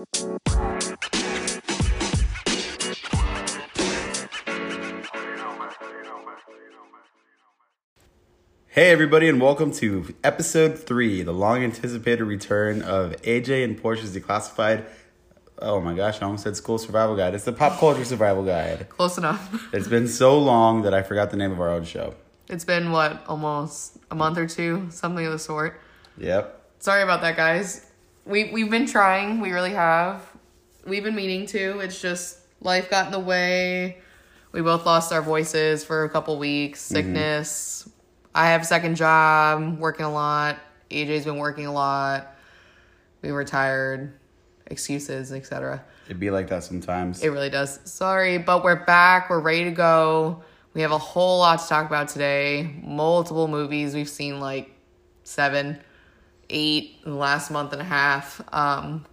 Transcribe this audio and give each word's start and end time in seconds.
Hey, 0.00 0.06
everybody, 8.92 9.28
and 9.28 9.42
welcome 9.42 9.72
to 9.72 10.14
episode 10.24 10.78
three, 10.78 11.22
the 11.22 11.32
long 11.32 11.62
anticipated 11.62 12.24
return 12.24 12.80
of 12.80 13.12
AJ 13.22 13.62
and 13.62 13.76
Portia's 13.76 14.16
Declassified. 14.16 14.86
Oh 15.58 15.82
my 15.82 15.92
gosh, 15.92 16.22
I 16.22 16.24
almost 16.24 16.44
said 16.44 16.56
School 16.56 16.78
Survival 16.78 17.14
Guide. 17.14 17.34
It's 17.34 17.44
the 17.44 17.52
Pop 17.52 17.78
Culture 17.78 18.06
Survival 18.06 18.42
Guide. 18.42 18.88
Close 18.88 19.18
enough. 19.18 19.70
It's 19.74 19.88
been 19.88 20.08
so 20.08 20.38
long 20.38 20.80
that 20.82 20.94
I 20.94 21.02
forgot 21.02 21.30
the 21.30 21.36
name 21.36 21.52
of 21.52 21.60
our 21.60 21.68
own 21.68 21.84
show. 21.84 22.14
It's 22.48 22.64
been 22.64 22.90
what, 22.90 23.22
almost 23.26 23.98
a 24.10 24.14
month 24.14 24.38
or 24.38 24.46
two, 24.46 24.86
something 24.90 25.26
of 25.26 25.32
the 25.32 25.38
sort. 25.38 25.78
Yep. 26.16 26.56
Sorry 26.78 27.02
about 27.02 27.20
that, 27.20 27.36
guys. 27.36 27.89
We 28.30 28.44
we've 28.44 28.70
been 28.70 28.86
trying. 28.86 29.40
We 29.40 29.50
really 29.50 29.72
have. 29.72 30.24
We've 30.86 31.02
been 31.02 31.16
meaning 31.16 31.46
to. 31.46 31.80
It's 31.80 32.00
just 32.00 32.38
life 32.60 32.88
got 32.88 33.06
in 33.06 33.12
the 33.12 33.18
way. 33.18 33.98
We 34.52 34.62
both 34.62 34.86
lost 34.86 35.12
our 35.12 35.20
voices 35.20 35.84
for 35.84 36.04
a 36.04 36.08
couple 36.08 36.38
weeks. 36.38 36.80
Mm-hmm. 36.84 36.94
Sickness. 36.94 37.88
I 38.32 38.46
have 38.50 38.62
a 38.62 38.64
second 38.64 38.94
job, 38.94 39.78
working 39.80 40.06
a 40.06 40.12
lot. 40.12 40.58
AJ's 40.90 41.24
been 41.24 41.38
working 41.38 41.66
a 41.66 41.72
lot. 41.72 42.36
We 43.22 43.32
were 43.32 43.44
tired. 43.44 44.12
Excuses, 44.66 45.32
etc. 45.32 45.84
It'd 46.06 46.20
be 46.20 46.30
like 46.30 46.48
that 46.48 46.62
sometimes. 46.62 47.22
It 47.24 47.30
really 47.30 47.50
does. 47.50 47.80
Sorry, 47.84 48.38
but 48.38 48.62
we're 48.62 48.84
back. 48.84 49.28
We're 49.28 49.40
ready 49.40 49.64
to 49.64 49.72
go. 49.72 50.44
We 50.74 50.82
have 50.82 50.92
a 50.92 50.98
whole 50.98 51.40
lot 51.40 51.58
to 51.60 51.66
talk 51.66 51.86
about 51.86 52.06
today. 52.06 52.76
Multiple 52.84 53.48
movies. 53.48 53.92
We've 53.92 54.08
seen 54.08 54.38
like 54.38 54.70
seven, 55.24 55.80
eight 56.50 56.96
in 57.04 57.12
the 57.12 57.16
last 57.16 57.50
month 57.50 57.72
and 57.72 57.80
a 57.80 57.84
half. 57.84 58.40
Um, 58.52 59.06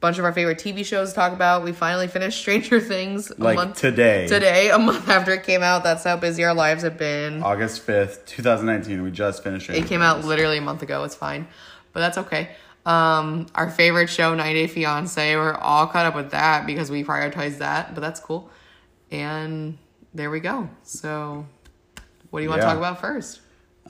bunch 0.00 0.18
of 0.18 0.24
our 0.24 0.32
favorite 0.32 0.58
TV 0.58 0.84
shows 0.84 1.10
to 1.10 1.14
talk 1.14 1.32
about. 1.32 1.62
We 1.62 1.72
finally 1.72 2.08
finished 2.08 2.38
Stranger 2.38 2.80
Things 2.80 3.30
a 3.30 3.34
like 3.38 3.56
month 3.56 3.76
today, 3.78 4.26
today, 4.26 4.70
a 4.70 4.78
month 4.78 5.08
after 5.08 5.32
it 5.32 5.44
came 5.44 5.62
out. 5.62 5.84
That's 5.84 6.04
how 6.04 6.16
busy 6.16 6.44
our 6.44 6.54
lives 6.54 6.82
have 6.82 6.98
been. 6.98 7.42
August 7.42 7.86
5th, 7.86 8.26
2019. 8.26 9.02
We 9.02 9.10
just 9.10 9.42
finished 9.42 9.70
It 9.70 9.86
came 9.86 10.02
out 10.02 10.24
literally 10.24 10.58
a 10.58 10.62
month 10.62 10.82
ago. 10.82 11.04
It's 11.04 11.14
fine, 11.14 11.46
but 11.92 12.00
that's 12.00 12.18
okay. 12.18 12.50
Um, 12.86 13.46
our 13.54 13.70
favorite 13.70 14.08
show, 14.08 14.34
90 14.34 14.54
Day 14.54 14.66
Fiance, 14.66 15.36
we're 15.36 15.54
all 15.54 15.86
caught 15.86 16.06
up 16.06 16.14
with 16.14 16.30
that 16.30 16.66
because 16.66 16.90
we 16.90 17.04
prioritize 17.04 17.58
that, 17.58 17.94
but 17.94 18.00
that's 18.00 18.20
cool. 18.20 18.50
And 19.10 19.76
there 20.14 20.30
we 20.30 20.40
go. 20.40 20.70
So, 20.82 21.46
what 22.30 22.40
do 22.40 22.44
you 22.44 22.48
want 22.48 22.62
to 22.62 22.66
talk 22.66 22.78
about 22.78 23.00
first? 23.00 23.40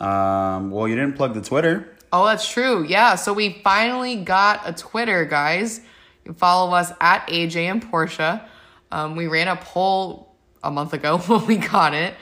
Um, 0.01 0.71
well, 0.71 0.89
you 0.89 0.97
didn't 0.97 1.15
plug 1.15 1.35
the 1.35 1.43
Twitter. 1.43 1.97
Oh, 2.13 2.27
that's 2.27 2.49
true. 2.49 2.85
Yeah. 2.85 3.15
So 3.15 3.33
we 3.33 3.61
finally 3.63 4.17
got 4.17 4.69
a 4.69 4.73
Twitter, 4.73 5.25
guys. 5.25 5.79
You 5.79 5.85
can 6.25 6.35
follow 6.35 6.75
us 6.75 6.93
at 7.01 7.27
AJ 7.29 7.57
and 7.57 7.91
Portia. 7.91 8.49
Um, 8.91 9.15
we 9.15 9.29
ran 9.29 9.49
a 9.49 9.57
poll 9.57 10.35
a 10.63 10.71
month 10.71 10.93
ago 10.93 11.19
when 11.27 11.47
we 11.47 11.57
got 11.57 11.95
it, 11.95 12.15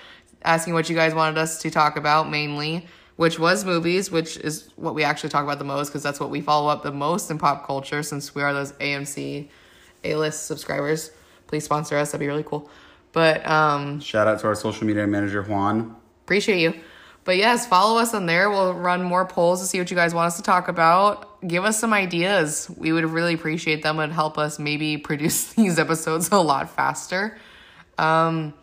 asking 0.44 0.75
what 0.75 0.89
you 0.91 0.97
guys 0.97 1.14
wanted 1.14 1.39
us 1.39 1.62
to 1.62 1.70
talk 1.70 1.97
about 1.97 2.31
mainly, 2.31 2.86
which 3.16 3.39
was 3.39 3.64
movies, 3.64 4.11
which 4.11 4.36
is 4.36 4.70
what 4.77 4.94
we 4.94 5.05
actually 5.05 5.31
talk 5.31 5.44
about 5.44 5.59
the 5.59 5.64
most 5.64 5.89
because 5.89 6.03
that's 6.03 6.20
what 6.20 6.31
we 6.31 6.41
follow 6.41 6.69
up 6.69 6.83
the 6.83 6.92
most 6.92 7.31
in 7.31 7.39
pop 7.39 7.66
culture 7.66 8.03
since 8.03 8.34
we 8.34 8.42
are 8.42 8.53
those 8.53 8.72
AMC 8.72 9.48
A 10.05 10.16
list 10.16 10.47
subscribers. 10.47 11.11
Please 11.47 11.64
sponsor 11.64 11.97
us. 11.97 12.12
That'd 12.12 12.20
be 12.20 12.28
really 12.28 12.44
cool. 12.44 12.70
But 13.12 13.48
um, 13.48 14.00
Shout 14.00 14.28
out 14.28 14.39
to 14.41 14.47
our 14.47 14.55
social 14.55 14.86
media 14.86 15.06
manager, 15.06 15.42
Juan. 15.42 15.97
Appreciate 16.25 16.61
you. 16.61 16.75
But 17.29 17.37
yes, 17.37 17.67
follow 17.67 18.01
us 18.01 18.15
on 18.15 18.25
there. 18.25 18.48
We'll 18.48 18.73
run 18.73 19.03
more 19.03 19.27
polls 19.27 19.61
to 19.61 19.67
see 19.67 19.79
what 19.79 19.91
you 19.91 19.95
guys 19.95 20.15
want 20.15 20.29
us 20.29 20.39
to 20.39 20.43
talk 20.43 20.69
about. 20.69 21.47
Give 21.47 21.62
us 21.62 21.79
some 21.79 21.93
ideas. 21.93 22.71
We 22.75 22.91
would 22.91 23.05
really 23.05 23.34
appreciate 23.34 23.83
them. 23.83 24.01
It'd 24.01 24.15
help 24.15 24.39
us 24.39 24.59
maybe 24.59 24.97
produce 25.09 25.53
these 25.53 25.79
episodes 25.79 26.31
a 26.33 26.39
lot 26.39 26.71
faster. 26.71 27.37
Um, 27.99 28.55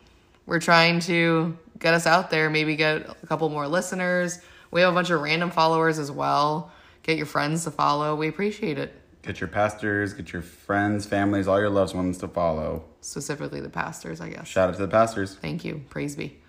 we're 0.47 0.59
trying 0.59 0.99
to 1.01 1.55
get 1.77 1.93
us 1.93 2.07
out 2.07 2.31
there, 2.31 2.49
maybe 2.49 2.75
get 2.75 3.07
a 3.21 3.27
couple 3.27 3.47
more 3.49 3.67
listeners. 3.67 4.39
We 4.71 4.81
have 4.81 4.91
a 4.91 4.95
bunch 4.95 5.11
of 5.11 5.21
random 5.21 5.51
followers 5.51 5.99
as 5.99 6.09
well. 6.09 6.71
Get 7.03 7.17
your 7.17 7.27
friends 7.27 7.65
to 7.65 7.69
follow. 7.69 8.15
We 8.15 8.29
appreciate 8.29 8.79
it. 8.79 8.99
Get 9.21 9.41
your 9.41 9.47
pastors, 9.47 10.15
get 10.15 10.33
your 10.33 10.41
friends, 10.41 11.05
families, 11.05 11.47
all 11.47 11.59
your 11.59 11.69
loved 11.69 11.93
ones 11.93 12.17
to 12.17 12.27
follow. 12.27 12.85
Specifically 13.01 13.61
the 13.61 13.69
pastors, 13.69 14.21
I 14.21 14.29
guess. 14.29 14.47
Shout 14.47 14.69
out 14.69 14.75
to 14.77 14.81
the 14.81 14.87
pastors. 14.87 15.35
Thank 15.35 15.63
you. 15.63 15.83
Praise 15.91 16.15
be. 16.15 16.39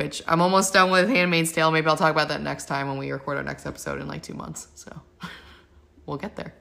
Which 0.00 0.22
I'm 0.26 0.40
almost 0.40 0.72
done 0.72 0.90
with 0.90 1.10
Handmaid's 1.10 1.52
Tale. 1.52 1.70
Maybe 1.70 1.86
I'll 1.86 1.94
talk 1.94 2.10
about 2.10 2.28
that 2.28 2.40
next 2.40 2.64
time 2.64 2.88
when 2.88 2.96
we 2.96 3.10
record 3.10 3.36
our 3.36 3.42
next 3.42 3.66
episode 3.66 4.00
in 4.00 4.08
like 4.08 4.22
two 4.22 4.32
months. 4.32 4.68
So 4.74 4.90
we'll 6.06 6.16
get 6.16 6.36
there. 6.36 6.54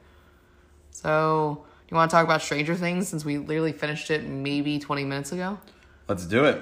So 0.92 1.64
you 1.90 1.96
want 1.96 2.12
to 2.12 2.16
talk 2.16 2.26
about 2.26 2.42
Stranger 2.42 2.76
Things 2.76 3.08
since 3.08 3.24
we 3.24 3.38
literally 3.38 3.72
finished 3.72 4.12
it 4.12 4.26
maybe 4.26 4.78
20 4.78 5.06
minutes 5.06 5.32
ago? 5.32 5.58
Let's 6.10 6.26
do 6.26 6.44
it. 6.44 6.62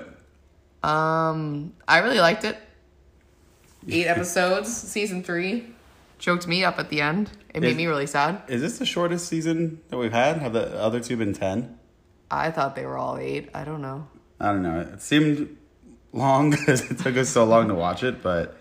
Um, 0.84 1.74
I 1.88 1.98
really 1.98 2.20
liked 2.20 2.44
it. 2.44 2.60
Eight 3.90 4.06
episodes, 4.16 4.72
season 4.72 5.24
three. 5.24 5.74
Choked 6.20 6.46
me 6.46 6.64
up 6.64 6.78
at 6.78 6.90
the 6.90 7.02
end. 7.02 7.32
It 7.56 7.62
made 7.62 7.72
Is- 7.72 7.78
me 7.78 7.88
really 7.88 8.06
sad. 8.06 8.44
Is 8.48 8.62
this 8.62 8.78
the 8.78 8.86
shortest 8.86 9.28
season 9.28 9.82
that 9.90 9.98
we've 9.98 10.14
had? 10.14 10.38
Have 10.38 10.54
the 10.54 10.80
other 10.80 11.00
two 11.00 11.18
been 11.18 11.34
10? 11.34 11.76
I 12.30 12.52
thought 12.52 12.76
they 12.76 12.86
were 12.86 13.00
all 13.00 13.18
eight. 13.18 13.50
I 13.56 13.64
don't 13.64 13.82
know. 13.82 14.08
I 14.40 14.52
don't 14.52 14.62
know. 14.62 14.82
It 14.82 15.02
seemed 15.02 15.58
long 16.14 16.52
because 16.52 16.82
it 16.92 17.00
took 17.00 17.18
us 17.18 17.30
so 17.30 17.46
long 17.46 17.68
to 17.68 17.76
watch 17.76 18.04
it, 18.04 18.22
but 18.22 18.58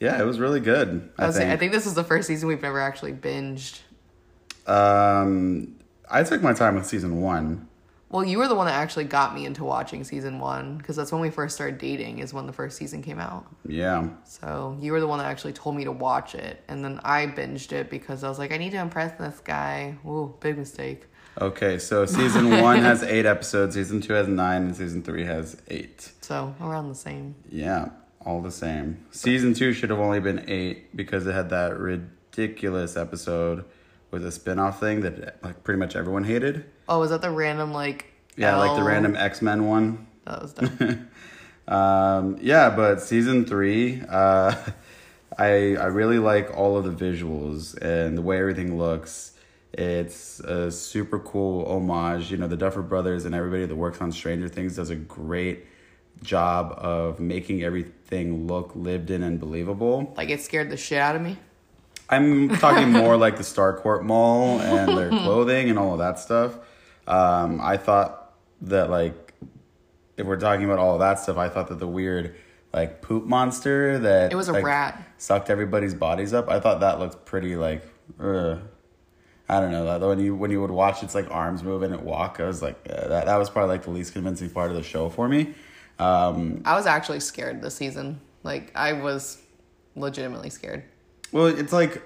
yeah, 0.00 0.20
it 0.20 0.24
was 0.24 0.38
really 0.38 0.60
good. 0.60 1.10
I, 1.18 1.24
I, 1.24 1.26
was 1.26 1.36
saying, 1.36 1.48
I 1.48 1.52
think. 1.52 1.60
think 1.60 1.72
this 1.72 1.86
is 1.86 1.94
the 1.94 2.04
first 2.04 2.26
season 2.26 2.48
we've 2.48 2.62
never 2.62 2.80
actually 2.80 3.12
binged. 3.12 3.80
Um, 4.66 5.76
I 6.10 6.22
took 6.22 6.42
my 6.42 6.52
time 6.52 6.74
with 6.74 6.86
season 6.86 7.20
one. 7.20 7.68
Well, 8.08 8.24
you 8.24 8.38
were 8.38 8.46
the 8.46 8.54
one 8.54 8.66
that 8.66 8.74
actually 8.74 9.04
got 9.04 9.34
me 9.34 9.46
into 9.46 9.64
watching 9.64 10.04
season 10.04 10.38
one 10.38 10.78
because 10.78 10.94
that's 10.94 11.10
when 11.10 11.20
we 11.20 11.28
first 11.28 11.56
started 11.56 11.78
dating. 11.78 12.20
Is 12.20 12.32
when 12.32 12.46
the 12.46 12.52
first 12.52 12.76
season 12.76 13.02
came 13.02 13.18
out. 13.18 13.46
Yeah. 13.66 14.08
So 14.24 14.76
you 14.80 14.92
were 14.92 15.00
the 15.00 15.08
one 15.08 15.18
that 15.18 15.26
actually 15.26 15.54
told 15.54 15.76
me 15.76 15.84
to 15.84 15.92
watch 15.92 16.34
it, 16.34 16.62
and 16.68 16.84
then 16.84 17.00
I 17.02 17.26
binged 17.26 17.72
it 17.72 17.90
because 17.90 18.22
I 18.22 18.28
was 18.28 18.38
like, 18.38 18.52
I 18.52 18.58
need 18.58 18.70
to 18.70 18.78
impress 18.80 19.18
this 19.18 19.40
guy. 19.40 19.96
Ooh, 20.06 20.34
big 20.40 20.56
mistake. 20.56 21.06
Okay, 21.38 21.78
so 21.78 22.06
season 22.06 22.62
one 22.62 22.78
has 22.80 23.02
eight 23.02 23.26
episodes, 23.26 23.74
season 23.74 24.00
two 24.00 24.14
has 24.14 24.26
nine, 24.26 24.62
and 24.62 24.76
season 24.76 25.02
three 25.02 25.24
has 25.24 25.60
eight. 25.68 26.12
So 26.22 26.54
around 26.60 26.88
the 26.88 26.94
same. 26.94 27.34
Yeah, 27.50 27.90
all 28.24 28.40
the 28.40 28.50
same. 28.50 29.04
Season 29.10 29.52
two 29.52 29.72
should 29.74 29.90
have 29.90 29.98
only 29.98 30.20
been 30.20 30.44
eight 30.48 30.96
because 30.96 31.26
it 31.26 31.32
had 31.34 31.50
that 31.50 31.78
ridiculous 31.78 32.96
episode 32.96 33.64
with 34.10 34.24
a 34.24 34.32
spin 34.32 34.58
off 34.58 34.80
thing 34.80 35.02
that 35.02 35.42
like 35.44 35.62
pretty 35.62 35.78
much 35.78 35.94
everyone 35.94 36.24
hated. 36.24 36.64
Oh, 36.88 37.00
was 37.00 37.10
that 37.10 37.20
the 37.20 37.30
random 37.30 37.72
like? 37.72 38.06
Yeah, 38.36 38.56
like 38.56 38.76
the 38.76 38.82
random 38.82 39.14
X 39.14 39.42
Men 39.42 39.66
one. 39.66 40.06
That 40.24 40.42
was 40.42 40.52
dumb. 40.54 41.08
Um, 41.68 42.38
yeah, 42.40 42.70
but 42.70 43.00
season 43.02 43.44
three, 43.44 44.00
uh, 44.08 44.54
I 45.38 45.74
I 45.74 45.86
really 45.86 46.20
like 46.20 46.56
all 46.56 46.76
of 46.76 46.84
the 46.84 46.92
visuals 47.04 47.76
and 47.76 48.16
the 48.16 48.22
way 48.22 48.38
everything 48.38 48.78
looks. 48.78 49.32
It's 49.76 50.40
a 50.40 50.70
super 50.70 51.18
cool 51.18 51.66
homage. 51.66 52.30
You 52.30 52.38
know, 52.38 52.48
the 52.48 52.56
Duffer 52.56 52.82
Brothers 52.82 53.26
and 53.26 53.34
everybody 53.34 53.66
that 53.66 53.76
works 53.76 54.00
on 54.00 54.10
Stranger 54.10 54.48
Things 54.48 54.76
does 54.76 54.88
a 54.90 54.96
great 54.96 55.66
job 56.22 56.72
of 56.78 57.20
making 57.20 57.62
everything 57.62 58.46
look 58.46 58.74
lived 58.74 59.10
in 59.10 59.22
and 59.22 59.38
believable. 59.38 60.14
like 60.16 60.30
it 60.30 60.40
scared 60.40 60.70
the 60.70 60.76
shit 60.76 60.98
out 60.98 61.14
of 61.14 61.20
me. 61.22 61.36
I'm 62.08 62.48
talking 62.56 62.90
more 62.90 63.16
like 63.26 63.36
the 63.36 63.42
Starcourt 63.42 64.02
Mall 64.02 64.60
and 64.60 64.96
their 64.96 65.08
clothing 65.24 65.68
and 65.68 65.78
all 65.78 65.92
of 65.92 65.98
that 65.98 66.18
stuff. 66.18 66.56
Um, 67.06 67.60
I 67.60 67.76
thought 67.76 68.32
that 68.62 68.88
like 68.90 69.34
if 70.16 70.24
we're 70.26 70.38
talking 70.40 70.64
about 70.64 70.78
all 70.78 70.94
of 70.94 71.00
that 71.00 71.18
stuff, 71.18 71.36
I 71.36 71.50
thought 71.50 71.68
that 71.68 71.78
the 71.78 71.86
weird 71.86 72.34
like 72.72 73.02
poop 73.02 73.24
monster 73.26 73.98
that 73.98 74.32
It 74.32 74.36
was 74.36 74.48
a 74.48 74.52
like, 74.54 74.64
rat. 74.64 75.02
sucked 75.18 75.50
everybody's 75.50 75.92
bodies 75.94 76.32
up. 76.32 76.48
I 76.48 76.60
thought 76.60 76.80
that 76.80 76.98
looked 76.98 77.26
pretty 77.26 77.56
like. 77.56 77.82
Uh, 78.18 78.56
I 79.48 79.60
don't 79.60 79.70
know 79.70 79.84
that 79.84 80.00
when 80.06 80.18
you 80.18 80.34
when 80.34 80.50
you 80.50 80.60
would 80.60 80.70
watch 80.70 81.02
its 81.02 81.14
like 81.14 81.30
arms 81.30 81.62
move 81.62 81.82
and 81.82 81.94
it 81.94 82.02
walk, 82.02 82.40
I 82.40 82.46
was 82.46 82.62
like 82.62 82.76
uh, 82.90 83.08
that. 83.08 83.26
That 83.26 83.36
was 83.36 83.48
probably 83.48 83.74
like 83.76 83.84
the 83.84 83.90
least 83.90 84.12
convincing 84.12 84.50
part 84.50 84.70
of 84.70 84.76
the 84.76 84.82
show 84.82 85.08
for 85.08 85.28
me. 85.28 85.54
Um, 85.98 86.62
I 86.64 86.74
was 86.74 86.86
actually 86.86 87.20
scared 87.20 87.62
this 87.62 87.76
season. 87.76 88.20
Like 88.42 88.72
I 88.74 88.92
was 88.94 89.40
legitimately 89.94 90.50
scared. 90.50 90.84
Well, 91.32 91.46
it's 91.46 91.72
like 91.72 92.02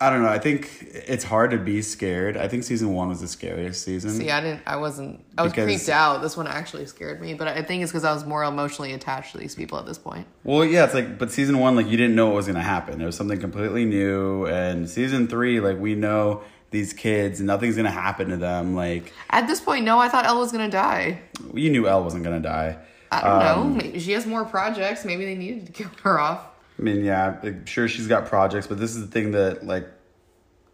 I 0.00 0.10
don't 0.10 0.22
know. 0.22 0.28
I 0.28 0.38
think 0.38 0.70
it's 0.92 1.24
hard 1.24 1.52
to 1.52 1.58
be 1.58 1.80
scared. 1.80 2.36
I 2.36 2.46
think 2.48 2.64
season 2.64 2.92
one 2.92 3.08
was 3.08 3.20
the 3.20 3.28
scariest 3.28 3.82
season. 3.82 4.10
See, 4.10 4.30
I 4.30 4.40
didn't. 4.40 4.62
I 4.66 4.76
wasn't. 4.76 5.24
I 5.38 5.42
was 5.42 5.52
Because- 5.52 5.64
creeped 5.64 5.88
out. 5.88 6.20
This 6.20 6.36
one 6.36 6.46
actually 6.46 6.86
scared 6.86 7.20
me, 7.20 7.34
but 7.34 7.48
I 7.48 7.62
think 7.62 7.82
it's 7.82 7.92
because 7.92 8.04
I 8.04 8.12
was 8.12 8.24
more 8.26 8.44
emotionally 8.44 8.92
attached 8.92 9.32
to 9.32 9.38
these 9.38 9.54
people 9.54 9.78
at 9.78 9.86
this 9.86 9.98
point. 9.98 10.26
Well, 10.42 10.64
yeah, 10.64 10.84
it's 10.84 10.94
like, 10.94 11.16
but 11.18 11.30
season 11.30 11.58
one, 11.58 11.74
like 11.76 11.86
you 11.86 11.96
didn't 11.96 12.16
know 12.16 12.26
what 12.26 12.36
was 12.36 12.46
gonna 12.48 12.60
happen. 12.62 13.00
It 13.00 13.06
was 13.06 13.16
something 13.16 13.40
completely 13.40 13.84
new, 13.84 14.46
and 14.46 14.90
season 14.90 15.26
three, 15.26 15.60
like 15.60 15.78
we 15.78 15.94
know 15.94 16.42
these 16.74 16.92
kids, 16.92 17.40
and 17.40 17.46
nothing's 17.46 17.76
gonna 17.76 17.90
happen 17.90 18.28
to 18.28 18.36
them. 18.36 18.74
Like 18.76 19.12
At 19.30 19.46
this 19.46 19.60
point, 19.60 19.84
no, 19.86 19.98
I 19.98 20.08
thought 20.10 20.26
Elle 20.26 20.38
was 20.40 20.52
gonna 20.52 20.68
die. 20.70 21.20
you 21.54 21.70
knew 21.70 21.88
Elle 21.88 22.04
wasn't 22.04 22.24
gonna 22.24 22.40
die. 22.40 22.76
I 23.10 23.20
don't 23.20 23.30
Um, 23.32 23.68
know. 23.70 23.76
Maybe 23.82 23.98
she 24.00 24.12
has 24.12 24.26
more 24.26 24.44
projects. 24.44 25.04
Maybe 25.04 25.24
they 25.24 25.36
needed 25.36 25.66
to 25.66 25.72
kill 25.72 25.90
her 26.02 26.18
off. 26.18 26.40
I 26.78 26.82
mean, 26.82 27.04
yeah, 27.04 27.36
like, 27.42 27.66
sure 27.68 27.86
she's 27.88 28.08
got 28.08 28.26
projects, 28.26 28.66
but 28.66 28.78
this 28.80 28.94
is 28.96 29.00
the 29.06 29.10
thing 29.10 29.30
that 29.30 29.64
like 29.64 29.86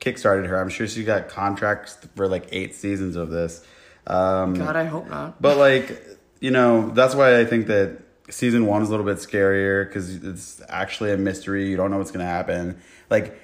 kickstarted 0.00 0.46
her. 0.46 0.58
I'm 0.60 0.70
sure 0.70 0.86
she 0.88 1.04
got 1.04 1.28
contracts 1.28 1.98
for 2.16 2.26
like 2.26 2.48
eight 2.52 2.74
seasons 2.74 3.16
of 3.16 3.30
this. 3.30 3.64
Um, 4.06 4.54
God, 4.54 4.76
I 4.76 4.84
hope 4.84 5.08
not. 5.10 5.40
but 5.42 5.58
like, 5.58 6.02
you 6.40 6.50
know, 6.50 6.90
that's 6.90 7.14
why 7.14 7.38
I 7.38 7.44
think 7.44 7.66
that 7.66 7.98
season 8.30 8.64
one 8.64 8.80
is 8.80 8.88
a 8.88 8.90
little 8.92 9.04
bit 9.04 9.18
scarier 9.18 9.86
because 9.86 10.14
it's 10.24 10.62
actually 10.68 11.12
a 11.12 11.16
mystery. 11.18 11.68
You 11.68 11.76
don't 11.76 11.90
know 11.90 11.98
what's 11.98 12.10
gonna 12.10 12.24
happen. 12.24 12.80
Like, 13.10 13.38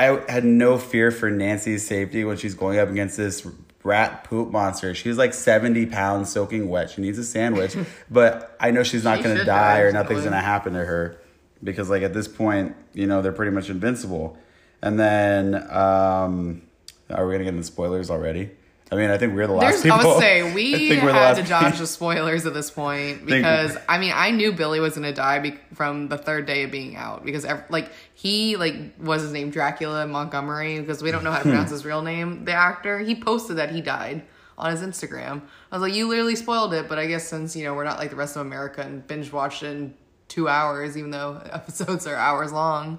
I 0.00 0.32
had 0.32 0.46
no 0.46 0.78
fear 0.78 1.10
for 1.10 1.30
Nancy's 1.30 1.86
safety 1.86 2.24
when 2.24 2.38
she's 2.38 2.54
going 2.54 2.78
up 2.78 2.88
against 2.88 3.18
this 3.18 3.46
rat 3.84 4.24
poop 4.24 4.50
monster. 4.50 4.94
She's 4.94 5.18
like 5.18 5.34
70 5.34 5.86
pounds 5.86 6.32
soaking 6.32 6.70
wet. 6.70 6.88
She 6.88 7.02
needs 7.02 7.18
a 7.18 7.24
sandwich, 7.24 7.76
but 8.10 8.56
I 8.58 8.70
know 8.70 8.82
she's 8.82 9.04
not 9.04 9.18
She 9.18 9.24
gonna 9.24 9.44
die 9.44 9.44
die, 9.44 9.80
or 9.80 9.92
nothing's 9.92 10.24
gonna 10.24 10.40
happen 10.40 10.72
to 10.72 10.84
her 10.84 11.18
because 11.62 11.90
like 11.90 12.02
at 12.02 12.14
this 12.14 12.28
point, 12.28 12.74
you 12.94 13.06
know, 13.06 13.20
they're 13.20 13.30
pretty 13.30 13.52
much 13.52 13.68
invincible. 13.68 14.38
And 14.80 14.98
then, 14.98 15.54
um, 15.70 16.62
are 17.10 17.26
we 17.26 17.34
gonna 17.34 17.44
get 17.44 17.54
into 17.54 17.64
spoilers 17.64 18.08
already? 18.10 18.52
I 18.92 18.96
mean, 18.96 19.10
I 19.10 19.18
think 19.18 19.34
we're 19.34 19.46
the 19.46 19.52
last 19.52 19.84
There's, 19.84 19.92
I 19.92 20.04
would 20.04 20.18
say 20.18 20.52
we 20.54 20.88
had 20.88 21.34
to 21.34 21.42
dodge 21.44 21.78
the 21.78 21.86
spoilers 21.86 22.44
at 22.44 22.54
this 22.54 22.70
point 22.70 23.24
because 23.24 23.76
I 23.88 23.98
mean 23.98 24.12
I 24.14 24.32
knew 24.32 24.52
Billy 24.52 24.80
was 24.80 24.94
gonna 24.94 25.12
die 25.12 25.38
be- 25.38 25.58
from 25.74 26.08
the 26.08 26.18
third 26.18 26.46
day 26.46 26.64
of 26.64 26.72
being 26.72 26.96
out 26.96 27.24
because 27.24 27.44
ev- 27.44 27.64
like 27.70 27.92
he 28.14 28.56
like 28.56 28.74
was 28.98 29.22
his 29.22 29.32
name 29.32 29.50
Dracula 29.50 30.06
Montgomery 30.08 30.80
because 30.80 31.02
we 31.02 31.12
don't 31.12 31.22
know 31.22 31.30
how 31.30 31.38
to 31.38 31.44
hmm. 31.44 31.50
pronounce 31.50 31.70
his 31.70 31.84
real 31.84 32.02
name. 32.02 32.44
The 32.44 32.52
actor 32.52 32.98
he 32.98 33.14
posted 33.14 33.58
that 33.58 33.70
he 33.70 33.80
died 33.80 34.22
on 34.58 34.72
his 34.72 34.82
Instagram. 34.82 35.40
I 35.70 35.76
was 35.76 35.82
like, 35.82 35.94
you 35.94 36.08
literally 36.08 36.36
spoiled 36.36 36.74
it, 36.74 36.88
but 36.88 36.98
I 36.98 37.06
guess 37.06 37.26
since 37.28 37.54
you 37.54 37.64
know 37.64 37.74
we're 37.74 37.84
not 37.84 37.98
like 37.98 38.10
the 38.10 38.16
rest 38.16 38.34
of 38.34 38.42
America 38.42 38.82
and 38.82 39.06
binge 39.06 39.32
watched 39.32 39.62
it 39.62 39.68
in 39.68 39.94
two 40.26 40.48
hours, 40.48 40.96
even 40.96 41.12
though 41.12 41.40
episodes 41.52 42.08
are 42.08 42.16
hours 42.16 42.50
long, 42.50 42.98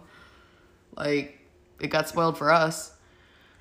like 0.95 1.37
it 1.81 1.87
got 1.87 2.07
spoiled 2.07 2.37
for 2.37 2.49
us. 2.49 2.93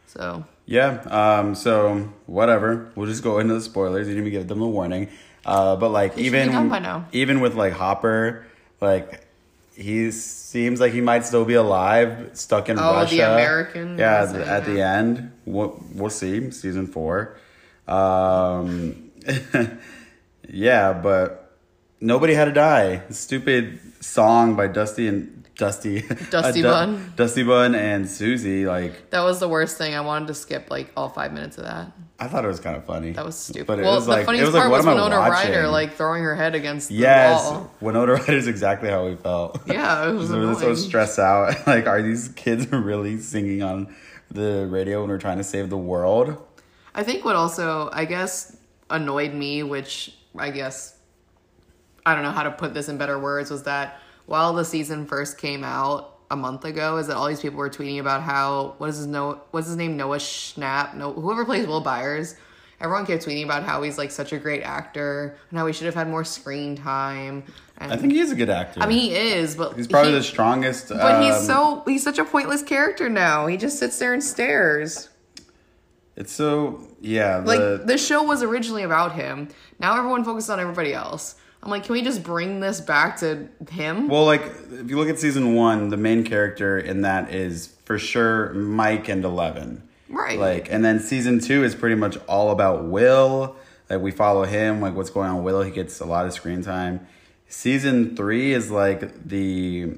So 0.06 0.44
Yeah. 0.70 1.00
Um. 1.10 1.54
So 1.56 2.08
whatever. 2.26 2.90
We'll 2.94 3.08
just 3.08 3.24
go 3.24 3.40
into 3.40 3.54
the 3.54 3.60
spoilers. 3.60 4.06
You 4.06 4.14
didn't 4.14 4.28
even 4.28 4.38
give 4.38 4.48
them 4.48 4.62
a 4.62 4.68
warning. 4.68 5.08
Uh. 5.44 5.74
But 5.76 5.90
like 5.90 6.14
They 6.14 6.22
should 6.24 6.32
be 6.32 6.38
done 6.38 6.48
even 6.50 6.68
by 6.68 6.78
now. 6.78 7.06
even 7.12 7.40
with 7.40 7.54
like 7.56 7.72
Hopper, 7.72 8.46
like 8.80 9.26
he 9.74 10.10
seems 10.12 10.78
like 10.78 10.92
he 10.92 11.00
might 11.00 11.24
still 11.26 11.44
be 11.44 11.54
alive, 11.54 12.30
stuck 12.34 12.68
in 12.68 12.78
Oh, 12.78 12.82
the 12.92 13.00
Russia. 13.00 13.32
American 13.32 13.98
Yeah. 13.98 14.22
At 14.22 14.32
the, 14.32 14.46
at 14.46 14.64
the 14.64 14.80
end, 14.82 15.32
we'll 15.44 15.82
we'll 15.94 16.08
see 16.10 16.50
season 16.52 16.86
four. 16.86 17.36
Um. 17.88 19.10
yeah, 20.48 20.92
but 20.92 21.39
nobody 22.00 22.34
had 22.34 22.46
to 22.46 22.52
die. 22.52 23.02
Stupid 23.10 23.80
song 24.02 24.56
by 24.56 24.66
Dusty 24.66 25.08
and 25.08 25.44
Dusty 25.54 26.02
Dusty 26.30 26.62
Du- 26.62 26.68
Bun. 26.68 27.12
Dusty 27.16 27.42
Bun 27.42 27.74
and 27.74 28.08
Susie 28.08 28.66
like 28.66 29.10
That 29.10 29.22
was 29.22 29.40
the 29.40 29.48
worst 29.48 29.76
thing. 29.76 29.94
I 29.94 30.00
wanted 30.00 30.28
to 30.28 30.34
skip 30.34 30.70
like 30.70 30.90
all 30.96 31.08
five 31.08 31.32
minutes 31.32 31.58
of 31.58 31.64
that. 31.64 31.92
I 32.18 32.28
thought 32.28 32.44
it 32.44 32.48
was 32.48 32.60
kind 32.60 32.76
of 32.76 32.84
funny. 32.84 33.12
That 33.12 33.24
was 33.24 33.38
stupid. 33.38 33.66
But 33.66 33.78
it 33.78 33.82
well, 33.82 33.94
was 33.94 34.04
the 34.04 34.10
like, 34.10 34.22
it 34.22 34.26
funniest 34.26 34.46
was 34.46 34.54
like, 34.54 34.62
part 34.62 34.70
what 34.72 34.84
was 34.84 34.86
Winona 34.86 35.16
Ryder 35.16 35.68
like 35.68 35.94
throwing 35.94 36.22
her 36.22 36.34
head 36.34 36.54
against 36.54 36.90
yes, 36.90 37.42
the 37.42 37.50
wall. 37.50 37.62
Yes, 37.62 37.82
Winona 37.82 38.12
Ryder 38.12 38.32
is 38.32 38.46
exactly 38.46 38.90
how 38.90 39.06
we 39.06 39.16
felt. 39.16 39.60
Yeah, 39.66 40.10
it 40.10 40.12
was 40.12 40.28
so, 40.28 40.38
we 40.40 40.46
were 40.46 40.54
so 40.54 40.74
stressed 40.74 41.18
out. 41.18 41.66
Like, 41.66 41.86
are 41.86 42.02
these 42.02 42.28
kids 42.28 42.70
really 42.70 43.18
singing 43.18 43.62
on 43.62 43.94
the 44.30 44.66
radio 44.70 45.00
when 45.00 45.08
we're 45.08 45.18
trying 45.18 45.38
to 45.38 45.44
save 45.44 45.70
the 45.70 45.78
world? 45.78 46.36
I 46.94 47.04
think 47.04 47.24
what 47.24 47.36
also 47.36 47.88
I 47.92 48.04
guess 48.04 48.54
annoyed 48.90 49.32
me, 49.32 49.62
which 49.62 50.14
I 50.36 50.50
guess 50.50 50.96
I 52.06 52.14
don't 52.14 52.22
know 52.24 52.30
how 52.30 52.42
to 52.44 52.50
put 52.50 52.74
this 52.74 52.88
in 52.88 52.98
better 52.98 53.18
words, 53.18 53.50
was 53.50 53.64
that 53.64 54.00
while 54.26 54.52
the 54.52 54.64
season 54.64 55.06
first 55.06 55.38
came 55.38 55.64
out 55.64 56.16
a 56.30 56.36
month 56.36 56.64
ago, 56.64 56.96
is 56.98 57.08
that 57.08 57.16
all 57.16 57.26
these 57.26 57.40
people 57.40 57.58
were 57.58 57.70
tweeting 57.70 57.98
about 58.00 58.22
how 58.22 58.74
what 58.78 58.88
is 58.88 58.98
his 58.98 59.06
no 59.06 59.40
what's 59.50 59.66
his 59.66 59.76
name 59.76 59.96
Noah 59.96 60.18
Schnapp 60.18 60.94
no 60.94 61.12
whoever 61.12 61.44
plays 61.44 61.66
Will 61.66 61.80
Byers. 61.80 62.36
Everyone 62.80 63.04
kept 63.04 63.26
tweeting 63.26 63.44
about 63.44 63.64
how 63.64 63.82
he's 63.82 63.98
like 63.98 64.10
such 64.10 64.32
a 64.32 64.38
great 64.38 64.62
actor 64.62 65.36
and 65.50 65.58
how 65.58 65.66
he 65.66 65.72
should 65.74 65.84
have 65.84 65.94
had 65.94 66.08
more 66.08 66.24
screen 66.24 66.76
time. 66.76 67.44
And 67.76 67.92
I 67.92 67.96
think 67.98 68.12
he 68.14 68.20
is 68.20 68.30
a 68.32 68.34
good 68.34 68.48
actor. 68.48 68.80
I 68.80 68.86
mean 68.86 69.00
he 69.00 69.14
is, 69.14 69.54
but 69.54 69.76
he's 69.76 69.86
probably 69.86 70.12
he- 70.12 70.18
the 70.18 70.24
strongest. 70.24 70.88
But 70.88 71.22
he's 71.22 71.34
um, 71.34 71.44
so 71.44 71.82
he's 71.86 72.02
such 72.02 72.18
a 72.18 72.24
pointless 72.24 72.62
character 72.62 73.10
now. 73.10 73.46
He 73.48 73.58
just 73.58 73.78
sits 73.78 73.98
there 73.98 74.14
and 74.14 74.22
stares. 74.24 75.10
It's 76.16 76.32
so 76.32 76.86
yeah. 77.00 77.38
Like 77.38 77.58
The, 77.58 77.82
the 77.84 77.98
show 77.98 78.22
was 78.22 78.42
originally 78.42 78.82
about 78.82 79.14
him. 79.14 79.48
Now 79.78 79.98
everyone 79.98 80.24
focuses 80.24 80.50
on 80.50 80.60
everybody 80.60 80.94
else. 80.94 81.34
I'm 81.62 81.70
like, 81.70 81.84
can 81.84 81.92
we 81.92 82.02
just 82.02 82.22
bring 82.22 82.60
this 82.60 82.80
back 82.80 83.18
to 83.18 83.48
him? 83.70 84.08
well, 84.08 84.24
like 84.24 84.42
if 84.42 84.88
you 84.88 84.96
look 84.96 85.08
at 85.08 85.18
season 85.18 85.54
one, 85.54 85.90
the 85.90 85.96
main 85.96 86.24
character 86.24 86.78
in 86.78 87.02
that 87.02 87.34
is 87.34 87.74
for 87.84 87.98
sure 87.98 88.54
Mike 88.54 89.08
and 89.08 89.24
Eleven. 89.24 89.82
Right. 90.08 90.38
Like, 90.38 90.72
and 90.72 90.84
then 90.84 91.00
season 91.00 91.38
two 91.38 91.62
is 91.62 91.74
pretty 91.74 91.94
much 91.96 92.16
all 92.28 92.50
about 92.50 92.84
Will. 92.84 93.56
Like, 93.88 94.00
we 94.00 94.10
follow 94.10 94.44
him, 94.44 94.80
like, 94.80 94.94
what's 94.94 95.10
going 95.10 95.28
on 95.28 95.42
with 95.42 95.54
Will. 95.54 95.62
He 95.62 95.70
gets 95.70 96.00
a 96.00 96.04
lot 96.04 96.26
of 96.26 96.32
screen 96.32 96.62
time. 96.62 97.06
Season 97.48 98.16
three 98.16 98.52
is 98.52 98.70
like 98.70 99.26
the 99.26 99.92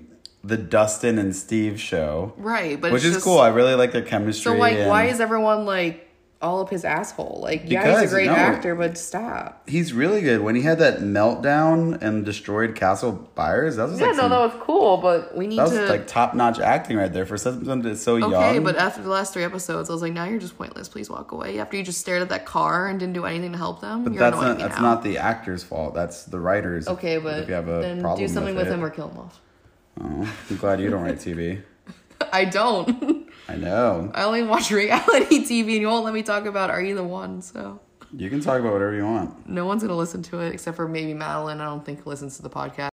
the 0.45 0.57
Dustin 0.57 1.19
and 1.19 1.37
Steve 1.37 1.79
show, 1.79 2.33
right, 2.37 2.81
but 2.81 2.91
which 2.93 3.01
it's 3.03 3.09
is 3.09 3.15
just, 3.15 3.25
cool. 3.25 3.39
I 3.39 3.49
really 3.49 3.75
like 3.75 3.93
their 3.93 4.03
chemistry. 4.03 4.53
So 4.53 4.59
like, 4.59 4.75
and 4.75 4.89
why 4.89 5.05
is 5.05 5.21
everyone 5.21 5.67
like 5.67 6.09
all 6.43 6.61
up 6.61 6.71
his 6.71 6.85
asshole? 6.85 7.39
Like, 7.43 7.63
yeah, 7.67 8.01
he's 8.01 8.11
a 8.11 8.15
great 8.15 8.27
no. 8.27 8.33
actor, 8.35 8.75
but 8.75 8.99
stop. 8.99 9.69
he's 9.69 9.93
really 9.93 10.21
good? 10.21 10.41
When 10.41 10.55
he 10.55 10.63
had 10.63 10.79
that 10.81 10.99
meltdown 10.99 12.01
and 12.03 12.25
destroyed 12.25 12.75
Castle 12.75 13.13
Byers, 13.35 13.77
that 13.77 13.89
was 13.89 14.01
Yeah, 14.01 14.09
like 14.09 14.17
no, 14.17 14.23
some- 14.23 14.31
that 14.31 14.41
was 14.55 14.63
cool, 14.67 14.97
but 14.99 15.37
we 15.37 15.47
need 15.47 15.59
that 15.59 15.63
was 15.71 15.73
to. 15.73 15.87
like 15.87 16.07
top 16.07 16.35
notch 16.35 16.59
acting 16.61 16.97
right 16.97 17.13
there 17.13 17.25
for 17.25 17.37
something 17.39 17.81
that's 17.83 18.03
so 18.03 18.15
okay, 18.17 18.21
young. 18.21 18.35
Okay, 18.35 18.59
but 18.59 18.77
after 18.77 19.01
the 19.03 19.09
last 19.09 19.33
three 19.33 19.45
episodes, 19.45 19.89
I 19.89 19.93
was 19.93 20.03
like, 20.03 20.13
now 20.13 20.25
you're 20.25 20.41
just 20.41 20.59
pointless. 20.59 20.89
Please 20.89 21.09
walk 21.09 21.33
away. 21.33 21.59
After 21.61 21.77
you 21.77 21.83
just 21.83 22.01
stared 22.01 22.23
at 22.23 22.29
that 22.31 22.45
car 22.45 22.89
and 22.89 22.99
didn't 23.01 23.15
do 23.15 23.25
anything 23.25 23.53
to 23.53 23.59
help 23.59 23.81
them, 23.81 24.05
But 24.05 24.13
you're 24.13 24.21
that's 24.21 24.37
annoying 24.37 24.49
not 24.49 24.57
me 24.59 24.63
that's 24.65 24.77
now. 24.77 24.83
not 24.95 25.03
the 25.05 25.19
actor's 25.19 25.63
fault. 25.63 25.95
That's 25.95 26.25
the 26.25 26.41
writers. 26.41 26.89
Okay, 26.89 27.19
but 27.19 27.41
if 27.45 27.49
you 27.49 27.55
have 27.55 27.69
a 27.69 27.81
then 27.81 28.01
problem 28.01 28.27
do 28.27 28.33
something 28.33 28.55
with, 28.57 28.67
it. 28.67 28.73
him 28.73 28.85
or 28.85 28.91
kill 28.91 29.09
him 29.09 29.19
off. 29.19 29.41
Oh, 30.01 30.35
I'm 30.51 30.57
glad 30.57 30.81
you 30.81 30.91
don't 30.91 31.03
write 31.03 31.17
TV. 31.19 31.63
I 32.33 32.45
don't. 32.47 33.29
I 33.53 33.57
know. 33.57 34.11
I 34.15 34.23
only 34.23 34.43
watch 34.43 34.71
reality 34.83 35.45
TV, 35.45 35.73
and 35.73 35.81
you 35.83 35.89
won't 35.89 36.07
let 36.07 36.15
me 36.15 36.23
talk 36.23 36.47
about 36.47 36.71
Are 36.71 36.81
You 36.81 36.95
the 36.95 37.05
One? 37.05 37.43
So 37.43 37.81
You 38.17 38.31
can 38.31 38.41
talk 38.41 38.59
about 38.59 38.73
whatever 38.73 38.95
you 38.95 39.05
want. 39.05 39.47
no 39.47 39.67
one's 39.67 39.83
gonna 39.83 39.95
listen 39.97 40.23
to 40.25 40.41
it 40.41 40.55
except 40.55 40.75
for 40.77 40.89
maybe 40.89 41.13
Madeline. 41.13 41.61
I 41.61 41.67
don't 41.67 41.85
think 41.85 42.07
listens 42.07 42.37
to 42.37 42.43
the 42.43 42.49
podcast. 42.51 42.89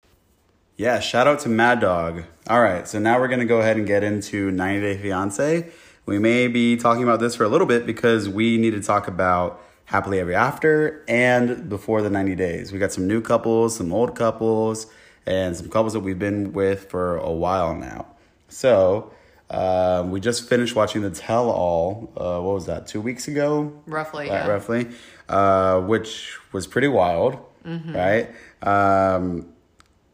Yeah, 0.78 1.00
shout 1.00 1.26
out 1.26 1.40
to 1.40 1.50
Mad 1.50 1.80
Dog. 1.80 2.24
All 2.48 2.62
right, 2.62 2.88
so 2.88 2.98
now 2.98 3.18
we're 3.18 3.28
going 3.28 3.40
to 3.40 3.46
go 3.46 3.60
ahead 3.60 3.78
and 3.78 3.86
get 3.86 4.04
into 4.04 4.50
90 4.50 4.80
Day 4.82 4.98
Fiance. 4.98 5.70
We 6.04 6.18
may 6.18 6.48
be 6.48 6.76
talking 6.76 7.02
about 7.02 7.18
this 7.18 7.34
for 7.34 7.44
a 7.44 7.48
little 7.48 7.66
bit 7.66 7.86
because 7.86 8.28
we 8.28 8.58
need 8.58 8.72
to 8.72 8.82
talk 8.82 9.08
about 9.08 9.58
Happily 9.86 10.20
Ever 10.20 10.34
After 10.34 11.02
and 11.08 11.70
Before 11.70 12.02
the 12.02 12.10
90 12.10 12.34
Days. 12.34 12.72
We 12.72 12.78
got 12.78 12.92
some 12.92 13.06
new 13.06 13.22
couples, 13.22 13.74
some 13.76 13.90
old 13.90 14.14
couples, 14.14 14.86
and 15.24 15.56
some 15.56 15.70
couples 15.70 15.94
that 15.94 16.00
we've 16.00 16.18
been 16.18 16.52
with 16.52 16.90
for 16.90 17.16
a 17.16 17.32
while 17.32 17.74
now. 17.74 18.06
So, 18.48 19.12
um, 19.50 20.10
we 20.10 20.20
just 20.20 20.48
finished 20.48 20.74
watching 20.74 21.02
The 21.02 21.10
Tell 21.10 21.50
All, 21.50 22.12
uh, 22.16 22.40
what 22.40 22.54
was 22.54 22.66
that, 22.66 22.86
two 22.86 23.00
weeks 23.00 23.28
ago? 23.28 23.72
Roughly, 23.86 24.26
yeah. 24.26 24.46
roughly, 24.46 24.88
uh, 25.28 25.80
which 25.80 26.36
was 26.52 26.66
pretty 26.66 26.88
wild, 26.88 27.38
Mm-hmm. 27.64 27.96
right? 27.96 28.30
Um, 28.62 29.48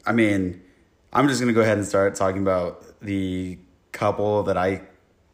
I 0.06 0.12
mean, 0.12 0.62
I'm 1.12 1.28
just 1.28 1.40
gonna 1.40 1.52
go 1.52 1.60
ahead 1.60 1.76
and 1.76 1.86
start 1.86 2.14
talking 2.14 2.40
about 2.40 2.84
the 3.00 3.58
couple 3.92 4.42
that 4.44 4.56
I 4.56 4.80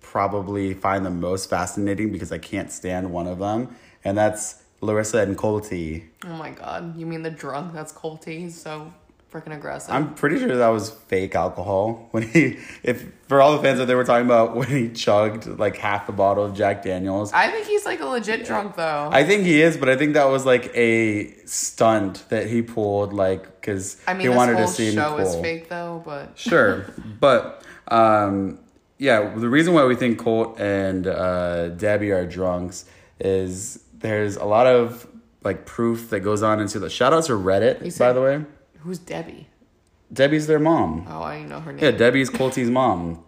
probably 0.00 0.74
find 0.74 1.06
the 1.06 1.10
most 1.10 1.48
fascinating 1.48 2.10
because 2.10 2.32
I 2.32 2.38
can't 2.38 2.72
stand 2.72 3.12
one 3.12 3.26
of 3.28 3.38
them, 3.38 3.76
and 4.04 4.18
that's 4.18 4.62
Larissa 4.80 5.18
and 5.18 5.36
Colty. 5.38 6.08
Oh 6.24 6.36
my 6.36 6.50
god, 6.50 6.96
you 6.98 7.06
mean 7.06 7.22
the 7.22 7.30
drunk? 7.30 7.72
That's 7.72 7.92
Colty. 7.92 8.50
So 8.50 8.92
freaking 9.32 9.54
aggressive. 9.54 9.94
I'm 9.94 10.14
pretty 10.14 10.38
sure 10.38 10.56
that 10.56 10.68
was 10.68 10.90
fake 10.90 11.34
alcohol 11.34 12.08
when 12.12 12.24
he, 12.24 12.58
if 12.82 13.06
for 13.26 13.40
all 13.40 13.56
the 13.56 13.62
fans 13.62 13.78
that 13.78 13.86
they 13.86 13.94
were 13.94 14.04
talking 14.04 14.26
about 14.26 14.56
when 14.56 14.68
he 14.68 14.88
chugged 14.88 15.46
like 15.46 15.76
half 15.76 16.06
the 16.06 16.12
bottle 16.12 16.44
of 16.44 16.54
Jack 16.54 16.82
Daniels. 16.82 17.32
I 17.32 17.50
think 17.50 17.66
he's 17.66 17.84
like 17.84 18.00
a 18.00 18.06
legit 18.06 18.44
drunk 18.44 18.76
though. 18.76 19.08
I 19.12 19.24
think 19.24 19.44
he 19.44 19.60
is, 19.60 19.76
but 19.76 19.88
I 19.88 19.96
think 19.96 20.14
that 20.14 20.26
was 20.26 20.46
like 20.46 20.74
a 20.74 21.34
stunt 21.44 22.28
that 22.30 22.46
he 22.46 22.62
pulled, 22.62 23.12
like 23.12 23.60
because 23.60 24.00
I 24.06 24.14
mean, 24.14 24.22
he 24.22 24.28
wanted 24.28 24.56
to 24.56 24.68
seem 24.68 24.94
show 24.94 25.16
cool. 25.16 25.20
is 25.20 25.34
fake 25.36 25.68
though, 25.68 26.02
but 26.04 26.32
Sure, 26.38 26.86
but 27.20 27.62
um, 27.88 28.58
yeah, 28.98 29.34
the 29.34 29.48
reason 29.48 29.74
why 29.74 29.84
we 29.84 29.94
think 29.94 30.18
Colt 30.18 30.58
and 30.60 31.06
uh, 31.06 31.68
Debbie 31.68 32.10
are 32.10 32.26
drunks 32.26 32.84
is 33.20 33.82
there's 33.94 34.36
a 34.36 34.44
lot 34.44 34.66
of 34.66 35.06
like 35.44 35.66
proof 35.66 36.10
that 36.10 36.20
goes 36.20 36.42
on 36.42 36.60
into 36.60 36.78
the 36.78 36.90
shout 36.90 37.12
out 37.12 37.24
to 37.24 37.32
Reddit, 37.32 37.98
by 37.98 38.12
the 38.12 38.22
way. 38.22 38.44
Who's 38.80 38.98
Debbie? 38.98 39.48
Debbie's 40.12 40.46
their 40.46 40.58
mom. 40.58 41.06
Oh, 41.08 41.22
I 41.22 41.42
know 41.42 41.60
her 41.60 41.72
name. 41.72 41.84
Yeah, 41.84 41.90
Debbie's 41.90 42.30
Colty's 42.30 42.70
mom. 42.70 43.24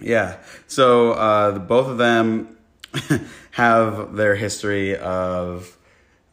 Yeah. 0.00 0.38
So 0.66 1.12
uh, 1.12 1.58
both 1.58 1.86
of 1.86 1.98
them 1.98 2.56
have 3.52 4.16
their 4.16 4.34
history 4.34 4.96
of 4.96 5.76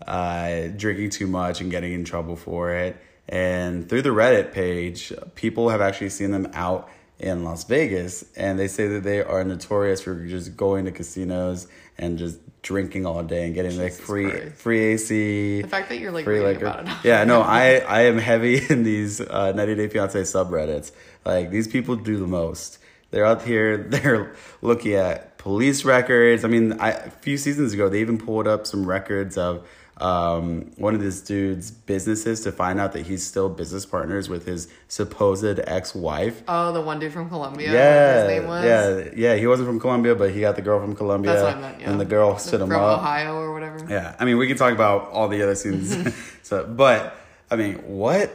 uh, 0.07 0.67
drinking 0.75 1.11
too 1.11 1.27
much 1.27 1.61
and 1.61 1.69
getting 1.69 1.93
in 1.93 2.03
trouble 2.03 2.35
for 2.35 2.73
it. 2.73 2.97
And 3.29 3.87
through 3.87 4.01
the 4.01 4.09
Reddit 4.09 4.51
page, 4.51 5.13
people 5.35 5.69
have 5.69 5.81
actually 5.81 6.09
seen 6.09 6.31
them 6.31 6.49
out 6.53 6.89
in 7.19 7.45
Las 7.45 7.63
Vegas, 7.63 8.25
and 8.35 8.59
they 8.59 8.67
say 8.67 8.87
that 8.87 9.03
they 9.03 9.23
are 9.23 9.43
notorious 9.45 10.01
for 10.01 10.25
just 10.25 10.57
going 10.57 10.85
to 10.85 10.91
casinos 10.91 11.67
and 11.97 12.17
just 12.17 12.39
drinking 12.63 13.05
all 13.05 13.21
day 13.21 13.45
and 13.45 13.53
getting 13.53 13.77
like 13.77 13.93
free 13.93 14.29
Christ. 14.31 14.55
free 14.55 14.79
AC. 14.93 15.61
The 15.61 15.67
fact 15.67 15.89
that 15.89 15.99
you're 15.99 16.11
like 16.11 16.25
free 16.25 16.39
liquor. 16.39 16.65
about 16.65 16.87
it. 16.87 16.93
Yeah, 17.03 17.23
no, 17.25 17.41
I 17.61 17.77
I 17.87 18.01
am 18.05 18.17
heavy 18.17 18.59
in 18.69 18.83
these 18.83 19.21
uh, 19.21 19.51
90 19.51 19.75
Day 19.75 19.87
Fiance 19.89 20.19
subreddits. 20.21 20.91
Like 21.25 21.51
these 21.51 21.67
people 21.67 21.95
do 21.95 22.17
the 22.17 22.27
most. 22.27 22.79
They're 23.11 23.25
out 23.25 23.43
here. 23.43 23.77
They're 23.77 24.33
looking 24.63 24.93
at 24.93 25.37
police 25.37 25.85
records. 25.85 26.43
I 26.43 26.47
mean, 26.47 26.73
I, 26.79 26.91
a 26.91 27.09
few 27.11 27.37
seasons 27.37 27.73
ago, 27.73 27.87
they 27.89 28.01
even 28.01 28.17
pulled 28.17 28.47
up 28.47 28.65
some 28.65 28.85
records 28.87 29.37
of 29.37 29.67
um, 29.97 30.71
one 30.77 30.95
of 30.95 31.01
this 31.01 31.21
dude's 31.21 31.69
businesses 31.71 32.41
to 32.41 32.51
find 32.51 32.79
out 32.79 32.93
that 32.93 33.05
he's 33.05 33.23
still 33.25 33.47
business 33.47 33.85
partners 33.85 34.27
with 34.27 34.45
his 34.45 34.67
supposed 34.87 35.59
ex-wife. 35.67 36.41
Oh, 36.47 36.73
the 36.73 36.81
one 36.81 36.99
dude 36.99 37.13
from 37.13 37.29
Colombia. 37.29 37.71
Yeah, 37.71 38.19
His 38.21 38.27
name 38.27 38.47
was. 38.47 38.65
yeah, 38.65 39.09
yeah. 39.15 39.35
He 39.35 39.45
wasn't 39.47 39.67
from 39.67 39.79
Colombia, 39.79 40.15
but 40.15 40.31
he 40.31 40.41
got 40.41 40.55
the 40.55 40.61
girl 40.63 40.79
from 40.79 40.95
Colombia. 40.95 41.33
That's 41.33 41.43
what 41.43 41.55
I 41.57 41.59
meant. 41.61 41.81
Yeah. 41.81 41.91
And 41.91 41.99
the 42.01 42.05
girl 42.05 42.37
stood 42.39 42.61
him 42.61 42.69
from 42.69 42.81
up. 42.81 42.99
Ohio 42.99 43.35
or 43.35 43.53
whatever. 43.53 43.85
Yeah, 43.89 44.15
I 44.19 44.25
mean, 44.25 44.37
we 44.37 44.47
can 44.47 44.57
talk 44.57 44.73
about 44.73 45.09
all 45.11 45.27
the 45.27 45.41
other 45.43 45.55
scenes. 45.55 45.95
so, 46.43 46.65
but 46.65 47.15
I 47.51 47.55
mean, 47.55 47.75
what 47.87 48.31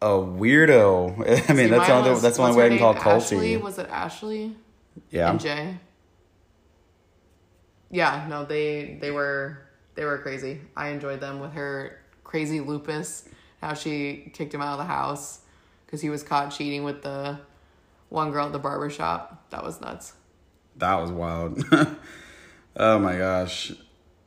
a 0.00 0.06
weirdo! 0.10 1.14
I 1.50 1.52
mean, 1.52 1.66
See, 1.66 1.66
that's 1.70 1.86
the 1.88 1.94
only 1.94 2.10
was- 2.10 2.22
that's 2.22 2.36
the 2.36 2.42
only 2.44 2.56
way 2.56 2.66
I 2.66 2.68
can 2.68 2.78
call 2.78 2.94
Ashley? 2.94 3.54
culty. 3.56 3.60
Was 3.60 3.78
it 3.78 3.88
Ashley 3.90 4.54
Yeah, 5.10 5.30
and 5.30 5.40
Jay? 5.40 5.78
Yeah, 7.90 8.26
no, 8.28 8.44
they 8.44 8.98
they 9.00 9.10
were 9.10 9.62
they 9.96 10.04
were 10.04 10.18
crazy. 10.18 10.60
I 10.76 10.88
enjoyed 10.88 11.20
them 11.20 11.40
with 11.40 11.52
her 11.52 11.98
crazy 12.22 12.60
lupus. 12.60 13.28
How 13.60 13.74
she 13.74 14.30
kicked 14.34 14.54
him 14.54 14.60
out 14.60 14.72
of 14.72 14.78
the 14.78 14.84
house 14.84 15.40
because 15.86 16.02
he 16.02 16.10
was 16.10 16.22
caught 16.22 16.50
cheating 16.50 16.84
with 16.84 17.02
the 17.02 17.38
one 18.10 18.30
girl 18.30 18.46
at 18.46 18.52
the 18.52 18.58
barber 18.58 18.90
shop. 18.90 19.46
That 19.50 19.64
was 19.64 19.80
nuts. 19.80 20.12
that 20.76 20.94
was 20.96 21.10
wild. 21.10 21.64
oh 22.76 22.98
my 22.98 23.16
gosh! 23.16 23.72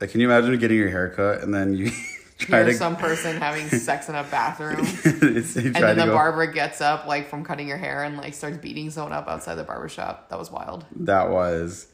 Like, 0.01 0.11
can 0.11 0.19
you 0.19 0.29
imagine 0.31 0.57
getting 0.59 0.77
your 0.77 0.89
hair 0.89 1.09
cut 1.09 1.41
and 1.43 1.53
then 1.53 1.75
you 1.75 1.91
try 2.39 2.63
Here's 2.63 2.73
to 2.73 2.77
some 2.79 2.95
person 2.95 3.37
having 3.41 3.67
sex 3.67 4.09
in 4.09 4.15
a 4.15 4.23
bathroom. 4.23 4.79
And 4.79 5.43
then 5.75 5.97
the 5.97 6.05
go. 6.05 6.13
barber 6.13 6.47
gets 6.47 6.81
up 6.81 7.05
like 7.05 7.29
from 7.29 7.43
cutting 7.43 7.67
your 7.67 7.77
hair 7.77 8.03
and 8.03 8.17
like 8.17 8.33
starts 8.33 8.57
beating 8.57 8.89
someone 8.89 9.13
up 9.13 9.27
outside 9.27 9.55
the 9.55 9.63
barber 9.63 9.89
shop. 9.89 10.29
That 10.29 10.39
was 10.39 10.49
wild. 10.49 10.85
that 10.95 11.29
was, 11.29 11.87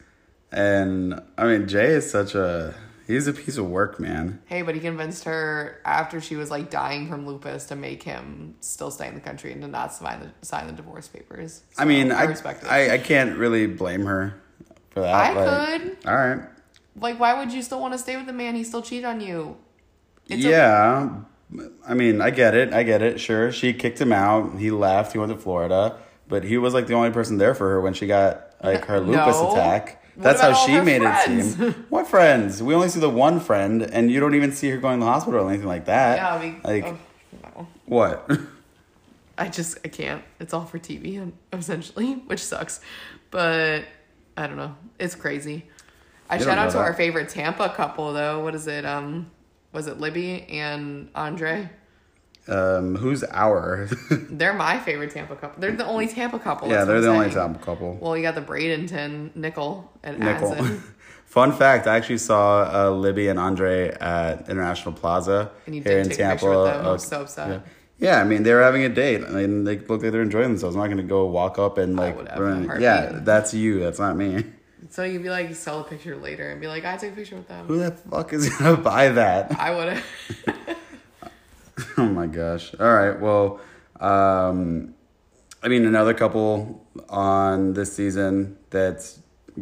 and 0.50 1.20
I 1.36 1.44
mean, 1.46 1.68
Jay 1.68 1.88
is 1.88 2.10
such 2.10 2.34
a 2.34 2.74
he's 3.06 3.26
a 3.26 3.32
piece 3.32 3.56
of 3.56 3.68
work, 3.68 3.98
man. 4.00 4.40
Hey, 4.46 4.62
but 4.62 4.74
he 4.74 4.80
convinced 4.80 5.24
her 5.24 5.80
after 5.84 6.20
she 6.20 6.36
was 6.36 6.50
like 6.50 6.70
dying 6.70 7.08
from 7.08 7.26
lupus 7.26 7.66
to 7.66 7.76
make 7.76 8.02
him 8.02 8.56
still 8.60 8.90
stay 8.90 9.08
in 9.08 9.14
the 9.14 9.20
country 9.20 9.52
and 9.52 9.62
to 9.62 9.68
not 9.68 9.92
sign 9.92 10.20
the 10.20 10.46
sign 10.46 10.66
the 10.66 10.72
divorce 10.72 11.08
papers. 11.08 11.62
I 11.78 11.84
mean, 11.84 12.12
I 12.12 12.24
respect 12.24 12.64
it. 12.64 12.70
I, 12.70 12.94
I 12.94 12.98
can't 12.98 13.36
really 13.36 13.66
blame 13.66 14.04
her 14.06 14.40
for 14.90 15.00
that. 15.00 15.14
I 15.14 15.32
like, 15.32 15.82
could. 15.82 16.08
All 16.08 16.16
right. 16.16 16.40
like, 17.00 17.20
why 17.20 17.34
would 17.38 17.52
you 17.52 17.62
still 17.62 17.80
want 17.80 17.94
to 17.94 17.98
stay 17.98 18.16
with 18.16 18.26
the 18.26 18.32
man? 18.32 18.54
He 18.54 18.64
still 18.64 18.82
cheated 18.82 19.04
on 19.04 19.20
you. 19.20 19.56
It's 20.28 20.42
yeah. 20.42 21.20
I 21.86 21.94
mean, 21.94 22.20
I 22.20 22.30
get 22.30 22.54
it. 22.54 22.72
I 22.72 22.82
get 22.82 23.02
it. 23.02 23.20
Sure. 23.20 23.52
She 23.52 23.72
kicked 23.72 24.00
him 24.00 24.12
out. 24.12 24.58
He 24.58 24.72
left. 24.72 25.12
He 25.12 25.18
went 25.18 25.30
to 25.30 25.38
Florida. 25.38 25.96
But 26.28 26.42
he 26.42 26.58
was 26.58 26.74
like 26.74 26.88
the 26.88 26.94
only 26.94 27.10
person 27.10 27.38
there 27.38 27.54
for 27.54 27.70
her 27.70 27.80
when 27.80 27.94
she 27.94 28.08
got 28.08 28.50
like 28.60 28.86
her 28.86 28.98
lupus 28.98 29.36
No. 29.36 29.52
attack. 29.52 30.02
That's 30.16 30.40
how 30.40 30.54
she 30.54 30.80
made 30.80 31.02
friends? 31.02 31.54
it 31.54 31.58
seem. 31.58 31.84
What 31.88 32.06
friends? 32.06 32.62
We 32.62 32.74
only 32.74 32.88
see 32.88 33.00
the 33.00 33.10
one 33.10 33.40
friend, 33.40 33.82
and 33.82 34.10
you 34.10 34.20
don't 34.20 34.34
even 34.34 34.52
see 34.52 34.70
her 34.70 34.78
going 34.78 35.00
to 35.00 35.04
the 35.04 35.10
hospital 35.10 35.40
or 35.40 35.48
anything 35.48 35.66
like 35.66 35.86
that. 35.86 36.16
Yeah, 36.16 36.38
mean, 36.40 36.60
like 36.64 36.84
oh, 36.84 36.98
no. 37.42 37.68
what? 37.84 38.30
I 39.38 39.48
just 39.48 39.78
I 39.84 39.88
can't. 39.88 40.22
It's 40.40 40.54
all 40.54 40.64
for 40.64 40.78
TV 40.78 41.32
essentially, 41.52 42.14
which 42.26 42.42
sucks. 42.42 42.80
But 43.30 43.84
I 44.36 44.46
don't 44.46 44.56
know. 44.56 44.74
It's 44.98 45.14
crazy. 45.14 45.66
I 46.28 46.36
You 46.36 46.44
shout 46.44 46.58
out 46.58 46.72
to 46.72 46.78
our 46.78 46.94
favorite 46.94 47.28
Tampa 47.28 47.68
couple 47.68 48.12
though. 48.12 48.42
What 48.42 48.54
is 48.54 48.66
it? 48.66 48.84
Um, 48.84 49.30
was 49.72 49.86
it 49.86 50.00
Libby 50.00 50.42
and 50.48 51.10
Andrei? 51.14 51.68
Um, 52.48 52.94
who's 52.96 53.24
our? 53.24 53.88
They're 54.10 54.52
my 54.54 54.78
favorite 54.78 55.10
Tampa 55.10 55.34
couple. 55.36 55.60
They're 55.60 55.72
the 55.72 55.86
only 55.86 56.06
Tampa 56.08 56.38
couple. 56.38 56.68
yeah, 56.68 56.84
they're 56.84 57.00
the 57.00 57.08
I'm 57.08 57.14
only 57.16 57.30
saying. 57.30 57.36
Tampa 57.54 57.64
couple. 57.64 57.98
Well, 58.00 58.16
you 58.16 58.22
got 58.22 58.34
the 58.36 58.40
Bradenton, 58.42 59.34
Nickel, 59.34 59.90
and 60.04 60.18
Nickel. 60.20 60.54
Fun 61.26 61.52
fact: 61.52 61.86
I 61.86 61.96
actually 61.96 62.18
saw 62.18 62.62
uh, 62.86 62.90
Libby 62.90 63.28
and 63.28 63.38
Andrei 63.38 63.88
at 63.90 64.48
International 64.48 64.94
Plaza 64.94 65.50
And 65.66 65.74
you 65.74 65.82
here 65.82 66.02
did 66.02 66.02
in 66.04 66.08
take 66.10 66.18
a 66.18 66.22
Tampa. 66.22 66.34
picture 66.36 66.50
with 66.50 66.66
them. 66.72 66.84
I 66.84 66.88
Uh, 66.88 66.92
was 66.92 67.06
so 67.06 67.20
upset. 67.22 67.48
Yeah. 67.50 67.60
Yeah, 67.98 68.20
I 68.20 68.24
mean 68.24 68.42
they 68.42 68.52
were 68.52 68.62
having 68.62 68.82
a 68.84 68.88
date. 68.90 69.24
I 69.24 69.30
mean 69.30 69.64
they 69.64 69.78
look 69.78 70.02
like 70.02 70.12
they're 70.12 70.20
enjoying 70.22 70.48
themselves. 70.50 70.76
I'm 70.76 70.82
not 70.82 70.88
gonna 70.88 71.02
go 71.02 71.24
walk 71.26 71.58
up 71.58 71.78
and 71.78 71.96
like 71.96 72.14
would 72.16 72.28
have 72.28 72.38
ruin- 72.38 72.64
in 72.64 72.70
a 72.70 72.78
yeah, 72.80 73.20
that's 73.22 73.54
you. 73.54 73.80
That's 73.80 73.98
not 73.98 74.16
me. 74.16 74.44
So 74.88 75.02
you'd 75.02 75.22
be 75.24 75.30
like, 75.30 75.52
sell 75.56 75.80
a 75.80 75.84
picture 75.84 76.14
later 76.16 76.48
and 76.52 76.60
be 76.60 76.68
like, 76.68 76.84
I 76.84 76.96
took 76.96 77.10
a 77.12 77.16
picture 77.16 77.34
with 77.34 77.48
them. 77.48 77.66
Who 77.66 77.78
the 77.78 77.90
fuck 77.90 78.32
is 78.32 78.48
gonna 78.50 78.76
buy 78.76 79.08
that? 79.08 79.58
I 79.58 79.74
would 79.74 79.88
have. 79.94 80.76
oh 81.98 82.06
my 82.06 82.26
gosh. 82.26 82.74
All 82.78 82.92
right. 82.92 83.18
Well, 83.20 83.60
um, 84.00 84.94
I 85.62 85.68
mean 85.68 85.84
another 85.86 86.14
couple 86.14 86.84
on 87.08 87.72
this 87.74 87.92
season 87.94 88.56
that's 88.70 89.20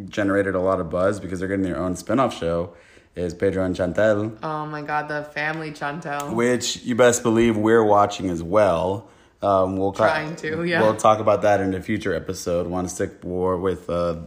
generated 0.09 0.55
a 0.55 0.59
lot 0.59 0.79
of 0.79 0.89
buzz 0.89 1.19
because 1.19 1.39
they're 1.39 1.47
getting 1.47 1.63
their 1.63 1.77
own 1.79 1.95
spin-off 1.95 2.37
show 2.37 2.75
is 3.15 3.33
Pedro 3.33 3.63
and 3.63 3.75
Chantel. 3.75 4.37
Oh 4.43 4.65
my 4.65 4.81
god, 4.81 5.07
the 5.07 5.23
family 5.23 5.71
Chantel. 5.71 6.33
which 6.33 6.83
you 6.83 6.95
best 6.95 7.23
believe 7.23 7.55
we're 7.57 7.83
watching 7.83 8.29
as 8.29 8.43
well. 8.43 9.07
Um, 9.41 9.77
we'll 9.77 9.91
ca- 9.91 10.07
Trying 10.07 10.35
to, 10.37 10.63
yeah. 10.63 10.81
We'll 10.81 10.95
talk 10.95 11.19
about 11.19 11.43
that 11.43 11.61
in 11.61 11.73
a 11.73 11.81
future 11.81 12.13
episode. 12.13 12.67
Want 12.67 12.89
to 12.89 12.93
stick 12.93 13.23
more 13.23 13.57
with 13.57 13.89
uh, 13.89 14.17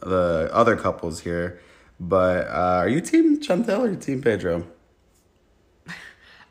the 0.00 0.48
other 0.52 0.76
couples 0.76 1.20
here, 1.20 1.60
but 1.98 2.46
uh, 2.46 2.80
are 2.80 2.88
you 2.88 3.00
team 3.00 3.40
Chantel 3.40 3.80
or 3.80 3.96
team 3.96 4.22
Pedro? 4.22 4.66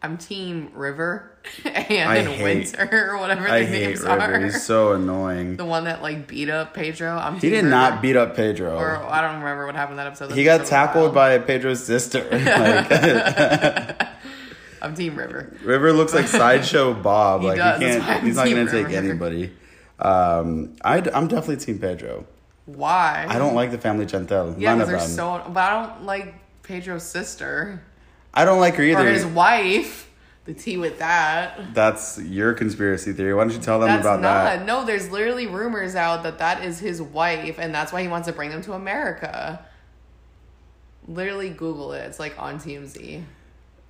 I'm 0.04 0.18
Team 0.18 0.72
River 0.74 1.32
and 1.64 1.76
hate- 2.28 2.42
Winter 2.44 3.12
or 3.12 3.18
whatever 3.20 3.42
their 3.44 3.52
I 3.52 3.64
hate 3.66 3.88
names 3.88 4.02
River. 4.02 4.20
are. 4.20 4.40
He's 4.40 4.64
so 4.64 4.94
annoying. 4.94 5.58
the 5.58 5.66
one 5.66 5.84
that 5.84 6.02
like 6.02 6.28
beat 6.28 6.50
up 6.50 6.74
Pedro. 6.74 7.12
I'm 7.18 7.36
He 7.36 7.42
Team 7.42 7.50
did 7.52 7.56
River. 7.58 7.70
not 7.70 8.02
beat 8.02 8.16
up 8.16 8.36
Pedro. 8.36 8.76
Or 8.78 8.98
I 9.04 9.22
don't 9.22 9.40
remember 9.40 9.66
what 9.68 9.76
happened 9.76 10.00
that 10.00 10.08
episode. 10.08 10.32
he 10.32 10.44
got 10.44 10.66
tackled 10.66 11.14
by 11.14 11.38
Pedro's 11.40 11.84
sister. 11.84 12.28
Like, 12.32 14.08
I'm 14.84 14.96
Team 14.96 15.16
River. 15.16 15.56
River 15.64 15.94
looks 15.94 16.12
like 16.14 16.28
sideshow 16.28 16.94
Bob. 16.96 17.42
He 17.42 17.48
like 17.48 17.58
does, 17.58 17.80
he 17.80 17.86
can't. 17.86 18.24
He's 18.24 18.36
not 18.36 18.48
Team 18.48 18.56
gonna 18.66 18.72
take 18.72 18.88
anybody. 18.96 19.54
Um, 20.00 20.76
I, 20.84 20.98
I'm 21.14 21.28
definitely 21.28 21.58
team 21.58 21.78
Pedro. 21.78 22.26
Why? 22.66 23.28
I 23.30 23.38
don't 23.38 23.54
like 23.54 23.70
the 23.70 23.78
family 23.78 24.08
Chantel. 24.08 24.56
Yeah, 24.60 24.74
because 24.74 24.90
they're 24.90 25.00
so. 25.02 25.44
But 25.54 25.60
I 25.62 25.86
don't 25.86 26.06
like 26.06 26.34
Pedro's 26.64 27.04
sister 27.04 27.84
I 28.34 28.46
don't 28.46 28.60
like 28.60 28.76
her 28.76 28.84
either. 28.84 29.08
or 29.08 29.12
his 29.12 29.26
wife. 29.26 30.10
The 30.46 30.54
tea 30.56 30.78
with 30.78 30.98
that. 31.00 31.74
That's 31.76 32.20
your 32.20 32.54
conspiracy 32.54 33.14
theory. 33.14 33.34
Why 33.36 33.44
don't 33.44 33.54
you 33.54 33.60
tell 33.60 33.80
them 33.80 33.90
That's 33.90 34.02
about 34.02 34.22
not. 34.22 34.44
that? 34.44 34.66
No, 34.66 34.84
there's 34.84 35.12
literally 35.12 35.46
rumors 35.46 35.96
out 35.96 36.24
that 36.24 36.40
that 36.40 36.64
is 36.64 36.80
his 36.80 37.00
wife, 37.00 37.60
and 37.60 37.74
that's 37.76 37.94
why 37.94 38.02
he 38.02 38.08
wants 38.08 38.28
to 38.28 38.34
bring 38.34 38.50
them 38.50 38.62
to 38.64 38.74
America. 38.74 39.64
Literally, 41.08 41.50
Google 41.50 41.94
it. 41.94 42.00
It's 42.06 42.20
like 42.20 42.40
on 42.40 42.60
TMZ. 42.60 43.24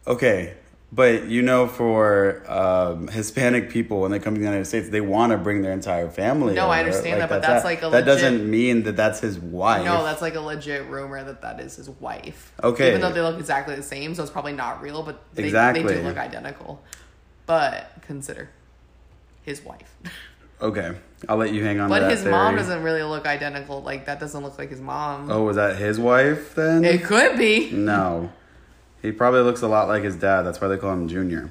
Okay, 0.07 0.53
but 0.93 1.27
you 1.27 1.41
know, 1.41 1.67
for 1.67 2.43
um, 2.51 3.07
Hispanic 3.07 3.69
people, 3.69 4.01
when 4.01 4.11
they 4.11 4.19
come 4.19 4.33
to 4.33 4.39
the 4.39 4.45
United 4.45 4.65
States, 4.65 4.89
they 4.89 4.99
want 4.99 5.31
to 5.31 5.37
bring 5.37 5.61
their 5.61 5.71
entire 5.71 6.09
family. 6.09 6.53
No, 6.53 6.67
I 6.67 6.79
over. 6.79 6.89
understand 6.89 7.21
that, 7.21 7.29
but 7.29 7.41
that's 7.41 7.63
like 7.63 7.79
a 7.79 7.89
that 7.89 7.91
legit- 7.91 8.05
doesn't 8.05 8.49
mean 8.49 8.83
that 8.83 8.97
that's 8.97 9.21
his 9.21 9.39
wife. 9.39 9.85
No, 9.85 10.03
that's 10.03 10.21
like 10.21 10.35
a 10.35 10.41
legit 10.41 10.85
rumor 10.87 11.23
that 11.23 11.41
that 11.43 11.61
is 11.61 11.77
his 11.77 11.89
wife. 11.89 12.51
Okay. 12.61 12.89
Even 12.89 12.99
though 13.01 13.11
they 13.11 13.21
look 13.21 13.39
exactly 13.39 13.75
the 13.75 13.83
same, 13.83 14.13
so 14.15 14.21
it's 14.21 14.31
probably 14.31 14.51
not 14.51 14.81
real, 14.81 15.01
but 15.01 15.21
they, 15.33 15.49
they 15.49 15.81
do 15.81 16.01
look 16.01 16.17
identical. 16.17 16.83
But 17.45 17.91
consider 18.01 18.49
his 19.43 19.63
wife. 19.63 19.95
okay. 20.61 20.97
I'll 21.29 21.37
let 21.37 21.53
you 21.53 21.63
hang 21.63 21.79
on. 21.79 21.89
But 21.89 22.11
his 22.11 22.25
mom 22.25 22.57
doesn't 22.57 22.83
really 22.83 23.03
look 23.03 23.25
identical. 23.25 23.81
Like 23.81 24.07
that 24.07 24.19
doesn't 24.19 24.43
look 24.43 24.57
like 24.57 24.69
his 24.69 24.81
mom. 24.81 25.31
Oh, 25.31 25.43
was 25.43 25.55
that 25.55 25.77
his 25.77 25.99
wife 25.99 26.55
then? 26.55 26.83
It 26.83 27.03
could 27.03 27.37
be. 27.37 27.71
no, 27.71 28.31
he 29.01 29.11
probably 29.11 29.41
looks 29.41 29.61
a 29.61 29.67
lot 29.67 29.87
like 29.87 30.03
his 30.03 30.15
dad. 30.15 30.43
That's 30.43 30.61
why 30.61 30.67
they 30.67 30.77
call 30.77 30.93
him 30.93 31.07
Junior. 31.07 31.49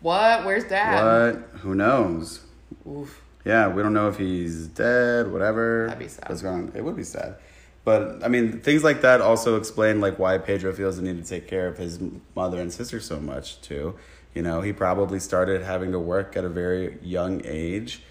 What? 0.00 0.44
Where's 0.44 0.64
dad? 0.64 1.34
What? 1.34 1.60
Who 1.60 1.74
knows? 1.74 2.40
Oof. 2.86 3.22
Yeah, 3.44 3.68
we 3.68 3.82
don't 3.82 3.92
know 3.92 4.08
if 4.08 4.16
he's 4.16 4.66
dead, 4.68 5.30
whatever. 5.30 5.86
That'd 5.86 5.98
be 5.98 6.08
sad. 6.08 6.28
What's 6.28 6.42
going 6.42 6.68
on? 6.68 6.72
It 6.74 6.82
would 6.82 6.96
be 6.96 7.04
sad. 7.04 7.36
But 7.84 8.24
I 8.24 8.28
mean, 8.28 8.60
things 8.60 8.82
like 8.82 9.02
that 9.02 9.20
also 9.20 9.56
explain 9.56 10.00
like 10.00 10.18
why 10.18 10.38
Pedro 10.38 10.72
feels 10.72 10.96
the 10.96 11.02
need 11.02 11.22
to 11.22 11.28
take 11.28 11.46
care 11.46 11.66
of 11.68 11.76
his 11.76 12.00
mother 12.34 12.60
and 12.60 12.72
sister 12.72 13.00
so 13.00 13.20
much 13.20 13.60
too. 13.60 13.96
You 14.34 14.42
know, 14.42 14.62
he 14.62 14.72
probably 14.72 15.20
started 15.20 15.62
having 15.62 15.92
to 15.92 15.98
work 15.98 16.36
at 16.36 16.44
a 16.44 16.48
very 16.48 16.98
young 17.02 17.42
age 17.44 18.02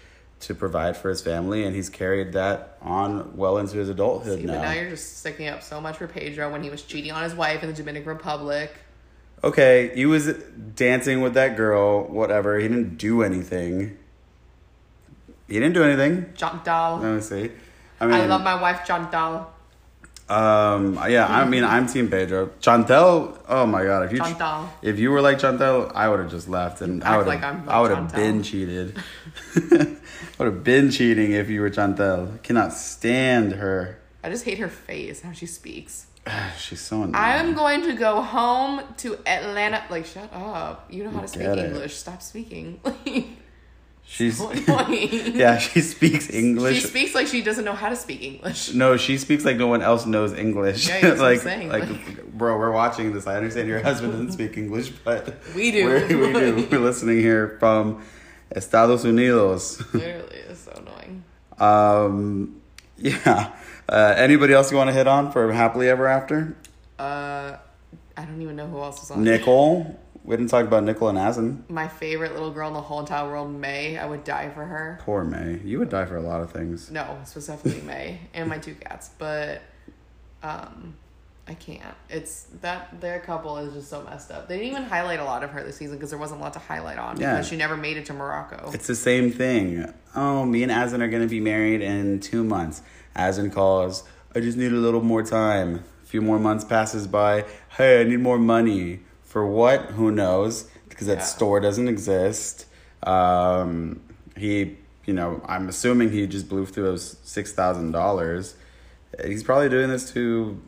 to 0.46 0.54
provide 0.54 0.96
for 0.96 1.08
his 1.08 1.20
family, 1.20 1.64
and 1.64 1.74
he's 1.74 1.88
carried 1.88 2.32
that 2.32 2.78
on 2.82 3.36
well 3.36 3.58
into 3.58 3.76
his 3.78 3.88
adulthood 3.88 4.40
See, 4.40 4.46
but 4.46 4.54
now. 4.54 4.62
now 4.62 4.72
you're 4.72 4.90
just 4.90 5.18
sticking 5.18 5.48
up 5.48 5.62
so 5.62 5.80
much 5.80 5.96
for 5.96 6.06
Pedro 6.06 6.50
when 6.50 6.62
he 6.62 6.70
was 6.70 6.82
cheating 6.82 7.12
on 7.12 7.22
his 7.22 7.34
wife 7.34 7.62
in 7.62 7.68
the 7.68 7.74
Dominican 7.74 8.08
Republic. 8.08 8.72
Okay, 9.42 9.92
he 9.94 10.06
was 10.06 10.32
dancing 10.74 11.20
with 11.20 11.34
that 11.34 11.56
girl, 11.56 12.04
whatever. 12.04 12.58
He 12.58 12.66
didn't 12.68 12.96
do 12.96 13.22
anything. 13.22 13.98
he 15.48 15.54
didn't 15.54 15.74
do 15.74 15.84
anything. 15.84 16.32
Chantal. 16.34 16.98
Let 16.98 17.14
me 17.14 17.20
see. 17.20 17.50
I 18.00 18.06
mean, 18.06 18.14
I 18.14 18.26
love 18.26 18.42
my 18.42 18.60
wife 18.60 18.86
Chantal. 18.86 19.50
Um. 20.28 20.94
Yeah. 21.08 21.26
I 21.28 21.44
mean, 21.44 21.64
I'm 21.64 21.86
Team 21.86 22.08
Pedro. 22.08 22.46
Chantel. 22.60 23.38
Oh 23.46 23.66
my 23.66 23.84
God. 23.84 24.06
If 24.06 24.12
you 24.12 24.18
Chantal. 24.18 24.70
if 24.80 24.98
you 24.98 25.10
were 25.10 25.20
like 25.20 25.38
Chantel, 25.38 25.92
I 25.94 26.08
would 26.08 26.20
have 26.20 26.30
just 26.30 26.48
left, 26.48 26.80
and 26.80 27.04
I 27.04 27.18
would 27.18 27.26
have 27.26 27.42
like 27.42 27.68
I 27.68 27.80
would 27.82 27.90
have 27.90 28.14
been 28.14 28.42
cheated. 28.42 28.96
Would 30.44 30.52
have 30.52 30.64
been 30.64 30.90
cheating 30.90 31.32
if 31.32 31.48
you 31.48 31.62
were 31.62 31.70
Chantel. 31.70 32.42
Cannot 32.42 32.74
stand 32.74 33.52
her. 33.52 33.98
I 34.22 34.28
just 34.28 34.44
hate 34.44 34.58
her 34.58 34.68
face, 34.68 35.22
how 35.22 35.32
she 35.32 35.46
speaks. 35.46 36.04
She's 36.58 36.82
so 36.82 36.96
annoying. 36.96 37.14
I'm 37.14 37.54
going 37.54 37.80
to 37.84 37.94
go 37.94 38.20
home 38.20 38.82
to 38.98 39.16
Atlanta. 39.26 39.82
Like, 39.88 40.04
shut 40.04 40.30
up. 40.34 40.86
You 40.92 41.04
know 41.04 41.10
how 41.12 41.20
to 41.22 41.28
speak 41.28 41.44
it. 41.44 41.58
English. 41.58 41.94
Stop 41.96 42.20
speaking. 42.20 42.78
She's 44.06 44.36
so 44.36 44.52
yeah. 44.90 45.56
She 45.56 45.80
speaks 45.80 46.28
English. 46.28 46.82
She 46.82 46.88
speaks 46.88 47.14
like 47.14 47.26
she 47.26 47.40
doesn't 47.40 47.64
know 47.64 47.72
how 47.72 47.88
to 47.88 47.96
speak 47.96 48.22
English. 48.22 48.74
No, 48.74 48.98
she 48.98 49.16
speaks 49.16 49.46
like 49.46 49.56
no 49.56 49.66
one 49.68 49.80
else 49.80 50.04
knows 50.04 50.34
English. 50.34 50.88
Yeah, 50.88 51.00
that's 51.00 51.20
what 51.20 51.26
I'm 51.26 51.32
like, 51.36 51.40
saying, 51.40 51.68
like, 51.70 51.88
like- 51.88 52.32
bro, 52.36 52.58
we're 52.58 52.70
watching 52.70 53.14
this. 53.14 53.26
I 53.26 53.36
understand 53.38 53.66
your 53.66 53.80
husband 53.80 54.12
doesn't 54.12 54.32
speak 54.32 54.58
English, 54.58 54.90
but 54.90 55.34
We 55.54 55.70
do. 55.70 55.88
We 55.90 56.06
do. 56.34 56.68
We're 56.70 56.80
listening 56.80 57.20
here 57.20 57.56
from 57.58 58.04
Estados 58.54 59.04
Unidos. 59.04 59.92
Literally, 59.92 60.36
it's 60.48 60.60
so 60.60 60.72
annoying. 60.72 61.24
Um, 61.58 62.60
yeah. 62.96 63.52
Uh, 63.88 64.14
anybody 64.16 64.54
else 64.54 64.70
you 64.70 64.76
want 64.76 64.88
to 64.88 64.94
hit 64.94 65.06
on 65.06 65.30
for 65.32 65.52
happily 65.52 65.88
ever 65.88 66.06
after? 66.06 66.56
Uh, 66.98 67.56
I 68.16 68.24
don't 68.24 68.40
even 68.40 68.56
know 68.56 68.66
who 68.66 68.80
else 68.80 69.00
was 69.00 69.10
on. 69.10 69.22
Nicole. 69.24 70.00
We 70.24 70.36
didn't 70.38 70.50
talk 70.50 70.64
about 70.64 70.84
Nicole 70.84 71.10
and 71.10 71.18
Azan. 71.18 71.64
My 71.68 71.86
favorite 71.86 72.32
little 72.32 72.50
girl 72.50 72.68
in 72.68 72.74
the 72.74 72.80
whole 72.80 73.00
entire 73.00 73.28
world, 73.28 73.52
May. 73.52 73.98
I 73.98 74.06
would 74.06 74.24
die 74.24 74.48
for 74.48 74.64
her. 74.64 74.98
Poor 75.02 75.22
May. 75.22 75.60
You 75.62 75.80
would 75.80 75.90
die 75.90 76.06
for 76.06 76.16
a 76.16 76.22
lot 76.22 76.40
of 76.40 76.50
things. 76.50 76.90
No, 76.90 77.18
specifically 77.24 77.82
May 77.82 78.20
and 78.32 78.48
my 78.48 78.56
two 78.56 78.74
cats, 78.74 79.10
but 79.18 79.60
um, 80.42 80.96
I 81.46 81.52
can't. 81.54 81.94
It's 82.08 82.44
that 82.62 83.00
their 83.02 83.20
couple 83.20 83.58
is 83.58 83.74
just 83.74 83.90
so 83.90 84.02
messed 84.02 84.30
up. 84.30 84.48
They 84.48 84.56
didn't 84.56 84.70
even 84.70 84.82
highlight 84.84 85.20
a 85.20 85.24
lot 85.24 85.44
of 85.44 85.50
her 85.50 85.62
this 85.62 85.76
season 85.76 85.96
because 85.96 86.08
there 86.10 86.18
wasn't 86.18 86.40
a 86.40 86.42
lot 86.42 86.54
to 86.54 86.58
highlight 86.58 86.98
on 86.98 87.20
Yeah. 87.20 87.32
because 87.34 87.48
she 87.48 87.56
never 87.56 87.76
made 87.76 87.98
it 87.98 88.06
to 88.06 88.14
Morocco. 88.14 88.70
It's 88.72 88.86
the 88.86 88.94
same 88.94 89.30
thing. 89.30 89.92
Oh, 90.16 90.46
me 90.46 90.62
and 90.62 90.72
Azan 90.72 91.02
are 91.02 91.08
gonna 91.08 91.26
be 91.26 91.40
married 91.40 91.82
in 91.82 92.20
two 92.20 92.44
months. 92.44 92.80
Azan 93.14 93.50
calls. 93.50 94.04
I 94.34 94.40
just 94.40 94.56
need 94.56 94.72
a 94.72 94.76
little 94.76 95.02
more 95.02 95.22
time. 95.22 95.84
A 96.02 96.06
few 96.06 96.22
more 96.22 96.38
months 96.38 96.64
passes 96.64 97.06
by. 97.06 97.44
Hey, 97.76 98.00
I 98.00 98.04
need 98.04 98.20
more 98.20 98.38
money. 98.38 99.00
For 99.22 99.46
what? 99.46 99.82
Who 99.92 100.10
knows? 100.10 100.68
Because 100.88 101.08
that 101.08 101.18
Yeah. 101.18 101.24
store 101.24 101.60
doesn't 101.60 101.88
exist. 101.88 102.64
Um, 103.02 104.00
he, 104.36 104.78
you 105.04 105.12
know, 105.12 105.42
I'm 105.44 105.68
assuming 105.68 106.10
he 106.10 106.26
just 106.26 106.48
blew 106.48 106.64
through 106.64 106.84
those 106.84 107.16
six 107.22 107.52
thousand 107.52 107.90
dollars. 107.92 108.54
He's 109.24 109.42
probably 109.42 109.68
doing 109.68 109.90
this 109.90 110.10
to. 110.14 110.60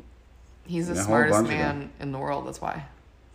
He's 0.66 0.88
the 0.88 0.96
smartest 0.96 1.44
man 1.44 1.90
in 2.00 2.12
the 2.12 2.18
world. 2.18 2.46
That's 2.46 2.61
why. 2.61 2.85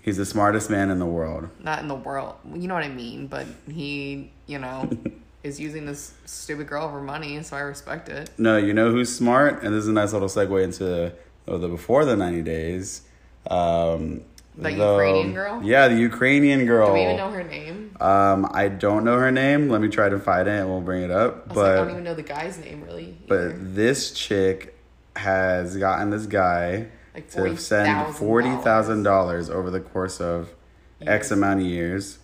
He's 0.01 0.17
the 0.17 0.25
smartest 0.25 0.69
man 0.69 0.89
in 0.89 1.00
the 1.00 1.05
world. 1.05 1.50
Not 1.59 1.79
in 1.79 1.88
the 1.88 1.95
world. 1.95 2.35
You 2.53 2.67
know 2.67 2.73
what 2.73 2.83
I 2.83 2.89
mean. 2.89 3.27
But 3.27 3.45
he, 3.69 4.31
you 4.47 4.57
know, 4.57 4.89
is 5.43 5.59
using 5.59 5.85
this 5.85 6.13
stupid 6.25 6.67
girl 6.67 6.89
for 6.89 7.01
money. 7.01 7.41
So 7.43 7.55
I 7.55 7.61
respect 7.61 8.09
it. 8.09 8.29
No, 8.38 8.57
you 8.57 8.73
know 8.73 8.91
who's 8.91 9.15
smart, 9.15 9.63
and 9.63 9.73
this 9.73 9.83
is 9.83 9.88
a 9.88 9.93
nice 9.93 10.13
little 10.13 10.27
segue 10.27 10.63
into 10.63 11.13
oh, 11.47 11.57
the 11.57 11.67
before 11.67 12.05
the 12.05 12.15
ninety 12.15 12.41
days. 12.41 13.03
Um, 13.50 14.21
The 14.57 14.71
Ukrainian 14.71 15.33
girl? 15.33 15.61
Yeah, 15.63 15.88
the 15.88 15.95
Ukrainian 15.95 16.65
girl. 16.65 16.88
Do 16.88 16.93
we 16.93 17.03
even 17.03 17.17
know 17.17 17.31
her 17.31 17.43
name? 17.43 17.95
Um, 18.00 18.50
I 18.51 18.67
don't 18.67 19.03
know 19.03 19.17
her 19.17 19.31
name. 19.31 19.69
Let 19.69 19.81
me 19.81 19.88
try 19.88 20.09
to 20.09 20.19
find 20.19 20.47
it, 20.47 20.51
and 20.51 20.69
we'll 20.69 20.81
bring 20.81 21.03
it 21.03 21.11
up. 21.11 21.45
I, 21.45 21.47
was 21.50 21.57
like, 21.57 21.71
I 21.71 21.75
don't 21.75 21.91
even 21.91 22.03
know 22.03 22.15
the 22.15 22.23
guy's 22.23 22.57
name 22.57 22.83
really. 22.83 23.15
either. 23.25 23.50
but 23.53 23.75
this 23.75 24.11
chick 24.11 24.77
has 25.15 25.77
gotten 25.77 26.09
this 26.09 26.25
guy 26.25 26.88
Like 27.13 27.30
to 27.32 27.58
send 27.58 27.88
$40,000. 27.88 28.13
forty 28.13 28.56
thousand 28.58 29.03
dollars 29.03 29.50
over 29.50 29.70
the 29.70 29.80
course 29.82 30.22
of 30.22 30.53
X 31.06 31.32
amount 31.32 31.60
of 31.62 31.65
years, 31.65 32.20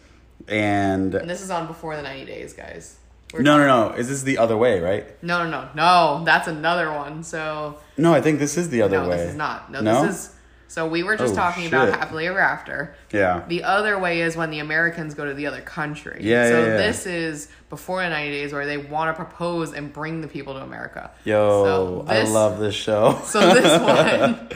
and 0.48 1.14
and 1.16 1.30
this 1.30 1.42
is 1.42 1.50
on 1.50 1.68
before 1.68 1.96
the 1.96 2.02
ninety 2.02 2.26
days, 2.26 2.54
guys. 2.54 2.98
We're 3.34 3.42
no, 3.42 3.58
no, 3.58 3.68
no. 3.90 3.96
Is 3.96 4.08
this 4.08 4.24
the 4.24 4.38
other 4.38 4.56
way? 4.56 4.80
Right? 4.80 5.22
No, 5.22 5.44
no, 5.44 5.50
no, 5.50 5.70
no. 5.76 6.24
That's 6.24 6.48
another 6.48 6.92
one. 6.94 7.24
So 7.24 7.78
No, 7.98 8.14
I 8.14 8.22
think 8.22 8.40
this 8.40 8.56
is 8.58 8.70
the 8.70 8.82
other 8.84 9.00
way. 9.00 9.04
no, 9.04 9.10
way. 9.10 9.18
this 9.18 9.30
is 9.32 9.36
not. 9.36 9.70
No, 9.70 9.82
No? 9.82 10.06
this 10.06 10.16
is. 10.30 10.34
So 10.70 10.86
we 10.88 11.02
were 11.04 11.16
just 11.16 11.34
Oh, 11.34 11.38
talking 11.38 11.66
about 11.66 11.90
happily 11.90 12.28
ever 12.28 12.40
after. 12.40 12.94
Yeah. 13.12 13.44
The 13.48 13.64
other 13.64 13.98
way 13.98 14.22
is 14.22 14.36
when 14.36 14.50
the 14.52 14.60
Americans 14.60 15.14
go 15.14 15.26
to 15.26 15.34
the 15.34 15.48
other 15.48 15.62
country. 15.62 16.20
Yeah, 16.22 16.50
So 16.50 16.60
yeah, 16.60 16.66
yeah. 16.68 16.78
this 16.78 17.06
is 17.06 17.48
before 17.70 18.04
the 18.04 18.10
ninety 18.10 18.32
days 18.32 18.52
where 18.52 18.66
they 18.66 18.78
want 18.78 19.10
to 19.16 19.24
propose 19.24 19.74
and 19.74 19.94
bring 19.94 20.22
the 20.22 20.28
people 20.28 20.54
to 20.56 20.60
America. 20.62 21.12
Yo, 21.24 21.64
So 21.64 22.06
this- 22.08 22.30
I 22.30 22.32
love 22.32 22.60
this 22.60 22.76
show. 22.76 23.20
So 23.26 23.40
this 23.54 23.82
one 23.82 24.50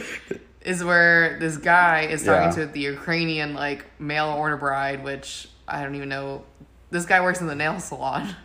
is 0.62 0.84
where 0.84 1.40
this 1.40 1.58
guy 1.58 2.02
is 2.02 2.24
talking 2.24 2.50
Yeah. 2.60 2.66
to 2.66 2.72
the 2.72 2.82
Ukrainian 2.82 3.54
like 3.54 3.86
mail 4.00 4.28
order 4.28 4.58
bride, 4.58 5.04
which 5.04 5.48
I 5.68 5.82
don't 5.84 5.96
even 5.96 6.10
know. 6.10 6.44
This 6.92 7.06
guy 7.06 7.22
works 7.22 7.40
in 7.40 7.48
the 7.48 7.56
nail 7.56 7.80
salon, 7.80 8.36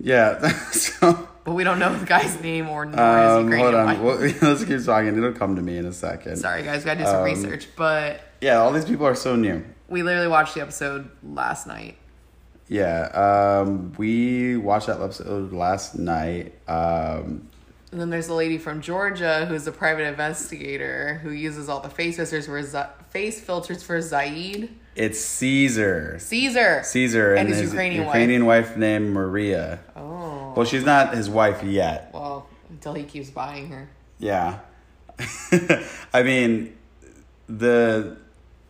yeah. 0.00 0.48
so, 0.72 1.28
but 1.44 1.52
we 1.52 1.64
don't 1.64 1.78
know 1.78 1.94
the 1.96 2.06
guy's 2.06 2.40
name 2.40 2.68
or 2.68 2.84
nor 2.84 2.92
his 2.94 2.98
um, 3.30 3.44
Ukrainian 3.50 3.60
hold 3.60 3.74
on. 3.74 3.86
wife. 3.86 4.00
Well, 4.42 4.48
let's 4.50 4.64
keep 4.64 4.84
talking. 4.84 5.16
It'll 5.16 5.32
come 5.32 5.56
to 5.56 5.62
me 5.62 5.76
in 5.78 5.86
a 5.86 5.92
second. 5.92 6.36
Sorry, 6.36 6.62
guys, 6.62 6.82
we 6.82 6.86
gotta 6.86 7.00
do 7.00 7.06
some 7.06 7.16
Um, 7.16 7.24
research. 7.24 7.68
But 7.76 8.20
Yeah, 8.40 8.56
all 8.58 8.72
these 8.72 8.84
people 8.84 9.06
are 9.06 9.14
so 9.14 9.36
new. 9.36 9.64
we 9.88 10.02
literally 10.02 10.28
watched 10.28 10.54
the 10.54 10.62
episode 10.62 11.10
last 11.22 11.66
night. 11.66 11.96
Yeah. 12.68 13.60
Um, 13.62 13.92
we 13.98 14.56
watched 14.56 14.86
that 14.86 15.00
episode 15.00 15.52
last 15.52 15.98
night. 15.98 16.54
Um, 16.68 17.48
And 17.90 18.00
then 18.00 18.08
there's 18.08 18.28
a 18.28 18.34
lady 18.34 18.56
from 18.56 18.80
Georgia 18.80 19.44
who's 19.46 19.66
a 19.66 19.72
private 19.72 20.06
investigator 20.06 21.20
who 21.22 21.30
uses 21.30 21.68
all 21.68 21.80
the 21.80 21.90
face 21.90 22.16
filters 22.16 22.46
for 22.46 22.62
Z- 22.62 22.78
face 23.10 23.40
filters 23.40 23.82
for 23.82 24.00
Zaid 24.00 24.70
it's 24.94 25.18
Caesar. 25.20 26.16
Caesar. 26.18 26.82
Caesar 26.84 27.30
And 27.30 27.40
and, 27.40 27.48
his 27.48 27.60
his 27.60 27.70
Ukrainian 27.72 28.04
Ukrainian, 28.04 28.44
wife. 28.46 28.76
named 28.76 29.10
Maria. 29.10 29.80
Oh. 29.96 30.21
Well, 30.56 30.66
she's 30.66 30.84
not 30.84 31.14
his 31.14 31.28
wife 31.28 31.62
yet. 31.62 32.10
Well, 32.12 32.46
until 32.70 32.94
he 32.94 33.04
keeps 33.04 33.30
buying 33.30 33.68
her. 33.68 33.88
Yeah. 34.18 34.60
I 36.12 36.22
mean, 36.22 36.76
the 37.48 38.16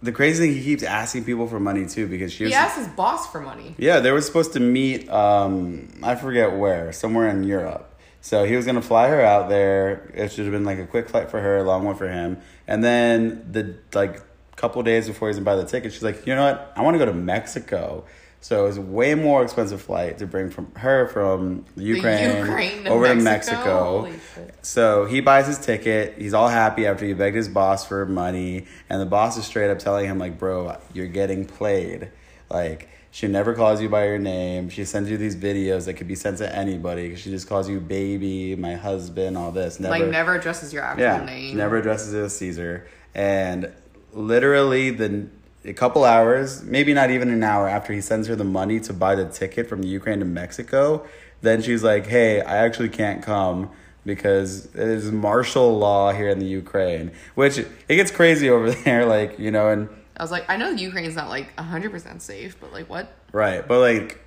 the 0.03 0.13
crazy 0.13 0.47
thing 0.47 0.57
he 0.57 0.65
keeps 0.65 0.83
asking 0.83 1.25
people 1.25 1.47
for 1.47 1.61
money 1.61 1.87
too 1.87 2.09
because 2.09 2.33
she 2.33 2.45
was 2.45 2.53
He 2.53 2.57
asked 2.57 2.77
his 2.77 2.89
boss 2.89 3.31
for 3.31 3.41
money. 3.41 3.75
Yeah, 3.79 4.01
they 4.01 4.11
were 4.11 4.21
supposed 4.21 4.53
to 4.55 4.61
meet. 4.61 5.09
Um, 5.09 5.89
I 6.03 6.17
forget 6.17 6.57
where, 6.57 6.93
somewhere 6.93 7.29
in 7.29 7.45
Europe. 7.45 7.89
So 8.21 8.45
he 8.45 8.57
was 8.57 8.67
gonna 8.67 8.83
fly 8.83 9.09
her 9.09 9.21
out 9.21 9.49
there. 9.49 10.11
It 10.15 10.33
should 10.33 10.45
have 10.45 10.53
been 10.53 10.65
like 10.65 10.79
a 10.79 10.87
quick 10.87 11.09
flight 11.09 11.31
for 11.31 11.41
her, 11.41 11.59
a 11.59 11.63
long 11.65 11.85
one 11.85 11.97
for 11.97 12.09
him. 12.09 12.39
And 12.67 12.83
then 12.83 13.47
the 13.51 13.77
like 13.95 14.23
couple 14.57 14.83
days 14.83 15.07
before 15.09 15.29
he's 15.29 15.37
gonna 15.37 15.45
buy 15.45 15.57
the 15.57 15.65
ticket, 15.65 15.93
she's 15.93 16.03
like, 16.03 16.27
you 16.27 16.35
know 16.35 16.45
what? 16.45 16.73
I 16.77 16.83
want 16.83 16.95
to 16.95 16.99
go 16.99 17.07
to 17.07 17.15
Mexico. 17.15 18.05
So 18.43 18.65
it 18.65 18.67
was 18.67 18.77
a 18.77 18.83
way 18.83 19.15
more 19.15 19.45
expensive 19.45 19.81
flight 19.81 20.19
to 20.19 20.27
bring 20.27 20.51
from 20.51 20.73
her 20.75 21.07
from 21.07 21.65
Ukraine, 21.77 22.39
Ukraine 22.39 22.85
to 22.85 22.91
over 22.91 23.07
to 23.07 23.15
Mexico? 23.15 23.23
Mexico. 23.23 24.01
Holy 24.01 24.13
shit. 24.35 24.55
So 24.63 25.05
he 25.05 25.21
buys 25.21 25.47
his 25.47 25.59
ticket. 25.59 26.17
He's 26.19 26.35
all 26.35 26.49
happy 26.49 26.85
after 26.85 27.07
he 27.07 27.15
begged 27.15 27.37
his 27.37 27.49
boss 27.49 27.87
for 27.87 28.05
money, 28.05 28.67
and 28.91 29.01
the 29.01 29.07
boss 29.07 29.37
is 29.37 29.45
straight 29.45 29.71
up 29.71 29.79
telling 29.79 30.07
him 30.07 30.19
like, 30.19 30.41
"Bro, 30.41 30.77
you're 30.93 31.07
getting 31.07 31.45
played. 31.45 32.11
Like, 32.51 32.89
she 33.13 33.29
never 33.29 33.55
calls 33.55 33.81
you 33.81 33.89
by 33.89 34.07
your 34.07 34.19
name. 34.19 34.71
She 34.71 34.85
sends 34.87 35.09
you 35.09 35.17
these 35.17 35.37
videos 35.37 35.85
that 35.85 35.95
could 35.95 36.09
be 36.09 36.17
sent 36.17 36.39
to 36.39 36.53
anybody. 36.53 37.15
She 37.15 37.31
just 37.31 37.49
calls 37.49 37.69
you 37.69 37.79
baby, 37.79 38.57
my 38.57 38.75
husband, 38.75 39.39
all 39.39 39.53
this. 39.53 39.79
Never, 39.79 39.99
like 39.99 40.11
never 40.11 40.35
addresses 40.35 40.73
your 40.73 40.83
actual 40.83 41.05
yeah, 41.05 41.25
name. 41.25 41.57
never 41.57 41.77
addresses 41.77 42.13
it 42.13 42.23
as 42.23 42.37
Caesar. 42.39 42.89
And 43.15 43.73
literally, 44.13 44.91
the 44.91 45.29
a 45.65 45.73
couple 45.73 46.05
hours, 46.05 46.63
maybe 46.63 46.93
not 46.95 47.11
even 47.11 47.31
an 47.31 47.43
hour 47.43 47.69
after 47.69 47.93
he 47.93 48.01
sends 48.01 48.27
her 48.29 48.37
the 48.37 48.45
money 48.45 48.81
to 48.81 48.93
buy 48.93 49.15
the 49.15 49.27
ticket 49.27 49.69
from 49.69 49.83
the 49.83 49.89
Ukraine 49.89 50.19
to 50.21 50.25
Mexico, 50.25 51.07
then 51.41 51.63
she's 51.63 51.83
like, 51.83 52.07
"Hey, 52.07 52.41
I 52.41 52.59
actually 52.59 52.89
can't 52.89 53.23
come." 53.23 53.71
Because 54.05 54.65
there's 54.71 55.13
martial 55.13 55.79
law 55.79 56.13
here 56.13 56.29
in 56.29 56.41
the 56.41 56.47
Ukraine, 56.47 57.13
which 57.37 57.59
it 57.59 57.69
gets 57.89 58.11
crazy 58.11 58.51
over 58.51 58.71
there, 58.85 59.07
like 59.07 59.39
you 59.39 59.53
know, 59.53 59.69
and 59.69 59.89
I 60.17 60.25
was 60.25 60.33
like, 60.33 60.45
I 60.51 60.57
know 60.57 60.71
Ukraine's 60.71 61.15
not 61.15 61.29
like 61.29 61.57
hundred 61.57 61.93
percent 61.93 62.21
safe, 62.21 62.57
but 62.61 62.73
like 62.73 62.91
what? 62.91 63.13
Right, 63.31 63.67
but 63.67 63.79
like 63.79 64.19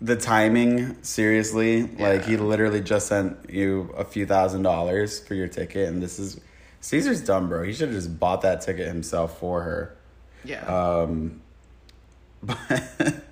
the 0.00 0.14
timing, 0.14 1.02
seriously, 1.02 1.82
like 1.82 1.98
Yeah. 2.22 2.26
he 2.26 2.36
literally 2.36 2.80
just 2.80 3.08
sent 3.08 3.50
you 3.50 3.92
a 3.96 4.04
few 4.04 4.24
thousand 4.24 4.62
dollars 4.62 5.18
for 5.18 5.34
your 5.34 5.48
ticket, 5.48 5.88
and 5.88 6.00
this 6.00 6.20
is 6.20 6.40
Caesar's 6.82 7.20
dumb, 7.20 7.48
bro. 7.48 7.64
He 7.64 7.72
should 7.72 7.88
have 7.88 7.96
just 7.96 8.20
bought 8.20 8.42
that 8.42 8.60
ticket 8.60 8.86
himself 8.86 9.38
for 9.40 9.62
her. 9.62 9.96
Yeah. 10.44 10.64
Um, 10.66 11.40
but 12.42 13.22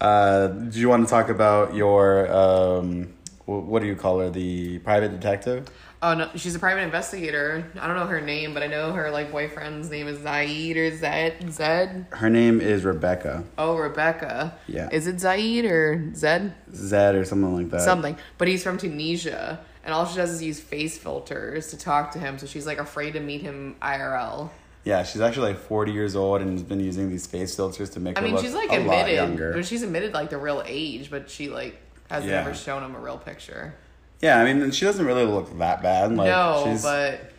uh, 0.00 0.48
do 0.48 0.78
you 0.78 0.88
want 0.88 1.06
to 1.06 1.10
talk 1.10 1.28
about 1.28 1.74
your 1.74 2.30
um, 2.32 3.12
wh- 3.46 3.48
what 3.68 3.80
do 3.82 3.86
you 3.88 3.96
call 3.96 4.20
her, 4.20 4.30
the 4.30 4.78
private 4.80 5.10
detective? 5.10 5.68
Oh 6.02 6.12
no, 6.12 6.28
she's 6.36 6.54
a 6.54 6.58
private 6.58 6.82
investigator. 6.82 7.64
I 7.80 7.86
don't 7.86 7.96
know 7.96 8.06
her 8.06 8.20
name, 8.20 8.52
but 8.52 8.62
I 8.62 8.66
know 8.66 8.92
her 8.92 9.10
like 9.10 9.32
boyfriend's 9.32 9.88
name 9.88 10.06
is 10.06 10.20
Zaid 10.20 10.76
or 10.76 10.94
Zed. 10.94 11.50
Zed. 11.50 12.06
Her 12.10 12.28
name 12.28 12.60
is 12.60 12.84
Rebecca 12.84 13.42
Oh, 13.56 13.76
Rebecca. 13.78 14.54
Yeah. 14.68 14.90
Is 14.92 15.06
it 15.06 15.18
Zaid 15.18 15.64
or 15.64 16.12
Zed? 16.14 16.52
Zed 16.74 17.14
or 17.14 17.24
something 17.24 17.56
like 17.56 17.70
that. 17.70 17.80
Something. 17.80 18.18
But 18.36 18.48
he's 18.48 18.62
from 18.62 18.76
Tunisia, 18.76 19.60
and 19.82 19.94
all 19.94 20.04
she 20.04 20.16
does 20.16 20.30
is 20.30 20.42
use 20.42 20.60
face 20.60 20.98
filters 20.98 21.70
to 21.70 21.78
talk 21.78 22.10
to 22.12 22.18
him. 22.18 22.36
So 22.38 22.46
she's 22.46 22.66
like 22.66 22.78
afraid 22.78 23.14
to 23.14 23.20
meet 23.20 23.40
him 23.40 23.76
IRL. 23.80 24.50
Yeah, 24.84 25.02
she's 25.02 25.20
actually 25.22 25.52
like 25.54 25.60
40 25.62 25.92
years 25.92 26.14
old 26.14 26.42
and 26.42 26.52
has 26.52 26.62
been 26.62 26.80
using 26.80 27.08
these 27.08 27.26
face 27.26 27.56
filters 27.56 27.90
to 27.90 28.00
make 28.00 28.18
I 28.18 28.20
her 28.20 28.26
mean, 28.26 28.34
look 28.36 28.44
she's 28.44 28.54
like 28.54 28.70
a 28.70 28.80
lot 28.80 29.00
admitted, 29.00 29.14
younger. 29.14 29.52
but 29.54 29.64
she's 29.66 29.82
admitted 29.82 30.12
like 30.12 30.28
the 30.30 30.36
real 30.38 30.62
age, 30.66 31.10
but 31.10 31.30
she 31.30 31.48
like 31.48 31.80
has 32.10 32.24
Yeah. 32.24 32.32
never 32.42 32.54
shown 32.54 32.82
him 32.82 32.94
a 32.94 33.00
real 33.00 33.16
picture. 33.18 33.74
Yeah, 34.20 34.40
I 34.40 34.44
mean, 34.44 34.62
and 34.62 34.74
she 34.74 34.84
doesn't 34.84 35.04
really 35.04 35.24
look 35.24 35.58
that 35.58 35.82
bad. 35.82 36.14
Like, 36.14 36.28
no, 36.28 36.64
she's, 36.66 36.82
but 36.82 37.30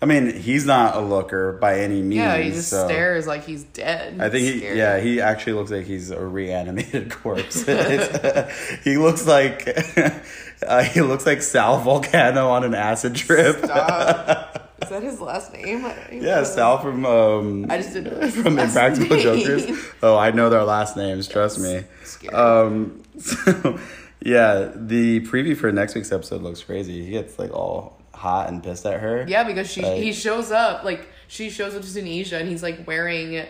I 0.00 0.06
mean, 0.06 0.34
he's 0.34 0.66
not 0.66 0.96
a 0.96 1.00
looker 1.00 1.52
by 1.52 1.78
any 1.80 2.02
means. 2.02 2.14
yeah, 2.16 2.36
he 2.38 2.50
just 2.50 2.68
so 2.70 2.86
stares 2.86 3.26
like 3.28 3.44
he's 3.44 3.62
dead. 3.62 4.20
I 4.20 4.28
think 4.28 4.44
he, 4.44 4.58
Scary. 4.58 4.76
yeah, 4.78 4.98
he 5.00 5.20
actually 5.20 5.52
looks 5.54 5.70
like 5.70 5.86
he's 5.86 6.10
a 6.10 6.20
reanimated 6.24 7.10
corpse. 7.22 7.64
He 8.84 8.96
looks 8.98 9.26
like 9.26 9.68
uh, 10.66 10.82
he 10.82 11.00
looks 11.00 11.26
like 11.26 11.42
Sal 11.42 11.80
Vulcano 11.80 12.50
on 12.50 12.64
an 12.64 12.74
acid 12.74 13.14
trip. 13.14 13.58
Stop. 13.64 14.61
Is 14.82 14.88
that 14.90 15.02
his 15.02 15.20
last 15.20 15.52
name? 15.52 15.84
I 15.84 15.94
don't 15.94 16.06
even 16.12 16.22
Yeah. 16.26 16.42
Sal 16.44 16.78
from 16.78 17.04
um, 17.06 17.66
I 17.70 17.78
just 17.78 17.92
didn't 17.94 18.20
know 18.20 18.28
from 18.30 18.58
Impractical 18.58 19.16
name. 19.16 19.22
Jokers. 19.22 19.78
Oh, 20.02 20.16
I 20.16 20.30
know 20.30 20.50
their 20.50 20.64
last 20.64 20.96
names. 20.96 21.28
Trust 21.28 21.58
me. 21.60 21.84
Um, 22.32 23.02
so 23.18 23.78
yeah, 24.20 24.70
the 24.74 25.20
preview 25.26 25.56
for 25.56 25.70
next 25.72 25.94
week's 25.94 26.12
episode 26.12 26.42
looks 26.42 26.62
crazy. 26.62 27.04
He 27.04 27.10
gets 27.12 27.38
like 27.38 27.52
all 27.52 27.98
hot 28.14 28.48
and 28.48 28.62
pissed 28.62 28.86
at 28.86 29.00
her. 29.00 29.24
Yeah, 29.28 29.44
because 29.44 29.70
she 29.70 29.82
Like- 29.82 30.00
he 30.00 30.12
shows 30.12 30.50
up 30.52 30.84
like 30.84 31.08
she 31.28 31.50
shows 31.50 31.74
up 31.74 31.82
to 31.82 31.92
Tunisia 31.94 32.38
and 32.38 32.48
he's 32.48 32.62
like 32.62 32.86
wearing 32.86 33.44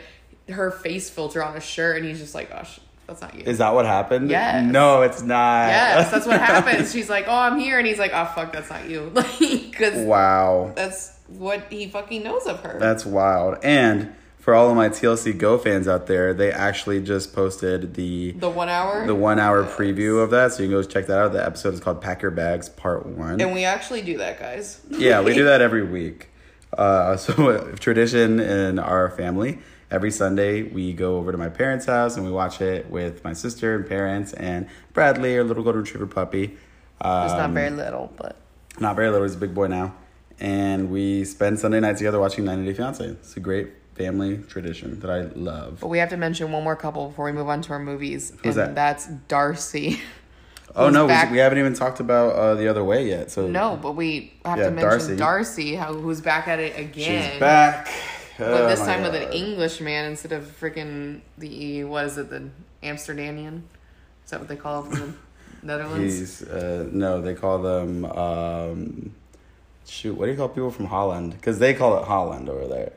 her 0.48 0.70
face 0.70 1.10
filter 1.10 1.42
on 1.44 1.56
a 1.56 1.60
shirt 1.60 1.96
and 1.98 2.06
he's 2.06 2.18
just 2.18 2.34
like, 2.34 2.50
"Gosh, 2.50 2.80
that's 3.06 3.20
not 3.20 3.34
you." 3.34 3.42
Is 3.44 3.58
that 3.58 3.74
what 3.74 3.86
happened? 3.86 4.30
Yes. 4.30 4.64
No, 4.70 5.02
it's 5.02 5.20
not. 5.22 5.66
yes, 5.68 6.10
that's 6.10 6.26
what 6.26 6.40
happens. 6.40 6.92
She's 6.92 7.10
like, 7.10 7.26
"Oh, 7.28 7.34
I'm 7.36 7.58
here," 7.58 7.78
and 7.78 7.86
he's 7.86 7.98
like, 7.98 8.12
"Oh, 8.14 8.24
fuck, 8.34 8.52
that's 8.52 8.70
not 8.70 8.88
you." 8.88 9.10
Like, 9.14 9.38
because 9.38 10.06
wow. 10.06 10.72
that's 10.74 11.18
what 11.38 11.66
he 11.70 11.88
fucking 11.88 12.22
knows 12.22 12.46
of 12.46 12.60
her. 12.60 12.78
That's 12.78 13.04
wild. 13.06 13.58
And 13.62 14.14
for 14.38 14.54
all 14.54 14.68
of 14.70 14.76
my 14.76 14.88
TLC 14.88 15.36
Go 15.38 15.56
fans 15.58 15.86
out 15.86 16.06
there, 16.08 16.34
they 16.34 16.50
actually 16.50 17.00
just 17.00 17.32
posted 17.34 17.94
the 17.94 18.32
the 18.32 18.50
one 18.50 18.68
hour. 18.68 19.06
the 19.06 19.14
one 19.14 19.38
hour 19.38 19.62
Yes. 19.62 19.74
preview 19.76 20.22
of 20.22 20.30
that, 20.30 20.52
so 20.52 20.62
you 20.62 20.68
can 20.68 20.78
go 20.78 20.82
check 20.82 21.06
that 21.06 21.18
out. 21.18 21.32
The 21.32 21.44
episode 21.44 21.74
is 21.74 21.80
called 21.80 22.00
Pack 22.00 22.22
Your 22.22 22.30
Bags 22.32 22.68
Part 22.68 23.06
One. 23.06 23.40
and 23.40 23.52
we 23.52 23.64
actually 23.64 24.02
do 24.02 24.18
that, 24.18 24.40
guys. 24.40 24.80
yeah, 24.90 25.20
we 25.20 25.32
do 25.34 25.44
that 25.50 25.60
every 25.60 25.84
week. 25.84 26.28
Uh, 26.76 27.16
so 27.16 27.72
tradition 27.78 28.40
in 28.40 28.78
our 28.78 29.10
family. 29.10 29.58
Every 29.90 30.10
Sunday, 30.10 30.62
we 30.62 30.94
go 30.94 31.16
over 31.18 31.30
to 31.32 31.36
my 31.38 31.50
parents' 31.50 31.84
house 31.84 32.16
and 32.16 32.24
we 32.24 32.32
watch 32.32 32.62
it 32.62 32.88
with 32.90 33.22
my 33.24 33.34
sister 33.34 33.76
and 33.76 33.86
parents 33.86 34.32
and 34.32 34.66
Bradley, 34.94 35.36
our 35.36 35.44
little 35.44 35.62
golden 35.62 35.82
retriever 35.82 36.06
puppy. 36.06 36.56
Um, 37.02 37.24
It's 37.26 37.34
not 37.34 37.50
very 37.50 37.68
little, 37.68 38.10
but 38.16 38.36
not 38.80 38.96
very 38.96 39.10
little. 39.10 39.24
He's 39.26 39.34
a 39.36 39.38
big 39.38 39.52
boy 39.54 39.66
now. 39.66 39.94
And 40.42 40.90
we 40.90 41.24
spend 41.24 41.60
Sunday 41.60 41.78
night 41.78 41.96
together 41.98 42.18
watching 42.18 42.44
90 42.44 42.66
Day 42.66 42.74
Fiance. 42.74 43.04
It's 43.06 43.36
a 43.36 43.40
great 43.40 43.68
family 43.94 44.38
tradition 44.38 44.98
that 45.00 45.08
I 45.10 45.20
love. 45.38 45.78
but 45.80 45.86
we 45.86 45.98
have 45.98 46.08
to 46.10 46.16
mention 46.16 46.50
one 46.50 46.64
more 46.64 46.74
couple 46.74 47.06
before 47.08 47.26
we 47.26 47.32
move 47.32 47.48
on 47.48 47.62
to 47.62 47.72
our 47.74 47.78
movies, 47.78 48.32
Who's 48.42 48.56
and 48.56 48.68
that? 48.70 48.74
that's 48.74 49.06
Darcy. 49.28 50.00
Oh 50.74 50.88
no, 50.88 51.04
we, 51.04 51.08
back- 51.08 51.30
we 51.30 51.36
haven't 51.36 51.58
even 51.58 51.74
talked 51.74 52.00
about 52.00 52.34
uh, 52.34 52.54
the 52.54 52.66
other 52.66 52.82
way 52.82 53.06
yet. 53.06 53.30
So 53.30 53.46
No, 53.46 53.78
but 53.82 53.92
we 53.92 54.32
have 54.46 54.56
Yeah, 54.58 54.64
to 54.64 54.70
mention 54.70 54.88
Darcy. 54.88 55.16
Darcy, 55.16 55.74
how, 55.74 55.92
who's 55.92 56.22
back 56.22 56.48
at 56.48 56.60
it 56.60 56.78
again. 56.78 57.30
she's 57.32 57.38
back. 57.38 57.88
But 58.38 58.46
Oh 58.48 58.68
this 58.68 58.80
my 58.80 58.86
time 58.86 59.02
with 59.02 59.14
an 59.14 59.30
English 59.34 59.82
man 59.82 60.06
instead 60.06 60.32
of 60.32 60.44
freaking 60.44 61.20
the 61.36 61.84
what 61.84 62.06
is 62.06 62.16
it 62.16 62.30
the 62.30 62.48
Amsterdamian? 62.82 63.60
Is 64.24 64.30
that 64.30 64.40
what 64.40 64.48
they 64.48 64.56
call 64.56 64.86
it 64.86 64.88
from 64.96 65.18
the 65.60 65.66
Netherlands? 65.66 66.18
He's 66.18 66.42
uh, 66.48 66.88
no, 66.90 67.20
they 67.20 67.34
call 67.34 67.58
them 67.58 68.06
um, 68.06 69.14
shoot. 69.92 70.14
What 70.14 70.26
do 70.26 70.32
you 70.32 70.36
call 70.38 70.48
people 70.48 70.70
from 70.70 70.86
Holland? 70.86 71.32
Because 71.32 71.58
they 71.58 71.74
call 71.74 71.98
it 72.00 72.04
Holland 72.06 72.48
over 72.48 72.66
there. 72.66 72.92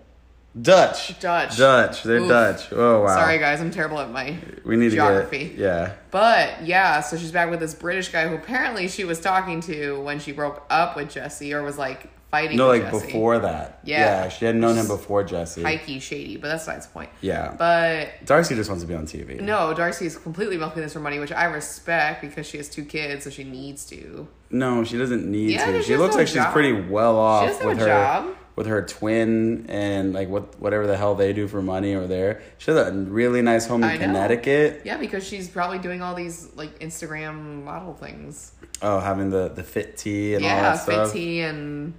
Dutch. 0.59 1.19
Dutch. 1.19 1.57
Dutch. 1.57 2.03
They're 2.03 2.19
Oof. 2.21 2.29
Dutch. 2.29 2.71
Oh 2.71 3.01
wow. 3.01 3.07
Sorry 3.15 3.37
guys, 3.39 3.59
I'm 3.59 3.71
terrible 3.71 3.99
at 3.99 4.09
my 4.09 4.37
We 4.63 4.77
need 4.77 4.91
geography. 4.91 5.39
to 5.39 5.45
get 5.49 5.57
yeah. 5.59 5.93
But 6.11 6.63
yeah, 6.63 7.01
so 7.01 7.17
she's 7.17 7.33
back 7.33 7.49
with 7.49 7.59
this 7.59 7.73
British 7.73 8.07
guy 8.07 8.27
who 8.27 8.35
apparently 8.35 8.87
she 8.87 9.03
was 9.03 9.19
talking 9.19 9.59
to 9.61 9.99
when 10.01 10.19
she 10.19 10.31
broke 10.31 10.65
up 10.69 10.95
with 10.95 11.09
Jesse 11.11 11.53
or 11.53 11.61
was 11.61 11.77
like 11.77 12.09
fighting 12.31 12.57
No, 12.57 12.67
like 12.67 12.83
Jesse. 12.91 13.05
before 13.07 13.39
that. 13.39 13.79
Yeah. 13.83 13.99
yeah, 14.23 14.29
she 14.29 14.45
hadn't 14.45 14.61
known 14.61 14.75
him 14.75 14.87
before 14.87 15.23
Jesse. 15.23 15.61
Pikey 15.63 16.01
shady, 16.01 16.37
but 16.37 16.47
that's 16.49 16.67
not 16.67 16.75
his 16.77 16.87
point. 16.87 17.09
Yeah. 17.21 17.55
But 17.57 18.09
Darcy 18.25 18.55
just 18.55 18.69
wants 18.69 18.83
to 18.83 18.87
be 18.87 18.95
on 18.95 19.05
TV. 19.05 19.39
no, 19.41 19.73
Darcy 19.73 20.05
is 20.05 20.17
completely 20.17 20.57
milking 20.57 20.81
this 20.81 20.93
for 20.93 20.99
money, 20.99 21.19
which 21.19 21.31
I 21.31 21.45
respect 21.45 22.21
because 22.21 22.45
she 22.47 22.57
has 22.57 22.67
two 22.69 22.83
kids, 22.85 23.23
so 23.23 23.29
she 23.29 23.43
needs 23.43 23.85
to. 23.87 24.27
No, 24.49 24.83
she 24.83 24.97
doesn't 24.97 25.25
need 25.29 25.51
Yeah, 25.51 25.65
to. 25.71 25.81
She 25.81 25.87
she 25.93 25.97
looks 25.97 26.15
like 26.15 26.27
she's 26.27 26.35
job. 26.35 26.53
pretty 26.53 26.73
well 26.73 27.17
off 27.17 27.63
with 27.63 27.77
a 27.77 27.81
her 27.81 27.85
job. 27.87 28.35
with 28.55 28.67
her 28.67 28.81
twin 28.85 29.65
and 29.69 30.13
like 30.13 30.29
what 30.29 30.57
whatever 30.61 30.87
the 30.87 30.95
hell 30.95 31.15
they 31.15 31.33
do 31.33 31.47
for 31.47 31.61
money 31.61 31.95
over 31.95 32.07
there. 32.07 32.41
She 32.57 32.71
has 32.71 32.87
a 32.87 32.91
really 32.93 33.41
nice 33.41 33.65
home 33.65 33.83
in 33.83 33.89
I 33.89 33.93
know. 33.93 34.05
Connecticut. 34.05 34.81
Yeah, 34.85 34.97
because 34.97 35.27
she's 35.27 35.49
probably 35.49 35.79
doing 35.79 36.01
all 36.01 36.15
these 36.15 36.49
like 36.55 36.79
Instagram 36.79 37.63
model 37.63 37.93
things. 37.95 38.51
Oh, 38.81 38.99
having 38.99 39.29
the 39.29 39.49
the 39.49 39.63
fit 39.63 39.97
tea 39.97 40.35
and 40.35 40.45
all 40.45 40.51
yeah, 40.51 40.61
that 40.61 40.75
stuff. 40.83 41.11
fit 41.11 41.17
tea 41.17 41.41
and 41.41 41.93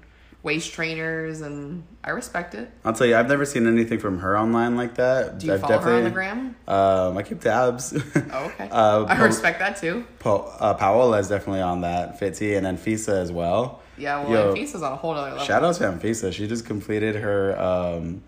waist 0.47 0.73
trainers, 0.73 1.41
and 1.41 1.83
I 2.05 2.11
respect 2.11 2.55
it. 2.55 2.71
I'll 2.85 2.93
tell 2.95 3.07
you, 3.07 3.17
I've 3.17 3.29
never 3.29 3.45
seen 3.45 3.67
anything 3.67 3.99
from 3.99 4.21
her 4.21 4.39
online 4.39 4.77
like 4.77 4.95
that. 4.95 5.39
Do 5.39 5.49
you 5.49 5.55
I've 5.55 5.61
follow 5.61 5.79
her 5.81 5.95
on 5.97 6.05
the 6.05 6.11
gram? 6.11 6.57
Um, 6.69 7.19
I 7.19 7.23
keep 7.23 7.41
tabs. 7.41 7.93
Oh, 8.33 8.47
okay. 8.47 8.69
uh, 8.71 9.05
I 9.05 9.23
respect 9.25 9.59
that 9.61 9.77
too. 9.77 10.05
Po- 10.19 10.53
uh, 10.61 10.75
Paola 10.75 11.19
is 11.19 11.29
definitely 11.29 11.61
on 11.61 11.83
that 11.83 12.21
Fitzy 12.21 12.57
and 12.57 12.65
then 12.65 12.77
Fisa 12.77 13.21
as 13.21 13.33
well. 13.33 13.81
Yeah, 13.99 14.23
well, 14.25 14.31
Yo, 14.49 14.55
Fisa's 14.55 14.83
on 14.83 14.93
a 14.93 14.97
whole 14.97 15.13
other 15.13 15.31
level. 15.31 15.45
Shout 15.45 15.65
out 15.65 15.75
to 15.77 15.85
Anfisa. 15.85 16.33
She 16.33 16.47
just 16.47 16.67
completed 16.67 17.17
her. 17.17 17.59
Um, 17.59 18.23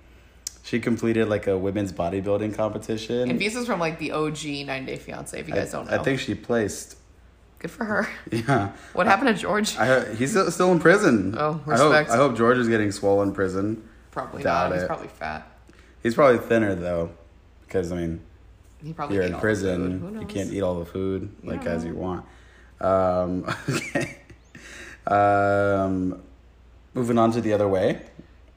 she 0.62 0.80
completed 0.80 1.28
like 1.28 1.46
a 1.46 1.56
women's 1.56 1.92
bodybuilding 1.92 2.54
competition. 2.54 3.30
And 3.30 3.38
Fisa's 3.38 3.66
from 3.66 3.80
like 3.80 3.98
the 3.98 4.12
OG 4.12 4.44
9 4.66 4.86
Day 4.86 4.96
Fiance. 4.96 5.38
If 5.38 5.48
you 5.48 5.54
I, 5.54 5.58
guys 5.58 5.72
don't 5.72 5.90
know, 5.90 5.96
I 5.96 6.02
think 6.02 6.20
she 6.20 6.34
placed. 6.34 6.97
Good 7.58 7.70
for 7.70 7.84
her. 7.84 8.08
Yeah, 8.30 8.72
What 8.92 9.06
happened 9.06 9.28
to 9.28 9.34
George? 9.34 9.76
I 9.76 10.14
he's 10.14 10.30
still, 10.30 10.72
in 10.72 10.78
prison. 10.80 11.34
Oh, 11.36 11.60
I 11.66 11.76
hope, 11.76 11.92
respect. 11.92 12.10
I 12.10 12.16
hope 12.16 12.36
George 12.36 12.58
is 12.58 12.68
getting 12.68 12.92
swollen 12.92 13.32
prison. 13.32 13.88
probably 14.10 14.42
doubt 14.42 14.68
not. 14.70 14.74
He's 14.74 14.82
it. 14.84 14.86
probably 14.86 15.08
fat. 15.08 15.50
He's 16.02 16.14
probably 16.14 16.38
thinner 16.38 16.74
though, 16.76 17.10
because 17.66 17.90
I 17.90 17.96
mean, 17.96 18.20
He 18.82 18.92
probably 18.92 19.16
you're 19.16 19.24
in 19.24 19.34
all 19.34 19.40
the 19.40 19.54
food. 19.54 19.60
Who 19.90 19.98
prison. 19.98 20.20
You 20.20 20.26
can't 20.26 20.52
eat 20.52 20.62
all 20.62 20.78
the 20.78 20.84
food 20.86 21.30
like 21.42 21.64
Yeah. 21.64 21.70
as 21.70 21.84
you 21.84 21.94
want. 21.94 22.24
Um, 22.80 23.44
okay. 23.68 24.18
Um, 25.06 26.22
moving 26.94 27.18
on 27.18 27.32
to 27.32 27.40
the 27.40 27.52
other 27.52 27.66
way. 27.68 28.02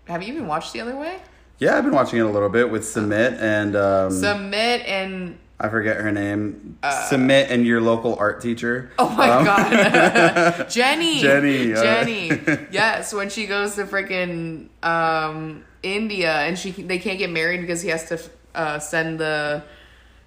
Have 0.05 0.21
you 0.21 0.33
even 0.33 0.47
watched 0.47 0.73
The 0.73 0.81
Other 0.81 0.95
Way? 0.95 1.19
Yeah, 1.59 1.77
I've 1.77 1.83
been 1.85 1.93
watching 1.93 2.19
it 2.19 2.23
a 2.23 2.29
little 2.29 2.49
bit 2.49 2.69
with 2.69 2.81
Sumit 2.83 3.39
and 3.39 3.75
um, 3.75 4.11
Sumit 4.11 4.85
and 4.87 5.37
I 5.63 5.69
forget 5.69 5.97
her 5.97 6.11
name. 6.11 6.79
Sumit 6.83 7.51
and 7.51 7.65
your 7.67 7.81
local 7.81 8.15
art 8.17 8.41
teacher. 8.41 8.91
Uh, 8.97 9.05
oh 9.07 9.09
my 9.15 9.29
Um, 9.29 9.45
god, 9.45 10.69
Jenny, 10.69 11.19
Jenny, 11.21 11.73
uh, 11.73 11.83
Jenny. 11.83 12.31
Yes, 12.71 13.13
when 13.13 13.29
she 13.29 13.45
goes 13.45 13.75
to 13.75 13.85
freaking 13.85 14.69
um, 14.83 15.63
India 15.83 16.33
and 16.33 16.57
she 16.57 16.71
they 16.71 16.97
can't 16.97 17.19
get 17.19 17.29
married 17.29 17.61
because 17.61 17.81
he 17.83 17.89
has 17.89 18.09
to 18.09 18.19
uh, 18.55 18.79
send 18.79 19.19
the 19.19 19.63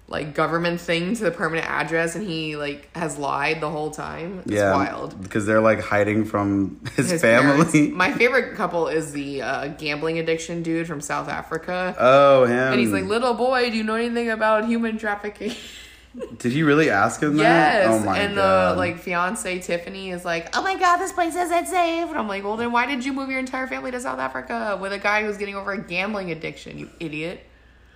like 0.07 0.35
government 0.35 0.79
thing 0.79 1.15
to 1.15 1.23
the 1.23 1.31
permanent 1.31 1.67
address 1.67 2.15
and 2.15 2.27
he 2.27 2.55
like 2.55 2.95
has 2.95 3.17
lied 3.17 3.59
the 3.59 3.69
whole 3.69 3.89
time. 3.89 4.39
It's 4.45 4.51
yeah, 4.51 4.71
wild. 4.73 5.19
because 5.21 5.47
they're 5.47 5.61
like 5.61 5.79
hiding 5.81 6.25
from 6.25 6.79
his, 6.95 7.09
His 7.09 7.21
family. 7.21 7.65
parents. 7.65 7.73
My 7.95 8.11
favorite 8.13 8.55
couple 8.55 8.87
is 8.87 9.13
the 9.13 9.41
uh, 9.41 9.67
gambling 9.69 10.19
addiction 10.19 10.61
dude 10.61 10.85
from 10.87 11.01
South 11.01 11.27
Africa. 11.27 11.95
oh, 11.99 12.45
him. 12.45 12.51
and 12.73 12.79
he's 12.79 12.91
like, 12.91 13.05
little 13.05 13.33
boy, 13.33 13.71
do 13.71 13.77
you 13.77 13.83
know 13.83 13.95
anything 13.95 14.29
about 14.29 14.65
human 14.67 14.97
trafficking? 14.99 15.53
Did 16.37 16.53
he 16.53 16.63
really 16.63 16.89
ask 16.89 17.21
him 17.21 17.35
that? 17.37 17.43
Yes. 17.83 17.87
Oh 17.89 18.05
my 18.05 18.17
and 18.19 18.35
god. 18.35 18.73
the 18.73 18.77
like 18.77 18.99
fiance 18.99 19.59
Tiffany 19.59 20.11
is 20.11 20.23
like, 20.23 20.55
Oh 20.55 20.61
my 20.63 20.77
god, 20.77 20.97
this 20.97 21.11
place 21.11 21.35
isn't 21.35 21.65
safe. 21.67 22.07
And 22.07 22.17
I'm 22.17 22.27
like, 22.29 22.43
Well 22.43 22.55
then 22.55 22.71
why 22.71 22.85
did 22.85 23.03
you 23.03 23.11
move 23.11 23.29
your 23.29 23.39
entire 23.39 23.67
family 23.67 23.91
to 23.91 23.99
South 23.99 24.19
Africa 24.19 24.77
with 24.81 24.93
a 24.93 24.97
guy 24.97 25.23
who's 25.25 25.35
getting 25.35 25.55
over 25.55 25.73
a 25.73 25.77
gambling 25.81 26.31
addiction, 26.31 26.77
you 26.79 26.89
idiot? 27.01 27.45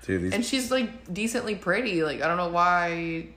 Dude, 0.05 0.23
these 0.23 0.33
And 0.33 0.45
she's 0.45 0.71
like 0.71 1.13
decently 1.13 1.55
pretty. 1.55 2.03
Like, 2.03 2.21
I 2.21 2.27
don't 2.27 2.37
know 2.37 2.49
why 2.49 3.27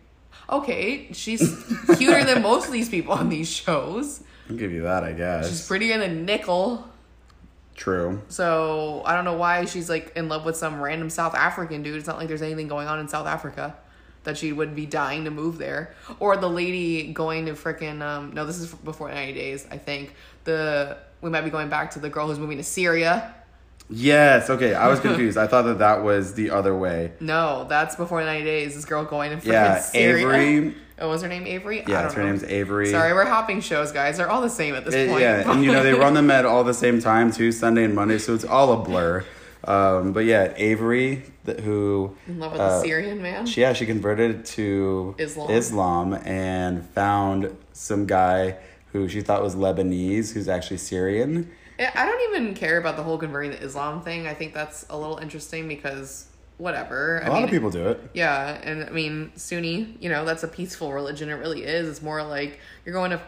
Okay, 0.53 1.09
she's 1.13 1.41
cuter 1.97 2.25
than 2.25 2.43
most 2.43 2.67
of 2.67 2.73
these 2.73 2.89
people 2.89 3.15
on 3.15 3.29
these 3.29 3.51
shows. 3.51 4.23
I'll 4.51 4.57
give 4.57 4.73
you 4.73 4.83
that, 4.83 5.05
I 5.05 5.13
guess. 5.13 5.49
She's 5.49 5.67
prettier 5.67 5.99
than 5.99 6.11
a 6.11 6.15
Nickel. 6.15 6.89
True. 7.75 8.21
So 8.29 9.03
I 9.07 9.15
don't 9.15 9.25
know 9.25 9.37
why 9.37 9.65
she's 9.65 9.89
like 9.89 10.13
in 10.15 10.29
love 10.29 10.45
with 10.45 10.57
some 10.57 10.81
random 10.81 11.09
South 11.09 11.35
African 11.35 11.83
dude. 11.83 11.97
It's 11.97 12.07
not 12.07 12.19
like 12.19 12.29
there's 12.29 12.43
anything 12.43 12.69
going 12.69 12.87
on 12.87 12.99
in 13.01 13.09
South 13.09 13.27
Africa 13.27 13.77
that 14.25 14.37
she 14.37 14.53
would 14.53 14.75
be 14.75 14.85
dying 14.85 15.25
to 15.25 15.31
move 15.31 15.59
there. 15.59 15.95
Or 16.21 16.37
the 16.37 16.51
lady 16.51 17.13
going 17.13 17.47
to 17.47 17.53
frickin' 17.53 18.03
um 18.03 18.33
no, 18.35 18.45
this 18.45 18.59
is 18.59 18.75
before 18.75 19.09
90 19.09 19.33
days, 19.33 19.67
I 19.71 19.79
think. 19.79 20.15
the 20.45 20.99
we 21.23 21.31
might 21.31 21.43
be 21.43 21.51
going 21.51 21.69
back 21.69 21.93
to 21.93 21.99
the 21.99 22.11
girl 22.11 22.27
who's 22.27 22.39
moving 22.39 22.59
to 22.59 22.65
Syria. 22.65 23.35
Yes. 23.91 24.49
Okay. 24.51 24.75
I 24.75 24.89
was 24.89 25.01
confused. 25.07 25.37
I 25.39 25.47
thought 25.47 25.63
that 25.63 25.79
that 25.81 26.03
was 26.03 26.35
the 26.35 26.51
other 26.51 26.75
way. 26.77 27.13
No, 27.21 27.67
that's 27.69 27.97
before 27.97 28.23
90 28.25 28.45
days. 28.45 28.75
This 28.75 28.85
girl 28.85 29.05
going 29.05 29.33
freaking 29.33 29.45
Yeah, 29.53 29.79
Syria. 29.81 30.27
Avery. 30.29 30.75
Oh, 30.99 31.09
was 31.09 31.23
her 31.23 31.27
name 31.29 31.49
Avery? 31.49 31.85
I 31.85 31.91
Yeah, 31.91 32.13
her 32.13 32.21
know. 32.23 32.29
name's 32.29 32.45
Avery. 32.45 32.89
Sorry, 32.93 33.13
we're 33.13 33.25
hopping 33.25 33.61
shows, 33.61 33.91
guys. 33.91 34.19
They're 34.19 34.31
all 34.31 34.43
the 34.43 34.49
same 34.51 34.77
at 34.77 34.85
this 34.85 34.95
It- 34.95 35.09
point. 35.09 35.23
yeah, 35.23 35.51
and 35.51 35.65
you 35.65 35.73
know 35.73 35.83
they 35.83 35.95
run 35.95 36.15
them 36.15 36.31
at 36.31 36.45
all 36.45 36.63
the 36.63 36.75
same 36.75 37.01
time 37.01 37.33
too, 37.33 37.51
Sunday 37.51 37.83
and 37.83 37.93
Monday, 37.93 38.19
so 38.19 38.35
it's 38.35 38.45
all 38.45 38.73
a 38.73 38.77
blur. 38.77 39.25
Um, 39.65 40.13
but 40.13 40.27
yeah, 40.27 40.53
Avery, 40.55 41.25
th- 41.45 41.59
who 41.61 42.15
in 42.29 42.39
love 42.39 42.53
with 42.53 42.61
uh, 42.61 42.79
the 42.79 42.85
Syrian 42.85 43.21
man. 43.21 43.47
she 43.47 43.63
yeah 43.63 43.73
she 43.73 43.85
converted 43.85 44.45
to 44.45 45.17
Islam. 45.19 45.51
Islam 45.51 46.15
and 46.25 46.87
found 46.91 47.57
some 47.73 48.07
guy 48.07 48.59
who 48.93 49.09
she 49.09 49.23
thought 49.23 49.43
was 49.43 49.57
Lebanese, 49.57 50.35
who's 50.35 50.49
actually 50.49 50.77
Syrian. 50.77 51.51
I 51.95 52.07
don't 52.07 52.35
even 52.35 52.55
care 52.55 52.79
about 52.79 52.97
the 52.97 53.03
whole 53.03 53.19
converting 53.19 53.53
to 53.53 53.63
Islam 53.63 54.03
thing. 54.03 54.27
I 54.27 54.35
think 54.35 54.55
that's 54.55 54.87
a 54.91 54.97
little 54.97 55.19
interesting 55.19 55.69
because 55.69 56.27
whatever. 56.59 57.19
A 57.19 57.27
I 57.27 57.29
lot 57.29 57.35
mean, 57.37 57.45
of 57.45 57.51
people 57.51 57.71
do 57.71 57.89
it. 57.89 58.11
Yeah, 58.15 58.61
and 58.63 58.85
I 58.85 58.91
mean 58.91 59.33
Sunni, 59.37 59.97
you 60.01 60.09
know, 60.09 60.25
that's 60.25 60.43
a 60.43 60.49
peaceful 60.49 60.93
religion. 60.93 61.29
It 61.29 61.35
really 61.35 61.65
is. 61.65 61.89
It's 61.89 62.03
more 62.03 62.23
like 62.23 62.61
you're 62.85 62.95
going 62.95 63.11
to 63.11 63.21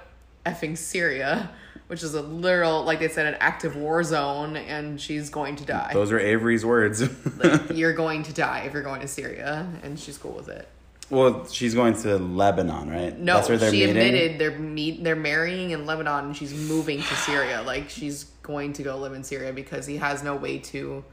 effing 0.46 0.76
Syria, 0.76 1.50
which 1.86 2.02
is 2.02 2.14
a 2.14 2.22
literal, 2.22 2.84
like 2.84 3.00
they 3.00 3.08
said, 3.08 3.26
an 3.26 3.36
active 3.40 3.76
war 3.76 4.02
zone, 4.04 4.56
and 4.56 5.00
she's 5.00 5.30
going 5.30 5.56
to 5.56 5.64
die. 5.64 5.90
Those 5.92 6.12
are 6.12 6.18
Avery's 6.18 6.64
words. 6.64 7.02
like, 7.38 7.70
you're 7.74 7.92
going 7.94 8.22
to 8.24 8.32
die 8.32 8.60
if 8.66 8.72
you're 8.72 8.82
going 8.82 9.00
to 9.00 9.08
Syria, 9.08 9.66
and 9.82 9.98
she's 9.98 10.18
cool 10.18 10.32
with 10.32 10.48
it. 10.48 10.68
Well, 11.10 11.46
she's 11.48 11.74
going 11.74 11.94
to 12.02 12.16
Lebanon, 12.18 12.88
right? 12.90 13.18
No, 13.18 13.34
That's 13.36 13.48
where 13.48 13.58
they're 13.58 13.70
she 13.70 13.80
meeting. 13.86 13.96
admitted 13.96 14.38
they're 14.38 14.58
meet 14.58 15.04
they're 15.04 15.14
marrying 15.16 15.70
in 15.70 15.86
Lebanon, 15.86 16.26
and 16.26 16.36
she's 16.36 16.54
moving 16.54 16.98
to 16.98 17.14
Syria. 17.16 17.62
Like 17.62 17.90
she's 17.90 18.24
going 18.42 18.72
to 18.74 18.82
go 18.82 18.96
live 18.98 19.12
in 19.12 19.22
Syria 19.24 19.52
because 19.52 19.86
he 19.86 19.96
has 19.98 20.22
no 20.22 20.34
way 20.36 20.58
to 20.58 21.04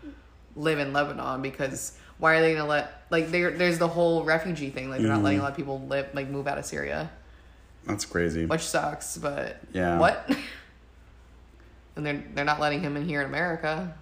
live 0.56 0.80
in 0.80 0.92
Lebanon 0.94 1.42
because 1.42 1.98
why 2.18 2.36
are 2.36 2.42
they 2.42 2.54
gonna 2.54 2.68
let 2.68 3.04
like 3.10 3.32
there 3.32 3.52
there's 3.52 3.80
the 3.80 3.88
whole 3.88 4.24
refugee 4.24 4.70
thing 4.70 4.90
like 4.90 5.00
they're 5.00 5.08
not 5.10 5.16
Mm-hmm. 5.18 5.24
letting 5.26 5.40
a 5.40 5.44
lot 5.44 5.52
of 5.52 5.58
people 5.58 5.80
live 5.88 6.08
like 6.14 6.30
move 6.30 6.48
out 6.48 6.58
of 6.58 6.66
Syria, 6.66 7.10
That's 7.86 8.06
crazy. 8.06 8.46
which 8.46 8.62
sucks. 8.62 9.18
But 9.18 9.60
Yeah. 9.74 9.98
what? 9.98 10.30
and 11.96 12.06
they're 12.06 12.24
they're 12.34 12.46
not 12.46 12.60
letting 12.60 12.82
him 12.82 12.96
in 12.98 13.06
here 13.08 13.22
in 13.22 13.28
America. 13.28 13.94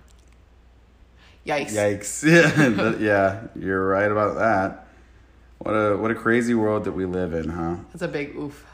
Yikes! 1.45 1.71
Yikes! 1.73 2.99
Yeah, 2.99 3.41
you're 3.55 3.87
right 3.87 4.11
about 4.11 4.37
that. 4.37 4.85
What 5.59 5.71
a 5.71 5.97
what 5.97 6.09
a 6.09 6.15
crazy 6.15 6.53
world 6.53 6.85
that 6.85 6.93
we 6.93 7.05
live 7.05 7.33
in, 7.33 7.49
huh? 7.49 7.75
That's 7.91 8.01
a 8.01 8.07
big 8.07 8.35
oof. 8.35 8.65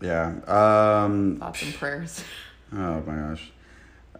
Yeah. 0.00 0.28
Um. 0.46 1.36
Thoughts 1.38 1.62
and 1.62 1.74
prayers. 1.74 2.24
Oh 2.72 3.02
my 3.02 3.16
gosh. 3.16 3.52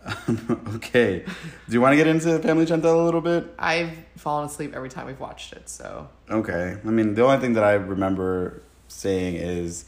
okay. 0.77 1.25
Do 1.69 1.73
you 1.73 1.81
want 1.81 1.93
to 1.93 1.97
get 1.97 2.07
into 2.07 2.39
Family 2.41 2.67
Chantel 2.67 3.01
a 3.01 3.05
little 3.05 3.21
bit? 3.21 3.55
I've 3.59 3.97
fallen 4.17 4.47
asleep 4.47 4.75
every 4.75 4.89
time 4.89 5.07
we've 5.07 5.21
watched 5.21 5.53
it, 5.53 5.69
so 5.69 6.09
Okay. 6.31 6.77
I 6.85 6.89
mean, 6.89 7.15
the 7.15 7.23
only 7.23 7.39
thing 7.39 7.53
that 7.55 7.65
I 7.65 7.73
remember 7.73 8.63
saying 8.89 9.37
is 9.37 9.85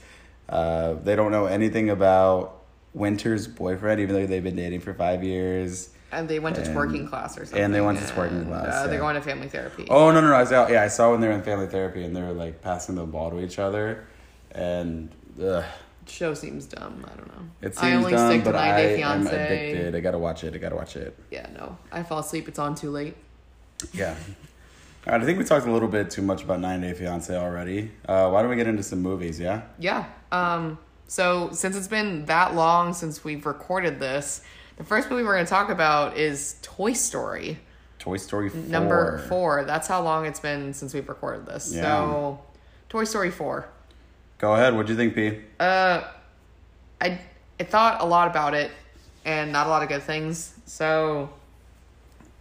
uh, 0.49 0.95
they 1.03 1.17
don't 1.17 1.33
know 1.33 1.47
anything 1.47 1.91
about 1.91 2.63
Winter's 2.95 3.49
boyfriend, 3.49 4.01
even 4.01 4.15
though 4.15 4.27
they've 4.27 4.45
been 4.45 4.57
dating 4.57 4.81
for 4.81 4.93
five 4.93 5.25
years. 5.25 5.91
And 6.13 6.29
they 6.29 6.39
went 6.39 6.57
to 6.57 6.63
And- 6.63 6.77
twerking 6.77 7.09
class 7.09 7.37
or 7.39 7.45
something. 7.45 7.63
and 7.63 7.75
they 7.75 7.81
went 7.81 7.99
to 7.99 8.05
twerking 8.05 8.47
class, 8.47 8.85
Uh, 8.85 8.87
They're 8.87 9.01
going 9.01 9.15
to 9.17 9.21
family 9.23 9.49
therapy. 9.49 9.87
Oh 9.91 10.11
no 10.13 10.21
no 10.21 10.29
no! 10.29 10.37
I 10.37 10.45
saw 10.45 10.69
yeah 10.69 10.83
I 10.83 10.89
saw 10.89 11.11
when 11.11 11.21
they 11.21 11.27
were 11.29 11.35
in 11.35 11.43
family 11.43 11.67
therapy 11.67 12.05
and 12.05 12.15
they 12.15 12.21
were 12.23 12.33
like 12.33 12.61
passing 12.63 12.95
the 12.95 13.05
ball 13.05 13.31
to 13.31 13.41
each 13.41 13.59
other, 13.59 14.05
and 14.53 15.11
ugh, 15.43 15.65
Show 16.07 16.35
seems 16.35 16.67
dumb. 16.67 17.05
I 17.07 17.17
don't 17.17 17.29
know. 17.29 17.43
it 17.63 17.79
I 17.79 17.81
seems 17.81 17.97
only 18.05 18.13
dumb, 18.13 18.31
stick 18.31 18.45
to 18.45 18.51
but 18.53 18.57
90 18.59 18.73
I 18.73 18.83
Day 18.97 19.03
am 19.03 19.27
addicted. 19.27 19.95
I 19.97 20.01
gotta 20.01 20.19
watch 20.19 20.45
it. 20.45 20.55
I 20.55 20.59
gotta 20.59 20.75
watch 20.77 20.97
it. 20.97 21.17
Yeah, 21.31 21.47
no. 21.57 21.79
I 21.93 22.03
fall 22.03 22.19
asleep. 22.19 22.49
It's 22.49 22.59
on 22.59 22.75
too 22.75 22.91
late. 22.91 23.17
Yeah. 23.93 24.15
All 25.07 25.13
right, 25.15 25.23
I 25.23 25.25
think 25.25 25.39
we 25.39 25.45
talked 25.45 25.67
a 25.67 25.71
little 25.73 25.89
bit 25.89 26.11
too 26.11 26.23
much 26.23 26.43
about 26.45 26.61
Nine 26.61 26.81
Day 26.81 26.93
Fiance 26.93 27.35
already. 27.37 27.91
Uh, 28.07 28.31
why 28.31 28.41
don't 28.43 28.51
we 28.51 28.57
get 28.57 28.67
into 28.69 28.83
some 28.85 29.01
movies? 29.03 29.39
Yeah. 29.41 29.63
Yeah. 29.79 30.05
Um. 30.33 30.79
So 31.09 31.51
since 31.53 31.77
it's 31.77 31.89
been 31.89 32.25
that 32.27 32.55
long 32.55 32.95
since 32.95 33.23
we've 33.25 33.45
recorded 33.47 33.99
this, 34.01 34.43
the 34.77 34.85
first 34.85 35.11
movie 35.11 35.23
we're 35.23 35.35
going 35.35 35.45
to 35.45 35.51
talk 35.51 35.71
about 35.71 36.17
is 36.17 36.57
Toy 36.63 36.93
Story 36.93 37.59
Toy 38.03 38.17
Story 38.17 38.49
4. 38.49 38.61
number 38.63 39.19
four. 39.29 39.65
That's 39.65 39.87
how 39.87 40.03
long 40.03 40.27
it's 40.27 40.41
been 40.41 40.75
since 40.75 40.93
we've 40.93 41.09
recorded 41.09 41.47
this. 41.47 41.73
Yeah. 41.73 41.83
So, 41.83 42.41
Toy 42.89 43.05
Story 43.05 43.31
four. 43.31 43.69
Go 44.39 44.55
ahead. 44.55 44.75
What'd 44.75 44.89
you 44.89 44.97
think, 44.97 45.15
P? 45.15 45.39
Uh, 45.61 46.03
I 47.01 47.21
I 47.61 47.65
thought 47.65 48.01
a 48.01 48.05
lot 48.05 48.27
about 48.29 48.55
it, 48.55 48.73
and 49.25 49.53
not 49.53 49.69
a 49.69 49.71
lot 49.71 49.85
of 49.85 49.89
good 49.89 50.03
things. 50.03 50.53
So, 50.67 51.31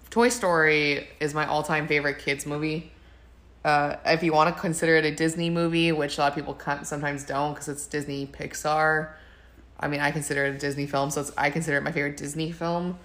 Toy 0.09 0.29
Story 0.29 1.07
is 1.19 1.35
my 1.35 1.45
all-time 1.45 1.87
favorite 1.87 2.17
kids 2.17 2.47
movie. 2.47 2.91
Uh, 3.63 3.97
if 4.03 4.23
you 4.23 4.33
want 4.33 4.53
to 4.53 4.59
consider 4.59 4.95
it 4.95 5.05
a 5.05 5.11
Disney 5.13 5.51
movie, 5.51 5.91
which 5.91 6.17
a 6.17 6.21
lot 6.21 6.29
of 6.29 6.35
people 6.35 6.57
sometimes 6.81 7.23
don't 7.23 7.53
because 7.53 7.69
it's 7.69 7.85
Disney 7.85 8.25
Pixar. 8.25 9.09
I 9.81 9.87
mean, 9.87 9.99
I 9.99 10.11
consider 10.11 10.45
it 10.45 10.55
a 10.55 10.57
Disney 10.57 10.85
film, 10.85 11.09
so 11.09 11.25
I 11.37 11.49
consider 11.49 11.77
it 11.77 11.83
my 11.83 11.91
favorite 11.91 12.17
Disney 12.17 12.51
film. 12.51 12.99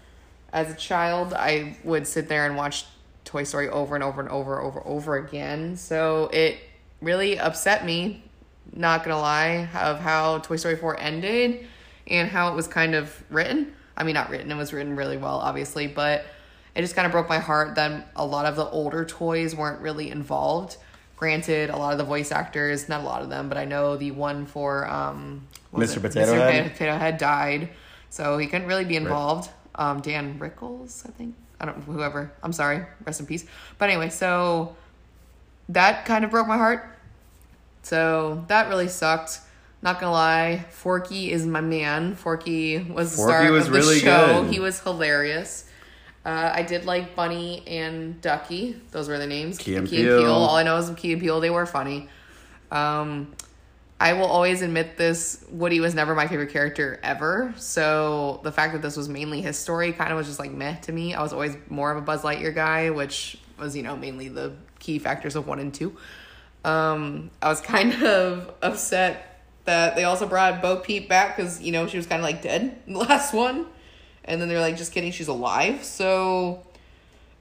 As 0.52 0.70
a 0.70 0.76
child, 0.76 1.32
I 1.32 1.76
would 1.84 2.06
sit 2.06 2.28
there 2.28 2.46
and 2.46 2.56
watch 2.56 2.84
Toy 3.24 3.44
Story 3.44 3.68
over 3.68 3.94
and 3.94 4.04
over 4.04 4.20
and 4.20 4.30
over 4.30 4.58
and 4.58 4.66
over 4.66 4.86
over 4.86 5.16
again. 5.16 5.76
So 5.76 6.30
it 6.32 6.58
really 7.00 7.38
upset 7.38 7.84
me, 7.84 8.22
not 8.72 9.04
gonna 9.04 9.20
lie, 9.20 9.68
of 9.74 10.00
how 10.00 10.38
Toy 10.38 10.56
Story 10.56 10.76
4 10.76 11.00
ended 11.00 11.66
and 12.06 12.28
how 12.28 12.52
it 12.52 12.54
was 12.54 12.68
kind 12.68 12.94
of 12.94 13.22
written. 13.30 13.72
I 13.96 14.04
mean, 14.04 14.14
not 14.14 14.30
written, 14.30 14.50
it 14.52 14.56
was 14.56 14.72
written 14.72 14.94
really 14.94 15.16
well, 15.16 15.38
obviously, 15.38 15.86
but 15.86 16.24
it 16.74 16.82
just 16.82 16.94
kind 16.94 17.06
of 17.06 17.12
broke 17.12 17.28
my 17.28 17.38
heart 17.38 17.76
that 17.76 18.10
a 18.14 18.24
lot 18.24 18.44
of 18.44 18.54
the 18.54 18.68
older 18.68 19.04
toys 19.04 19.54
weren't 19.54 19.80
really 19.80 20.10
involved. 20.10 20.76
Granted, 21.16 21.70
a 21.70 21.76
lot 21.76 21.92
of 21.92 21.98
the 21.98 22.04
voice 22.04 22.30
actors, 22.30 22.88
not 22.90 23.00
a 23.00 23.04
lot 23.04 23.22
of 23.22 23.30
them, 23.30 23.48
but 23.48 23.56
I 23.56 23.64
know 23.64 23.96
the 23.96 24.10
one 24.10 24.44
for 24.44 24.86
um, 24.86 25.46
Mr. 25.78 25.96
it? 25.98 26.02
Potato 26.02 26.32
Mr. 26.32 26.50
Head? 26.50 26.72
Potato 26.72 26.96
Head 26.96 27.18
died, 27.18 27.68
so 28.10 28.38
he 28.38 28.46
couldn't 28.46 28.66
really 28.66 28.84
be 28.84 28.96
involved. 28.96 29.50
Um, 29.74 30.00
Dan 30.00 30.38
Rickles, 30.38 31.06
I 31.06 31.10
think. 31.12 31.34
I 31.60 31.66
don't 31.66 31.82
whoever. 31.84 32.32
I'm 32.42 32.52
sorry. 32.52 32.84
Rest 33.04 33.20
in 33.20 33.26
peace. 33.26 33.44
But 33.78 33.90
anyway, 33.90 34.10
so 34.10 34.76
that 35.70 36.04
kind 36.04 36.24
of 36.24 36.30
broke 36.30 36.46
my 36.46 36.56
heart. 36.56 36.86
So 37.82 38.44
that 38.48 38.68
really 38.68 38.88
sucked. 38.88 39.40
Not 39.82 40.00
gonna 40.00 40.12
lie, 40.12 40.64
Forky 40.70 41.30
is 41.30 41.46
my 41.46 41.60
man. 41.60 42.14
Forky 42.14 42.78
was 42.78 43.12
the 43.12 43.16
Forky 43.18 43.32
star 43.32 43.52
was 43.52 43.66
of 43.66 43.72
the 43.72 43.78
really 43.78 43.98
show. 44.00 44.42
good. 44.42 44.52
He 44.52 44.58
was 44.58 44.80
hilarious. 44.80 45.64
Uh, 46.24 46.50
I 46.52 46.62
did 46.62 46.86
like 46.86 47.14
Bunny 47.14 47.62
and 47.68 48.20
Ducky. 48.20 48.80
Those 48.90 49.08
were 49.08 49.18
the 49.18 49.28
names. 49.28 49.58
Key 49.58 49.76
and 49.76 49.86
Key 49.86 50.08
and. 50.08 50.26
All 50.26 50.56
I 50.56 50.64
know 50.64 50.76
is 50.76 50.90
Key 50.96 51.12
and 51.12 51.20
Peele. 51.22 51.38
They 51.40 51.50
were 51.50 51.66
funny. 51.66 52.08
Um, 52.72 53.32
I 53.98 54.12
will 54.12 54.26
always 54.26 54.60
admit 54.60 54.98
this. 54.98 55.42
Woody 55.50 55.80
was 55.80 55.94
never 55.94 56.14
my 56.14 56.26
favorite 56.26 56.50
character 56.50 57.00
ever. 57.02 57.54
So 57.56 58.40
the 58.44 58.52
fact 58.52 58.74
that 58.74 58.82
this 58.82 58.96
was 58.96 59.08
mainly 59.08 59.40
his 59.40 59.58
story 59.58 59.92
kind 59.92 60.10
of 60.12 60.18
was 60.18 60.26
just 60.26 60.38
like 60.38 60.52
meh 60.52 60.76
to 60.80 60.92
me. 60.92 61.14
I 61.14 61.22
was 61.22 61.32
always 61.32 61.56
more 61.70 61.90
of 61.90 61.96
a 61.96 62.02
Buzz 62.02 62.22
Lightyear 62.22 62.54
guy, 62.54 62.90
which 62.90 63.38
was 63.58 63.74
you 63.74 63.82
know 63.82 63.96
mainly 63.96 64.28
the 64.28 64.52
key 64.78 64.98
factors 64.98 65.34
of 65.34 65.46
one 65.46 65.58
and 65.60 65.72
two. 65.72 65.96
Um, 66.64 67.30
I 67.40 67.48
was 67.48 67.60
kind 67.62 68.02
of 68.02 68.52
upset 68.60 69.42
that 69.64 69.96
they 69.96 70.04
also 70.04 70.26
brought 70.26 70.60
Bo 70.60 70.76
Peep 70.76 71.08
back 71.08 71.36
because 71.36 71.62
you 71.62 71.72
know 71.72 71.86
she 71.86 71.96
was 71.96 72.06
kind 72.06 72.20
of 72.20 72.24
like 72.24 72.42
dead 72.42 72.78
in 72.86 72.92
the 72.92 72.98
last 73.08 73.32
one, 73.32 73.66
and 74.26 74.40
then 74.40 74.48
they're 74.48 74.60
like, 74.60 74.76
just 74.76 74.92
kidding, 74.92 75.10
she's 75.10 75.28
alive. 75.28 75.84
So, 75.84 76.66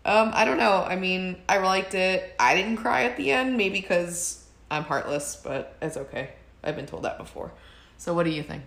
um, 0.06 0.32
I 0.34 0.46
don't 0.46 0.58
know. 0.58 0.86
I 0.88 0.96
mean, 0.96 1.36
I 1.50 1.58
liked 1.58 1.96
it. 1.96 2.34
I 2.40 2.56
didn't 2.56 2.78
cry 2.78 3.04
at 3.04 3.18
the 3.18 3.32
end, 3.32 3.58
maybe 3.58 3.82
because 3.82 4.46
I'm 4.72 4.84
heartless, 4.84 5.36
but 5.44 5.76
it's 5.82 5.98
okay. 5.98 6.30
I've 6.66 6.76
been 6.76 6.86
told 6.86 7.04
that 7.04 7.18
before. 7.18 7.52
So, 7.98 8.14
what 8.14 8.24
do 8.24 8.32
you 8.32 8.44
think? 8.44 8.64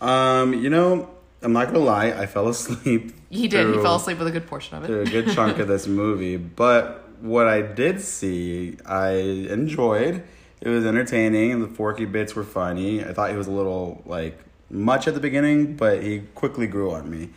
Um, 0.00 0.54
you 0.54 0.70
know, 0.70 1.10
I'm 1.42 1.52
not 1.52 1.66
gonna 1.66 1.78
lie. 1.78 2.06
I 2.06 2.26
fell 2.26 2.48
asleep. 2.48 3.14
He 3.30 3.48
did. 3.48 3.74
He 3.74 3.82
fell 3.82 3.96
asleep 3.96 4.18
with 4.18 4.28
a 4.28 4.30
good 4.30 4.46
portion 4.46 4.76
of 4.76 4.86
through 4.86 5.02
it. 5.02 5.08
a 5.08 5.10
good 5.10 5.34
chunk 5.34 5.58
of 5.58 5.68
this 5.68 5.86
movie, 5.86 6.36
but 6.36 7.08
what 7.20 7.46
I 7.46 7.62
did 7.62 8.00
see, 8.00 8.76
I 8.86 9.10
enjoyed. 9.10 10.22
It 10.60 10.68
was 10.68 10.86
entertaining, 10.86 11.52
and 11.52 11.62
the 11.62 11.68
Forky 11.68 12.06
bits 12.06 12.34
were 12.34 12.44
funny. 12.44 13.04
I 13.04 13.12
thought 13.12 13.30
he 13.30 13.36
was 13.36 13.46
a 13.46 13.52
little 13.52 14.02
like 14.06 14.38
much 14.70 15.06
at 15.06 15.14
the 15.14 15.20
beginning, 15.20 15.76
but 15.76 16.02
he 16.02 16.20
quickly 16.34 16.66
grew 16.66 16.92
on 16.92 17.10
me. 17.10 17.30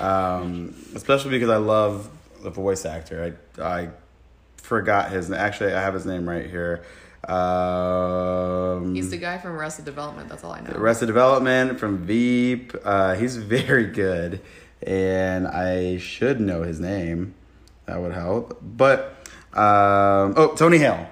Um, 0.00 0.74
especially 0.94 1.30
because 1.30 1.50
I 1.50 1.58
love 1.58 2.10
the 2.42 2.50
voice 2.50 2.84
actor. 2.84 3.34
I 3.58 3.62
I 3.62 3.90
forgot 4.56 5.10
his 5.10 5.30
actually 5.30 5.74
I 5.74 5.80
have 5.80 5.94
his 5.94 6.06
name 6.06 6.28
right 6.28 6.48
here. 6.48 6.84
Um, 7.28 8.94
He's 8.94 9.10
the 9.10 9.16
guy 9.16 9.38
from 9.38 9.52
Arrested 9.52 9.84
Development. 9.84 10.28
That's 10.28 10.44
all 10.44 10.52
I 10.52 10.60
know. 10.60 10.72
Arrested 10.74 11.06
Development 11.06 11.78
from 11.78 11.98
Veep. 12.04 12.74
Uh, 12.84 13.14
he's 13.14 13.36
very 13.36 13.86
good, 13.86 14.40
and 14.84 15.46
I 15.46 15.98
should 15.98 16.40
know 16.40 16.62
his 16.62 16.80
name. 16.80 17.34
That 17.86 18.00
would 18.00 18.12
help. 18.12 18.58
But 18.62 19.14
um, 19.52 20.34
oh, 20.36 20.54
Tony 20.56 20.78
Hale. 20.78 21.08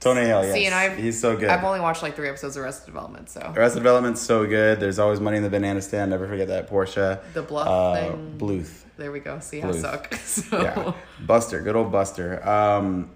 Tony 0.00 0.22
Hale, 0.22 0.42
yes. 0.44 0.52
See, 0.54 0.66
and 0.66 0.74
I've 0.74 0.98
He's 0.98 1.20
so 1.20 1.36
good. 1.36 1.48
I've 1.48 1.62
only 1.62 1.78
watched 1.78 2.02
like 2.02 2.16
three 2.16 2.28
episodes 2.28 2.56
of 2.56 2.64
Arrested 2.64 2.86
Development, 2.86 3.30
so 3.30 3.52
Arrested 3.56 3.80
Development's 3.80 4.20
so 4.20 4.46
good. 4.46 4.80
There's 4.80 4.98
always 4.98 5.20
money 5.20 5.36
in 5.36 5.44
the 5.44 5.50
banana 5.50 5.80
stand. 5.80 6.10
Never 6.10 6.26
forget 6.26 6.48
that 6.48 6.66
Portia. 6.66 7.20
The 7.34 7.42
Bluff 7.42 7.68
uh, 7.68 7.94
thing. 7.94 8.34
Bluth. 8.36 8.82
there 8.96 9.12
we 9.12 9.20
go. 9.20 9.38
See 9.38 9.60
how 9.60 9.70
Bluth. 9.70 9.80
suck. 9.80 10.14
So 10.24 10.60
Yeah. 10.60 10.92
Buster. 11.24 11.60
Good 11.60 11.76
old 11.76 11.92
Buster. 11.92 12.46
Um, 12.48 13.10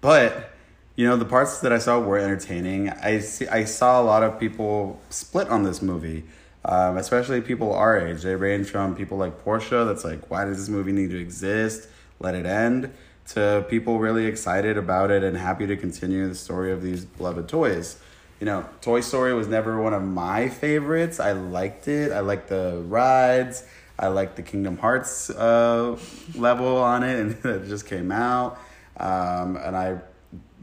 but 0.00 0.51
you 0.96 1.06
know 1.06 1.16
the 1.16 1.24
parts 1.24 1.60
that 1.60 1.72
I 1.72 1.78
saw 1.78 1.98
were 1.98 2.18
entertaining. 2.18 2.90
I 2.90 3.20
see. 3.20 3.46
I 3.48 3.64
saw 3.64 4.00
a 4.00 4.04
lot 4.04 4.22
of 4.22 4.38
people 4.38 5.00
split 5.10 5.48
on 5.48 5.62
this 5.62 5.82
movie. 5.82 6.24
Um, 6.64 6.96
especially 6.96 7.40
people 7.40 7.74
our 7.74 7.98
age. 7.98 8.22
They 8.22 8.36
range 8.36 8.70
from 8.70 8.94
people 8.94 9.18
like 9.18 9.42
Portia, 9.42 9.84
that's 9.84 10.04
like, 10.04 10.30
why 10.30 10.44
does 10.44 10.58
this 10.58 10.68
movie 10.68 10.92
need 10.92 11.10
to 11.10 11.18
exist? 11.18 11.88
Let 12.20 12.36
it 12.36 12.46
end, 12.46 12.92
to 13.30 13.66
people 13.68 13.98
really 13.98 14.26
excited 14.26 14.76
about 14.76 15.10
it 15.10 15.24
and 15.24 15.36
happy 15.36 15.66
to 15.66 15.76
continue 15.76 16.28
the 16.28 16.36
story 16.36 16.70
of 16.70 16.80
these 16.80 17.04
beloved 17.04 17.48
toys. 17.48 17.98
You 18.38 18.46
know, 18.46 18.68
Toy 18.80 19.00
Story 19.00 19.34
was 19.34 19.46
never 19.46 19.80
one 19.80 19.94
of 19.94 20.02
my 20.02 20.48
favorites. 20.48 21.20
I 21.20 21.32
liked 21.32 21.88
it. 21.88 22.12
I 22.12 22.20
liked 22.20 22.48
the 22.48 22.82
rides. 22.86 23.64
I 23.98 24.08
liked 24.08 24.36
the 24.36 24.42
Kingdom 24.42 24.78
Hearts 24.78 25.30
uh, 25.30 25.96
level 26.34 26.76
on 26.76 27.02
it, 27.02 27.20
and 27.44 27.44
it 27.44 27.68
just 27.68 27.86
came 27.86 28.10
out. 28.10 28.58
Um, 28.96 29.56
and 29.56 29.76
I 29.76 29.98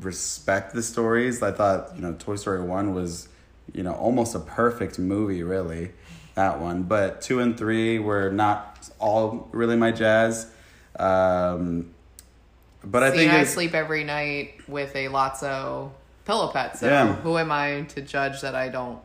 respect 0.01 0.73
the 0.73 0.81
stories. 0.83 1.41
I 1.43 1.51
thought, 1.51 1.91
you 1.95 2.01
know, 2.01 2.13
Toy 2.13 2.35
Story 2.35 2.61
1 2.61 2.93
was, 2.93 3.27
you 3.73 3.83
know, 3.83 3.93
almost 3.93 4.35
a 4.35 4.39
perfect 4.39 4.97
movie, 4.99 5.43
really, 5.43 5.91
that 6.35 6.59
one. 6.59 6.83
But 6.83 7.21
2 7.21 7.39
and 7.39 7.57
3 7.57 7.99
were 7.99 8.29
not 8.31 8.89
all 8.99 9.47
really 9.51 9.75
my 9.75 9.91
jazz. 9.91 10.47
Um, 10.97 11.93
but 12.83 13.03
I 13.03 13.11
See, 13.11 13.17
think 13.17 13.31
I 13.31 13.43
sleep 13.43 13.73
every 13.73 14.03
night 14.03 14.53
with 14.67 14.95
a 14.95 15.07
Lotso 15.07 15.91
pillow 16.25 16.47
pet. 16.49 16.77
So 16.77 16.87
Yeah. 16.87 17.13
who 17.15 17.37
am 17.37 17.51
I 17.51 17.81
to 17.89 18.01
judge 18.01 18.41
that 18.41 18.55
I 18.55 18.69
don't 18.69 18.99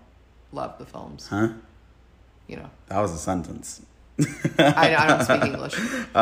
love 0.53 0.79
the 0.79 0.87
films? 0.87 1.27
huh? 1.29 1.49
You 2.47 2.57
know, 2.57 2.71
That 2.89 3.01
was 3.01 3.13
a 3.13 3.19
sentence. 3.19 3.81
I, 4.59 4.95
I 4.95 5.07
don't 5.09 5.23
speak 5.25 5.43
English. 5.53 5.75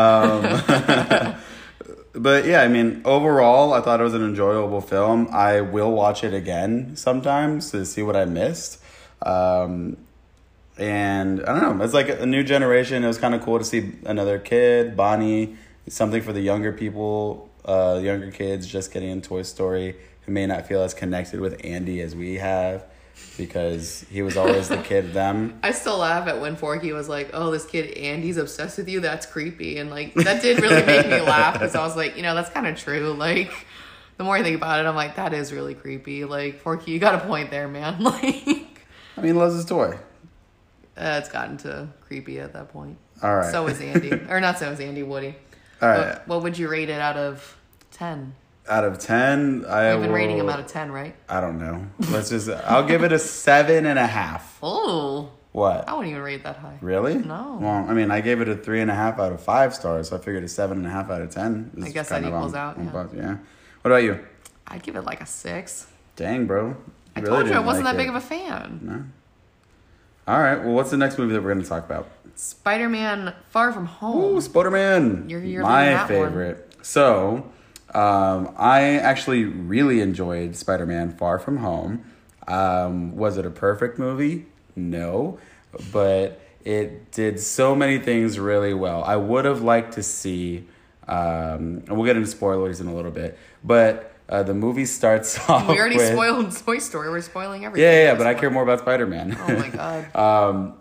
But 2.14 2.44
yeah, 2.44 2.62
I 2.62 2.68
mean, 2.68 3.02
overall, 3.04 3.72
I 3.72 3.80
thought 3.80 4.00
it 4.00 4.04
was 4.04 4.14
an 4.14 4.22
enjoyable 4.22 4.80
film. 4.80 5.28
I 5.32 5.62
will 5.62 5.92
watch 5.92 6.24
it 6.24 6.34
again 6.34 6.94
sometimes 6.96 7.70
to 7.70 7.86
see 7.86 8.02
what 8.02 8.16
I 8.16 8.26
missed. 8.26 8.82
Um, 9.22 9.96
and 10.76 11.42
I 11.44 11.60
don't 11.60 11.78
know, 11.78 11.84
it's 11.84 11.94
like 11.94 12.08
a 12.08 12.26
new 12.26 12.42
generation. 12.42 13.02
It 13.02 13.06
was 13.06 13.18
kind 13.18 13.34
of 13.34 13.42
cool 13.42 13.58
to 13.58 13.64
see 13.64 13.92
another 14.04 14.38
kid, 14.38 14.96
Bonnie, 14.96 15.56
something 15.88 16.22
for 16.22 16.32
the 16.32 16.40
younger 16.40 16.72
people, 16.72 17.50
uh, 17.64 18.00
younger 18.02 18.30
kids 18.30 18.66
just 18.66 18.92
getting 18.92 19.10
in 19.10 19.22
Toy 19.22 19.42
Story 19.42 19.96
who 20.22 20.32
may 20.32 20.46
not 20.46 20.66
feel 20.66 20.82
as 20.82 20.94
connected 20.94 21.40
with 21.40 21.60
Andy 21.64 22.00
as 22.00 22.14
we 22.14 22.34
have 22.34 22.84
because 23.36 24.04
he 24.10 24.22
was 24.22 24.36
always 24.36 24.68
the 24.68 24.76
kid 24.78 25.12
them. 25.12 25.58
I 25.62 25.72
still 25.72 25.98
laugh 25.98 26.28
at 26.28 26.40
when 26.40 26.56
Forky 26.56 26.92
was 26.92 27.08
like, 27.08 27.30
"Oh, 27.32 27.50
this 27.50 27.64
kid 27.64 27.96
Andy's 27.96 28.36
obsessed 28.36 28.78
with 28.78 28.88
you. 28.88 29.00
That's 29.00 29.26
creepy," 29.26 29.78
and 29.78 29.90
like 29.90 30.14
that 30.14 30.42
did 30.42 30.60
really 30.60 30.84
make 30.84 31.06
me 31.06 31.20
laugh 31.20 31.54
because 31.54 31.74
I 31.74 31.84
was 31.84 31.96
like, 31.96 32.16
you 32.16 32.22
know, 32.22 32.34
that's 32.34 32.50
kind 32.50 32.66
of 32.66 32.76
true. 32.76 33.12
Like, 33.12 33.52
the 34.16 34.24
more 34.24 34.36
I 34.36 34.42
think 34.42 34.56
about 34.56 34.80
it, 34.84 34.88
I'm 34.88 34.94
like, 34.94 35.16
that 35.16 35.32
is 35.32 35.52
really 35.52 35.74
creepy. 35.74 36.24
Like, 36.24 36.60
Forky, 36.60 36.92
you 36.92 36.98
got 36.98 37.14
a 37.14 37.26
point 37.26 37.50
there, 37.50 37.68
man. 37.68 37.98
Like, 38.02 38.86
I 39.16 39.20
mean, 39.20 39.36
loves 39.36 39.54
his 39.54 39.64
toy. 39.64 39.98
uh, 40.96 41.18
it's 41.20 41.28
gotten 41.28 41.56
to 41.58 41.88
creepy 42.00 42.40
at 42.40 42.52
that 42.54 42.68
point. 42.72 42.96
All 43.22 43.36
right. 43.36 43.50
So 43.50 43.66
is 43.68 43.80
Andy, 43.80 44.12
or 44.28 44.40
not? 44.40 44.58
So 44.58 44.70
is 44.70 44.80
Andy 44.80 45.02
Woody. 45.02 45.34
All 45.80 45.88
right. 45.88 46.06
What, 46.08 46.28
what 46.28 46.42
would 46.44 46.58
you 46.58 46.68
rate 46.68 46.88
it 46.88 47.00
out 47.00 47.16
of 47.16 47.56
ten? 47.90 48.34
Out 48.68 48.84
of 48.84 48.98
10, 49.00 49.64
I 49.68 49.92
You've 49.92 50.02
been 50.02 50.12
rating 50.12 50.38
him 50.38 50.48
out 50.48 50.60
of 50.60 50.66
ten, 50.68 50.92
right? 50.92 51.16
I 51.28 51.40
don't 51.40 51.58
know. 51.58 51.84
Let's 52.10 52.30
just. 52.30 52.48
I'll 52.48 52.86
give 52.86 53.02
it 53.02 53.10
a 53.12 53.18
seven 53.18 53.86
and 53.86 53.98
a 53.98 54.06
half. 54.06 54.50
Oh, 54.64 55.30
What? 55.50 55.88
I 55.88 55.92
wouldn't 55.94 56.10
even 56.12 56.22
rate 56.22 56.44
that 56.44 56.56
high. 56.56 56.78
Really? 56.80 57.16
No. 57.16 57.58
Well, 57.60 57.84
I 57.88 57.92
mean, 57.92 58.12
I 58.12 58.20
gave 58.20 58.40
it 58.40 58.48
a 58.48 58.54
three 58.56 58.80
and 58.80 58.88
a 58.90 58.94
half 58.94 59.18
out 59.18 59.32
of 59.32 59.42
five 59.42 59.74
stars, 59.74 60.08
so 60.10 60.16
I 60.16 60.20
figured 60.20 60.44
a 60.44 60.48
seven 60.48 60.78
and 60.78 60.86
a 60.86 60.90
half 60.90 61.10
out 61.10 61.20
of 61.20 61.30
ten. 61.30 61.72
is 61.76 61.84
I 61.86 61.88
guess 61.90 62.08
that 62.10 62.22
equals 62.22 62.54
on- 62.54 62.58
out, 62.60 62.78
on 62.78 63.10
yeah. 63.16 63.20
yeah. 63.22 63.36
What 63.82 63.90
about 63.90 64.04
you? 64.04 64.24
I'd 64.68 64.82
give 64.84 64.94
it 64.94 65.02
like 65.02 65.20
a 65.20 65.26
six. 65.26 65.88
Dang, 66.14 66.46
bro. 66.46 66.76
I 67.16 67.20
really 67.20 67.30
told 67.36 67.48
you 67.48 67.54
I 67.54 67.58
wasn't 67.58 67.86
like 67.86 67.96
that 67.96 68.00
big 68.00 68.08
of 68.10 68.14
a 68.14 68.20
fan. 68.20 68.78
No. 68.82 69.04
All 70.32 70.40
right. 70.40 70.62
Well, 70.62 70.72
what's 70.74 70.90
the 70.92 70.96
next 70.96 71.18
movie 71.18 71.32
that 71.34 71.42
we're 71.42 71.52
going 71.52 71.64
to 71.64 71.68
talk 71.68 71.84
about? 71.84 72.08
Spider 72.36 72.88
Man 72.88 73.34
Far 73.50 73.72
From 73.72 73.86
Home. 73.86 74.36
Ooh, 74.36 74.40
Spider-Man. 74.40 75.28
You're- 75.28 75.46
you're 75.48 75.62
my 75.64 75.86
that 75.86 76.00
one. 76.02 76.08
favorite. 76.28 76.72
So, 76.82 77.50
um, 77.94 78.54
I 78.56 78.98
actually 78.98 79.44
really 79.44 80.00
enjoyed 80.00 80.56
Spider-Man: 80.56 81.16
Far 81.16 81.38
From 81.38 81.58
Home. 81.58 82.04
Um, 82.48 83.16
was 83.16 83.36
it 83.36 83.46
a 83.46 83.50
perfect 83.50 83.98
movie? 83.98 84.46
No, 84.74 85.38
but 85.92 86.40
it 86.64 87.10
did 87.12 87.40
so 87.40 87.74
many 87.74 87.98
things 87.98 88.38
really 88.38 88.74
well. 88.74 89.04
I 89.04 89.16
would 89.16 89.44
have 89.44 89.62
liked 89.62 89.94
to 89.94 90.02
see, 90.02 90.66
um, 91.06 91.82
and 91.86 91.90
we'll 91.90 92.06
get 92.06 92.16
into 92.16 92.28
spoilers 92.28 92.80
in 92.80 92.86
a 92.86 92.94
little 92.94 93.10
bit, 93.10 93.38
but 93.62 94.12
uh, 94.28 94.42
the 94.42 94.54
movie 94.54 94.86
starts 94.86 95.38
off. 95.48 95.68
we 95.68 95.78
already 95.78 95.96
with, 95.96 96.12
spoiled 96.12 96.56
Toy 96.56 96.78
Story. 96.78 97.10
We're 97.10 97.20
spoiling 97.20 97.64
everything. 97.64 97.84
Yeah, 97.84 97.98
yeah, 97.98 98.12
yeah, 98.12 98.14
but 98.14 98.26
I 98.26 98.34
care 98.34 98.50
more 98.50 98.62
about 98.62 98.80
Spider-Man. 98.80 99.36
Oh 99.38 99.56
my 99.56 99.68
god. 100.12 100.16
Um, 100.16 100.74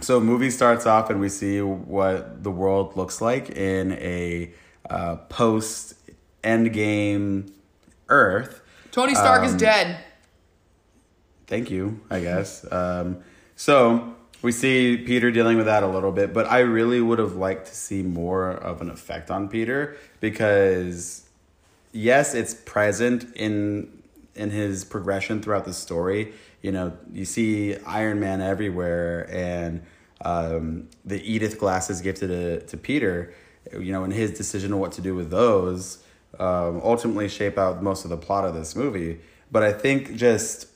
so 0.00 0.18
movie 0.20 0.50
starts 0.50 0.86
off 0.86 1.10
and 1.10 1.20
we 1.20 1.28
see 1.28 1.60
what 1.60 2.42
the 2.42 2.50
world 2.50 2.96
looks 2.96 3.20
like 3.20 3.50
in 3.50 3.92
a 3.92 4.50
uh, 4.88 5.16
post 5.28 5.94
Endgame 6.42 7.50
Earth. 8.08 8.62
Tony 8.90 9.14
Stark 9.14 9.44
is 9.44 9.52
um, 9.52 9.58
dead. 9.58 10.04
Thank 11.46 11.70
you, 11.70 12.00
I 12.10 12.20
guess. 12.20 12.70
Um, 12.70 13.18
so 13.56 14.14
we 14.42 14.52
see 14.52 14.96
Peter 14.96 15.30
dealing 15.30 15.56
with 15.56 15.66
that 15.66 15.82
a 15.82 15.86
little 15.86 16.12
bit, 16.12 16.32
but 16.34 16.46
I 16.46 16.60
really 16.60 17.00
would 17.00 17.18
have 17.18 17.36
liked 17.36 17.66
to 17.68 17.74
see 17.74 18.02
more 18.02 18.50
of 18.50 18.80
an 18.80 18.90
effect 18.90 19.30
on 19.30 19.48
Peter 19.48 19.96
because 20.20 21.28
yes, 21.92 22.34
it's 22.34 22.54
present 22.54 23.34
in 23.36 24.02
in 24.34 24.50
his 24.50 24.84
progression 24.84 25.42
throughout 25.42 25.64
the 25.64 25.74
story. 25.74 26.32
You 26.62 26.72
know, 26.72 26.96
you 27.12 27.24
see 27.24 27.76
Iron 27.86 28.18
Man 28.18 28.40
everywhere, 28.40 29.28
and 29.30 29.82
um, 30.24 30.88
the 31.04 31.22
Edith 31.22 31.58
glasses 31.58 32.00
gifted 32.00 32.30
to, 32.30 32.66
to 32.66 32.76
Peter. 32.76 33.34
You 33.72 33.92
know, 33.92 34.04
and 34.04 34.12
his 34.12 34.32
decision 34.32 34.72
on 34.72 34.80
what 34.80 34.92
to 34.92 35.00
do 35.00 35.14
with 35.14 35.30
those 35.30 36.01
um, 36.38 36.80
ultimately 36.82 37.28
shape 37.28 37.58
out 37.58 37.82
most 37.82 38.04
of 38.04 38.10
the 38.10 38.16
plot 38.16 38.44
of 38.44 38.54
this 38.54 38.74
movie. 38.74 39.20
But 39.50 39.62
I 39.62 39.72
think 39.72 40.16
just 40.16 40.66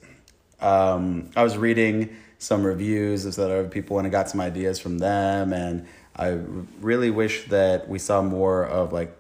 um, 0.61 1.31
I 1.37 1.43
was 1.43 1.57
reading 1.57 2.17
some 2.39 2.65
reviews 2.65 3.25
of 3.25 3.35
that 3.37 3.45
other 3.45 3.69
people 3.69 3.99
and 3.99 4.07
I 4.07 4.11
got 4.11 4.29
some 4.29 4.41
ideas 4.41 4.79
from 4.79 4.99
them, 4.99 5.53
and 5.53 5.87
I 6.15 6.39
really 6.81 7.11
wish 7.11 7.49
that 7.49 7.89
we 7.89 7.99
saw 7.99 8.23
more 8.23 8.65
of 8.67 8.93
like 8.93 9.17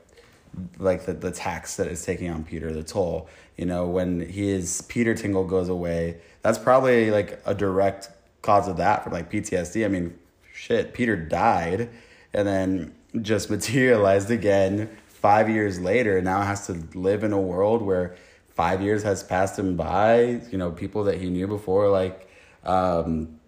like 0.78 1.04
the, 1.04 1.12
the 1.12 1.30
tax 1.30 1.76
that 1.76 1.86
is 1.86 2.04
taking 2.04 2.30
on 2.30 2.44
Peter, 2.44 2.72
the 2.72 2.82
toll. 2.82 3.28
You 3.56 3.66
know, 3.66 3.86
when 3.86 4.20
his 4.20 4.82
Peter 4.82 5.14
tingle 5.14 5.44
goes 5.44 5.68
away, 5.68 6.18
that's 6.42 6.58
probably 6.58 7.10
like 7.10 7.40
a 7.44 7.54
direct 7.54 8.10
cause 8.42 8.68
of 8.68 8.76
that 8.76 9.04
for 9.04 9.10
like 9.10 9.30
PTSD. 9.30 9.84
I 9.84 9.88
mean, 9.88 10.18
shit, 10.54 10.94
Peter 10.94 11.16
died 11.16 11.88
and 12.32 12.46
then 12.46 12.94
just 13.22 13.50
materialized 13.56 14.30
again 14.30 14.96
five 15.26 15.48
years 15.50 15.80
later. 15.80 16.22
Now 16.22 16.42
has 16.42 16.66
to 16.68 16.74
live 16.94 17.24
in 17.24 17.32
a 17.32 17.40
world 17.40 17.82
where 17.82 18.14
five 18.54 18.80
years 18.80 19.02
has 19.02 19.24
passed 19.24 19.58
him 19.58 19.76
by. 19.76 20.40
You 20.52 20.58
know, 20.58 20.70
people 20.70 21.02
that 21.04 21.18
he 21.20 21.30
knew 21.30 21.48
before, 21.48 21.88
like 21.90 22.28
um, 22.64 23.40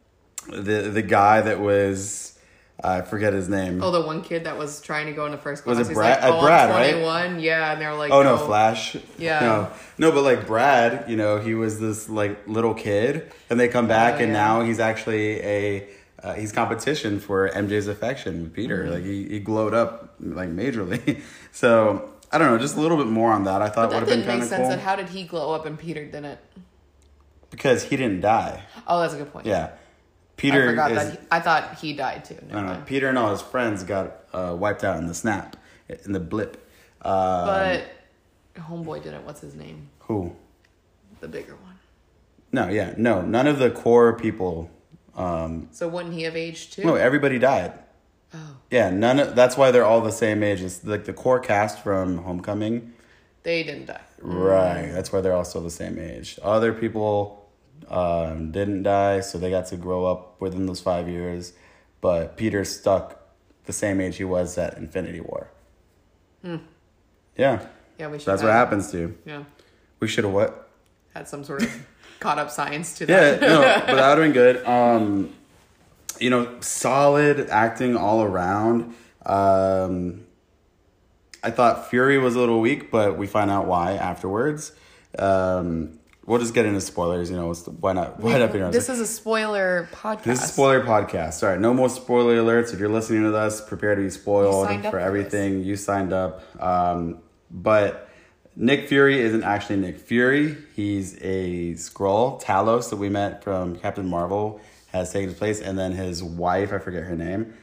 the 0.49 0.91
the 0.99 1.03
guy 1.03 1.41
that 1.41 1.61
was 1.61 2.37
I 2.83 3.03
forget 3.03 3.33
his 3.33 3.49
name. 3.49 3.81
Oh, 3.83 3.91
the 3.93 4.01
one 4.01 4.23
kid 4.23 4.45
that 4.45 4.57
was 4.59 4.81
trying 4.81 5.07
to 5.07 5.13
go 5.13 5.27
into 5.27 5.39
first 5.39 5.63
class. 5.65 5.77
Was 5.79 5.87
it 5.87 5.91
He's 5.91 5.97
Brad- 5.99 6.21
like, 6.23 6.33
uh, 6.33 6.37
oh, 6.37 6.41
Brad, 6.43 6.71
I'm 6.71 6.77
right? 6.77 6.91
21. 6.93 7.41
Yeah, 7.41 7.73
and 7.73 7.81
they're 7.81 7.95
like, 7.95 8.11
Oh 8.13 8.23
no, 8.23 8.37
Flash. 8.37 8.97
Yeah. 9.19 9.41
No, 9.41 9.71
no, 9.99 10.13
but 10.13 10.23
like 10.23 10.47
Brad, 10.47 11.09
you 11.11 11.17
know, 11.17 11.39
he 11.39 11.55
was 11.55 11.79
this 11.81 12.09
like 12.09 12.47
little 12.49 12.75
kid, 12.75 13.33
and 13.51 13.59
they 13.61 13.69
come 13.69 13.87
back, 13.89 14.15
Oh, 14.15 14.25
and 14.25 14.29
yeah. 14.33 14.45
now 14.45 14.63
he's 14.63 14.81
actually 14.81 15.41
a 15.43 15.89
uh, 16.23 16.35
he's 16.35 16.53
competition 16.53 17.21
for 17.21 17.49
MJ's 17.49 17.87
affection 17.89 18.43
with 18.45 18.55
Peter. 18.55 18.85
Mm-hmm. 18.85 18.93
Like 18.93 19.05
he, 19.05 19.29
he 19.29 19.41
glowed 19.41 19.75
up 19.75 20.15
like 20.21 20.49
majorly. 20.51 21.23
so 21.53 22.13
I 22.33 22.39
don't 22.39 22.51
know, 22.51 22.59
just 22.59 22.77
a 22.77 22.81
little 22.81 22.97
bit 22.97 23.07
more 23.07 23.33
on 23.33 23.45
that. 23.45 23.63
I 23.63 23.69
thought 23.69 23.91
That 23.91 24.01
would 24.01 24.09
have 24.09 24.09
been 24.09 24.19
didn't 24.21 24.27
kind 24.29 24.39
make 24.41 24.43
of 24.45 24.49
sense. 24.49 24.61
cool 24.63 24.71
That 24.71 24.81
how 24.81 24.97
did 24.97 25.09
he 25.09 25.25
glow 25.25 25.55
up 25.55 25.65
and 25.67 25.79
Peter 25.79 26.05
didn't? 26.05 26.39
because 27.51 27.85
he 27.85 27.97
didn't 27.97 28.21
die. 28.21 28.63
Oh, 28.87 29.01
that's 29.01 29.15
a 29.15 29.17
good 29.17 29.33
point. 29.33 29.47
Yeah, 29.47 29.71
Peter 30.37 30.65
I 30.65 30.67
forgot 30.67 30.91
is. 30.93 30.97
that. 30.99 31.13
He, 31.13 31.19
I 31.31 31.41
thought 31.41 31.79
he 31.79 31.93
died 31.95 32.25
too. 32.25 32.37
I 32.51 32.53
don't 32.53 32.67
know. 32.67 32.83
Peter 32.85 33.09
and 33.09 33.17
all 33.17 33.31
his 33.31 33.41
friends 33.41 33.85
got 33.85 34.17
uh, 34.33 34.55
wiped 34.59 34.85
out 34.85 34.99
in 34.99 35.07
the 35.07 35.15
snap, 35.15 35.57
in 36.05 36.13
the 36.13 36.21
blip. 36.21 36.57
Um, 37.03 37.47
But 37.47 37.85
homeboy 38.57 39.03
didn't. 39.03 39.25
What's 39.25 39.41
his 39.41 39.55
name? 39.55 39.89
who? 40.01 40.35
The 41.21 41.29
bigger 41.29 41.55
one. 41.57 41.79
No, 42.53 42.69
yeah, 42.69 42.95
no, 42.97 43.23
none 43.23 43.47
of 43.47 43.59
the 43.59 43.71
core 43.71 44.13
people. 44.15 44.71
Um, 45.19 45.69
So 45.73 45.89
wouldn't 45.89 46.15
he 46.15 46.23
have 46.23 46.37
aged 46.37 46.75
too? 46.75 46.85
no, 46.85 46.95
everybody 46.95 47.39
died. 47.39 47.73
oh, 48.35 48.57
Yeah, 48.71 48.91
none. 48.91 49.19
Of, 49.19 49.35
that's 49.35 49.57
why 49.57 49.71
they're 49.71 49.85
all 49.85 50.01
the 50.01 50.13
same 50.13 50.43
age. 50.43 50.63
It's 50.63 50.85
like 50.85 51.05
the 51.05 51.13
core 51.13 51.41
cast 51.41 51.83
from 51.83 52.19
Homecoming. 52.19 52.93
They 53.43 53.63
didn't 53.63 53.87
die. 53.87 54.01
Right. 54.21 54.91
That's 54.93 55.13
why 55.13 55.21
they're 55.21 55.33
all 55.35 55.45
still 55.45 55.63
the 55.63 55.71
same 55.71 55.99
age. 55.99 56.39
Other 56.43 56.73
people 56.73 57.49
um, 57.89 58.51
didn't 58.53 58.83
die, 58.83 59.21
so 59.21 59.39
they 59.39 59.51
got 59.51 59.67
to 59.67 59.77
grow 59.77 60.05
up 60.07 60.41
within 60.41 60.67
those 60.67 60.81
five 60.81 61.09
years. 61.09 61.53
But 62.01 62.37
Peter 62.37 62.65
stuck 62.65 63.21
the 63.65 63.73
same 63.73 64.01
age 64.01 64.17
he 64.17 64.25
was 64.25 64.57
at 64.59 64.77
Infinity 64.77 65.21
War. 65.21 65.51
Yeah. 67.37 67.67
Yeah, 67.99 68.09
we 68.09 68.19
should. 68.19 68.27
That's 68.27 68.43
what 68.43 68.53
happens 68.53 68.91
to 68.93 68.99
you. 68.99 69.19
Yeah, 69.25 69.43
We 70.01 70.09
should 70.09 70.25
have 70.25 70.33
what? 70.33 70.69
had 71.15 71.27
some 71.29 71.43
sort 71.43 71.63
of 71.63 71.87
caught 72.21 72.39
up 72.39 72.51
science 72.51 72.97
to 72.99 73.07
Yeah, 73.07 73.37
no, 73.41 73.61
but 73.87 73.95
that 73.95 74.17
would 74.17 74.19
have 74.19 74.19
been 74.19 74.33
good. 74.33 74.65
Um, 74.67 75.33
you 76.21 76.31
know, 76.31 76.61
solid 76.61 77.49
acting 77.49 77.97
all 77.97 78.23
around. 78.23 78.95
Um, 79.25 80.27
I 81.43 81.51
thought 81.51 81.91
Fury 81.91 82.19
was 82.19 82.35
a 82.35 82.41
little 82.41 82.61
weak, 82.61 82.91
but 82.91 83.17
we 83.17 83.27
find 83.27 83.51
out 83.51 83.67
why 83.67 83.93
afterwards. 83.93 84.73
Um, 85.19 85.99
we'll 86.27 86.39
just 86.39 86.55
get 86.55 86.67
into 86.67 86.81
spoilers. 86.81 87.31
You 87.31 87.37
know, 87.37 87.53
why 87.55 87.93
not? 87.93 88.21
Why 88.21 88.39
not? 88.39 88.53
be 88.53 88.61
honest? 88.61 88.75
this 88.77 88.89
is 88.89 89.01
a 89.01 89.07
spoiler 89.07 89.89
podcast. 89.93 90.25
This 90.25 90.43
is 90.43 90.51
a 90.51 90.53
spoiler 90.53 90.85
podcast. 90.85 91.43
All 91.43 91.51
right, 91.51 91.61
no 91.61 91.73
more 91.73 91.89
spoiler 91.89 92.37
alerts. 92.37 92.73
If 92.75 92.81
you're 92.81 92.89
listening 92.89 93.23
to 93.23 93.37
us, 93.37 93.61
prepare 93.61 93.95
to 93.95 94.03
be 94.03 94.11
spoiled 94.11 94.69
for 94.69 94.91
for 94.91 94.99
everything. 94.99 95.63
You 95.63 95.77
signed 95.77 96.13
up. 96.13 96.43
Um, 96.63 97.21
but 97.51 98.08
Nick 98.61 98.89
Fury 98.89 99.21
isn't 99.21 99.45
actually 99.45 99.77
Nick 99.77 99.99
Fury. 100.01 100.57
He's 100.75 101.15
a 101.21 101.75
Skrull, 101.75 102.43
Talos, 102.43 102.91
that 102.91 102.97
we 102.97 103.09
met 103.09 103.45
from 103.45 103.77
Captain 103.77 104.09
Marvel, 104.09 104.61
has 104.89 105.13
taken 105.13 105.29
his 105.29 105.39
place, 105.39 105.61
and 105.61 105.79
then 105.79 105.93
his 105.93 106.25
wife, 106.25 106.73
I 106.73 106.79
forget 106.79 107.05
her 107.05 107.15
name, 107.15 107.55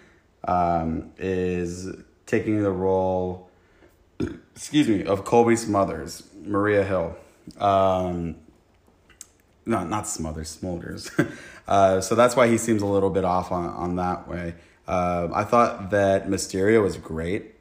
um, 0.48 1.12
is 1.18 1.90
taking 2.26 2.64
the 2.64 2.72
role. 2.72 3.50
Excuse 4.56 4.88
me, 4.88 5.04
of 5.04 5.26
Colby 5.26 5.58
Smothers, 5.58 6.24
Maria 6.42 6.86
Hill. 6.86 7.18
Um, 7.60 8.38
no, 9.66 9.84
not 9.84 10.08
Smothers, 10.08 10.58
Smolders. 10.58 11.12
uh, 11.68 12.00
so 12.00 12.16
that's 12.16 12.38
why 12.38 12.48
he 12.48 12.58
seems 12.58 12.82
a 12.82 12.86
little 12.86 13.10
bit 13.10 13.26
off 13.26 13.52
on, 13.52 13.66
on 13.66 13.98
that 13.98 14.30
way. 14.30 14.56
Um 14.88 15.34
I 15.34 15.44
thought 15.44 15.90
that 15.90 16.28
Mysterio 16.28 16.84
was 16.84 16.96
great. 16.96 17.55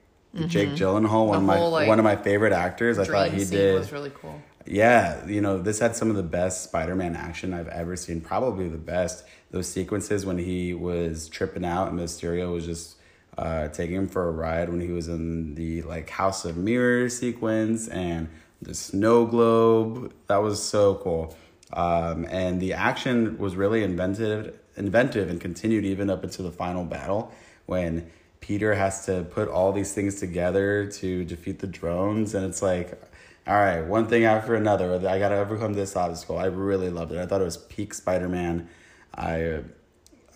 Jake 0.47 0.71
Gyllenhaal, 0.71 1.27
one 1.29 1.39
of 1.39 1.43
my 1.45 1.55
Mm-hmm. 1.55 1.63
whole, 1.63 1.71
like, 1.71 1.89
one 1.89 1.99
of 1.99 2.05
my 2.05 2.17
favorite 2.17 2.53
actors. 2.53 2.99
I 2.99 3.05
thought 3.05 3.31
he 3.31 3.45
did. 3.45 3.79
was 3.79 3.93
really 3.93 4.11
cool. 4.11 4.41
Yeah, 4.67 5.25
you 5.27 5.41
know, 5.41 5.59
this 5.59 5.79
had 5.79 5.95
some 5.95 6.09
of 6.11 6.17
the 6.17 6.23
best 6.23 6.65
Spider-Man 6.65 7.15
action 7.17 7.53
I've 7.53 7.69
ever 7.69 7.97
seen. 7.97 8.21
Probably 8.21 8.69
the 8.69 8.79
best. 8.79 9.25
Those 9.51 9.69
sequences 9.69 10.25
when 10.27 10.39
he 10.39 10.73
was 10.75 11.29
tripping 11.29 11.65
out 11.65 11.89
and 11.89 11.99
Mysterio 12.01 12.53
was 12.53 12.65
just 12.65 12.97
uh, 13.37 13.69
taking 13.69 13.97
him 13.97 14.09
for 14.09 14.27
a 14.29 14.33
ride 14.33 14.69
when 14.71 14.81
he 14.81 14.89
was 14.89 15.09
in 15.09 15.55
the 15.55 15.83
like 15.83 16.09
House 16.11 16.45
of 16.45 16.57
Mirrors 16.57 17.19
sequence 17.19 17.89
and 17.89 18.29
the 18.63 18.75
snow 18.75 19.27
globe. 19.27 20.13
That 20.29 20.39
was 20.39 20.63
so 20.63 20.95
cool. 20.97 21.37
Um, 21.73 22.25
and 22.31 22.61
the 22.61 22.73
action 22.73 23.37
was 23.39 23.57
really 23.57 23.83
inventive, 23.85 24.59
inventive, 24.77 25.29
and 25.29 25.41
continued 25.41 25.85
even 25.85 26.09
up 26.09 26.25
into 26.25 26.43
the 26.43 26.53
final 26.53 26.85
battle 26.85 27.33
when 27.67 28.11
Peter 28.45 28.75
has 28.75 29.07
to 29.07 29.23
put 29.31 29.49
all 29.49 29.73
these 29.73 29.95
things 29.95 30.21
together 30.21 30.85
to 30.85 31.25
defeat 31.25 31.61
the 31.61 31.67
drones, 31.67 32.35
and 32.35 32.45
it's 32.45 32.61
like, 32.61 33.01
all 33.47 33.55
right, 33.55 33.81
one 33.81 34.07
thing 34.07 34.27
after 34.27 34.55
another. 34.55 34.97
I 35.09 35.19
got 35.19 35.31
to 35.31 35.37
overcome 35.37 35.73
this 35.73 35.97
obstacle. 35.97 36.37
I 36.37 36.45
really 36.45 36.91
loved 36.91 37.13
it. 37.13 37.19
I 37.19 37.25
thought 37.25 37.41
it 37.41 37.45
was 37.45 37.57
peak 37.57 37.95
Spider 37.95 38.29
Man. 38.29 38.69
I, 39.15 39.63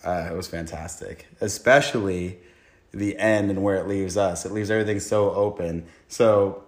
uh, 0.03 0.27
it 0.31 0.35
was 0.35 0.47
fantastic, 0.47 1.27
especially 1.39 2.39
the 2.91 3.15
end 3.19 3.51
and 3.51 3.61
where 3.61 3.75
it 3.75 3.87
leaves 3.87 4.17
us. 4.17 4.43
It 4.43 4.53
leaves 4.53 4.71
everything 4.71 4.99
so 4.99 5.29
open. 5.29 5.85
So 6.07 6.63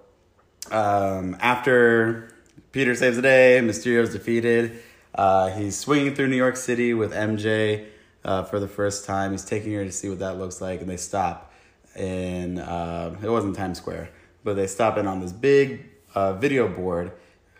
um, 0.70 1.36
after 1.40 2.36
Peter 2.72 2.94
saves 2.94 3.16
the 3.16 3.24
day, 3.24 3.60
Mysterio's 3.64 4.14
defeated. 4.14 4.80
Uh, 5.16 5.50
he's 5.50 5.76
swinging 5.76 6.14
through 6.14 6.28
New 6.28 6.38
York 6.38 6.56
City 6.56 6.94
with 6.94 7.14
MJ 7.14 7.88
uh, 8.24 8.44
for 8.44 8.60
the 8.60 8.68
first 8.68 9.06
time. 9.06 9.32
He's 9.32 9.46
taking 9.46 9.74
her 9.74 9.84
to 9.84 9.92
see 9.92 10.10
what 10.10 10.20
that 10.20 10.38
looks 10.38 10.62
like, 10.62 10.82
and 10.82 10.90
they 10.90 10.98
stop 10.98 11.52
in. 11.96 12.60
Uh, 12.60 13.16
it 13.22 13.30
wasn't 13.30 13.56
Times 13.56 13.78
Square, 13.78 14.10
but 14.44 14.56
they 14.56 14.68
stop 14.68 14.98
in 14.98 15.08
on 15.08 15.20
this 15.20 15.32
big 15.32 15.86
uh, 16.16 16.34
video 16.34 16.68
board. 16.68 17.12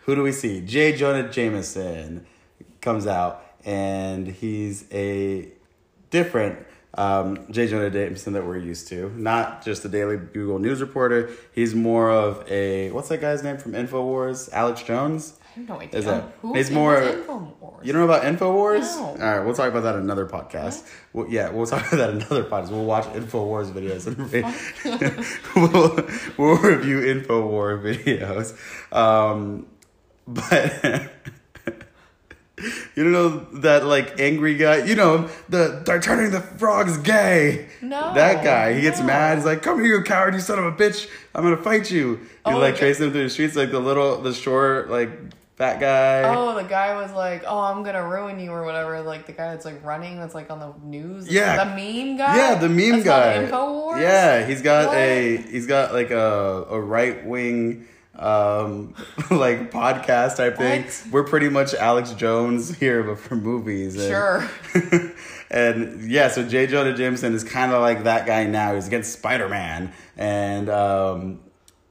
Who 0.04 0.14
do 0.14 0.22
we 0.22 0.32
see? 0.32 0.60
J. 0.60 0.96
Jonah 0.96 1.28
Jameson 1.28 2.26
comes 2.80 3.06
out, 3.06 3.44
and 3.64 4.26
he's 4.26 4.84
a 4.92 5.48
different 6.10 6.66
um, 6.94 7.46
J. 7.50 7.68
Jonah 7.68 7.90
Jameson 7.90 8.32
that 8.34 8.46
we're 8.46 8.58
used 8.58 8.88
to. 8.88 9.10
Not 9.16 9.64
just 9.64 9.84
a 9.84 9.88
Daily 9.88 10.16
Bugle 10.16 10.58
news 10.58 10.80
reporter. 10.80 11.30
He's 11.52 11.74
more 11.74 12.10
of 12.10 12.44
a 12.50 12.90
what's 12.90 13.08
that 13.08 13.20
guy's 13.20 13.42
name 13.42 13.58
from 13.58 13.72
Infowars? 13.72 14.50
Alex 14.52 14.82
Jones. 14.82 15.38
Have 15.54 15.68
no 15.68 15.80
idea. 15.80 16.00
Is? 16.00 16.24
Who 16.40 16.54
he's 16.54 16.68
is 16.68 16.74
more. 16.74 16.96
Infowars? 16.96 17.84
You 17.84 17.92
know 17.92 18.04
about 18.04 18.22
Infowars? 18.22 18.96
No. 18.96 19.04
All 19.04 19.16
right, 19.16 19.40
we'll 19.40 19.54
talk 19.54 19.68
about 19.68 19.82
that 19.82 19.96
in 19.96 20.02
another 20.02 20.26
podcast. 20.26 20.88
Well, 21.12 21.26
yeah, 21.28 21.50
we'll 21.50 21.66
talk 21.66 21.86
about 21.92 21.98
that 21.98 22.10
in 22.10 22.16
another 22.16 22.44
podcast. 22.44 22.70
We'll 22.70 22.84
watch 22.84 23.04
Infowars 23.06 23.70
videos 23.70 24.06
and 24.06 24.16
we'll, 25.56 25.96
we'll 26.38 26.56
review 26.56 27.00
Infowar 27.00 27.82
videos. 27.82 28.56
Um, 28.96 29.66
but 30.26 30.72
you 32.94 33.04
don't 33.04 33.12
know 33.12 33.38
that 33.60 33.84
like 33.84 34.18
angry 34.18 34.56
guy. 34.56 34.84
You 34.84 34.94
know 34.94 35.28
the 35.50 35.82
they're 35.84 36.00
turning 36.00 36.30
the 36.30 36.40
frogs 36.40 36.96
gay. 36.98 37.68
No, 37.82 38.14
that 38.14 38.42
guy. 38.42 38.72
He 38.72 38.80
gets 38.80 39.00
no. 39.00 39.06
mad. 39.06 39.36
He's 39.36 39.44
like, 39.44 39.60
"Come 39.62 39.84
here, 39.84 39.98
you 39.98 40.02
coward! 40.02 40.32
You 40.32 40.40
son 40.40 40.58
of 40.58 40.64
a 40.64 40.72
bitch! 40.72 41.10
I'm 41.34 41.42
gonna 41.42 41.56
fight 41.58 41.90
you." 41.90 42.16
He 42.16 42.28
Oh, 42.46 42.58
like 42.58 42.76
tracing 42.76 43.06
him 43.06 43.12
through 43.12 43.24
the 43.24 43.30
streets, 43.30 43.54
like 43.54 43.70
the 43.70 43.80
little, 43.80 44.20
the 44.20 44.32
short, 44.32 44.90
like 44.90 45.10
fat 45.56 45.80
guy. 45.80 46.22
Oh, 46.34 46.54
the 46.54 46.64
guy 46.68 47.00
was 47.00 47.12
like, 47.12 47.44
"Oh, 47.46 47.60
I'm 47.60 47.82
gonna 47.82 48.06
ruin 48.06 48.38
you" 48.40 48.50
or 48.50 48.64
whatever. 48.64 49.00
Like 49.02 49.26
the 49.26 49.32
guy 49.32 49.50
that's 49.50 49.64
like 49.64 49.84
running, 49.84 50.18
that's 50.18 50.34
like 50.34 50.50
on 50.50 50.58
the 50.60 50.72
news. 50.84 51.28
Yeah. 51.28 51.64
the 51.64 51.70
meme 51.70 52.16
guy. 52.16 52.36
Yeah, 52.36 52.54
the 52.56 52.68
meme 52.68 53.02
That's 53.02 53.04
guy. 53.04 53.44
Infowars. 53.44 54.00
Yeah, 54.00 54.46
he's 54.46 54.62
got 54.62 54.88
What? 54.88 54.96
a 54.96 55.36
he's 55.36 55.66
got 55.66 55.92
like 55.92 56.10
a 56.10 56.66
a 56.70 56.80
right 56.80 57.24
wing 57.26 57.86
um 58.18 58.94
like 59.30 59.70
podcast 59.70 60.36
type 60.36 60.56
thing. 60.58 60.82
What? 60.84 61.06
We're 61.10 61.24
pretty 61.24 61.48
much 61.48 61.72
Alex 61.74 62.12
Jones 62.12 62.74
here 62.76 63.02
but 63.02 63.18
for 63.18 63.36
movies. 63.36 63.94
And, 63.96 64.04
Sure. 64.08 64.50
and 65.50 66.10
yeah, 66.10 66.28
so 66.28 66.46
J. 66.46 66.66
Jonah 66.66 66.94
Jameson 66.94 67.34
is 67.34 67.44
kind 67.44 67.72
of 67.72 67.80
like 67.80 68.04
that 68.04 68.26
guy 68.26 68.44
now. 68.44 68.74
He's 68.74 68.86
against 68.86 69.12
Spider 69.12 69.48
Man, 69.48 69.92
and 70.16 70.68
um, 70.68 71.40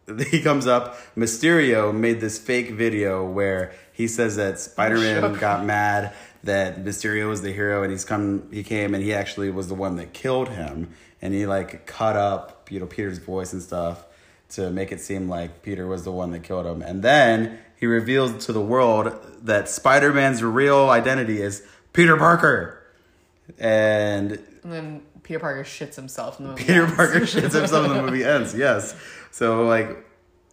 he 0.30 0.42
comes 0.42 0.68
up. 0.68 0.98
Mysterio 1.16 1.94
made 1.94 2.22
this 2.22 2.38
fake 2.38 2.72
video 2.72 3.26
where 3.26 3.74
he 3.94 4.08
says 4.08 4.36
that 4.36 4.60
Spider 4.60 4.98
Man 4.98 5.34
got 5.34 5.66
mad 5.66 6.14
that 6.44 6.84
Mysterio 6.84 7.30
was 7.30 7.42
the 7.42 7.52
hero, 7.52 7.84
and 7.84 7.92
he's 7.92 8.06
come. 8.06 8.50
He 8.52 8.64
came 8.64 8.94
and 8.96 9.04
he 9.04 9.14
actually 9.14 9.52
was 9.52 9.68
the 9.68 9.76
one 9.76 9.96
that 9.98 10.14
killed 10.14 10.50
him, 10.50 10.92
and 11.22 11.34
he 11.34 11.46
like 11.46 11.86
cut 11.86 12.16
up 12.16 12.70
you 12.72 12.80
know 12.80 12.88
Peter's 12.88 13.20
voice 13.20 13.54
and 13.54 13.62
stuff 13.62 14.06
to 14.50 14.70
make 14.70 14.92
it 14.92 15.00
seem 15.00 15.30
like 15.30 15.62
Peter 15.62 15.88
was 15.88 16.04
the 16.04 16.12
one 16.12 16.32
that 16.32 16.44
killed 16.44 16.66
him, 16.66 16.82
and 16.82 17.04
then. 17.04 17.60
He 17.82 17.88
reveals 17.88 18.46
to 18.46 18.54
the 18.54 18.62
world 18.62 19.12
that 19.42 19.68
Spider 19.68 20.14
Man's 20.14 20.44
real 20.44 20.92
identity 20.92 21.42
is 21.42 21.64
Peter 21.94 22.16
Parker. 22.16 22.80
And 23.58 24.34
And 24.64 24.72
then 24.72 25.02
Peter 25.32 25.40
Parker 25.40 25.64
shits 25.64 25.96
himself 25.96 26.40
in 26.40 26.46
the 26.46 26.52
movie. 26.52 26.66
Peter 26.66 26.84
ends. 26.84 26.96
Parker 26.98 27.20
shits 27.22 27.54
himself 27.54 27.86
and 27.90 27.96
the 27.96 28.02
movie 28.02 28.26
ends. 28.26 28.54
Yes. 28.54 28.94
So 29.32 29.64
like, 29.66 30.06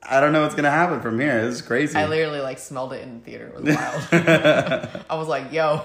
I 0.05 0.21
don't 0.21 0.33
know 0.33 0.43
what's 0.43 0.55
gonna 0.55 0.71
happen 0.71 1.01
from 1.01 1.19
here. 1.19 1.45
This 1.45 1.57
is 1.57 1.63
crazy. 1.63 1.99
I 1.99 2.07
literally 2.07 2.41
like 2.41 2.61
smelled 2.61 2.93
it 2.93 3.03
in 3.03 3.19
the 3.19 3.25
theater. 3.25 3.49
It 3.49 3.55
was 3.55 3.65
wild. 3.65 4.09
I 5.11 5.17
was 5.17 5.27
like, 5.27 5.53
"Yo, 5.53 5.83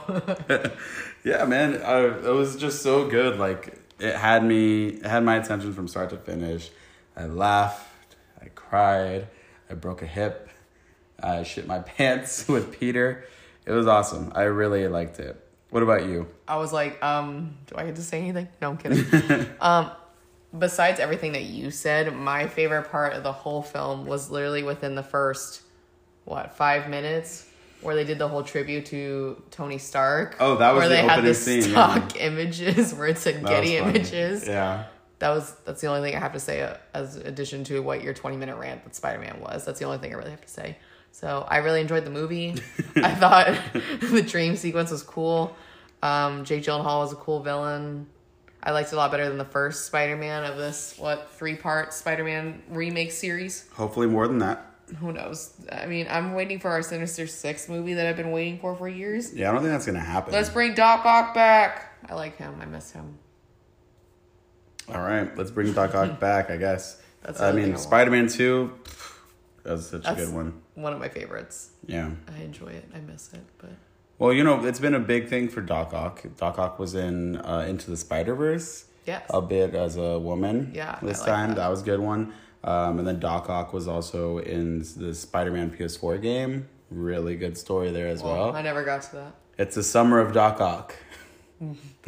yeah, 1.23 1.43
man. 1.45 1.81
I, 1.81 2.01
it 2.03 2.35
was 2.35 2.55
just 2.55 2.83
so 2.83 3.09
good. 3.09 3.39
Like 3.39 3.79
it 3.97 4.15
had 4.15 4.45
me, 4.45 4.89
it 4.89 5.05
had 5.07 5.23
my 5.23 5.37
attention 5.37 5.73
from 5.73 5.87
start 5.87 6.11
to 6.11 6.17
finish. 6.17 6.69
I 7.17 7.25
laughed. 7.25 8.15
I 8.39 8.49
cried. 8.49 9.27
I 9.71 9.73
broke 9.73 10.03
a 10.03 10.07
hip. 10.07 10.49
I 11.19 11.41
shit 11.41 11.65
my 11.65 11.79
pants 11.79 12.47
with 12.47 12.79
Peter. 12.79 13.25
It 13.65 13.71
was 13.71 13.87
awesome. 13.87 14.31
I 14.35 14.43
really 14.43 14.87
liked 14.87 15.19
it. 15.19 15.42
What 15.73 15.81
about 15.81 16.05
you? 16.05 16.27
I 16.47 16.57
was 16.57 16.71
like, 16.71 17.03
um, 17.03 17.57
do 17.65 17.73
I 17.75 17.83
get 17.85 17.95
to 17.95 18.03
say 18.03 18.19
anything? 18.19 18.47
No, 18.61 18.69
I'm 18.69 18.77
kidding. 18.77 19.47
um, 19.59 19.89
besides 20.55 20.99
everything 20.99 21.31
that 21.31 21.45
you 21.45 21.71
said, 21.71 22.15
my 22.15 22.45
favorite 22.45 22.91
part 22.91 23.13
of 23.13 23.23
the 23.23 23.31
whole 23.31 23.63
film 23.63 24.05
was 24.05 24.29
literally 24.29 24.61
within 24.61 24.93
the 24.93 25.01
first, 25.01 25.63
what, 26.25 26.55
five 26.55 26.91
minutes, 26.91 27.47
where 27.81 27.95
they 27.95 28.03
did 28.03 28.19
the 28.19 28.27
whole 28.27 28.43
tribute 28.43 28.85
to 28.85 29.41
Tony 29.49 29.79
Stark. 29.79 30.35
Oh, 30.39 30.57
that 30.57 30.75
was 30.75 30.81
where 30.81 30.89
the 30.89 30.95
they 30.95 31.01
had 31.01 31.23
the 31.23 31.33
scene, 31.33 31.63
stock 31.63 32.15
images 32.21 32.93
where 32.93 33.07
it 33.07 33.17
said 33.17 33.41
That 33.41 33.49
Getty 33.49 33.77
images. 33.77 34.47
Yeah. 34.47 34.85
That 35.17 35.29
was 35.29 35.55
that's 35.65 35.81
the 35.81 35.87
only 35.87 36.07
thing 36.07 36.15
I 36.15 36.19
have 36.19 36.33
to 36.33 36.39
say 36.39 36.71
as 36.93 37.15
addition 37.15 37.63
to 37.63 37.79
what 37.79 38.03
your 38.03 38.13
20 38.13 38.37
minute 38.37 38.57
rant 38.57 38.83
that 38.83 38.93
Spider 38.93 39.17
Man 39.17 39.39
was. 39.41 39.65
That's 39.65 39.79
the 39.79 39.85
only 39.85 39.97
thing 39.97 40.13
I 40.13 40.17
really 40.17 40.29
have 40.29 40.41
to 40.41 40.47
say. 40.47 40.77
So 41.13 41.45
I 41.47 41.57
really 41.57 41.79
enjoyed 41.79 42.05
the 42.05 42.09
movie. 42.11 42.55
I 42.95 43.13
thought 43.13 43.55
the 44.01 44.23
dream 44.23 44.55
sequence 44.55 44.89
was 44.89 45.03
cool. 45.03 45.55
Um, 46.01 46.43
Jake 46.43 46.63
Gyllenhaal 46.63 47.01
was 47.01 47.13
a 47.13 47.15
cool 47.15 47.39
villain. 47.39 48.07
I 48.61 48.71
liked 48.71 48.91
it 48.91 48.95
a 48.95 48.97
lot 48.97 49.11
better 49.11 49.29
than 49.29 49.37
the 49.37 49.45
first 49.45 49.85
Spider 49.85 50.17
Man 50.17 50.43
of 50.43 50.57
this 50.57 50.95
what 50.97 51.29
three 51.33 51.55
part 51.55 51.93
Spider 51.93 52.23
Man 52.23 52.63
remake 52.67 53.11
series. 53.11 53.69
Hopefully 53.73 54.07
more 54.07 54.27
than 54.27 54.39
that. 54.39 54.65
who 54.99 55.11
knows? 55.13 55.53
I 55.71 55.85
mean, 55.85 56.07
I'm 56.09 56.33
waiting 56.33 56.59
for 56.59 56.69
our 56.71 56.81
Sinister 56.81 57.27
Six 57.27 57.69
movie 57.69 57.93
that 57.93 58.07
I've 58.07 58.17
been 58.17 58.31
waiting 58.31 58.57
for 58.59 58.75
for 58.75 58.89
years. 58.89 59.33
Yeah, 59.35 59.49
I 59.49 59.53
don't 59.53 59.61
think 59.61 59.71
that's 59.71 59.85
gonna 59.85 59.99
happen. 59.99 60.33
Let's 60.33 60.49
bring 60.49 60.73
Doc 60.73 61.05
Ock 61.05 61.33
back. 61.35 61.93
I 62.09 62.15
like 62.15 62.37
him. 62.37 62.55
I 62.59 62.65
miss 62.65 62.91
him. 62.91 63.19
All 64.89 65.01
right, 65.01 65.37
let's 65.37 65.51
bring 65.51 65.71
Doc 65.73 65.93
Ock 65.93 66.19
back. 66.19 66.49
I 66.49 66.57
guess. 66.57 66.99
That's 67.21 67.39
I 67.39 67.43
the 67.43 67.49
other 67.49 67.57
thing 67.59 67.69
I 67.69 67.73
mean. 67.73 67.77
Spider 67.77 68.11
Man 68.11 68.27
Two. 68.27 68.71
That 69.63 69.73
was 69.73 69.89
such 69.89 70.03
That's 70.03 70.21
a 70.21 70.25
good 70.25 70.33
one. 70.33 70.62
One 70.75 70.93
of 70.93 70.99
my 70.99 71.09
favorites. 71.09 71.71
Yeah. 71.85 72.11
I 72.27 72.41
enjoy 72.41 72.67
it. 72.67 72.89
I 72.95 72.99
miss 72.99 73.31
it, 73.33 73.43
but 73.59 73.71
Well, 74.19 74.33
you 74.33 74.43
know, 74.43 74.65
it's 74.65 74.79
been 74.79 74.95
a 74.95 74.99
big 74.99 75.27
thing 75.29 75.49
for 75.49 75.61
Doc 75.61 75.93
Ock. 75.93 76.23
Doc 76.37 76.57
Ock 76.59 76.79
was 76.79 76.95
in 76.95 77.37
uh, 77.37 77.65
Into 77.67 77.91
the 77.91 77.97
Spider 77.97 78.35
Verse. 78.35 78.85
yes. 79.05 79.23
a 79.29 79.41
bit 79.41 79.75
as 79.75 79.97
a 79.97 80.17
woman. 80.19 80.71
Yeah, 80.73 80.97
This 81.01 81.19
like 81.19 81.29
time 81.29 81.49
that. 81.49 81.55
that. 81.57 81.69
was 81.69 81.81
a 81.81 81.85
good 81.85 81.99
one. 81.99 82.33
Um, 82.63 82.97
and 82.99 83.07
then 83.07 83.19
Doc 83.19 83.49
Ock 83.49 83.73
was 83.73 83.87
also 83.87 84.37
in 84.39 84.79
the 84.97 85.13
Spider-Man 85.13 85.71
PS4 85.71 86.21
game. 86.21 86.67
Really 86.89 87.35
good 87.35 87.57
story 87.57 87.91
there 87.91 88.07
as 88.07 88.23
well, 88.23 88.35
well. 88.47 88.55
I 88.55 88.61
never 88.61 88.83
got 88.85 89.01
to 89.03 89.15
that. 89.17 89.35
It's 89.57 89.75
the 89.75 89.83
summer 89.83 90.19
of 90.19 90.31
Doc 90.33 90.61
Ock. 90.61 90.95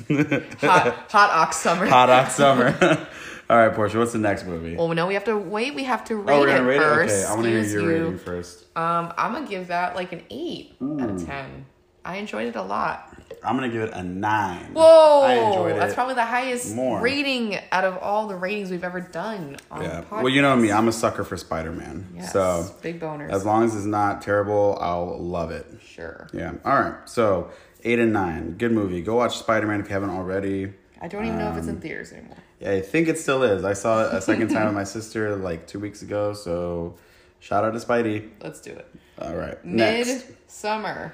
Hot, 0.09 0.93
hot 1.09 1.29
ox 1.31 1.57
summer. 1.57 1.85
Hot 1.85 2.09
Ock 2.09 2.29
summer. 2.29 3.07
All 3.49 3.57
right, 3.57 3.73
Portia. 3.75 3.99
What's 3.99 4.11
the 4.13 4.17
next 4.17 4.45
movie? 4.45 4.75
Well, 4.75 4.87
no, 4.93 5.05
we 5.05 5.13
have 5.13 5.25
to 5.25 5.37
wait. 5.37 5.75
We 5.75 5.83
have 5.83 6.03
to 6.05 6.15
rate 6.15 6.33
oh, 6.35 6.39
we're 6.41 6.49
it 6.49 6.59
rate 6.61 6.77
first. 6.79 7.13
it. 7.13 7.17
Okay, 7.17 7.25
I 7.27 7.33
want 7.33 7.43
to 7.43 7.49
hear 7.63 7.79
your 7.81 7.81
you. 7.91 8.03
rating 8.05 8.17
first. 8.17 8.65
Um, 8.75 9.13
I'm 9.17 9.33
gonna 9.33 9.47
give 9.47 9.67
that 9.67 9.95
like 9.95 10.11
an 10.13 10.23
eight 10.31 10.75
out 10.81 11.09
of 11.09 11.25
ten. 11.25 11.65
I 12.03 12.17
enjoyed 12.17 12.47
it 12.47 12.55
a 12.55 12.61
lot. 12.61 13.15
I'm 13.43 13.55
gonna 13.55 13.69
give 13.69 13.81
it 13.81 13.93
a 13.93 14.01
nine. 14.03 14.73
Whoa, 14.73 15.21
I 15.23 15.33
enjoyed 15.35 15.75
that's 15.75 15.93
probably 15.93 16.15
the 16.15 16.25
highest 16.25 16.75
more. 16.75 17.01
rating 17.01 17.57
out 17.71 17.83
of 17.83 17.97
all 17.99 18.27
the 18.27 18.35
ratings 18.35 18.71
we've 18.71 18.83
ever 18.83 19.01
done 19.01 19.57
on 19.69 19.83
Yeah. 19.83 20.03
Well, 20.11 20.29
you 20.29 20.41
know 20.41 20.55
me. 20.55 20.71
I'm 20.71 20.87
a 20.87 20.91
sucker 20.91 21.23
for 21.23 21.37
Spider-Man. 21.37 22.07
Yes, 22.15 22.31
So 22.33 22.67
big 22.81 22.99
boners. 22.99 23.29
as 23.31 23.45
long 23.45 23.63
as 23.63 23.75
it's 23.75 23.85
not 23.85 24.21
terrible, 24.23 24.77
I'll 24.81 25.19
love 25.19 25.51
it. 25.51 25.67
sure. 25.83 26.27
Yeah. 26.33 26.53
All 26.63 26.79
right. 26.79 26.95
So 27.05 27.51
eight 27.83 27.99
and 27.99 28.11
nine. 28.13 28.55
Good 28.57 28.71
movie. 28.71 29.01
Go 29.01 29.15
watch 29.15 29.37
Spider-Man 29.37 29.79
if 29.81 29.87
you 29.87 29.93
haven't 29.93 30.09
already. 30.11 30.73
I 31.01 31.07
don't 31.07 31.25
even 31.25 31.37
know 31.37 31.49
if 31.51 31.57
it's 31.57 31.67
Um, 31.67 31.75
in 31.75 31.81
theaters 31.81 32.11
anymore. 32.13 32.37
Yeah, 32.59 32.71
I 32.71 32.81
think 32.81 33.07
it 33.07 33.19
still 33.19 33.43
is. 33.43 33.63
I 33.63 33.73
saw 33.73 34.05
it 34.05 34.13
a 34.13 34.21
second 34.21 34.49
time 34.49 34.65
with 34.67 34.75
my 34.75 34.83
sister 34.97 35.35
like 35.35 35.67
two 35.67 35.79
weeks 35.79 36.01
ago. 36.01 36.33
So 36.33 36.95
shout 37.39 37.63
out 37.63 37.71
to 37.73 37.79
Spidey. 37.79 38.29
Let's 38.41 38.61
do 38.61 38.71
it. 38.71 38.87
All 39.19 39.35
right. 39.35 39.61
Midsommar. 39.65 41.11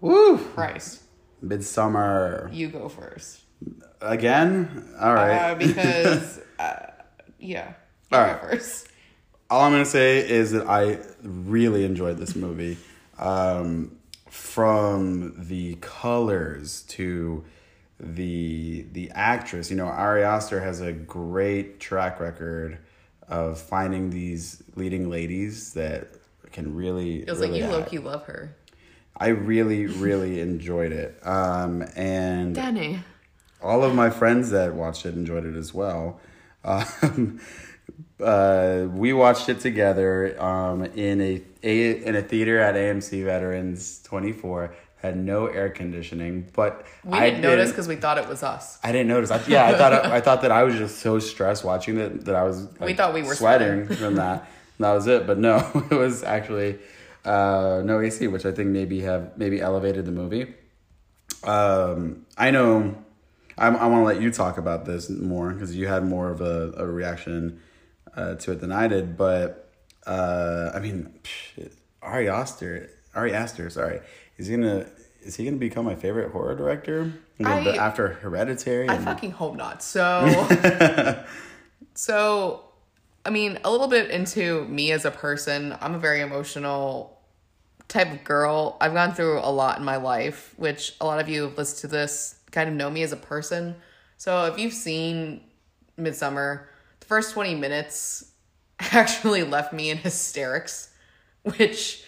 Woo! 0.00 0.38
Christ, 0.38 1.02
Midsommar. 1.44 2.52
you 2.54 2.68
go 2.68 2.88
first. 2.88 3.40
Again? 4.00 4.88
All 4.98 5.12
right. 5.14 5.50
Uh, 5.50 5.54
because, 5.56 6.40
uh, 6.58 6.86
yeah. 7.38 7.74
All 8.10 8.24
go 8.24 8.38
first. 8.38 8.88
All 9.50 9.62
I'm 9.62 9.72
going 9.72 9.84
to 9.84 9.90
say 9.90 10.26
is 10.28 10.52
that 10.52 10.66
I 10.66 10.98
really 11.22 11.84
enjoyed 11.84 12.16
this 12.18 12.34
movie. 12.34 12.78
Um, 13.18 13.96
from 14.30 15.34
the 15.36 15.74
colors 15.80 16.82
to 16.88 17.44
the 18.00 18.86
the 18.92 19.10
actress, 19.10 19.70
you 19.70 19.76
know, 19.76 19.86
Ari 19.86 20.22
Aster 20.24 20.60
has 20.60 20.80
a 20.80 20.92
great 20.92 21.80
track 21.80 22.18
record 22.20 22.78
of 23.28 23.60
finding 23.60 24.10
these 24.10 24.62
leading 24.74 25.08
ladies 25.10 25.74
that 25.74 26.08
can 26.52 26.74
really 26.74 27.24
Feels 27.24 27.38
really 27.40 27.52
like 27.52 27.58
you 27.58 27.64
act. 27.64 27.72
low 27.72 27.82
key 27.84 27.98
love 27.98 28.24
her. 28.24 28.56
I 29.16 29.28
really, 29.28 29.86
really 29.86 30.40
enjoyed 30.48 30.92
it. 30.92 31.24
Um, 31.26 31.84
and 31.94 32.54
Danny. 32.54 33.00
all 33.62 33.84
of 33.84 33.94
my 33.94 34.10
friends 34.10 34.50
that 34.50 34.74
watched 34.74 35.06
it 35.06 35.14
enjoyed 35.14 35.44
it 35.44 35.54
as 35.56 35.72
well. 35.74 36.20
Um, 36.64 37.40
uh, 38.22 38.86
we 38.90 39.12
watched 39.12 39.48
it 39.48 39.60
together 39.60 40.40
um, 40.42 40.84
in 40.84 41.20
a, 41.20 41.42
a 41.62 42.04
in 42.04 42.16
a 42.16 42.22
theater 42.22 42.58
at 42.58 42.74
AMC 42.74 43.24
Veterans 43.24 44.00
24. 44.04 44.74
Had 45.02 45.16
no 45.16 45.46
air 45.46 45.70
conditioning, 45.70 46.50
but 46.54 46.86
We 47.04 47.16
I 47.16 47.30
didn't 47.30 47.40
notice 47.40 47.70
because 47.70 47.88
we 47.88 47.96
thought 47.96 48.18
it 48.18 48.28
was 48.28 48.42
us. 48.42 48.78
I 48.84 48.92
didn't 48.92 49.08
notice. 49.08 49.30
I, 49.30 49.40
yeah, 49.48 49.66
I 49.66 49.74
thought 49.74 49.92
I 49.92 50.20
thought 50.20 50.42
that 50.42 50.52
I 50.52 50.62
was 50.62 50.74
just 50.74 50.98
so 50.98 51.18
stressed 51.18 51.64
watching 51.64 51.98
it 51.98 52.26
that 52.26 52.34
I 52.34 52.42
was. 52.44 52.68
Like, 52.78 52.96
thought 52.96 53.14
we 53.14 53.22
were 53.22 53.34
sweating 53.34 53.86
from 53.86 54.16
that. 54.16 54.46
And 54.76 54.84
that 54.84 54.92
was 54.92 55.06
it, 55.06 55.26
but 55.26 55.38
no, 55.38 55.58
it 55.90 55.94
was 55.94 56.22
actually 56.22 56.78
uh, 57.24 57.82
no 57.84 58.00
AC, 58.00 58.26
which 58.28 58.46
I 58.46 58.52
think 58.52 58.70
maybe 58.70 59.00
have 59.00 59.36
maybe 59.36 59.60
elevated 59.60 60.04
the 60.04 60.12
movie. 60.12 60.54
Um, 61.44 62.26
I 62.36 62.50
know. 62.50 62.96
I, 63.58 63.68
I 63.68 63.86
want 63.86 64.00
to 64.00 64.04
let 64.04 64.22
you 64.22 64.30
talk 64.30 64.56
about 64.58 64.86
this 64.86 65.10
more 65.10 65.52
because 65.52 65.76
you 65.76 65.86
had 65.86 66.04
more 66.04 66.30
of 66.30 66.40
a, 66.40 66.72
a 66.76 66.86
reaction 66.86 67.60
uh, 68.16 68.34
to 68.36 68.52
it 68.52 68.60
than 68.60 68.72
I 68.72 68.88
did. 68.88 69.16
But 69.16 69.70
uh, 70.06 70.70
I 70.74 70.80
mean, 70.80 71.12
psh, 71.22 71.72
Ari 72.02 72.28
Aster, 72.28 72.90
Ari 73.14 73.34
Aster, 73.34 73.68
sorry, 73.68 74.00
is 74.40 74.46
he 74.46 74.56
gonna 74.56 74.86
is 75.22 75.36
he 75.36 75.44
gonna 75.44 75.58
become 75.58 75.84
my 75.84 75.94
favorite 75.94 76.32
horror 76.32 76.56
director 76.56 77.12
I- 77.44 77.76
after 77.76 78.08
Hereditary? 78.08 78.88
I 78.88 78.94
and- 78.94 79.04
fucking 79.04 79.32
hope 79.32 79.54
not. 79.54 79.82
So, 79.82 80.26
so, 81.94 82.64
I 83.24 83.30
mean, 83.30 83.58
a 83.62 83.70
little 83.70 83.86
bit 83.88 84.10
into 84.10 84.64
me 84.64 84.92
as 84.92 85.04
a 85.04 85.10
person. 85.10 85.76
I'm 85.80 85.94
a 85.94 85.98
very 85.98 86.20
emotional 86.22 87.18
type 87.88 88.10
of 88.12 88.24
girl. 88.24 88.78
I've 88.80 88.94
gone 88.94 89.12
through 89.12 89.40
a 89.40 89.50
lot 89.52 89.78
in 89.78 89.84
my 89.84 89.96
life, 89.96 90.54
which 90.56 90.96
a 91.02 91.04
lot 91.04 91.20
of 91.20 91.28
you 91.28 91.42
who've 91.42 91.58
listened 91.58 91.80
to 91.90 91.96
this 91.96 92.36
kind 92.50 92.68
of 92.68 92.74
know 92.74 92.88
me 92.88 93.02
as 93.02 93.12
a 93.12 93.16
person. 93.16 93.76
So 94.16 94.46
if 94.46 94.58
you've 94.58 94.72
seen 94.72 95.42
Midsommar, 95.98 96.64
the 97.00 97.06
first 97.06 97.34
20 97.34 97.56
minutes 97.56 98.32
actually 98.80 99.42
left 99.42 99.74
me 99.74 99.90
in 99.90 99.98
hysterics, 99.98 100.88
which 101.42 102.04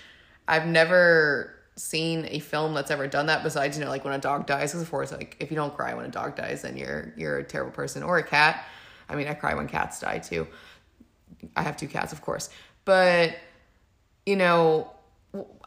I've 0.48 0.66
never 0.66 1.54
seen 1.76 2.26
a 2.28 2.38
film 2.38 2.74
that's 2.74 2.90
ever 2.90 3.06
done 3.06 3.26
that 3.26 3.42
besides, 3.42 3.78
you 3.78 3.84
know, 3.84 3.90
like 3.90 4.04
when 4.04 4.14
a 4.14 4.18
dog 4.18 4.46
dies. 4.46 4.72
Because 4.72 4.82
of 4.82 4.90
course, 4.90 5.12
like 5.12 5.36
if 5.40 5.50
you 5.50 5.56
don't 5.56 5.74
cry 5.74 5.94
when 5.94 6.04
a 6.04 6.10
dog 6.10 6.36
dies, 6.36 6.62
then 6.62 6.76
you're 6.76 7.12
you're 7.16 7.38
a 7.38 7.44
terrible 7.44 7.72
person. 7.72 8.02
Or 8.02 8.18
a 8.18 8.22
cat. 8.22 8.64
I 9.08 9.14
mean, 9.14 9.28
I 9.28 9.34
cry 9.34 9.54
when 9.54 9.68
cats 9.68 10.00
die 10.00 10.18
too. 10.18 10.46
I 11.56 11.62
have 11.62 11.76
two 11.76 11.88
cats, 11.88 12.12
of 12.12 12.22
course. 12.22 12.50
But 12.84 13.36
you 14.26 14.36
know, 14.36 14.90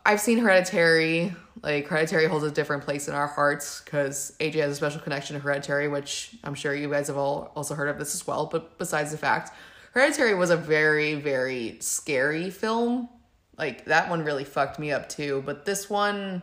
I've 0.05 0.21
seen 0.21 0.39
Hereditary. 0.39 1.33
Like 1.63 1.87
Hereditary 1.87 2.27
holds 2.27 2.45
a 2.45 2.51
different 2.51 2.83
place 2.83 3.07
in 3.07 3.15
our 3.15 3.27
hearts 3.27 3.81
because 3.81 4.35
AJ 4.39 4.55
has 4.55 4.71
a 4.73 4.75
special 4.75 5.01
connection 5.01 5.35
to 5.35 5.41
Hereditary, 5.41 5.87
which 5.87 6.35
I'm 6.43 6.53
sure 6.53 6.75
you 6.75 6.89
guys 6.89 7.07
have 7.07 7.17
all 7.17 7.51
also 7.55 7.73
heard 7.73 7.89
of 7.89 7.97
this 7.97 8.13
as 8.13 8.27
well. 8.27 8.45
But 8.45 8.77
besides 8.77 9.11
the 9.11 9.17
fact, 9.17 9.51
Hereditary 9.93 10.35
was 10.35 10.51
a 10.51 10.57
very 10.57 11.15
very 11.15 11.77
scary 11.79 12.51
film. 12.51 13.09
Like 13.57 13.85
that 13.85 14.09
one 14.09 14.23
really 14.23 14.43
fucked 14.43 14.79
me 14.79 14.91
up 14.91 15.09
too. 15.09 15.43
But 15.45 15.65
this 15.65 15.89
one, 15.89 16.41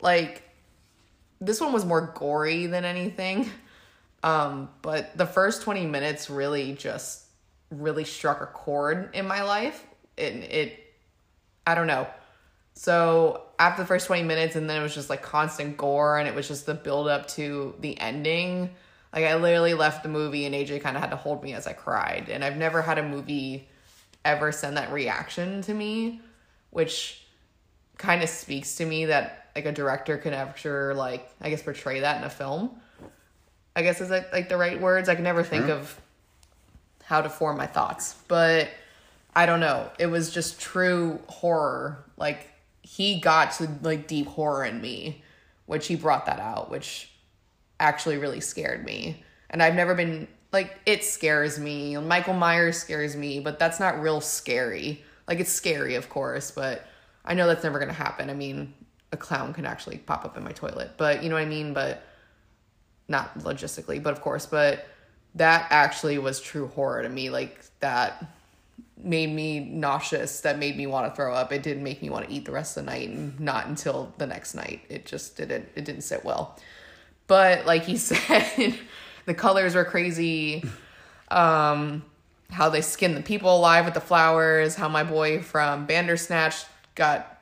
like, 0.00 0.42
this 1.40 1.60
one 1.60 1.72
was 1.72 1.84
more 1.84 2.12
gory 2.14 2.66
than 2.66 2.84
anything. 2.84 3.50
Um, 4.20 4.70
but 4.82 5.16
the 5.16 5.26
first 5.26 5.62
20 5.62 5.86
minutes 5.86 6.28
really 6.28 6.72
just 6.72 7.24
really 7.70 8.04
struck 8.04 8.40
a 8.40 8.46
chord 8.46 9.14
in 9.14 9.26
my 9.26 9.42
life. 9.42 9.86
It 10.16 10.34
it 10.50 10.94
I 11.66 11.74
don't 11.74 11.86
know. 11.86 12.06
So 12.74 13.42
after 13.58 13.82
the 13.82 13.86
first 13.86 14.06
20 14.06 14.22
minutes 14.22 14.56
and 14.56 14.68
then 14.68 14.80
it 14.80 14.82
was 14.82 14.94
just 14.94 15.10
like 15.10 15.22
constant 15.22 15.76
gore 15.76 16.18
and 16.18 16.28
it 16.28 16.34
was 16.34 16.48
just 16.48 16.66
the 16.66 16.74
build 16.74 17.08
up 17.08 17.28
to 17.28 17.74
the 17.80 17.98
ending. 18.00 18.70
Like 19.12 19.24
I 19.24 19.34
literally 19.36 19.74
left 19.74 20.02
the 20.02 20.08
movie 20.08 20.46
and 20.46 20.54
AJ 20.54 20.80
kind 20.80 20.96
of 20.96 21.02
had 21.02 21.10
to 21.10 21.16
hold 21.16 21.42
me 21.42 21.54
as 21.54 21.66
I 21.66 21.72
cried. 21.72 22.28
And 22.28 22.44
I've 22.44 22.56
never 22.56 22.82
had 22.82 22.98
a 22.98 23.02
movie 23.02 23.68
ever 24.28 24.52
send 24.52 24.76
that 24.76 24.92
reaction 24.92 25.62
to 25.62 25.74
me, 25.74 26.20
which 26.70 27.24
kind 27.96 28.22
of 28.22 28.28
speaks 28.28 28.76
to 28.76 28.86
me 28.86 29.06
that 29.06 29.48
like 29.54 29.66
a 29.66 29.72
director 29.72 30.16
can 30.18 30.32
ever 30.32 30.94
like 30.94 31.28
I 31.40 31.50
guess 31.50 31.62
portray 31.62 32.00
that 32.00 32.18
in 32.18 32.24
a 32.24 32.30
film. 32.30 32.70
I 33.74 33.82
guess 33.82 34.00
is 34.00 34.08
that 34.08 34.32
like 34.32 34.48
the 34.48 34.56
right 34.56 34.80
words? 34.80 35.08
I 35.08 35.14
can 35.14 35.24
never 35.24 35.42
think 35.42 35.68
of 35.68 36.00
how 37.04 37.22
to 37.22 37.28
form 37.28 37.56
my 37.56 37.66
thoughts, 37.66 38.16
but 38.28 38.68
I 39.34 39.46
don't 39.46 39.60
know. 39.60 39.90
It 39.98 40.06
was 40.06 40.30
just 40.30 40.60
true 40.60 41.20
horror. 41.26 42.04
Like 42.16 42.48
he 42.82 43.20
got 43.20 43.52
to 43.52 43.68
like 43.82 44.06
deep 44.06 44.26
horror 44.26 44.64
in 44.64 44.80
me, 44.80 45.22
which 45.66 45.86
he 45.86 45.96
brought 45.96 46.26
that 46.26 46.40
out, 46.40 46.70
which 46.70 47.10
actually 47.80 48.18
really 48.18 48.40
scared 48.40 48.84
me. 48.84 49.22
And 49.50 49.62
I've 49.62 49.74
never 49.74 49.94
been 49.94 50.28
like 50.52 50.78
it 50.86 51.04
scares 51.04 51.58
me. 51.58 51.96
Michael 51.98 52.34
Myers 52.34 52.78
scares 52.78 53.16
me, 53.16 53.40
but 53.40 53.58
that's 53.58 53.78
not 53.80 54.00
real 54.00 54.20
scary. 54.20 55.04
Like 55.26 55.40
it's 55.40 55.52
scary, 55.52 55.94
of 55.94 56.08
course, 56.08 56.50
but 56.50 56.86
I 57.24 57.34
know 57.34 57.46
that's 57.46 57.64
never 57.64 57.78
gonna 57.78 57.92
happen. 57.92 58.30
I 58.30 58.34
mean, 58.34 58.72
a 59.12 59.16
clown 59.16 59.52
can 59.52 59.66
actually 59.66 59.98
pop 59.98 60.24
up 60.24 60.36
in 60.36 60.44
my 60.44 60.52
toilet, 60.52 60.92
but 60.96 61.22
you 61.22 61.28
know 61.28 61.34
what 61.34 61.42
I 61.42 61.46
mean. 61.46 61.74
But 61.74 62.02
not 63.08 63.38
logistically, 63.40 64.02
but 64.02 64.12
of 64.12 64.20
course. 64.20 64.46
But 64.46 64.86
that 65.34 65.66
actually 65.70 66.18
was 66.18 66.40
true 66.40 66.68
horror 66.68 67.02
to 67.02 67.08
me. 67.08 67.30
Like 67.30 67.64
that 67.80 68.24
made 68.96 69.30
me 69.30 69.60
nauseous. 69.60 70.40
That 70.40 70.58
made 70.58 70.76
me 70.76 70.86
want 70.86 71.10
to 71.10 71.16
throw 71.16 71.34
up. 71.34 71.52
It 71.52 71.62
didn't 71.62 71.82
make 71.82 72.02
me 72.02 72.10
want 72.10 72.26
to 72.26 72.32
eat 72.32 72.44
the 72.44 72.52
rest 72.52 72.76
of 72.76 72.84
the 72.84 72.90
night, 72.90 73.08
and 73.08 73.38
not 73.38 73.66
until 73.66 74.12
the 74.18 74.26
next 74.26 74.54
night. 74.54 74.80
It 74.88 75.06
just 75.06 75.36
didn't. 75.36 75.68
It 75.74 75.84
didn't 75.84 76.02
sit 76.02 76.24
well. 76.24 76.58
But 77.26 77.66
like 77.66 77.84
he 77.84 77.96
said, 77.98 78.78
the 79.28 79.34
colors 79.34 79.74
were 79.74 79.84
crazy. 79.84 80.64
Um, 81.30 82.04
how 82.50 82.70
they 82.70 82.80
skinned 82.80 83.14
the 83.14 83.22
people 83.22 83.54
alive 83.54 83.84
with 83.84 83.92
the 83.92 84.00
flowers, 84.00 84.74
how 84.74 84.88
my 84.88 85.04
boy 85.04 85.42
from 85.42 85.84
Bandersnatch 85.86 86.64
got 86.94 87.38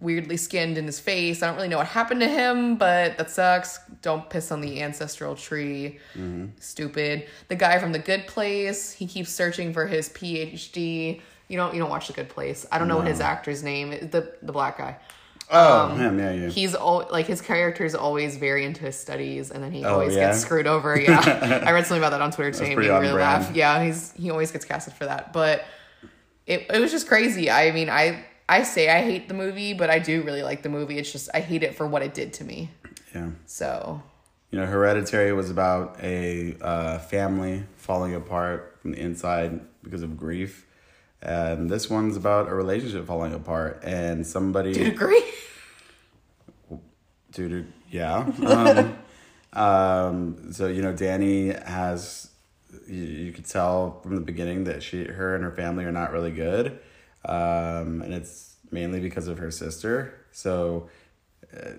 weirdly 0.00 0.38
skinned 0.38 0.78
in 0.78 0.86
his 0.86 0.98
face. 0.98 1.42
I 1.42 1.46
don't 1.48 1.56
really 1.56 1.68
know 1.68 1.76
what 1.76 1.88
happened 1.88 2.20
to 2.22 2.28
him, 2.28 2.76
but 2.76 3.18
that 3.18 3.30
sucks. 3.30 3.80
Don't 4.00 4.30
piss 4.30 4.50
on 4.50 4.62
the 4.62 4.80
ancestral 4.80 5.36
tree. 5.36 5.98
Stupid. 6.58 7.26
The 7.48 7.54
guy 7.56 7.78
from 7.78 7.92
The 7.92 7.98
Good 7.98 8.26
Place, 8.26 8.92
he 8.92 9.06
keeps 9.06 9.30
searching 9.30 9.74
for 9.74 9.86
his 9.86 10.08
PhD. 10.08 11.20
You 11.48 11.56
don't 11.58 11.74
you 11.74 11.80
don't 11.80 11.90
watch 11.90 12.06
The 12.06 12.14
Good 12.14 12.30
Place. 12.30 12.64
I 12.72 12.78
don't 12.78 12.88
know 12.88 12.96
what 12.96 13.06
his 13.06 13.20
actor's 13.20 13.62
name 13.62 13.92
is. 13.92 14.10
The 14.10 14.32
the 14.40 14.52
black 14.52 14.78
guy. 14.78 14.96
Oh, 15.52 15.88
him, 15.96 16.18
yeah, 16.18 16.32
yeah. 16.32 16.48
He's 16.48 16.74
al- 16.74 17.08
like 17.10 17.26
his 17.26 17.40
character 17.40 17.84
is 17.84 17.94
always 17.94 18.36
very 18.36 18.64
into 18.64 18.82
his 18.82 18.96
studies, 18.96 19.50
and 19.50 19.62
then 19.62 19.72
he 19.72 19.84
always 19.84 20.14
Oh, 20.14 20.18
yeah? 20.18 20.28
gets 20.28 20.40
screwed 20.40 20.66
over. 20.66 20.98
Yeah, 20.98 21.62
I 21.66 21.72
read 21.72 21.86
something 21.86 21.98
about 22.02 22.10
that 22.10 22.20
on 22.22 22.30
Twitter 22.30 22.52
today. 22.52 22.70
made 22.70 22.78
me 22.78 22.86
really 22.88 23.12
brand. 23.12 23.14
laugh. 23.44 23.54
Yeah, 23.56 23.82
he's 23.84 24.12
he 24.12 24.30
always 24.30 24.50
gets 24.52 24.64
casted 24.64 24.94
for 24.94 25.06
that, 25.06 25.32
but 25.32 25.64
it 26.46 26.66
it 26.72 26.80
was 26.80 26.90
just 26.90 27.08
crazy. 27.08 27.50
I 27.50 27.72
mean, 27.72 27.90
I 27.90 28.24
I 28.48 28.62
say 28.62 28.88
I 28.88 29.02
hate 29.02 29.28
the 29.28 29.34
movie, 29.34 29.74
but 29.74 29.90
I 29.90 29.98
do 29.98 30.22
really 30.22 30.42
like 30.42 30.62
the 30.62 30.68
movie. 30.68 30.98
It's 30.98 31.10
just 31.10 31.28
I 31.34 31.40
hate 31.40 31.62
it 31.62 31.74
for 31.74 31.86
what 31.86 32.02
it 32.02 32.14
did 32.14 32.32
to 32.34 32.44
me. 32.44 32.70
yeah. 33.14 33.30
So 33.46 34.02
You 34.52 34.58
know, 34.60 34.66
Hereditary 34.66 35.32
was 35.32 35.50
about 35.50 35.98
a 36.02 36.56
uh, 36.60 36.98
family 36.98 37.64
falling 37.76 38.14
apart 38.14 38.78
from 38.82 38.92
the 38.92 38.98
inside 39.00 39.60
because 39.82 40.02
of 40.02 40.16
grief. 40.16 40.66
And 41.22 41.68
this 41.68 41.90
one's 41.90 42.16
about 42.16 42.48
a 42.48 42.54
relationship 42.54 43.06
falling 43.06 43.34
apart 43.34 43.80
and 43.84 44.26
somebody. 44.26 44.72
you 44.72 44.86
agree? 44.86 45.22
to 47.32 47.66
yeah 47.90 48.26
um, 48.46 48.98
um 49.62 50.52
so 50.52 50.66
you 50.66 50.82
know 50.82 50.92
danny 50.92 51.48
has 51.48 52.30
you, 52.86 53.02
you 53.02 53.32
could 53.32 53.46
tell 53.46 54.00
from 54.02 54.14
the 54.14 54.20
beginning 54.20 54.64
that 54.64 54.82
she 54.82 55.04
her 55.04 55.34
and 55.34 55.44
her 55.44 55.50
family 55.50 55.84
are 55.84 55.92
not 55.92 56.12
really 56.12 56.30
good 56.30 56.78
um 57.24 58.02
and 58.02 58.14
it's 58.14 58.56
mainly 58.70 59.00
because 59.00 59.28
of 59.28 59.38
her 59.38 59.50
sister 59.50 60.24
so 60.32 60.88
uh, 61.56 61.70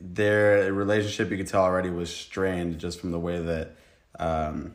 their 0.00 0.72
relationship 0.72 1.30
you 1.30 1.36
could 1.36 1.46
tell 1.46 1.62
already 1.62 1.90
was 1.90 2.14
strained 2.14 2.78
just 2.78 3.00
from 3.00 3.10
the 3.10 3.18
way 3.18 3.40
that 3.40 3.76
um 4.18 4.74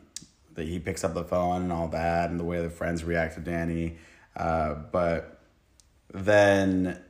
that 0.54 0.66
he 0.66 0.78
picks 0.78 1.04
up 1.04 1.14
the 1.14 1.24
phone 1.24 1.62
and 1.62 1.72
all 1.72 1.88
that 1.88 2.30
and 2.30 2.38
the 2.38 2.44
way 2.44 2.60
the 2.60 2.70
friends 2.70 3.04
react 3.04 3.34
to 3.34 3.40
danny 3.40 3.96
uh 4.36 4.74
but 4.92 5.40
then 6.12 7.00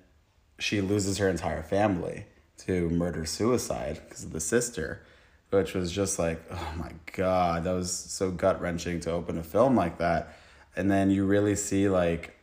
she 0.59 0.81
loses 0.81 1.19
her 1.19 1.29
entire 1.29 1.63
family 1.63 2.27
to 2.59 2.91
murder 2.91 3.25
suicide 3.25 4.01
because 4.07 4.25
of 4.25 4.33
the 4.33 4.41
sister, 4.41 5.03
which 5.49 5.75
was 5.75 5.91
just 5.91 6.19
like, 6.19 6.43
oh 6.51 6.73
my 6.77 6.93
god, 7.17 7.65
that 7.65 7.73
was 7.73 7.91
so 7.91 8.31
gut 8.31 8.61
wrenching 8.61 9.01
to 9.01 9.11
open 9.11 9.39
a 9.39 9.43
film 9.43 9.75
like 9.75 9.99
that. 9.99 10.37
And 10.77 10.91
then 10.91 11.11
you 11.11 11.25
really 11.25 11.57
see 11.57 11.89
like, 11.89 12.37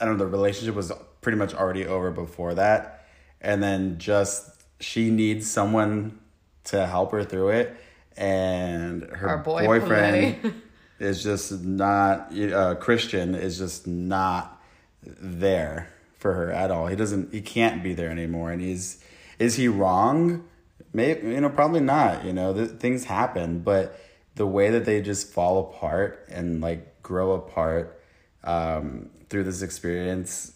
I 0.00 0.04
don't 0.04 0.18
know, 0.18 0.24
the 0.24 0.30
relationship 0.30 0.74
was 0.74 0.92
pretty 1.22 1.38
much 1.38 1.54
already 1.54 1.86
over 1.86 2.10
before 2.10 2.54
that, 2.54 3.06
and 3.40 3.62
then 3.62 3.98
just 3.98 4.64
she 4.78 5.10
needs 5.10 5.50
someone 5.50 6.18
to 6.64 6.86
help 6.86 7.12
her 7.12 7.24
through 7.24 7.48
it, 7.48 7.76
and 8.16 9.02
her 9.04 9.30
Our 9.30 9.38
boy 9.38 9.64
boyfriend. 9.64 10.62
is 10.98 11.22
just 11.22 11.62
not 11.62 12.36
uh, 12.38 12.74
Christian 12.76 13.34
is 13.34 13.58
just 13.58 13.86
not 13.86 14.62
there 15.02 15.88
for 16.18 16.34
her 16.34 16.50
at 16.50 16.70
all. 16.70 16.86
He 16.86 16.96
doesn't. 16.96 17.32
He 17.32 17.40
can't 17.40 17.82
be 17.82 17.94
there 17.94 18.10
anymore. 18.10 18.50
And 18.50 18.60
he's 18.60 19.02
is 19.38 19.56
he 19.56 19.68
wrong? 19.68 20.44
Maybe 20.92 21.28
you 21.28 21.40
know 21.40 21.50
probably 21.50 21.80
not. 21.80 22.24
You 22.24 22.32
know 22.32 22.54
th- 22.54 22.70
things 22.80 23.04
happen, 23.04 23.60
but 23.60 24.00
the 24.34 24.46
way 24.46 24.70
that 24.70 24.84
they 24.84 25.00
just 25.00 25.32
fall 25.32 25.70
apart 25.70 26.26
and 26.30 26.60
like 26.60 27.02
grow 27.02 27.32
apart 27.32 28.00
um, 28.44 29.10
through 29.28 29.44
this 29.44 29.62
experience, 29.62 30.54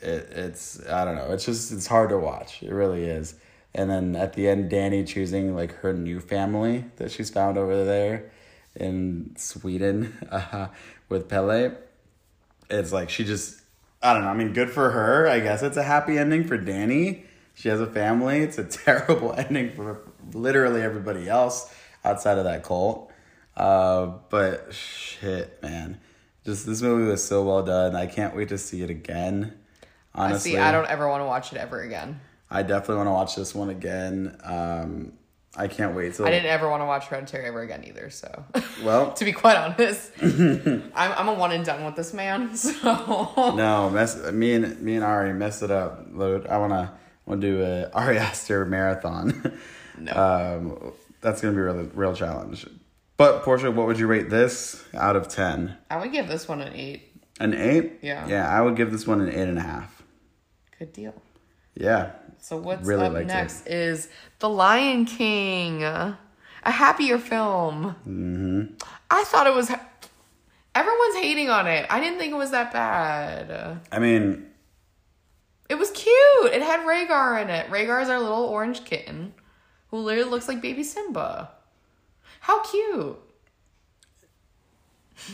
it, 0.00 0.28
it's 0.32 0.86
I 0.88 1.04
don't 1.04 1.16
know. 1.16 1.32
It's 1.32 1.44
just 1.44 1.72
it's 1.72 1.86
hard 1.86 2.10
to 2.10 2.18
watch. 2.18 2.62
It 2.62 2.72
really 2.72 3.04
is. 3.04 3.34
And 3.74 3.90
then 3.90 4.16
at 4.16 4.32
the 4.32 4.48
end, 4.48 4.70
Danny 4.70 5.04
choosing 5.04 5.54
like 5.54 5.72
her 5.76 5.92
new 5.92 6.18
family 6.18 6.86
that 6.96 7.10
she's 7.10 7.30
found 7.30 7.58
over 7.58 7.84
there 7.84 8.30
in 8.76 9.34
Sweden 9.36 10.16
uh, 10.30 10.68
with 11.08 11.28
Pelle. 11.28 11.76
It's 12.68 12.92
like 12.92 13.10
she 13.10 13.24
just 13.24 13.60
I 14.02 14.12
don't 14.12 14.22
know. 14.22 14.28
I 14.28 14.34
mean, 14.34 14.52
good 14.52 14.70
for 14.70 14.90
her. 14.90 15.28
I 15.28 15.40
guess 15.40 15.62
it's 15.62 15.76
a 15.76 15.82
happy 15.82 16.18
ending 16.18 16.44
for 16.44 16.56
Danny. 16.56 17.24
She 17.54 17.68
has 17.68 17.80
a 17.80 17.86
family. 17.86 18.40
It's 18.40 18.58
a 18.58 18.64
terrible 18.84 19.32
ending 19.32 19.72
for 19.72 20.00
literally 20.32 20.82
everybody 20.82 21.28
else 21.28 21.72
outside 22.04 22.38
of 22.38 22.44
that 22.44 22.62
cult. 22.62 23.10
Uh, 23.56 24.12
but 24.28 24.72
shit, 24.74 25.62
man, 25.62 25.98
just 26.44 26.66
this 26.66 26.82
movie 26.82 27.10
was 27.10 27.24
so 27.24 27.42
well 27.42 27.62
done. 27.62 27.96
I 27.96 28.06
can't 28.06 28.36
wait 28.36 28.50
to 28.50 28.58
see 28.58 28.82
it 28.82 28.90
again. 28.90 29.54
I 30.14 30.26
Honestly, 30.26 30.52
see. 30.52 30.58
I 30.58 30.72
don't 30.72 30.86
ever 30.88 31.08
want 31.08 31.22
to 31.22 31.26
watch 31.26 31.52
it 31.52 31.58
ever 31.58 31.80
again. 31.80 32.20
I 32.50 32.62
definitely 32.62 32.96
want 32.96 33.08
to 33.08 33.12
watch 33.12 33.34
this 33.34 33.54
one 33.54 33.70
again. 33.70 34.38
Um, 34.44 35.12
I 35.56 35.68
can't 35.68 35.94
wait 35.96 36.14
till. 36.14 36.26
I 36.26 36.30
didn't 36.30 36.46
ever 36.50 36.68
want 36.68 36.82
to 36.82 36.84
watch 36.86 37.06
Hereditary 37.06 37.46
ever 37.46 37.62
again 37.62 37.84
either. 37.86 38.10
So, 38.10 38.44
Well, 38.84 39.12
to 39.14 39.24
be 39.24 39.32
quite 39.32 39.56
honest, 39.56 40.12
I'm 40.22 40.92
I'm 40.94 41.28
a 41.28 41.34
one 41.34 41.52
and 41.52 41.64
done 41.64 41.84
with 41.84 41.96
this 41.96 42.12
man. 42.12 42.50
So 42.56 43.52
no, 43.56 43.90
mess. 43.90 44.16
Me 44.32 44.52
and 44.54 44.80
me 44.80 44.94
and 44.96 45.04
Ari 45.04 45.32
messed 45.32 45.62
it 45.62 45.70
up. 45.70 46.06
I 46.14 46.58
wanna 46.58 46.92
wanna 47.24 47.40
do 47.40 47.62
a 47.62 47.90
Ari 47.92 48.18
Aster 48.18 48.64
marathon. 48.64 49.58
No. 49.98 50.12
Um, 50.12 50.92
that's 51.22 51.40
gonna 51.40 51.54
be 51.54 51.60
a 51.60 51.64
real 51.72 51.90
real 51.94 52.14
challenge. 52.14 52.66
But 53.16 53.42
Portia, 53.42 53.70
what 53.70 53.86
would 53.86 53.98
you 53.98 54.06
rate 54.06 54.28
this 54.28 54.84
out 54.94 55.16
of 55.16 55.28
ten? 55.28 55.76
I 55.90 55.96
would 55.98 56.12
give 56.12 56.28
this 56.28 56.46
one 56.46 56.60
an 56.60 56.74
eight. 56.74 57.02
An 57.40 57.54
eight? 57.54 57.98
Yeah. 58.02 58.26
Yeah, 58.28 58.48
I 58.48 58.60
would 58.60 58.76
give 58.76 58.92
this 58.92 59.06
one 59.06 59.20
an 59.22 59.28
eight 59.30 59.48
and 59.48 59.58
a 59.58 59.62
half. 59.62 60.02
Good 60.78 60.92
deal. 60.92 61.14
Yeah. 61.74 62.12
So 62.38 62.56
what's 62.56 62.86
Really 62.86 63.06
up 63.06 63.26
next 63.26 63.66
is 63.66 64.08
The 64.38 64.48
Lion 64.48 65.04
King, 65.04 65.82
a 65.82 66.18
happier 66.64 67.18
film. 67.18 67.96
Mm-hmm. 68.08 68.74
I 69.10 69.24
thought 69.24 69.46
it 69.46 69.54
was. 69.54 69.70
Everyone's 70.74 71.16
hating 71.16 71.48
on 71.48 71.66
it. 71.66 71.86
I 71.88 72.00
didn't 72.00 72.18
think 72.18 72.32
it 72.32 72.36
was 72.36 72.50
that 72.50 72.72
bad. 72.72 73.80
I 73.90 73.98
mean, 73.98 74.46
It 75.68 75.76
was 75.76 75.90
cute. 75.90 76.52
It 76.52 76.62
had 76.62 76.80
Rhaegar 76.80 77.42
in 77.42 77.50
it. 77.50 77.68
Rhaegar 77.70 78.02
is 78.02 78.08
our 78.08 78.20
little 78.20 78.44
orange 78.44 78.84
kitten, 78.84 79.34
who 79.88 79.98
literally 79.98 80.30
looks 80.30 80.48
like 80.48 80.60
baby 80.60 80.84
Simba. 80.84 81.50
How 82.40 82.62
cute! 82.62 83.18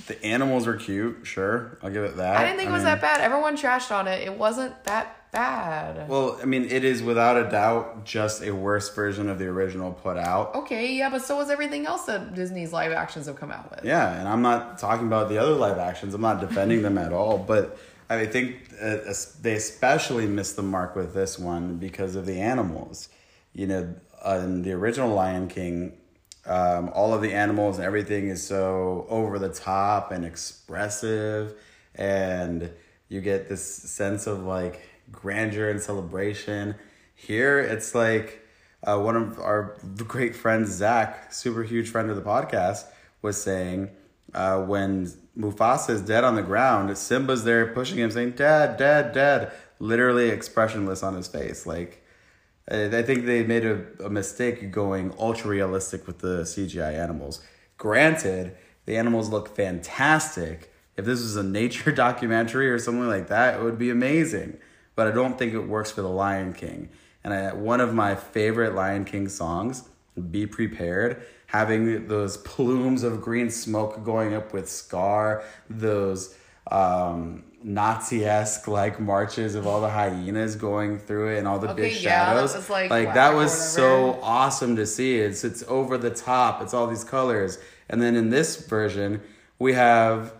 the 0.06 0.24
animals 0.24 0.66
are 0.66 0.76
cute. 0.76 1.26
Sure, 1.26 1.78
I'll 1.82 1.90
give 1.90 2.04
it 2.04 2.16
that. 2.16 2.36
I 2.36 2.44
didn't 2.44 2.58
think 2.58 2.70
it 2.70 2.72
was 2.72 2.84
mean, 2.84 2.92
that 2.92 3.00
bad. 3.00 3.20
Everyone 3.20 3.56
trashed 3.56 3.90
on 3.90 4.06
it. 4.08 4.22
It 4.26 4.38
wasn't 4.38 4.84
that 4.84 5.21
bad. 5.32 6.08
Well, 6.08 6.38
I 6.40 6.44
mean, 6.44 6.66
it 6.66 6.84
is 6.84 7.02
without 7.02 7.38
a 7.38 7.50
doubt 7.50 8.04
just 8.04 8.42
a 8.42 8.54
worse 8.54 8.94
version 8.94 9.28
of 9.28 9.38
the 9.38 9.46
original 9.46 9.92
put 9.92 10.18
out. 10.18 10.54
Okay, 10.54 10.94
yeah, 10.94 11.08
but 11.08 11.22
so 11.22 11.38
was 11.38 11.50
everything 11.50 11.86
else 11.86 12.04
that 12.04 12.34
Disney's 12.34 12.72
live 12.72 12.92
actions 12.92 13.26
have 13.26 13.36
come 13.36 13.50
out 13.50 13.70
with. 13.70 13.84
Yeah, 13.84 14.18
and 14.18 14.28
I'm 14.28 14.42
not 14.42 14.78
talking 14.78 15.06
about 15.06 15.30
the 15.30 15.38
other 15.38 15.54
live 15.54 15.78
actions. 15.78 16.14
I'm 16.14 16.20
not 16.20 16.40
defending 16.40 16.82
them 16.82 16.98
at 16.98 17.12
all, 17.12 17.38
but 17.38 17.78
I 18.10 18.26
think 18.26 18.68
uh, 18.80 18.98
they 19.40 19.54
especially 19.54 20.26
missed 20.26 20.56
the 20.56 20.62
mark 20.62 20.94
with 20.94 21.14
this 21.14 21.38
one 21.38 21.78
because 21.78 22.14
of 22.14 22.26
the 22.26 22.38
animals. 22.38 23.08
You 23.54 23.66
know, 23.66 23.94
uh, 24.24 24.40
in 24.44 24.62
the 24.62 24.72
original 24.72 25.14
Lion 25.14 25.48
King, 25.48 25.94
um, 26.44 26.90
all 26.94 27.14
of 27.14 27.22
the 27.22 27.32
animals 27.32 27.78
and 27.78 27.86
everything 27.86 28.28
is 28.28 28.46
so 28.46 29.06
over 29.08 29.38
the 29.38 29.48
top 29.48 30.12
and 30.12 30.26
expressive, 30.26 31.54
and 31.94 32.70
you 33.08 33.22
get 33.22 33.48
this 33.48 33.64
sense 33.64 34.26
of 34.26 34.44
like 34.44 34.91
grandeur 35.22 35.70
and 35.70 35.80
celebration. 35.80 36.74
Here, 37.14 37.60
it's 37.60 37.94
like 37.94 38.42
uh, 38.82 38.98
one 38.98 39.16
of 39.16 39.38
our 39.38 39.78
great 39.96 40.34
friends, 40.34 40.70
Zach, 40.70 41.32
super 41.32 41.62
huge 41.62 41.88
friend 41.88 42.10
of 42.10 42.16
the 42.16 42.22
podcast, 42.22 42.84
was 43.22 43.40
saying 43.40 43.90
uh, 44.34 44.58
when 44.62 45.06
Mufasa 45.38 45.90
is 45.90 46.02
dead 46.02 46.24
on 46.24 46.34
the 46.34 46.42
ground, 46.42 46.96
Simba's 46.98 47.44
there 47.44 47.66
pushing 47.66 47.98
him, 47.98 48.10
saying, 48.10 48.32
Dad, 48.32 48.76
Dad, 48.76 49.12
Dad, 49.12 49.52
literally 49.78 50.28
expressionless 50.28 51.02
on 51.02 51.14
his 51.14 51.28
face. 51.28 51.64
Like, 51.64 52.04
I 52.68 53.02
think 53.02 53.26
they 53.26 53.44
made 53.44 53.64
a, 53.64 53.84
a 54.04 54.10
mistake 54.10 54.70
going 54.70 55.14
ultra 55.18 55.50
realistic 55.50 56.06
with 56.06 56.18
the 56.18 56.42
CGI 56.42 56.94
animals. 56.94 57.42
Granted, 57.76 58.56
the 58.86 58.96
animals 58.96 59.28
look 59.28 59.54
fantastic. 59.54 60.72
If 60.96 61.04
this 61.04 61.20
was 61.20 61.36
a 61.36 61.42
nature 61.42 61.92
documentary 61.92 62.70
or 62.70 62.78
something 62.78 63.08
like 63.08 63.28
that, 63.28 63.60
it 63.60 63.62
would 63.62 63.78
be 63.78 63.90
amazing. 63.90 64.58
But 64.94 65.08
I 65.08 65.10
don't 65.10 65.38
think 65.38 65.54
it 65.54 65.60
works 65.60 65.90
for 65.90 66.02
the 66.02 66.08
Lion 66.08 66.52
King. 66.52 66.88
And 67.24 67.32
I, 67.32 67.52
one 67.54 67.80
of 67.80 67.94
my 67.94 68.14
favorite 68.14 68.74
Lion 68.74 69.04
King 69.04 69.28
songs, 69.28 69.88
Be 70.30 70.46
Prepared, 70.46 71.22
having 71.46 72.08
those 72.08 72.36
plumes 72.38 73.02
of 73.02 73.20
green 73.20 73.50
smoke 73.50 74.04
going 74.04 74.34
up 74.34 74.52
with 74.52 74.68
Scar, 74.68 75.42
those 75.70 76.34
um, 76.70 77.44
Nazi 77.62 78.24
esque 78.24 78.66
like 78.68 78.98
marches 79.00 79.54
of 79.54 79.66
all 79.66 79.80
the 79.80 79.90
hyenas 79.90 80.56
going 80.56 80.98
through 80.98 81.34
it 81.34 81.38
and 81.38 81.46
all 81.48 81.58
the 81.58 81.68
Okay, 81.70 81.82
big 81.90 82.02
yeah, 82.02 82.34
that 82.34 82.34
shadows. 82.34 82.54
was, 82.56 82.70
like, 82.70 82.90
like 82.90 83.14
that 83.14 83.34
was 83.34 83.52
so 83.52 84.18
awesome 84.22 84.76
to 84.76 84.86
see. 84.86 85.18
It's 85.18 85.44
it's 85.44 85.62
over 85.68 85.96
the 85.96 86.10
top. 86.10 86.60
It's 86.62 86.74
all 86.74 86.86
these 86.88 87.04
colors. 87.04 87.58
And 87.88 88.00
then 88.02 88.16
in 88.16 88.30
this 88.30 88.66
version, 88.66 89.20
We 89.58 89.74
have 89.74 90.32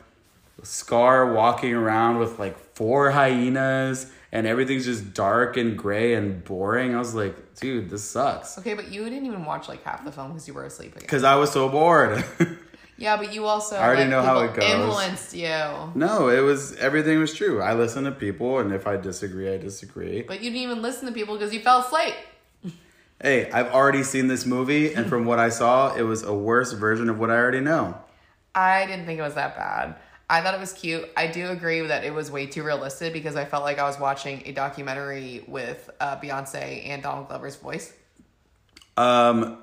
Scar 0.62 1.32
walking 1.32 1.74
around 1.74 2.18
with 2.18 2.38
like 2.38 2.56
four 2.74 3.10
hyenas, 3.12 4.10
and 4.32 4.46
everything's 4.46 4.86
just 4.86 5.14
dark 5.14 5.56
and 5.56 5.76
gray 5.76 6.14
and 6.14 6.42
boring. 6.42 6.94
I 6.94 6.98
was 6.98 7.14
like, 7.14 7.54
dude, 7.56 7.90
this 7.90 8.02
sucks. 8.02 8.58
Okay, 8.58 8.74
but 8.74 8.90
you 8.90 9.04
didn't 9.04 9.26
even 9.26 9.44
watch 9.44 9.68
like 9.68 9.84
half 9.84 10.04
the 10.04 10.10
film 10.10 10.28
because 10.28 10.48
you 10.48 10.54
were 10.54 10.64
asleep 10.64 10.92
again. 10.92 11.02
Because 11.02 11.22
I 11.22 11.36
was 11.36 11.52
so 11.52 11.68
bored. 11.68 12.24
Yeah, 12.98 13.16
but 13.16 13.34
you 13.34 13.46
also 13.46 13.74
I 13.74 13.84
already 13.84 14.02
like, 14.02 14.10
know 14.10 14.22
how 14.22 14.40
it 14.40 14.54
goes. 14.54 14.64
Influenced 14.64 15.34
you, 15.34 15.48
no, 15.96 16.28
it 16.28 16.38
was 16.40 16.76
everything 16.76 17.18
was 17.18 17.34
true. 17.34 17.60
I 17.60 17.74
listen 17.74 18.04
to 18.04 18.12
people, 18.12 18.60
and 18.60 18.72
if 18.72 18.86
I 18.86 18.96
disagree, 18.96 19.52
I 19.52 19.56
disagree. 19.56 20.22
but 20.22 20.40
you 20.40 20.50
didn't 20.50 20.62
even 20.62 20.82
listen 20.82 21.06
to 21.06 21.12
people 21.12 21.34
because 21.36 21.52
you 21.52 21.60
fell 21.60 21.80
asleep. 21.80 22.14
Hey, 23.20 23.48
I've 23.52 23.68
already 23.68 24.02
seen 24.02 24.26
this 24.26 24.44
movie, 24.44 24.94
and 24.94 25.08
from 25.08 25.26
what 25.26 25.38
I 25.38 25.48
saw, 25.48 25.94
it 25.94 26.02
was 26.02 26.24
a 26.24 26.34
worse 26.34 26.72
version 26.72 27.08
of 27.08 27.20
what 27.20 27.30
I 27.30 27.36
already 27.36 27.60
know. 27.60 27.96
I 28.52 28.84
didn't 28.86 29.06
think 29.06 29.20
it 29.20 29.22
was 29.22 29.34
that 29.34 29.56
bad. 29.56 29.94
I 30.32 30.40
thought 30.40 30.54
it 30.54 30.60
was 30.60 30.72
cute. 30.72 31.10
I 31.14 31.26
do 31.26 31.50
agree 31.50 31.82
that 31.82 32.04
it 32.04 32.14
was 32.14 32.30
way 32.30 32.46
too 32.46 32.62
realistic 32.62 33.12
because 33.12 33.36
I 33.36 33.44
felt 33.44 33.64
like 33.64 33.78
I 33.78 33.82
was 33.82 34.00
watching 34.00 34.42
a 34.46 34.52
documentary 34.52 35.44
with 35.46 35.90
uh, 36.00 36.16
Beyonce 36.16 36.88
and 36.88 37.02
Donald 37.02 37.28
Glover's 37.28 37.56
voice. 37.56 37.92
Um, 38.96 39.58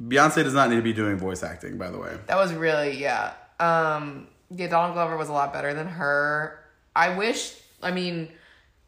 Beyonce 0.00 0.44
does 0.44 0.54
not 0.54 0.70
need 0.70 0.76
to 0.76 0.82
be 0.82 0.92
doing 0.92 1.16
voice 1.16 1.42
acting, 1.42 1.78
by 1.78 1.90
the 1.90 1.98
way. 1.98 2.16
That 2.26 2.36
was 2.36 2.52
really 2.54 2.96
yeah. 2.96 3.32
Um, 3.58 4.28
yeah, 4.50 4.68
Donald 4.68 4.94
Glover 4.94 5.16
was 5.16 5.28
a 5.28 5.32
lot 5.32 5.52
better 5.52 5.74
than 5.74 5.88
her. 5.88 6.60
I 6.94 7.16
wish. 7.18 7.56
I 7.82 7.90
mean, 7.90 8.30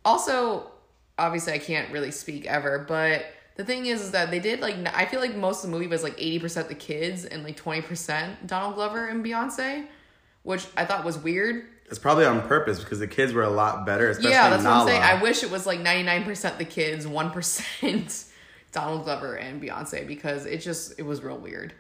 also, 0.05 0.71
obviously, 1.19 1.55
I 1.55 1.59
can't 1.59 1.91
really 1.91 2.13
speak 2.13 2.47
ever, 2.47 2.79
but 2.87 3.27
the 3.57 3.65
thing 3.65 3.87
is, 3.87 4.01
is 4.01 4.11
that 4.13 4.31
they 4.31 4.39
did 4.39 4.61
like 4.61 4.77
I 4.95 5.07
feel 5.07 5.19
like 5.19 5.35
most 5.35 5.65
of 5.65 5.71
the 5.71 5.77
movie 5.77 5.89
was 5.89 6.05
like 6.05 6.15
eighty 6.19 6.39
percent 6.39 6.69
the 6.69 6.77
kids 6.77 7.25
and 7.25 7.43
like 7.43 7.57
twenty 7.57 7.83
percent 7.83 8.47
Donald 8.47 8.77
Glover 8.77 9.09
and 9.09 9.25
Beyonce, 9.25 9.87
which 10.47 10.65
I 10.77 10.85
thought 10.85 11.05
was 11.05 11.19
weird. 11.19 11.67
It's 11.87 11.99
probably 11.99 12.25
on 12.25 12.41
purpose 12.47 12.79
because 12.79 13.01
the 13.01 13.09
kids 13.09 13.33
were 13.33 13.43
a 13.43 13.51
lot 13.51 13.85
better, 13.85 14.09
especially 14.11 14.31
yeah, 14.31 14.49
that's 14.49 14.63
Nala. 14.63 14.85
what 14.85 14.93
I'm 14.95 15.03
saying. 15.03 15.03
I 15.19 15.21
wish 15.23 15.43
it 15.43 15.51
was 15.51 15.67
like 15.67 15.81
99% 15.81 16.59
the 16.59 16.65
kids, 16.65 17.05
1% 17.05 18.25
Donald 18.73 19.05
Glover 19.05 19.35
and 19.35 19.61
Beyonce 19.61 20.07
because 20.07 20.47
it 20.47 20.59
just 20.59 20.99
it 21.01 21.03
was 21.03 21.21
real 21.23 21.37
weird. 21.37 21.75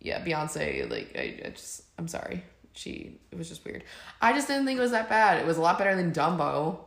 Yeah, 0.00 0.24
Beyonce 0.24 0.90
like 0.90 1.12
I, 1.16 1.46
I 1.46 1.50
just 1.50 1.82
I'm 1.96 2.08
sorry. 2.08 2.44
She 2.72 3.20
it 3.30 3.38
was 3.38 3.48
just 3.48 3.64
weird. 3.64 3.84
I 4.20 4.32
just 4.32 4.48
didn't 4.48 4.66
think 4.66 4.78
it 4.78 4.82
was 4.82 4.90
that 4.90 5.08
bad. 5.08 5.38
It 5.38 5.46
was 5.46 5.56
a 5.56 5.60
lot 5.60 5.78
better 5.78 5.94
than 5.94 6.12
Dumbo. 6.12 6.78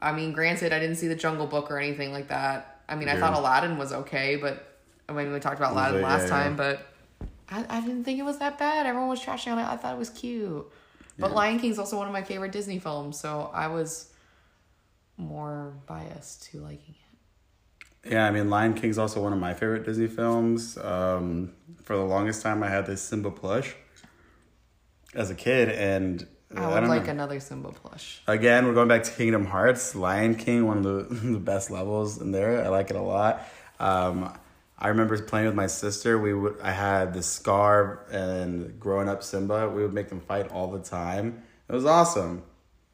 I 0.00 0.12
mean, 0.12 0.32
granted, 0.32 0.72
I 0.72 0.78
didn't 0.78 0.96
see 0.96 1.08
the 1.08 1.16
Jungle 1.16 1.48
Book 1.48 1.70
or 1.70 1.78
anything 1.78 2.12
like 2.12 2.28
that. 2.28 2.82
I 2.88 2.94
mean, 2.94 3.08
I 3.08 3.18
thought 3.18 3.34
Aladdin 3.34 3.76
was 3.76 3.92
okay, 3.92 4.36
but 4.36 4.78
I 5.08 5.12
mean, 5.12 5.32
we 5.32 5.40
talked 5.40 5.58
about 5.58 5.72
Aladdin 5.72 6.00
Yeah, 6.00 6.06
last 6.06 6.24
yeah. 6.24 6.28
time, 6.28 6.56
but 6.56 6.86
I, 7.50 7.64
I 7.68 7.80
didn't 7.80 8.04
think 8.04 8.18
it 8.18 8.24
was 8.24 8.38
that 8.38 8.58
bad. 8.58 8.86
Everyone 8.86 9.08
was 9.08 9.20
trashing 9.20 9.52
on 9.52 9.58
it. 9.58 9.64
I 9.64 9.76
thought 9.76 9.94
it 9.94 9.98
was 9.98 10.10
cute. 10.10 10.66
But 11.18 11.32
Lion 11.32 11.58
King's 11.58 11.78
also 11.78 11.96
one 11.96 12.06
of 12.06 12.12
my 12.12 12.22
favorite 12.22 12.52
Disney 12.52 12.78
films, 12.78 13.18
so 13.18 13.50
I 13.54 13.68
was 13.68 14.12
more 15.16 15.74
biased 15.86 16.44
to 16.50 16.60
liking 16.60 16.94
it. 16.94 18.12
Yeah, 18.12 18.26
I 18.26 18.30
mean, 18.30 18.50
Lion 18.50 18.74
King's 18.74 18.98
also 18.98 19.22
one 19.22 19.32
of 19.32 19.38
my 19.38 19.54
favorite 19.54 19.84
Disney 19.84 20.08
films. 20.08 20.76
Um, 20.76 21.54
for 21.82 21.96
the 21.96 22.04
longest 22.04 22.42
time, 22.42 22.62
I 22.62 22.68
had 22.68 22.86
this 22.86 23.00
Simba 23.02 23.30
plush 23.30 23.74
as 25.14 25.30
a 25.30 25.34
kid, 25.34 25.70
and 25.70 26.26
I 26.54 26.66
would 26.66 26.80
don't 26.80 26.88
like 26.88 27.06
know. 27.06 27.12
another 27.12 27.40
Simba 27.40 27.72
plush. 27.72 28.20
Again, 28.26 28.66
we're 28.66 28.74
going 28.74 28.88
back 28.88 29.02
to 29.04 29.10
Kingdom 29.10 29.46
Hearts. 29.46 29.94
Lion 29.94 30.34
King, 30.34 30.66
one 30.66 30.78
of 30.78 30.84
the, 30.84 31.14
the 31.14 31.38
best 31.38 31.70
levels 31.70 32.20
in 32.20 32.30
there. 32.30 32.62
I 32.64 32.68
like 32.68 32.90
it 32.90 32.96
a 32.96 33.02
lot. 33.02 33.42
Um, 33.80 34.32
I 34.78 34.88
remember 34.88 35.20
playing 35.22 35.46
with 35.46 35.54
my 35.54 35.66
sister. 35.68 36.18
We 36.18 36.34
would 36.34 36.60
I 36.62 36.72
had 36.72 37.14
the 37.14 37.22
Scar 37.22 38.04
and 38.10 38.78
growing 38.78 39.08
up 39.08 39.22
Simba. 39.22 39.68
We 39.70 39.82
would 39.82 39.94
make 39.94 40.08
them 40.08 40.20
fight 40.20 40.50
all 40.52 40.70
the 40.70 40.80
time. 40.80 41.42
It 41.68 41.72
was 41.72 41.86
awesome. 41.86 42.42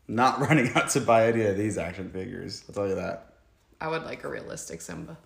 Not 0.08 0.40
running 0.48 0.70
out 0.74 0.90
to 0.90 1.00
buy 1.00 1.26
any 1.28 1.42
of 1.44 1.56
these 1.56 1.78
action 1.78 2.10
figures. 2.10 2.64
I'll 2.68 2.74
tell 2.74 2.88
you 2.88 2.94
that. 2.96 3.34
I 3.80 3.88
would 3.88 4.04
like 4.04 4.22
a 4.24 4.28
realistic 4.28 4.80
Simba. 4.80 5.16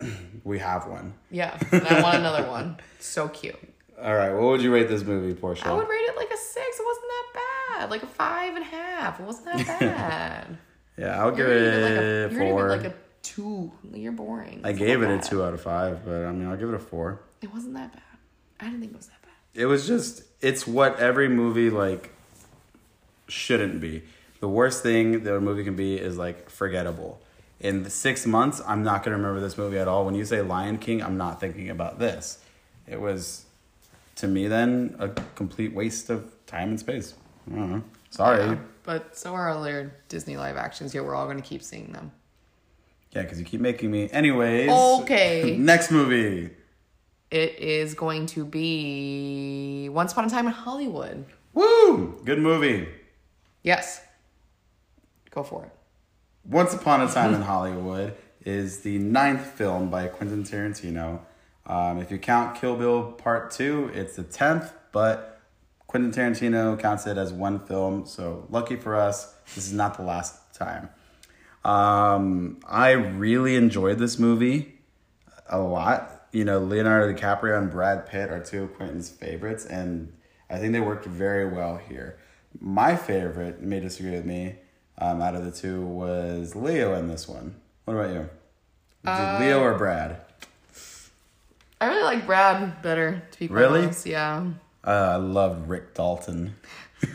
We 0.44 0.58
have 0.60 0.86
one. 0.86 1.12
Yeah, 1.30 1.58
and 1.72 1.86
I 1.86 2.02
want 2.02 2.16
another 2.16 2.48
one. 2.48 2.78
So 3.00 3.28
cute. 3.28 3.54
All 4.02 4.14
right, 4.14 4.32
what 4.32 4.42
would 4.44 4.62
you 4.62 4.72
rate 4.72 4.88
this 4.88 5.04
movie, 5.04 5.34
Portia? 5.38 5.66
I 5.68 5.72
would 5.72 5.86
rate 5.86 5.96
it 6.08 6.16
like 6.16 6.30
a 6.30 6.36
six. 6.38 6.78
It 6.80 6.86
wasn't 6.86 7.04
that 7.08 7.26
bad. 7.80 7.90
Like 7.90 8.02
a 8.02 8.06
five 8.06 8.54
and 8.56 8.64
a 8.64 8.66
half. 8.66 9.20
It 9.20 9.26
wasn't 9.26 9.46
that 9.66 9.78
bad. 9.80 10.58
yeah, 10.96 11.22
I'll 11.22 11.32
give 11.32 11.46
it 11.46 11.50
gonna 11.50 11.86
a 11.86 12.24
it 12.24 12.32
like 12.32 12.32
a, 12.32 12.38
four. 12.50 12.68
give 12.68 12.80
it 12.80 12.82
like 12.84 12.94
a 12.94 12.96
two. 13.22 13.70
You're 13.92 14.12
boring. 14.12 14.60
I 14.64 14.70
It's 14.70 14.78
gave 14.78 15.00
not 15.00 15.10
it 15.10 15.26
a 15.26 15.28
two 15.28 15.42
out 15.44 15.54
of 15.54 15.60
five, 15.60 16.04
but 16.04 16.24
I 16.24 16.32
mean, 16.32 16.48
I'll 16.48 16.56
give 16.56 16.68
it 16.68 16.74
a 16.74 16.78
four. 16.78 17.20
It 17.42 17.52
wasn't 17.52 17.74
that 17.74 17.92
bad. 17.92 18.02
I 18.58 18.64
didn't 18.66 18.80
think 18.80 18.92
it 18.92 18.96
was 18.96 19.06
that 19.06 19.22
bad. 19.22 19.30
It 19.54 19.66
was 19.66 19.86
just, 19.86 20.22
it's 20.40 20.66
what 20.66 20.98
every 20.98 21.28
movie 21.28 21.70
like 21.70 22.12
shouldn't 23.28 23.80
be. 23.80 24.02
The 24.40 24.48
worst 24.48 24.82
thing 24.82 25.24
that 25.24 25.34
a 25.34 25.40
movie 25.40 25.64
can 25.64 25.76
be 25.76 25.96
is 25.96 26.16
like 26.16 26.50
forgettable. 26.50 27.20
In 27.60 27.82
the 27.82 27.90
six 27.90 28.26
months, 28.26 28.62
I'm 28.66 28.82
not 28.82 29.02
gonna 29.04 29.16
remember 29.16 29.40
this 29.40 29.58
movie 29.58 29.78
at 29.78 29.86
all. 29.86 30.06
When 30.06 30.14
you 30.14 30.24
say 30.24 30.40
Lion 30.40 30.78
King, 30.78 31.02
I'm 31.02 31.16
not 31.18 31.40
thinking 31.40 31.68
about 31.68 31.98
this. 31.98 32.38
It 32.86 33.00
was, 33.00 33.44
to 34.16 34.26
me, 34.26 34.48
then 34.48 34.96
a 34.98 35.08
complete 35.34 35.74
waste 35.74 36.08
of 36.08 36.32
time 36.46 36.70
and 36.70 36.80
space. 36.80 37.14
I 37.50 37.56
don't 37.56 37.72
know. 37.72 37.82
Sorry. 38.08 38.44
Yeah, 38.44 38.56
but 38.82 39.16
so 39.16 39.34
are 39.34 39.50
other 39.50 39.92
Disney 40.08 40.36
live 40.36 40.56
actions. 40.56 40.94
Yeah, 40.94 41.02
we're 41.02 41.14
all 41.14 41.26
gonna 41.26 41.42
keep 41.42 41.62
seeing 41.62 41.92
them. 41.92 42.12
Yeah, 43.12 43.22
because 43.22 43.38
you 43.38 43.44
keep 43.44 43.60
making 43.60 43.90
me. 43.90 44.08
Anyways. 44.10 44.70
Okay. 44.70 45.56
Next 45.58 45.90
movie. 45.90 46.50
It 47.30 47.58
is 47.58 47.94
going 47.94 48.26
to 48.26 48.44
be 48.44 49.88
Once 49.90 50.12
Upon 50.12 50.24
a 50.24 50.30
Time 50.30 50.46
in 50.46 50.52
Hollywood. 50.52 51.26
Woo! 51.54 52.20
Good 52.24 52.38
movie. 52.38 52.88
Yes. 53.62 54.02
Go 55.30 55.42
for 55.42 55.64
it. 55.64 55.72
Once 56.44 56.74
Upon 56.74 57.02
a 57.02 57.08
Time 57.08 57.34
in 57.34 57.42
Hollywood 57.42 58.14
is 58.44 58.80
the 58.80 58.98
ninth 58.98 59.44
film 59.46 59.90
by 59.90 60.06
Quentin 60.08 60.42
Tarantino. 60.44 61.20
Um, 61.66 61.98
if 61.98 62.10
you 62.10 62.18
count 62.18 62.60
Kill 62.60 62.76
Bill 62.76 63.12
Part 63.12 63.50
2, 63.50 63.92
it's 63.94 64.16
the 64.16 64.24
10th, 64.24 64.72
but 64.92 65.40
Quentin 65.86 66.12
Tarantino 66.12 66.78
counts 66.78 67.06
it 67.06 67.18
as 67.18 67.32
one 67.32 67.58
film, 67.60 68.06
so 68.06 68.46
lucky 68.50 68.76
for 68.76 68.96
us, 68.96 69.34
this 69.54 69.66
is 69.66 69.72
not 69.72 69.96
the 69.96 70.02
last 70.02 70.54
time. 70.54 70.88
Um, 71.64 72.58
I 72.66 72.92
really 72.92 73.56
enjoyed 73.56 73.98
this 73.98 74.18
movie 74.18 74.78
a 75.48 75.58
lot. 75.60 76.26
You 76.32 76.44
know, 76.44 76.58
Leonardo 76.60 77.12
DiCaprio 77.12 77.58
and 77.58 77.70
Brad 77.70 78.06
Pitt 78.06 78.30
are 78.30 78.40
two 78.42 78.64
of 78.64 78.74
Quentin's 78.74 79.08
favorites, 79.10 79.66
and 79.66 80.12
I 80.48 80.58
think 80.58 80.72
they 80.72 80.80
worked 80.80 81.04
very 81.06 81.46
well 81.48 81.76
here. 81.76 82.18
My 82.60 82.96
favorite, 82.96 83.58
you 83.60 83.66
may 83.66 83.80
disagree 83.80 84.12
with 84.12 84.24
me, 84.24 84.56
um, 84.98 85.20
out 85.20 85.34
of 85.34 85.44
the 85.44 85.50
two 85.50 85.82
was 85.84 86.54
Leo 86.56 86.94
in 86.94 87.08
this 87.08 87.28
one. 87.28 87.54
What 87.84 87.94
about 87.94 88.10
you? 88.14 88.28
It 89.04 89.40
Leo 89.40 89.60
or 89.60 89.74
Brad? 89.76 90.20
I 91.80 91.86
really 91.86 92.02
like 92.02 92.26
Brad 92.26 92.82
better, 92.82 93.22
to 93.32 93.38
be 93.38 93.46
Really? 93.48 93.84
honest. 93.84 94.06
Yeah. 94.06 94.46
Uh, 94.84 94.90
I 94.90 95.16
loved 95.16 95.68
Rick 95.68 95.94
Dalton. 95.94 96.54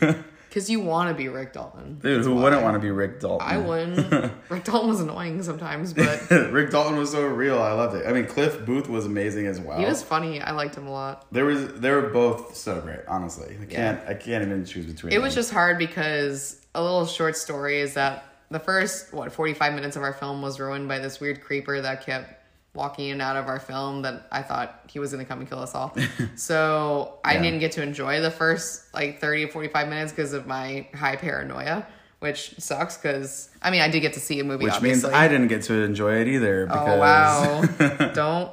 Because 0.56 0.70
you 0.70 0.80
want 0.80 1.10
to 1.10 1.14
be 1.14 1.28
Rick 1.28 1.52
Dalton. 1.52 1.98
Dude, 1.98 2.24
who 2.24 2.34
wouldn't 2.36 2.62
want 2.62 2.76
to 2.76 2.80
be 2.80 2.90
Rick 2.90 3.20
Dalton? 3.20 3.46
I 3.46 3.58
wouldn't. 3.58 4.32
Rick 4.48 4.64
Dalton 4.64 4.88
was 4.88 5.00
annoying 5.00 5.42
sometimes, 5.42 5.92
but 5.92 6.30
Rick 6.30 6.70
Dalton 6.70 6.96
was 6.96 7.10
so 7.10 7.26
real. 7.26 7.60
I 7.60 7.72
loved 7.72 7.94
it. 7.94 8.06
I 8.06 8.12
mean, 8.14 8.24
Cliff 8.24 8.64
Booth 8.64 8.88
was 8.88 9.04
amazing 9.04 9.48
as 9.48 9.60
well. 9.60 9.78
he 9.78 9.84
was 9.84 10.02
funny. 10.02 10.40
I 10.40 10.52
liked 10.52 10.74
him 10.74 10.86
a 10.86 10.90
lot. 10.90 11.26
There 11.30 11.44
was 11.44 11.74
they 11.74 11.90
were 11.90 12.08
both 12.08 12.56
so 12.56 12.80
great. 12.80 13.00
Honestly, 13.06 13.54
I 13.60 13.66
can't 13.66 14.00
I 14.08 14.14
can't 14.14 14.42
even 14.42 14.64
choose 14.64 14.86
between. 14.86 15.12
It 15.12 15.20
was 15.20 15.34
just 15.34 15.52
hard 15.52 15.76
because 15.76 16.58
a 16.74 16.82
little 16.82 17.04
short 17.04 17.36
story 17.36 17.80
is 17.80 17.92
that 17.92 18.24
the 18.50 18.58
first, 18.58 19.12
what, 19.12 19.32
45 19.32 19.74
minutes 19.74 19.96
of 19.96 20.02
our 20.02 20.12
film 20.14 20.40
was 20.40 20.58
ruined 20.58 20.88
by 20.88 21.00
this 21.00 21.20
weird 21.20 21.42
creeper 21.42 21.82
that 21.82 22.06
kept 22.06 22.35
walking 22.76 23.06
in 23.06 23.12
and 23.14 23.22
out 23.22 23.36
of 23.36 23.48
our 23.48 23.58
film 23.58 24.02
that 24.02 24.28
I 24.30 24.42
thought 24.42 24.80
he 24.88 24.98
was 24.98 25.10
going 25.12 25.24
to 25.24 25.28
come 25.28 25.40
and 25.40 25.48
kill 25.48 25.58
us 25.60 25.74
all. 25.74 25.96
so 26.36 27.18
I 27.24 27.34
Yeah. 27.34 27.42
didn't 27.42 27.58
get 27.60 27.72
to 27.72 27.82
enjoy 27.82 28.20
the 28.20 28.30
first 28.30 28.92
like 28.94 29.20
30 29.20 29.44
or 29.46 29.48
45 29.48 29.88
minutes 29.88 30.12
because 30.12 30.32
of 30.32 30.46
my 30.46 30.86
high 30.94 31.16
paranoia, 31.16 31.86
which 32.20 32.54
sucks 32.58 32.96
because, 32.96 33.50
I 33.62 33.70
mean, 33.70 33.80
I 33.80 33.88
did 33.88 34.00
get 34.00 34.12
to 34.14 34.20
see 34.20 34.38
a 34.40 34.44
movie, 34.44 34.64
which 34.64 34.74
obviously. 34.74 35.10
means 35.10 35.18
I 35.18 35.26
didn't 35.28 35.48
get 35.48 35.62
to 35.64 35.74
enjoy 35.82 36.16
it 36.20 36.28
either. 36.28 36.66
Because 36.66 36.86
Oh 36.86 36.98
wow! 37.00 38.10
Don't 38.14 38.50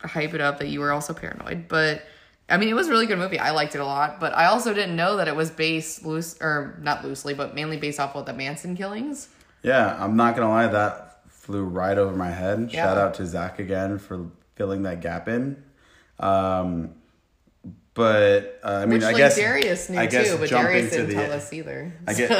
hype 0.00 0.34
it 0.34 0.40
up 0.40 0.58
that 0.58 0.68
you 0.68 0.80
were 0.80 0.92
also 0.92 1.14
paranoid, 1.14 1.66
but 1.68 2.02
I 2.48 2.58
mean, 2.58 2.68
it 2.68 2.74
was 2.74 2.88
a 2.88 2.90
really 2.90 3.06
good 3.06 3.18
movie. 3.18 3.38
I 3.38 3.52
liked 3.52 3.74
it 3.74 3.78
a 3.80 3.86
lot, 3.86 4.20
but 4.20 4.34
I 4.34 4.46
also 4.46 4.74
didn't 4.74 4.96
know 4.96 5.16
that 5.16 5.28
it 5.28 5.34
was 5.36 5.50
based 5.50 6.04
loose 6.04 6.36
or 6.42 6.78
not 6.82 7.02
loosely, 7.02 7.32
but 7.32 7.54
mainly 7.54 7.78
based 7.78 7.98
off 7.98 8.14
of 8.14 8.26
the 8.26 8.34
Manson 8.34 8.76
killings. 8.76 9.28
yeah, 9.62 9.96
I'm 9.98 10.14
not 10.16 10.36
gonna 10.36 10.50
lie, 10.50 10.66
that 10.66 11.13
flew 11.44 11.62
right 11.64 11.96
over 11.98 12.16
my 12.16 12.30
head. 12.30 12.70
Yeah. 12.72 12.84
Shout 12.86 12.98
out 12.98 13.14
to 13.14 13.26
Zach 13.26 13.58
again 13.58 13.98
for 13.98 14.26
filling 14.56 14.82
that 14.84 15.00
gap 15.00 15.28
in. 15.28 15.62
Um, 16.18 16.94
but 17.94 18.58
uh, 18.64 18.68
I 18.68 18.86
mean, 18.86 18.94
Which 18.94 19.02
I 19.04 19.06
like 19.08 19.16
guess 19.18 19.36
Darius 19.36 19.88
knew 19.88 19.98
I 19.98 20.06
guess 20.06 20.30
too, 20.30 20.38
but 20.38 20.48
Darius 20.50 20.90
didn't 20.90 21.08
the- 21.08 21.14
tell 21.14 21.32
us 21.32 21.52
either. 21.52 21.92
I 22.06 22.14
get. 22.14 22.30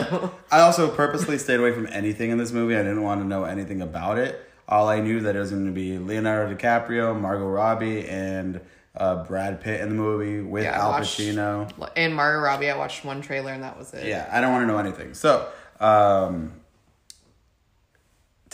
I 0.50 0.61
also 0.61 0.88
purposely 0.90 1.38
stayed 1.38 1.61
away 1.61 1.72
from 1.72 1.86
anything 1.92 2.30
in 2.30 2.38
this 2.38 2.50
movie. 2.50 2.74
I 2.74 2.82
didn't 2.82 3.02
want 3.02 3.20
to 3.20 3.26
know 3.26 3.44
anything 3.44 3.80
about 3.80 4.18
it. 4.18 4.40
All 4.68 4.88
I 4.88 5.00
knew 5.00 5.20
that 5.20 5.36
it 5.36 5.38
was 5.38 5.50
going 5.50 5.66
to 5.66 5.72
be 5.72 5.98
Leonardo 5.98 6.55
DiCaprio, 6.57 7.18
Margot 7.18 7.46
Robbie, 7.46 8.09
and 8.09 8.61
uh, 8.96 9.22
Brad 9.24 9.61
Pitt 9.61 9.80
in 9.80 9.90
the 9.90 9.94
movie 9.94 10.40
with 10.40 10.64
Yeah, 10.64 10.80
Al 10.80 10.90
watched- 10.92 11.20
Pacino. 11.20 11.70
And 11.94 12.14
Margot 12.16 12.40
Robbie, 12.40 12.70
I 12.70 12.76
watched 12.76 13.05
one 13.05 13.20
trailer 13.20 13.52
and 13.52 13.62
that 13.62 13.76
was 13.78 13.92
it. 13.94 14.07
Yeah, 14.07 14.28
I 14.32 14.40
don't 14.40 14.52
want 14.52 14.62
to 14.62 14.66
know 14.66 14.78
anything. 14.78 15.14
So, 15.14 15.46
um, 15.80 16.52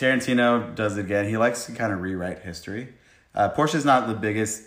Tarantino 0.00 0.74
does 0.74 0.96
it 0.96 1.00
again. 1.04 1.28
He 1.28 1.36
likes 1.36 1.66
to 1.66 1.72
kind 1.72 1.92
of 1.92 2.00
rewrite 2.00 2.40
history. 2.40 2.88
Uh, 3.34 3.48
Portia's 3.50 3.84
not 3.84 4.08
the 4.08 4.14
biggest 4.14 4.64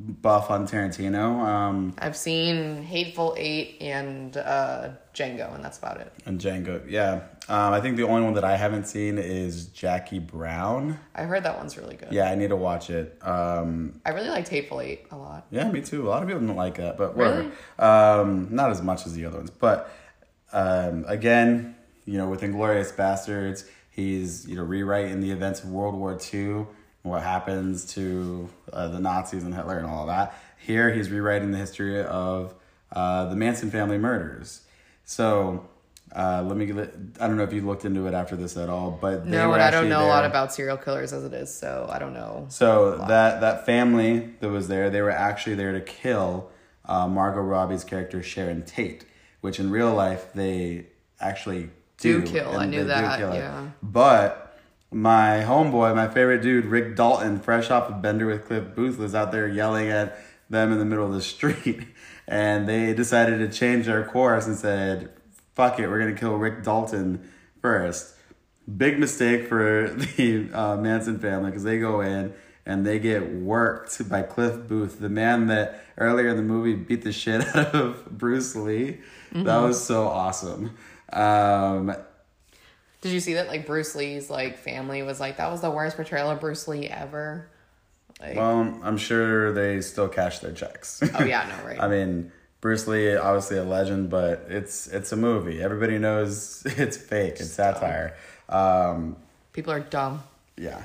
buff 0.00 0.50
on 0.50 0.66
Tarantino, 0.66 1.40
um, 1.46 1.94
I've 1.98 2.16
seen 2.16 2.82
Hateful 2.82 3.34
Eight 3.36 3.76
and 3.82 4.34
uh, 4.36 4.90
Django, 5.14 5.54
and 5.54 5.62
that's 5.62 5.78
about 5.78 6.00
it. 6.00 6.10
and 6.24 6.40
Django. 6.40 6.82
Yeah, 6.88 7.24
um, 7.48 7.74
I 7.74 7.80
think 7.82 7.96
the 7.96 8.04
only 8.04 8.22
one 8.22 8.32
that 8.34 8.44
I 8.44 8.56
haven't 8.56 8.86
seen 8.86 9.18
is 9.18 9.66
Jackie 9.66 10.18
Brown. 10.18 10.98
I 11.14 11.24
heard 11.24 11.44
that 11.44 11.58
one's 11.58 11.76
really 11.76 11.96
good. 11.96 12.08
Yeah, 12.12 12.30
I 12.30 12.34
need 12.34 12.48
to 12.48 12.56
watch 12.56 12.88
it. 12.88 13.18
Um, 13.20 14.00
I 14.06 14.10
really 14.10 14.30
liked 14.30 14.48
Hateful 14.48 14.80
Eight 14.80 15.06
a 15.10 15.16
lot. 15.16 15.46
yeah, 15.50 15.70
me 15.70 15.82
too. 15.82 16.06
A 16.06 16.08
lot 16.08 16.22
of 16.22 16.28
people 16.28 16.46
don't 16.46 16.56
like 16.56 16.76
that, 16.76 16.96
but 16.96 17.14
whatever. 17.14 17.42
Really? 17.42 17.52
Um, 17.78 18.48
not 18.50 18.70
as 18.70 18.80
much 18.80 19.04
as 19.06 19.12
the 19.14 19.26
other 19.26 19.36
ones, 19.36 19.50
but 19.50 19.92
um, 20.52 21.04
again, 21.08 21.76
you 22.06 22.16
know, 22.16 22.28
with 22.28 22.40
Inglourious 22.40 22.94
Basterds, 22.94 23.66
he's 24.00 24.46
you 24.48 24.56
know 24.56 24.62
rewriting 24.62 25.20
the 25.20 25.30
events 25.30 25.62
of 25.62 25.70
World 25.70 25.94
War 25.94 26.18
II, 26.32 26.66
what 27.02 27.22
happens 27.22 27.84
to 27.94 28.48
uh, 28.72 28.88
the 28.88 29.00
Nazis 29.00 29.44
and 29.44 29.54
Hitler 29.54 29.78
and 29.78 29.86
all 29.86 30.06
that. 30.06 30.34
Here, 30.58 30.90
he's 30.92 31.10
rewriting 31.10 31.50
the 31.52 31.58
history 31.58 32.02
of 32.02 32.54
uh, 32.92 33.26
the 33.26 33.36
Manson 33.36 33.70
family 33.70 33.98
murders. 33.98 34.62
So. 35.04 35.66
Uh, 36.12 36.42
let 36.44 36.56
me. 36.56 36.66
get- 36.66 36.92
I 37.20 37.28
don't 37.28 37.36
know 37.36 37.44
if 37.44 37.52
you 37.52 37.64
looked 37.64 37.84
into 37.84 38.08
it 38.08 38.14
after 38.14 38.34
this 38.34 38.56
at 38.56 38.68
all, 38.68 38.90
but 39.00 39.24
they 39.24 39.30
No, 39.30 39.48
were 39.48 39.54
and 39.54 39.62
I 39.62 39.70
don't 39.70 39.88
know 39.88 40.04
a 40.04 40.08
lot 40.08 40.24
about 40.24 40.52
serial 40.52 40.76
killers 40.76 41.12
as 41.12 41.22
it 41.22 41.32
is, 41.32 41.54
so 41.54 41.88
I 41.88 42.00
don't 42.00 42.14
know. 42.14 42.46
So 42.48 42.96
that 43.06 43.40
that 43.42 43.64
family 43.64 44.34
that 44.40 44.48
was 44.48 44.66
there, 44.66 44.90
they 44.90 45.02
were 45.02 45.12
actually 45.12 45.54
there 45.54 45.70
to 45.70 45.80
kill 45.80 46.50
uh, 46.84 47.06
Margot 47.06 47.42
Robbie's 47.42 47.84
character 47.84 48.24
Sharon 48.24 48.64
Tate, 48.64 49.04
which 49.40 49.60
in 49.60 49.70
real 49.70 49.94
life 49.94 50.32
they 50.34 50.86
actually 51.20 51.70
do, 52.00 52.22
kill, 52.22 52.56
I 52.56 52.66
knew 52.66 52.84
that, 52.84 53.20
yeah. 53.20 53.68
But 53.82 54.58
my 54.90 55.44
homeboy, 55.46 55.94
my 55.94 56.08
favorite 56.08 56.42
dude, 56.42 56.66
Rick 56.66 56.96
Dalton, 56.96 57.40
fresh 57.40 57.70
off 57.70 57.90
of 57.90 58.02
Bender 58.02 58.26
with 58.26 58.46
Cliff 58.46 58.74
Booth, 58.74 58.98
was 58.98 59.14
out 59.14 59.32
there 59.32 59.46
yelling 59.46 59.88
at 59.88 60.18
them 60.48 60.72
in 60.72 60.78
the 60.78 60.84
middle 60.84 61.06
of 61.06 61.12
the 61.12 61.22
street, 61.22 61.86
and 62.26 62.68
they 62.68 62.92
decided 62.92 63.38
to 63.38 63.56
change 63.56 63.86
their 63.86 64.04
course 64.04 64.46
and 64.46 64.56
said, 64.56 65.10
"Fuck 65.54 65.78
it, 65.78 65.88
we're 65.88 66.00
gonna 66.00 66.14
kill 66.14 66.36
Rick 66.36 66.64
Dalton 66.64 67.30
first. 67.60 68.14
Big 68.76 68.98
mistake 68.98 69.48
for 69.48 69.88
the 70.16 70.50
uh, 70.52 70.76
Manson 70.76 71.18
family 71.18 71.50
because 71.50 71.64
they 71.64 71.78
go 71.78 72.00
in 72.00 72.34
and 72.66 72.86
they 72.86 72.98
get 72.98 73.32
worked 73.32 74.08
by 74.08 74.22
Cliff 74.22 74.68
Booth, 74.68 75.00
the 75.00 75.08
man 75.08 75.46
that 75.46 75.84
earlier 75.98 76.28
in 76.28 76.36
the 76.36 76.42
movie 76.42 76.74
beat 76.74 77.02
the 77.02 77.12
shit 77.12 77.44
out 77.56 77.74
of 77.74 78.06
Bruce 78.10 78.54
Lee. 78.54 79.00
Mm-hmm. 79.32 79.44
That 79.44 79.58
was 79.58 79.82
so 79.82 80.06
awesome. 80.08 80.76
Um, 81.12 81.94
Did 83.00 83.12
you 83.12 83.20
see 83.20 83.34
that? 83.34 83.48
Like 83.48 83.66
Bruce 83.66 83.94
Lee's 83.94 84.30
like 84.30 84.58
family 84.58 85.02
was 85.02 85.20
like 85.20 85.36
that 85.38 85.50
was 85.50 85.60
the 85.60 85.70
worst 85.70 85.96
portrayal 85.96 86.30
of 86.30 86.40
Bruce 86.40 86.66
Lee 86.68 86.86
ever. 86.88 87.48
Like, 88.20 88.36
well, 88.36 88.78
I'm 88.82 88.98
sure 88.98 89.52
they 89.52 89.80
still 89.80 90.08
cash 90.08 90.40
their 90.40 90.52
checks. 90.52 91.02
oh 91.18 91.24
yeah, 91.24 91.46
no 91.58 91.66
right. 91.66 91.80
I 91.80 91.88
mean, 91.88 92.30
Bruce 92.60 92.86
Lee, 92.86 93.16
obviously 93.16 93.56
a 93.56 93.64
legend, 93.64 94.10
but 94.10 94.46
it's 94.48 94.86
it's 94.88 95.12
a 95.12 95.16
movie. 95.16 95.62
Everybody 95.62 95.98
knows 95.98 96.62
it's 96.66 96.96
fake. 96.98 97.36
It's 97.40 97.50
satire. 97.52 98.16
Um, 98.48 99.16
People 99.52 99.72
are 99.72 99.80
dumb. 99.80 100.22
yeah. 100.56 100.82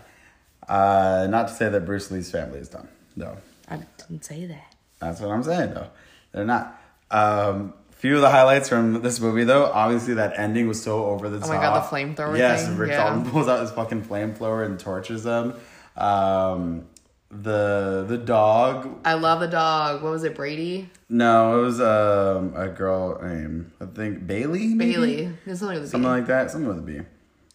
Uh, 0.68 1.28
not 1.30 1.48
to 1.50 1.54
say 1.54 1.70
that 1.70 1.86
Bruce 1.86 2.10
Lee's 2.10 2.32
family 2.32 2.58
is 2.60 2.70
dumb. 2.70 2.88
No, 3.16 3.38
I 3.68 3.80
didn't 3.98 4.26
say 4.26 4.46
that. 4.48 4.74
That's 5.00 5.20
what 5.22 5.30
I'm 5.30 5.44
saying, 5.44 5.76
though. 5.76 5.90
They're 6.32 6.46
not. 6.46 6.82
Um, 7.12 7.74
few 7.96 8.16
of 8.16 8.22
the 8.22 8.30
highlights 8.30 8.70
from 8.70 9.02
this 9.02 9.20
movie, 9.20 9.44
though, 9.44 9.66
obviously 9.66 10.14
that 10.16 10.38
ending 10.38 10.68
was 10.68 10.82
so 10.82 11.06
over 11.06 11.30
the 11.30 11.40
top. 11.40 11.50
Oh 11.50 11.54
my 11.54 11.62
God, 11.62 11.84
the 11.84 11.96
flamethrower 11.96 12.38
Yes, 12.38 12.66
thing? 12.68 12.78
Rick 12.78 12.92
Yeah. 12.92 13.04
Dalton 13.10 13.30
pulls 13.32 13.48
out 13.48 13.62
his 13.62 13.72
fucking 13.72 14.04
flamethrower 14.04 14.66
and 14.66 14.80
torches 14.80 15.24
them. 15.24 15.54
Um, 15.98 16.86
the 17.32 18.06
the 18.08 18.18
dog. 18.18 19.00
I 19.04 19.16
love 19.16 19.40
the 19.40 19.48
dog. 19.48 20.04
What 20.04 20.12
was 20.12 20.24
it, 20.24 20.36
Brady? 20.36 20.90
No, 21.10 21.60
it 21.60 21.64
was 21.64 21.82
um, 21.82 22.54
a 22.56 22.68
girl 22.70 23.20
named 23.22 23.72
I 23.82 23.86
think 23.86 24.26
Bailey. 24.28 24.68
maybe? 24.68 24.92
Bailey. 24.94 25.38
Something 25.56 25.68
with 25.70 25.78
a 25.78 25.82
B. 25.82 25.88
Something 25.88 26.10
like 26.12 26.28
that. 26.28 26.52
Something 26.52 26.68
with 26.68 26.78
a 26.78 26.82
B. 26.82 27.02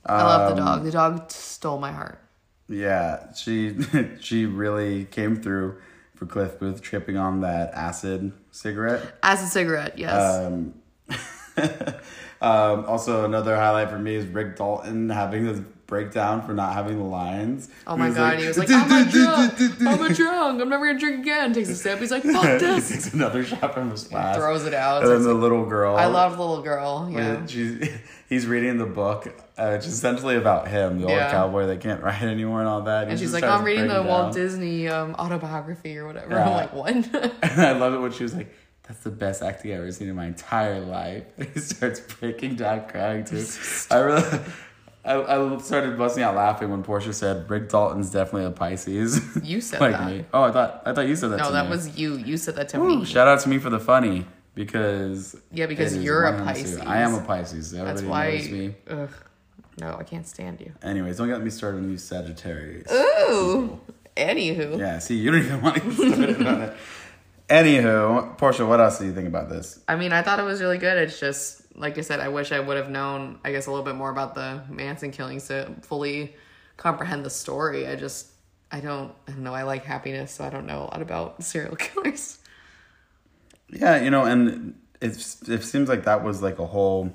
I 0.04 0.22
love 0.22 0.56
the 0.56 0.62
Um, 0.62 0.66
dog. 0.68 0.84
The 0.84 0.90
dog 0.90 1.30
stole 1.30 1.78
my 1.78 1.92
heart. 1.92 2.18
Yeah, 2.68 3.32
she 3.34 3.76
she 4.20 4.46
really 4.46 5.04
came 5.06 5.36
through 5.42 5.76
for 6.20 6.26
Cliff 6.26 6.58
Booth 6.58 6.82
tripping 6.82 7.16
on 7.16 7.40
that 7.40 7.72
acid 7.72 8.30
cigarette. 8.50 9.14
Acid 9.22 9.48
cigarette, 9.48 9.98
yes. 9.98 10.44
Um, 10.44 10.74
um, 12.42 12.84
also, 12.84 13.24
another 13.24 13.56
highlight 13.56 13.88
for 13.88 13.98
me 13.98 14.16
is 14.16 14.26
Rick 14.26 14.56
Dalton 14.56 15.08
having 15.08 15.46
this 15.46 15.60
breakdown 15.90 16.40
for 16.40 16.54
not 16.54 16.72
having 16.72 16.96
the 16.96 17.04
lines. 17.04 17.68
oh 17.86 17.96
my 17.96 18.08
god, 18.08 18.38
he 18.38 18.46
was 18.46 18.56
like, 18.56 18.70
I'm 18.70 19.06
a 19.06 19.10
drunk. 19.10 19.54
I'm 19.82 20.00
a 20.10 20.14
drunk. 20.14 20.62
I'm 20.62 20.68
never 20.70 20.86
gonna 20.86 20.98
drink 20.98 21.20
again. 21.20 21.52
Takes 21.52 21.68
a 21.68 21.74
sip. 21.74 21.98
He's 21.98 22.10
like, 22.10 22.22
fuck 22.22 22.42
he 22.44 22.58
this. 22.58 22.88
takes 22.88 23.12
another 23.12 23.44
shot 23.44 23.74
from 23.74 23.90
his 23.90 24.04
glass. 24.04 24.36
Throws 24.36 24.64
it 24.64 24.72
out. 24.72 25.02
And 25.02 25.12
then 25.12 25.22
the 25.24 25.34
little 25.34 25.66
girl. 25.66 25.96
I 25.96 26.06
love 26.06 26.38
little 26.38 26.62
girl. 26.62 27.10
Yeah. 27.12 27.44
She's, 27.46 27.86
he's 28.30 28.46
reading 28.46 28.78
the 28.78 28.86
book, 28.86 29.26
uh, 29.58 29.72
which 29.72 29.86
is 29.86 29.92
essentially 29.92 30.36
about 30.36 30.68
him, 30.68 31.00
the 31.00 31.08
old 31.08 31.18
cowboy 31.30 31.66
that 31.66 31.80
can't 31.80 32.02
ride 32.02 32.22
anymore 32.22 32.60
and 32.60 32.68
all 32.68 32.82
that. 32.82 33.08
He 33.08 33.10
And 33.10 33.20
she's 33.20 33.34
like, 33.34 33.44
I'm 33.44 33.64
reading 33.64 33.88
the 33.88 34.02
Walt. 34.02 34.32
Disney 34.32 34.88
um, 34.88 35.14
autobiography 35.16 35.98
or 35.98 36.06
whatever. 36.06 36.30
Yeah. 36.34 36.46
I'm 36.46 36.52
like, 36.52 36.72
what? 36.72 36.94
And 36.94 37.60
I 37.60 37.72
love 37.72 37.92
it 37.94 37.98
when 37.98 38.12
she 38.12 38.22
was 38.22 38.34
like, 38.34 38.54
"That's 38.86 39.00
the 39.00 39.10
best 39.10 39.42
acting 39.42 39.72
I've 39.72 39.80
ever 39.80 39.92
seen 39.92 40.08
in 40.08 40.14
my 40.14 40.26
entire 40.26 40.80
life." 40.80 41.24
And 41.36 41.48
he 41.48 41.58
starts 41.60 42.00
breaking 42.00 42.56
down, 42.56 42.86
crying 42.88 43.24
too. 43.24 43.44
I 43.90 43.98
really, 43.98 44.40
I, 45.04 45.14
I 45.14 45.58
started 45.58 45.96
busting 45.96 46.22
out 46.22 46.34
laughing 46.34 46.70
when 46.70 46.82
Portia 46.82 47.12
said, 47.12 47.48
"Rick 47.48 47.70
Dalton's 47.70 48.10
definitely 48.10 48.44
a 48.44 48.50
Pisces." 48.50 49.20
You 49.42 49.60
said 49.60 49.80
like 49.86 49.92
that. 49.92 50.06
me. 50.10 50.24
Oh, 50.34 50.42
I 50.42 50.52
thought 50.52 50.82
I 50.84 50.92
thought 50.92 51.06
you 51.08 51.16
said 51.16 51.30
that. 51.30 51.38
no, 51.38 51.52
that 51.52 51.64
me. 51.66 51.70
was 51.70 51.98
you. 51.98 52.16
You 52.16 52.36
said 52.36 52.56
that 52.56 52.68
to 52.70 52.78
Ooh, 52.80 52.98
me. 53.00 53.04
shout 53.06 53.26
out 53.26 53.40
to 53.40 53.48
me 53.48 53.58
for 53.58 53.70
the 53.70 53.80
funny 53.80 54.26
because 54.54 55.36
Yeah, 55.52 55.66
because 55.66 55.96
you're 55.96 56.24
a 56.26 56.32
100%. 56.32 56.44
Pisces. 56.44 56.80
I 56.80 56.98
am 56.98 57.14
a 57.14 57.22
Pisces. 57.22 57.72
Everybody 57.72 57.94
That's 58.00 58.06
why. 58.08 58.30
knows 58.36 58.50
me. 58.50 58.74
Ugh. 58.88 59.10
No, 59.80 59.96
I 59.98 60.02
can't 60.02 60.26
stand 60.26 60.60
you. 60.60 60.72
Anyways, 60.82 61.16
don't 61.16 61.28
get 61.28 61.40
me 61.42 61.48
started 61.48 61.78
on 61.78 61.90
you 61.90 61.96
Sagittarius. 61.96 62.90
Ooh. 62.92 63.80
Anywho. 64.16 64.78
Yeah, 64.78 64.98
see, 64.98 65.16
you 65.16 65.30
don't 65.30 65.40
even 65.40 65.62
want 65.62 65.76
to 65.76 65.80
get 65.80 65.92
started 65.94 66.46
on 66.46 66.62
it. 66.62 66.76
Anywho, 67.48 68.36
Portia, 68.36 68.66
what 68.66 68.80
else 68.80 68.98
do 68.98 69.06
you 69.06 69.14
think 69.14 69.26
about 69.28 69.48
this? 69.48 69.80
I 69.88 69.96
mean, 69.96 70.12
I 70.12 70.22
thought 70.22 70.38
it 70.38 70.44
was 70.44 70.60
really 70.60 70.78
good. 70.78 70.96
It's 70.98 71.18
just, 71.18 71.59
like 71.74 71.98
I 71.98 72.00
said, 72.02 72.20
I 72.20 72.28
wish 72.28 72.52
I 72.52 72.60
would 72.60 72.76
have 72.76 72.90
known, 72.90 73.38
I 73.44 73.52
guess, 73.52 73.66
a 73.66 73.70
little 73.70 73.84
bit 73.84 73.94
more 73.94 74.10
about 74.10 74.34
the 74.34 74.62
Manson 74.68 75.10
killings 75.10 75.48
to 75.48 75.72
fully 75.82 76.34
comprehend 76.76 77.24
the 77.24 77.30
story. 77.30 77.86
I 77.86 77.96
just, 77.96 78.30
I 78.72 78.80
don't, 78.80 79.12
I 79.28 79.32
don't 79.32 79.42
know. 79.42 79.54
I 79.54 79.62
like 79.62 79.84
happiness, 79.84 80.32
so 80.32 80.44
I 80.44 80.50
don't 80.50 80.66
know 80.66 80.80
a 80.82 80.86
lot 80.92 81.02
about 81.02 81.42
serial 81.50 81.76
killers. 81.76 82.38
Yeah, 83.68 84.00
you 84.02 84.10
know, 84.10 84.24
and 84.24 84.74
it's 85.00 85.42
it 85.48 85.62
seems 85.62 85.88
like 85.88 86.04
that 86.04 86.24
was 86.24 86.42
like 86.42 86.58
a 86.58 86.66
whole, 86.66 87.12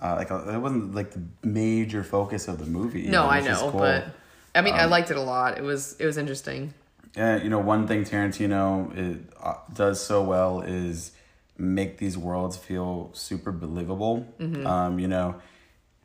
uh, 0.00 0.14
like 0.16 0.30
a, 0.30 0.54
it 0.54 0.58
wasn't 0.58 0.94
like 0.94 1.12
the 1.12 1.22
major 1.42 2.02
focus 2.04 2.48
of 2.48 2.58
the 2.58 2.66
movie. 2.66 3.06
No, 3.08 3.24
It 3.24 3.28
I 3.28 3.40
know, 3.40 3.70
cool. 3.70 3.80
but 3.80 4.08
I 4.54 4.60
mean, 4.60 4.74
Um, 4.74 4.80
I 4.80 4.84
liked 4.86 5.10
it 5.10 5.16
a 5.16 5.22
lot. 5.22 5.58
It 5.58 5.62
was, 5.64 5.96
it 5.98 6.06
was 6.06 6.18
interesting. 6.18 6.74
Yeah, 7.16 7.42
you 7.42 7.48
know, 7.48 7.60
one 7.60 7.86
thing 7.86 8.04
Tarantino 8.04 8.96
it, 8.96 9.22
uh, 9.40 9.54
does 9.72 10.04
so 10.04 10.22
well 10.22 10.60
is 10.62 11.12
make 11.56 11.98
these 11.98 12.18
worlds 12.18 12.56
feel 12.56 13.10
super 13.12 13.52
believable. 13.52 14.26
Mm-hmm. 14.38 14.66
Um, 14.66 14.98
you 14.98 15.08
know, 15.08 15.36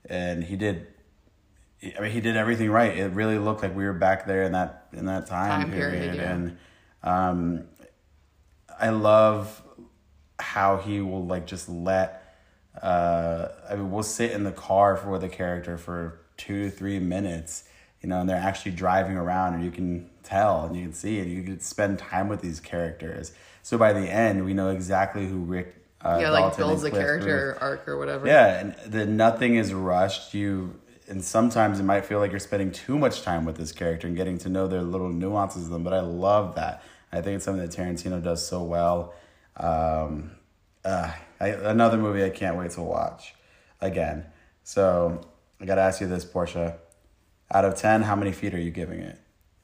and 0.05 0.43
he 0.43 0.55
did. 0.55 0.87
I 1.97 2.01
mean, 2.01 2.11
he 2.11 2.19
did 2.19 2.35
everything 2.35 2.69
right. 2.69 2.97
It 2.97 3.13
really 3.13 3.37
looked 3.37 3.61
like 3.61 3.75
we 3.75 3.85
were 3.85 3.93
back 3.93 4.27
there 4.27 4.43
in 4.43 4.51
that 4.51 4.87
in 4.93 5.05
that 5.05 5.27
time, 5.27 5.61
Time 5.61 5.71
period, 5.71 6.11
period, 6.11 6.15
yeah. 6.15 6.33
and 6.33 6.57
um, 7.03 7.63
I 8.79 8.89
love 8.89 9.61
how 10.39 10.77
he 10.77 11.01
will 11.01 11.25
like 11.25 11.45
just 11.45 11.69
let. 11.69 12.15
Uh, 12.81 13.49
I 13.69 13.75
mean, 13.75 13.91
we'll 13.91 14.03
sit 14.03 14.31
in 14.31 14.43
the 14.43 14.51
car 14.51 14.95
for 14.95 15.19
the 15.19 15.29
character 15.29 15.77
for 15.77 16.21
two, 16.37 16.69
three 16.69 16.99
minutes, 16.99 17.65
you 18.01 18.07
know, 18.07 18.21
and 18.21 18.29
they're 18.29 18.37
actually 18.37 18.71
driving 18.71 19.17
around, 19.17 19.55
and 19.55 19.63
you 19.63 19.71
can 19.71 20.09
tell 20.23 20.65
and 20.65 20.75
you 20.75 20.83
can 20.83 20.93
see, 20.93 21.19
and 21.19 21.29
you 21.29 21.43
can 21.43 21.59
spend 21.59 21.99
time 21.99 22.29
with 22.29 22.41
these 22.41 22.59
characters. 22.59 23.33
So 23.63 23.77
by 23.77 23.93
the 23.93 24.01
end, 24.11 24.45
we 24.45 24.53
know 24.53 24.69
exactly 24.69 25.27
who 25.27 25.39
Rick. 25.39 25.75
Uh, 26.01 26.19
Yeah, 26.21 26.29
like 26.29 26.55
builds 26.55 26.83
a 26.83 26.91
character 26.91 27.57
arc 27.59 27.87
or 27.87 27.97
whatever. 27.97 28.25
yeah, 28.25 28.59
and 28.59 28.75
the 28.91 29.05
nothing 29.05 29.55
is 29.55 29.73
rushed. 29.73 30.33
You 30.33 30.79
and 31.09 31.23
sometimes 31.23 31.79
it 31.79 31.83
might 31.83 32.05
feel 32.05 32.19
like 32.19 32.31
you're 32.31 32.39
spending 32.39 32.71
too 32.71 32.97
much 32.97 33.23
time 33.23 33.43
with 33.43 33.57
this 33.57 33.71
character 33.71 34.07
and 34.07 34.15
getting 34.15 34.37
to 34.39 34.49
know 34.49 34.67
their 34.67 34.81
little 34.83 35.09
nuances 35.09 35.63
of 35.65 35.69
them. 35.71 35.83
But 35.83 35.93
I 35.93 35.99
love 36.01 36.55
that. 36.55 36.83
I 37.11 37.21
think 37.21 37.35
it's 37.37 37.45
something 37.45 37.65
that 37.67 37.75
Tarantino 37.75 38.23
does 38.23 38.45
so 38.47 38.63
well. 38.63 39.13
Um, 39.57 40.31
uh, 40.85 41.11
I, 41.39 41.47
another 41.49 41.97
movie 41.97 42.23
I 42.23 42.29
can't 42.29 42.55
wait 42.55 42.71
to 42.71 42.81
watch 42.81 43.33
again. 43.81 44.25
So 44.63 45.19
I 45.59 45.65
got 45.65 45.75
to 45.75 45.81
ask 45.81 45.99
you 45.99 46.07
this, 46.07 46.23
Portia. 46.23 46.77
Out 47.51 47.65
of 47.65 47.75
ten, 47.75 48.03
how 48.03 48.15
many 48.15 48.31
feet 48.31 48.53
are 48.53 48.59
you 48.59 48.71
giving 48.71 48.99
it? 48.99 49.19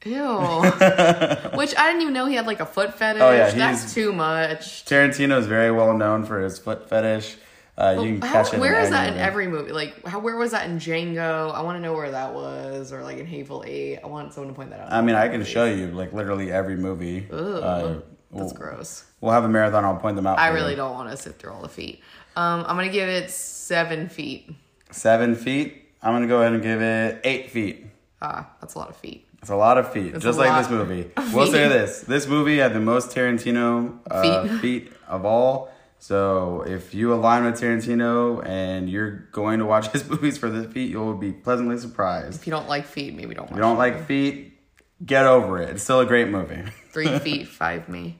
Ew. 0.05 0.13
Which 1.57 1.75
I 1.77 1.87
didn't 1.87 2.01
even 2.03 2.13
know 2.13 2.25
he 2.27 2.35
had 2.35 2.45
like 2.47 2.59
a 2.59 2.65
foot 2.65 2.93
fetish. 2.93 3.21
Oh, 3.21 3.31
yeah, 3.31 3.51
That's 3.51 3.93
too 3.93 4.13
much. 4.13 4.85
Tarantino 4.85 5.37
is 5.39 5.47
very 5.47 5.71
well 5.71 5.97
known 5.97 6.25
for 6.25 6.39
his 6.41 6.57
foot 6.59 6.87
fetish. 6.87 7.35
Uh, 7.77 7.97
you 7.99 8.19
can 8.19 8.21
How, 8.21 8.43
catch 8.43 8.53
it. 8.53 8.59
where 8.59 8.79
is 8.79 8.89
that 8.91 9.07
any 9.07 9.15
in 9.17 9.21
every 9.21 9.47
movie? 9.47 9.73
Like, 9.73 10.05
how, 10.07 10.19
where 10.19 10.37
was 10.37 10.51
that 10.51 10.69
in 10.69 10.77
Django? 10.77 11.53
I 11.53 11.61
want 11.61 11.75
to 11.77 11.81
know 11.81 11.91
where 11.93 12.09
that 12.11 12.33
was, 12.33 12.93
or 12.93 13.03
like 13.03 13.17
in 13.17 13.25
Hateful 13.25 13.65
Eight. 13.67 13.97
I 14.01 14.07
want 14.07 14.31
someone 14.33 14.53
to 14.53 14.55
point 14.55 14.69
that 14.69 14.79
out. 14.79 14.93
I 14.93 15.01
mean, 15.01 15.15
I 15.15 15.27
can 15.27 15.43
show 15.43 15.65
you 15.65 15.87
like 15.87 16.13
literally 16.13 16.51
every 16.51 16.77
movie. 16.77 17.27
Ugh, 17.29 17.37
Uh, 17.37 17.87
That's 17.87 18.03
we'll, 18.31 18.49
gross. 18.51 19.03
we'll 19.19 19.33
have 19.33 19.43
a 19.43 19.49
marathon. 19.49 19.83
I'll 19.83 19.97
point 19.97 20.15
them 20.15 20.25
out. 20.25 20.39
I 20.39 20.47
for 20.51 20.55
you. 20.57 20.63
really 20.63 20.75
don't 20.75 20.93
want 20.93 21.09
to 21.11 21.17
sit 21.17 21.37
through 21.37 21.51
all 21.51 21.61
the 21.61 21.67
feet. 21.67 22.01
Um, 22.37 22.61
I'm 22.61 22.77
gonna 22.77 22.87
give 22.89 23.09
it 23.09 23.29
seven 23.29 24.07
feet. 24.07 24.49
Seven 24.91 25.35
feet. 25.35 25.83
I'm 26.01 26.13
gonna 26.13 26.27
go 26.27 26.39
ahead 26.41 26.53
and 26.53 26.63
give 26.63 26.81
it 26.81 27.19
eight 27.25 27.51
feet. 27.51 27.87
Ah, 28.21 28.49
that's 28.61 28.75
a 28.75 28.77
lot 28.77 28.89
of 28.89 28.95
feet. 28.95 29.24
It's 29.45 29.51
a 29.51 29.55
lot 29.55 29.77
of 29.77 29.93
feet, 29.93 30.17
just 30.17 30.39
like 30.39 30.59
this 30.59 30.71
movie. 30.71 31.11
We'll 31.31 31.45
say 31.45 31.67
this: 31.67 31.99
this 32.01 32.25
movie 32.25 32.57
had 32.57 32.73
the 32.73 32.79
most 32.79 33.11
Tarantino 33.11 33.99
uh, 34.09 34.47
Feet. 34.47 34.59
feet 34.59 34.93
of 35.07 35.23
all. 35.23 35.69
So 35.99 36.63
if 36.63 36.95
you 36.95 37.13
align 37.13 37.45
with 37.45 37.61
Tarantino 37.61 38.43
and 38.43 38.89
you're 38.89 39.27
going 39.31 39.59
to 39.59 39.65
watch 39.67 39.87
his 39.91 40.09
movies 40.09 40.39
for 40.39 40.49
the 40.49 40.67
feet, 40.67 40.89
you'll 40.89 41.13
be 41.13 41.31
pleasantly 41.31 41.77
surprised. 41.77 42.41
If 42.41 42.47
you 42.47 42.51
don't 42.51 42.67
like 42.67 42.87
feet, 42.87 43.13
maybe 43.13 43.35
don't 43.35 43.43
watch 43.43 43.51
If 43.51 43.57
you 43.57 43.61
don't 43.61 43.77
like 43.77 44.07
feet, 44.07 44.57
get 45.05 45.27
over 45.27 45.61
it. 45.61 45.69
It's 45.69 45.83
still 45.83 45.99
a 45.99 46.07
great 46.07 46.29
movie. 46.29 46.63
Three 46.89 47.19
feet, 47.19 47.47
five 47.47 47.87
me. 47.87 48.17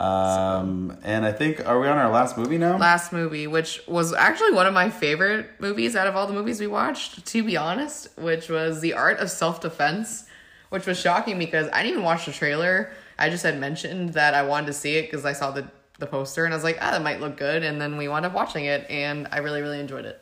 Um, 0.00 0.96
and 1.02 1.26
I 1.26 1.32
think 1.32 1.68
are 1.68 1.78
we 1.78 1.88
on 1.88 1.98
our 1.98 2.10
last 2.10 2.38
movie 2.38 2.56
now? 2.56 2.78
Last 2.78 3.12
movie, 3.12 3.46
which 3.46 3.82
was 3.86 4.14
actually 4.14 4.52
one 4.52 4.66
of 4.66 4.72
my 4.72 4.88
favorite 4.88 5.46
movies 5.58 5.94
out 5.94 6.06
of 6.06 6.16
all 6.16 6.26
the 6.26 6.32
movies 6.32 6.58
we 6.58 6.68
watched, 6.68 7.26
to 7.26 7.44
be 7.44 7.58
honest, 7.58 8.08
which 8.16 8.48
was 8.48 8.80
The 8.80 8.94
Art 8.94 9.18
of 9.18 9.30
Self 9.30 9.60
Defense, 9.60 10.24
which 10.70 10.86
was 10.86 10.98
shocking 10.98 11.38
because 11.38 11.68
I 11.72 11.82
didn't 11.82 11.92
even 11.92 12.04
watch 12.04 12.26
the 12.26 12.32
trailer. 12.32 12.90
I 13.18 13.30
just 13.30 13.42
had 13.42 13.58
mentioned 13.58 14.14
that 14.14 14.34
I 14.34 14.42
wanted 14.42 14.66
to 14.66 14.72
see 14.72 14.96
it 14.96 15.02
because 15.02 15.24
I 15.24 15.32
saw 15.32 15.50
the, 15.50 15.68
the 15.98 16.06
poster 16.06 16.44
and 16.44 16.52
I 16.52 16.56
was 16.56 16.64
like, 16.64 16.78
ah, 16.80 16.90
that 16.90 17.02
might 17.02 17.20
look 17.20 17.36
good. 17.36 17.62
And 17.62 17.80
then 17.80 17.96
we 17.96 18.08
wound 18.08 18.26
up 18.26 18.32
watching 18.32 18.64
it 18.64 18.86
and 18.90 19.28
I 19.30 19.38
really, 19.38 19.62
really 19.62 19.80
enjoyed 19.80 20.04
it. 20.04 20.20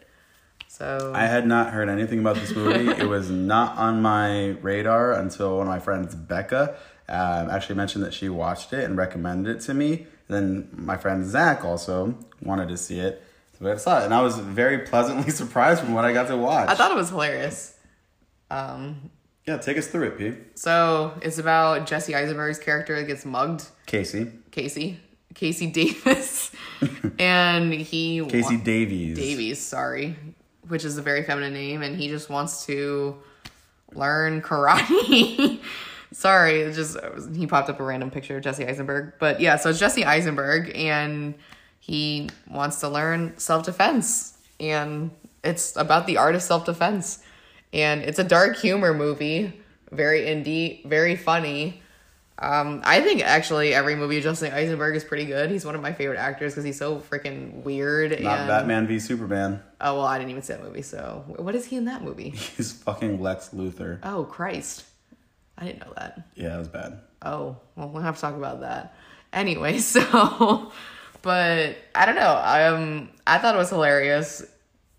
So, 0.68 1.12
I 1.14 1.26
had 1.26 1.46
not 1.46 1.70
heard 1.70 1.90
anything 1.90 2.20
about 2.20 2.36
this 2.36 2.54
movie. 2.54 2.88
it 2.88 3.06
was 3.06 3.30
not 3.30 3.76
on 3.76 4.00
my 4.00 4.50
radar 4.62 5.12
until 5.12 5.58
one 5.58 5.66
of 5.66 5.70
my 5.70 5.78
friends, 5.78 6.14
Becca, 6.14 6.76
um, 7.10 7.50
actually 7.50 7.74
mentioned 7.74 8.02
that 8.04 8.14
she 8.14 8.30
watched 8.30 8.72
it 8.72 8.84
and 8.84 8.96
recommended 8.96 9.56
it 9.56 9.60
to 9.64 9.74
me. 9.74 10.06
then 10.28 10.70
my 10.72 10.96
friend 10.96 11.26
Zach 11.26 11.62
also 11.62 12.14
wanted 12.40 12.68
to 12.68 12.78
see 12.78 12.98
it. 13.00 13.22
So 13.58 13.70
I 13.70 13.76
saw 13.76 14.00
it, 14.00 14.06
and 14.06 14.14
I 14.14 14.22
was 14.22 14.38
very 14.38 14.78
pleasantly 14.78 15.30
surprised 15.42 15.80
from 15.80 15.92
what 15.92 16.06
I 16.06 16.14
got 16.14 16.28
to 16.28 16.38
watch. 16.38 16.70
I 16.70 16.74
thought 16.74 16.90
it 16.90 16.96
was 16.96 17.10
hilarious. 17.10 17.76
Um, 18.50 19.10
yeah, 19.46 19.56
take 19.58 19.76
us 19.78 19.86
through 19.88 20.08
it, 20.08 20.18
P. 20.18 20.34
so 20.54 21.12
it's 21.22 21.38
about 21.38 21.86
Jesse 21.86 22.14
Eisenberg's 22.14 22.58
character 22.58 22.96
that 22.96 23.06
gets 23.06 23.24
mugged, 23.24 23.66
Casey. 23.86 24.30
Casey, 24.50 25.00
Casey 25.34 25.66
Davis, 25.68 26.52
and 27.18 27.72
he 27.72 28.24
Casey 28.28 28.56
wa- 28.56 28.62
Davies. 28.64 29.16
Davies, 29.16 29.60
sorry, 29.60 30.16
which 30.68 30.84
is 30.84 30.98
a 30.98 31.02
very 31.02 31.22
feminine 31.22 31.52
name, 31.54 31.82
and 31.82 31.96
he 31.96 32.08
just 32.08 32.28
wants 32.30 32.66
to 32.66 33.16
learn 33.94 34.42
karate. 34.42 35.60
sorry, 36.12 36.60
it 36.60 36.72
just 36.74 36.96
he 37.34 37.46
popped 37.46 37.68
up 37.70 37.80
a 37.80 37.82
random 37.82 38.10
picture 38.10 38.36
of 38.36 38.42
Jesse 38.44 38.66
Eisenberg, 38.66 39.14
but 39.18 39.40
yeah, 39.40 39.56
so 39.56 39.70
it's 39.70 39.78
Jesse 39.78 40.04
Eisenberg, 40.04 40.70
and 40.74 41.34
he 41.80 42.28
wants 42.48 42.80
to 42.80 42.88
learn 42.88 43.36
self 43.38 43.64
defense, 43.64 44.38
and 44.60 45.10
it's 45.42 45.74
about 45.76 46.06
the 46.06 46.16
art 46.18 46.34
of 46.34 46.42
self 46.42 46.64
defense, 46.64 47.22
and 47.72 48.02
it's 48.02 48.18
a 48.18 48.24
dark 48.24 48.56
humor 48.56 48.94
movie, 48.94 49.52
very 49.90 50.22
indie, 50.22 50.84
very 50.86 51.16
funny. 51.16 51.82
Um, 52.38 52.82
I 52.84 53.00
think 53.00 53.22
actually 53.22 53.72
every 53.72 53.94
movie 53.94 54.16
of 54.18 54.24
Jesse 54.24 54.50
Eisenberg 54.50 54.96
is 54.96 55.04
pretty 55.04 55.26
good. 55.26 55.50
He's 55.50 55.64
one 55.64 55.76
of 55.76 55.80
my 55.80 55.92
favorite 55.92 56.18
actors 56.18 56.52
because 56.52 56.64
he's 56.64 56.78
so 56.78 56.98
freaking 56.98 57.62
weird. 57.62 58.10
Not 58.20 58.40
and, 58.40 58.48
Batman 58.48 58.86
v 58.86 58.98
Superman. 58.98 59.62
Oh 59.80 59.96
well, 59.96 60.06
I 60.06 60.18
didn't 60.18 60.30
even 60.30 60.42
see 60.42 60.54
that 60.54 60.62
movie. 60.62 60.82
So 60.82 61.24
what 61.26 61.54
is 61.54 61.66
he 61.66 61.76
in 61.76 61.84
that 61.84 62.02
movie? 62.02 62.30
He's 62.56 62.72
fucking 62.72 63.22
Lex 63.22 63.50
Luthor. 63.50 64.00
Oh 64.02 64.24
Christ, 64.24 64.84
I 65.56 65.66
didn't 65.66 65.86
know 65.86 65.92
that. 65.96 66.20
Yeah, 66.34 66.56
it 66.56 66.58
was 66.58 66.68
bad. 66.68 67.00
Oh 67.22 67.56
well, 67.76 67.88
we'll 67.90 68.02
have 68.02 68.16
to 68.16 68.20
talk 68.20 68.34
about 68.34 68.60
that. 68.60 68.96
Anyway, 69.32 69.78
so, 69.78 70.72
but 71.22 71.76
I 71.94 72.06
don't 72.06 72.16
know. 72.16 72.42
Um, 72.44 73.10
I 73.24 73.38
thought 73.38 73.54
it 73.54 73.58
was 73.58 73.70
hilarious. 73.70 74.44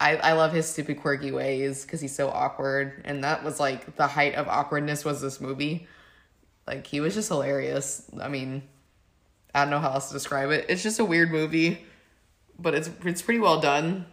I, 0.04 0.18
I 0.18 0.34
love 0.34 0.52
his 0.52 0.68
stupid 0.68 1.00
quirky 1.00 1.32
ways 1.32 1.84
because 1.84 2.02
he's 2.02 2.14
so 2.14 2.30
awkward, 2.30 3.02
and 3.06 3.24
that 3.24 3.42
was 3.42 3.58
like 3.58 3.96
the 3.96 4.06
height 4.06 4.36
of 4.36 4.50
awkwardness 4.50 5.06
was 5.06 5.22
this 5.22 5.40
movie. 5.40 5.88
Like 6.68 6.86
he 6.86 7.00
was 7.00 7.14
just 7.14 7.30
hilarious. 7.30 8.04
I 8.22 8.28
mean, 8.28 8.64
I 9.56 9.62
don't 9.62 9.70
know 9.70 9.80
how 9.80 9.94
else 9.94 10.10
to 10.10 10.14
describe 10.14 10.52
it. 10.52 10.66
It's 10.68 10.84
just 10.84 11.00
a 11.00 11.06
weird 11.06 11.32
movie, 11.32 11.86
but 12.60 12.76
it's 12.76 12.90
it's 13.06 13.22
pretty 13.22 13.40
well 13.40 13.62
done. 13.62 14.06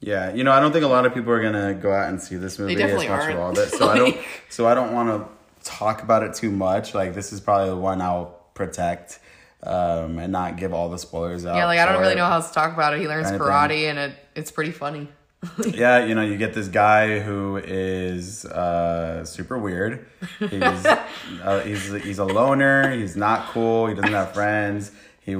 Yeah, 0.00 0.32
you 0.32 0.42
know, 0.42 0.52
I 0.52 0.60
don't 0.60 0.72
think 0.72 0.86
a 0.86 0.88
lot 0.88 1.04
of 1.04 1.12
people 1.12 1.32
are 1.32 1.42
gonna 1.42 1.74
go 1.74 1.92
out 1.92 2.08
and 2.08 2.18
see 2.18 2.36
this 2.36 2.58
movie 2.58 2.82
as 2.82 2.94
much 2.94 3.06
aren't. 3.06 3.34
of 3.34 3.38
all 3.38 3.50
of 3.50 3.58
it. 3.58 3.68
So 3.72 3.88
I 3.88 3.98
don't. 3.98 4.16
So 4.48 4.66
I 4.66 4.74
don't 4.74 4.94
want 4.94 5.10
to 5.10 5.70
talk 5.70 6.02
about 6.02 6.22
it 6.22 6.32
too 6.32 6.50
much. 6.50 6.94
Like 6.94 7.12
this 7.12 7.30
is 7.34 7.42
probably 7.42 7.68
the 7.68 7.76
one 7.76 8.00
I'll 8.00 8.40
protect 8.54 9.18
um, 9.62 10.18
and 10.18 10.32
not 10.32 10.56
give 10.56 10.72
all 10.72 10.88
the 10.88 10.98
spoilers 10.98 11.44
out. 11.44 11.56
Yeah, 11.56 11.66
like 11.66 11.78
I 11.78 11.84
don't 11.84 12.00
really 12.00 12.14
know 12.14 12.24
how 12.24 12.40
to 12.40 12.52
talk 12.54 12.72
about 12.72 12.94
it. 12.94 13.00
He 13.00 13.08
learns 13.08 13.30
of 13.30 13.38
karate, 13.38 13.90
and 13.90 13.98
it 13.98 14.12
it's 14.34 14.50
pretty 14.50 14.70
funny. 14.70 15.08
Yeah, 15.66 16.04
you 16.04 16.14
know, 16.14 16.22
you 16.22 16.36
get 16.36 16.54
this 16.54 16.68
guy 16.68 17.20
who 17.20 17.56
is 17.58 18.44
uh, 18.46 19.24
super 19.24 19.58
weird. 19.58 20.06
He's 20.38 20.62
uh, 20.62 21.62
he's 21.64 21.92
he's 22.02 22.18
a 22.18 22.24
loner. 22.24 22.90
He's 22.90 23.16
not 23.16 23.48
cool. 23.50 23.86
He 23.86 23.94
doesn't 23.94 24.12
have 24.12 24.32
friends. 24.34 24.92
He 25.20 25.36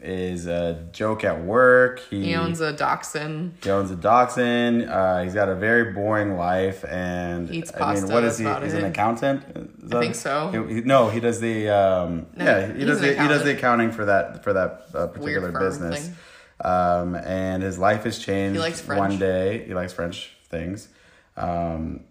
is 0.00 0.46
a 0.46 0.88
joke 0.92 1.22
at 1.24 1.42
work. 1.44 2.00
He, 2.10 2.24
He 2.24 2.34
owns 2.34 2.60
a 2.60 2.72
dachshund. 2.72 3.54
He 3.62 3.70
owns 3.70 3.90
a 3.90 3.96
dachshund. 3.96 4.88
Uh, 4.88 5.22
he's 5.22 5.34
got 5.34 5.48
a 5.48 5.54
very 5.54 5.92
boring 5.92 6.36
life, 6.36 6.84
and 6.84 7.48
Eats 7.50 7.72
I 7.74 7.78
pasta, 7.78 8.06
mean, 8.06 8.14
what 8.14 8.24
is 8.24 8.38
he? 8.38 8.44
He's 8.62 8.74
an 8.74 8.84
accountant. 8.84 9.44
Is 9.84 9.92
I 9.92 10.00
think 10.00 10.14
so. 10.14 10.50
He, 10.66 10.74
he- 10.76 10.80
no, 10.82 11.08
he 11.08 11.20
does 11.20 11.40
the. 11.40 11.68
Um, 11.68 12.26
No, 12.36 12.44
yeah, 12.44 12.72
he 12.74 12.84
does 12.84 13.00
the 13.00 13.08
he 13.20 13.28
does 13.28 13.44
the 13.44 13.52
accounting 13.56 13.92
for 13.92 14.04
that 14.06 14.42
for 14.44 14.52
that 14.54 14.86
uh, 14.94 15.06
particular 15.08 15.52
business. 15.52 16.06
thing. 16.08 16.16
Um, 16.62 17.16
and 17.16 17.62
his 17.62 17.78
life 17.78 18.04
has 18.04 18.18
changed. 18.18 18.54
He 18.54 18.60
likes 18.60 18.80
French. 18.80 18.98
One 18.98 19.18
day, 19.18 19.64
he 19.66 19.74
likes 19.74 19.92
French 19.92 20.36
things. 20.48 20.88
Um, 21.36 22.04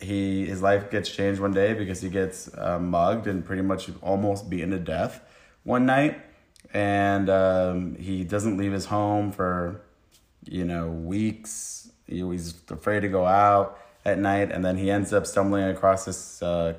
he 0.00 0.46
his 0.46 0.62
life 0.62 0.90
gets 0.90 1.10
changed 1.10 1.40
one 1.40 1.52
day 1.52 1.74
because 1.74 2.00
he 2.00 2.08
gets 2.08 2.48
uh, 2.56 2.78
mugged 2.78 3.26
and 3.26 3.44
pretty 3.44 3.62
much 3.62 3.90
almost 4.00 4.48
beaten 4.48 4.70
to 4.70 4.78
death 4.78 5.20
one 5.64 5.86
night, 5.86 6.20
and 6.72 7.28
um, 7.28 7.96
he 7.96 8.24
doesn't 8.24 8.56
leave 8.56 8.72
his 8.72 8.86
home 8.86 9.32
for 9.32 9.82
you 10.44 10.64
know 10.64 10.88
weeks. 10.88 11.90
He, 12.06 12.20
he's 12.20 12.54
afraid 12.70 13.00
to 13.00 13.08
go 13.08 13.26
out 13.26 13.78
at 14.04 14.18
night, 14.18 14.50
and 14.50 14.64
then 14.64 14.76
he 14.78 14.90
ends 14.90 15.12
up 15.12 15.26
stumbling 15.26 15.64
across 15.64 16.04
this 16.04 16.42
uh, 16.42 16.74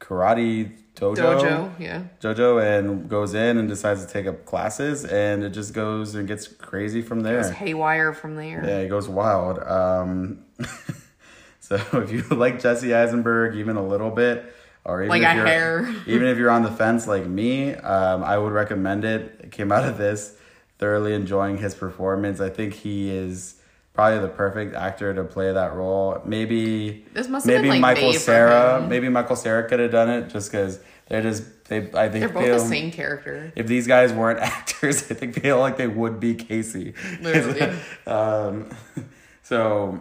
karate 0.00 0.72
dojo. 0.94 1.16
Dojo, 1.16 1.80
yeah. 1.80 2.04
Jojo 2.20 2.62
and 2.62 3.08
goes 3.08 3.34
in 3.34 3.58
and 3.58 3.68
decides 3.68 4.04
to 4.04 4.12
take 4.12 4.26
up 4.26 4.44
classes, 4.44 5.04
and 5.04 5.42
it 5.44 5.50
just 5.50 5.74
goes 5.74 6.14
and 6.14 6.26
gets 6.26 6.46
crazy 6.46 7.02
from 7.02 7.20
there. 7.20 7.40
It's 7.40 7.50
haywire 7.50 8.12
from 8.12 8.36
there. 8.36 8.64
Yeah, 8.64 8.78
it 8.78 8.88
goes 8.88 9.08
wild. 9.08 9.58
Um, 9.58 10.44
so 11.60 11.76
if 11.92 12.12
you 12.12 12.22
like 12.30 12.60
Jesse 12.60 12.94
Eisenberg 12.94 13.56
even 13.56 13.76
a 13.76 13.86
little 13.86 14.10
bit, 14.10 14.54
or 14.84 15.02
even 15.02 15.10
Like 15.10 15.22
if 15.22 15.28
a 15.28 15.36
you're, 15.36 15.46
hair. 15.46 15.94
even 16.06 16.26
if 16.26 16.38
you're 16.38 16.50
on 16.50 16.62
the 16.62 16.70
fence 16.70 17.06
like 17.06 17.26
me, 17.26 17.74
um, 17.74 18.22
I 18.22 18.38
would 18.38 18.52
recommend 18.52 19.04
it. 19.04 19.40
It 19.44 19.50
came 19.50 19.72
out 19.72 19.84
of 19.84 19.98
this 19.98 20.36
thoroughly 20.78 21.14
enjoying 21.14 21.58
his 21.58 21.74
performance. 21.74 22.40
I 22.40 22.50
think 22.50 22.74
he 22.74 23.10
is 23.10 23.56
probably 23.94 24.18
the 24.18 24.28
perfect 24.28 24.74
actor 24.74 25.14
to 25.14 25.24
play 25.24 25.52
that 25.52 25.74
role. 25.74 26.20
Maybe 26.24 27.06
This 27.14 27.28
must 27.28 27.46
maybe 27.46 27.68
like, 27.68 27.80
Michael 27.80 28.12
Cera, 28.12 28.84
maybe 28.86 29.08
Michael 29.08 29.36
Cera 29.36 29.68
could 29.68 29.80
have 29.80 29.92
done 29.92 30.10
it 30.10 30.28
just 30.28 30.50
because 30.50 30.80
they're 31.08 31.22
just 31.22 31.64
they. 31.66 31.78
I 31.94 32.08
think 32.08 32.20
They're 32.20 32.28
both 32.28 32.44
feel- 32.44 32.58
the 32.58 32.64
same 32.64 32.90
character. 32.90 33.52
if 33.56 33.66
these 33.66 33.86
guys 33.86 34.12
weren't 34.12 34.40
actors, 34.42 35.10
I 35.10 35.14
think 35.14 35.34
they 35.34 35.40
feel 35.40 35.58
like 35.60 35.76
they 35.76 35.86
would 35.86 36.18
be 36.20 36.34
Casey. 36.34 36.94
Literally. 37.22 37.78
um, 38.06 38.70
so 39.42 40.00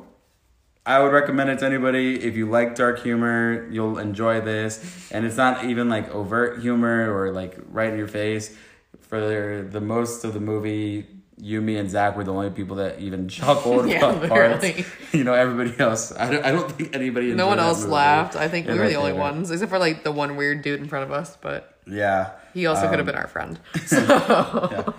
I 0.86 1.00
would 1.02 1.12
recommend 1.14 1.50
it 1.52 1.60
to 1.60 1.66
anybody. 1.66 2.22
If 2.24 2.36
you 2.36 2.50
like 2.50 2.76
dark 2.76 3.02
humor, 3.04 3.68
you'll 3.70 4.00
enjoy 4.00 4.42
this. 4.42 5.10
And 5.12 5.26
it's 5.26 5.38
not 5.38 5.66
even 5.66 5.88
like 5.88 6.10
overt 6.10 6.62
humor 6.62 7.16
or 7.16 7.32
like 7.32 7.58
right 7.70 7.92
in 7.92 7.98
your 7.98 8.08
face. 8.08 8.56
For 9.02 9.62
the 9.70 9.80
most 9.82 10.24
of 10.24 10.34
the 10.34 10.40
movie, 10.40 11.06
you, 11.38 11.62
me, 11.62 11.78
and 11.78 11.90
Zach 11.90 12.16
were 12.16 12.24
the 12.24 12.34
only 12.34 12.50
people 12.52 12.78
that 12.78 13.00
even 13.00 13.28
chuckled 13.38 13.90
Yeah, 13.90 14.10
about 14.12 14.30
parts. 14.30 14.66
You 15.14 15.24
know, 15.24 15.34
everybody 15.34 15.78
else. 15.80 16.12
I 16.12 16.30
don't, 16.32 16.46
I 16.46 16.52
don't 16.52 16.72
think 16.72 16.96
anybody. 16.96 17.34
No 17.34 17.48
one 17.48 17.60
else 17.60 17.82
movie 17.82 17.92
laughed. 17.94 18.36
I 18.36 18.48
think 18.48 18.68
we 18.68 18.74
were 18.78 18.88
the 18.88 18.96
only 18.96 19.12
theater. 19.12 19.22
ones, 19.22 19.52
except 19.52 19.70
for 19.70 19.78
like 19.80 20.04
the 20.04 20.12
one 20.12 20.36
weird 20.36 20.62
dude 20.64 20.80
in 20.80 20.88
front 20.88 21.06
of 21.06 21.12
us. 21.12 21.38
But 21.40 21.78
Yeah. 21.86 22.32
he 22.54 22.66
also 22.66 22.84
Um, 22.84 22.90
could 22.90 23.00
have 23.00 23.06
been 23.06 23.16
our 23.16 23.28
friend. 23.28 23.60
yeah. 23.92 24.92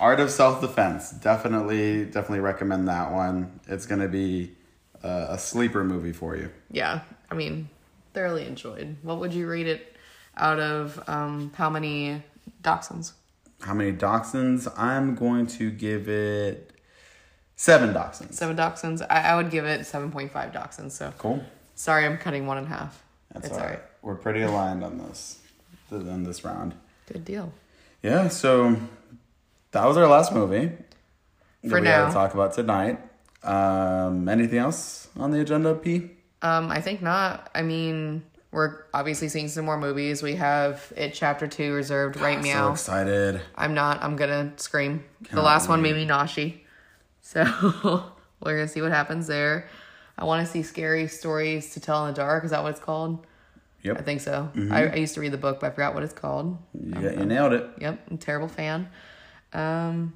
Art 0.00 0.20
of 0.20 0.30
Self 0.30 0.60
Defense. 0.60 1.10
Definitely, 1.12 2.04
definitely 2.06 2.40
recommend 2.40 2.88
that 2.88 3.12
one. 3.12 3.60
It's 3.68 3.86
gonna 3.86 4.08
be 4.08 4.52
uh, 5.02 5.26
a 5.30 5.38
sleeper 5.38 5.84
movie 5.84 6.12
for 6.12 6.36
you. 6.36 6.50
yeah, 6.70 7.00
I 7.30 7.34
mean, 7.34 7.68
thoroughly 8.12 8.46
enjoyed. 8.46 8.96
What 9.02 9.18
would 9.20 9.32
you 9.32 9.46
rate 9.46 9.66
it 9.66 9.96
out 10.36 10.58
of 10.60 11.02
um, 11.08 11.52
how 11.54 11.70
many 11.70 12.22
dachshunds? 12.62 13.12
How 13.64 13.72
many 13.74 13.92
dachshunds? 13.92 14.72
I'm 14.78 15.14
going 15.14 15.46
to 15.58 15.70
give 15.70 16.08
it 16.08 16.70
seven 17.56 17.94
dachshunds. 17.94 18.34
Seven 18.34 18.56
dachshunds. 18.56 19.04
I, 19.08 19.22
I 19.30 19.36
would 19.36 19.50
give 19.50 19.64
it 19.64 19.86
seven 19.86 20.10
point 20.12 20.30
five 20.30 20.52
dachshunds. 20.52 20.92
So 20.92 21.12
Cool. 21.18 21.42
sorry, 21.74 22.04
I'm 22.04 22.18
cutting 22.18 22.46
one 22.46 22.58
in 22.58 22.66
half. 22.66 23.02
That's 23.32 23.46
it's 23.46 23.54
all 23.56 23.62
right. 23.64 23.70
right. 23.70 23.82
We're 24.02 24.16
pretty 24.16 24.42
aligned 24.42 24.84
on 24.84 24.98
this, 24.98 25.38
on 25.90 26.24
this 26.24 26.44
round. 26.44 26.74
Good 27.10 27.24
deal. 27.24 27.52
Yeah. 28.02 28.28
So 28.28 28.76
that 29.70 29.86
was 29.86 29.96
our 29.96 30.06
last 30.06 30.32
movie. 30.34 30.66
that 31.62 31.70
For 31.70 31.80
we 31.80 31.86
had 31.86 32.00
now. 32.02 32.06
to 32.08 32.12
talk 32.12 32.34
about 32.34 32.52
tonight. 32.52 32.98
Um, 33.42 34.28
anything 34.28 34.58
else 34.58 35.08
on 35.18 35.30
the 35.30 35.40
agenda, 35.40 35.74
P? 35.74 36.10
Um, 36.42 36.70
I 36.70 36.80
think 36.82 37.00
not. 37.00 37.50
I 37.54 37.62
mean, 37.62 38.22
we're 38.54 38.84
obviously 38.94 39.28
seeing 39.28 39.48
some 39.48 39.64
more 39.64 39.76
movies. 39.76 40.22
We 40.22 40.36
have 40.36 40.92
it 40.96 41.12
chapter 41.12 41.48
two 41.48 41.74
reserved 41.74 42.16
right 42.20 42.38
ah, 42.38 42.42
now. 42.42 42.66
So 42.68 42.92
excited. 42.92 43.40
I'm 43.56 43.74
not. 43.74 44.00
I'm 44.02 44.14
gonna 44.14 44.52
scream. 44.56 45.04
the 45.22 45.30
Cannot 45.30 45.44
last 45.44 45.68
one 45.68 45.82
made 45.82 45.96
me 45.96 46.04
naughty. 46.04 46.64
So 47.20 47.42
we're 48.40 48.56
gonna 48.56 48.68
see 48.68 48.80
what 48.80 48.92
happens 48.92 49.26
there. 49.26 49.68
I 50.16 50.24
want 50.24 50.46
to 50.46 50.52
see 50.52 50.62
scary 50.62 51.08
stories 51.08 51.72
to 51.74 51.80
tell 51.80 52.06
in 52.06 52.14
the 52.14 52.16
dark. 52.16 52.44
Is 52.44 52.52
that 52.52 52.62
what 52.62 52.70
it's 52.70 52.80
called? 52.80 53.26
Yep. 53.82 53.98
I 53.98 54.02
think 54.02 54.20
so. 54.20 54.50
Mm-hmm. 54.54 54.72
I, 54.72 54.92
I 54.92 54.94
used 54.94 55.14
to 55.14 55.20
read 55.20 55.32
the 55.32 55.38
book, 55.38 55.58
but 55.58 55.66
I 55.66 55.70
forgot 55.70 55.94
what 55.94 56.04
it's 56.04 56.12
called. 56.12 56.56
Yeah, 56.74 56.96
um, 56.96 57.02
got- 57.02 57.18
you 57.18 57.24
nailed 57.24 57.52
it. 57.54 57.66
Yep, 57.80 58.06
I'm 58.08 58.14
a 58.14 58.18
terrible 58.18 58.48
fan. 58.48 58.88
Um, 59.52 60.12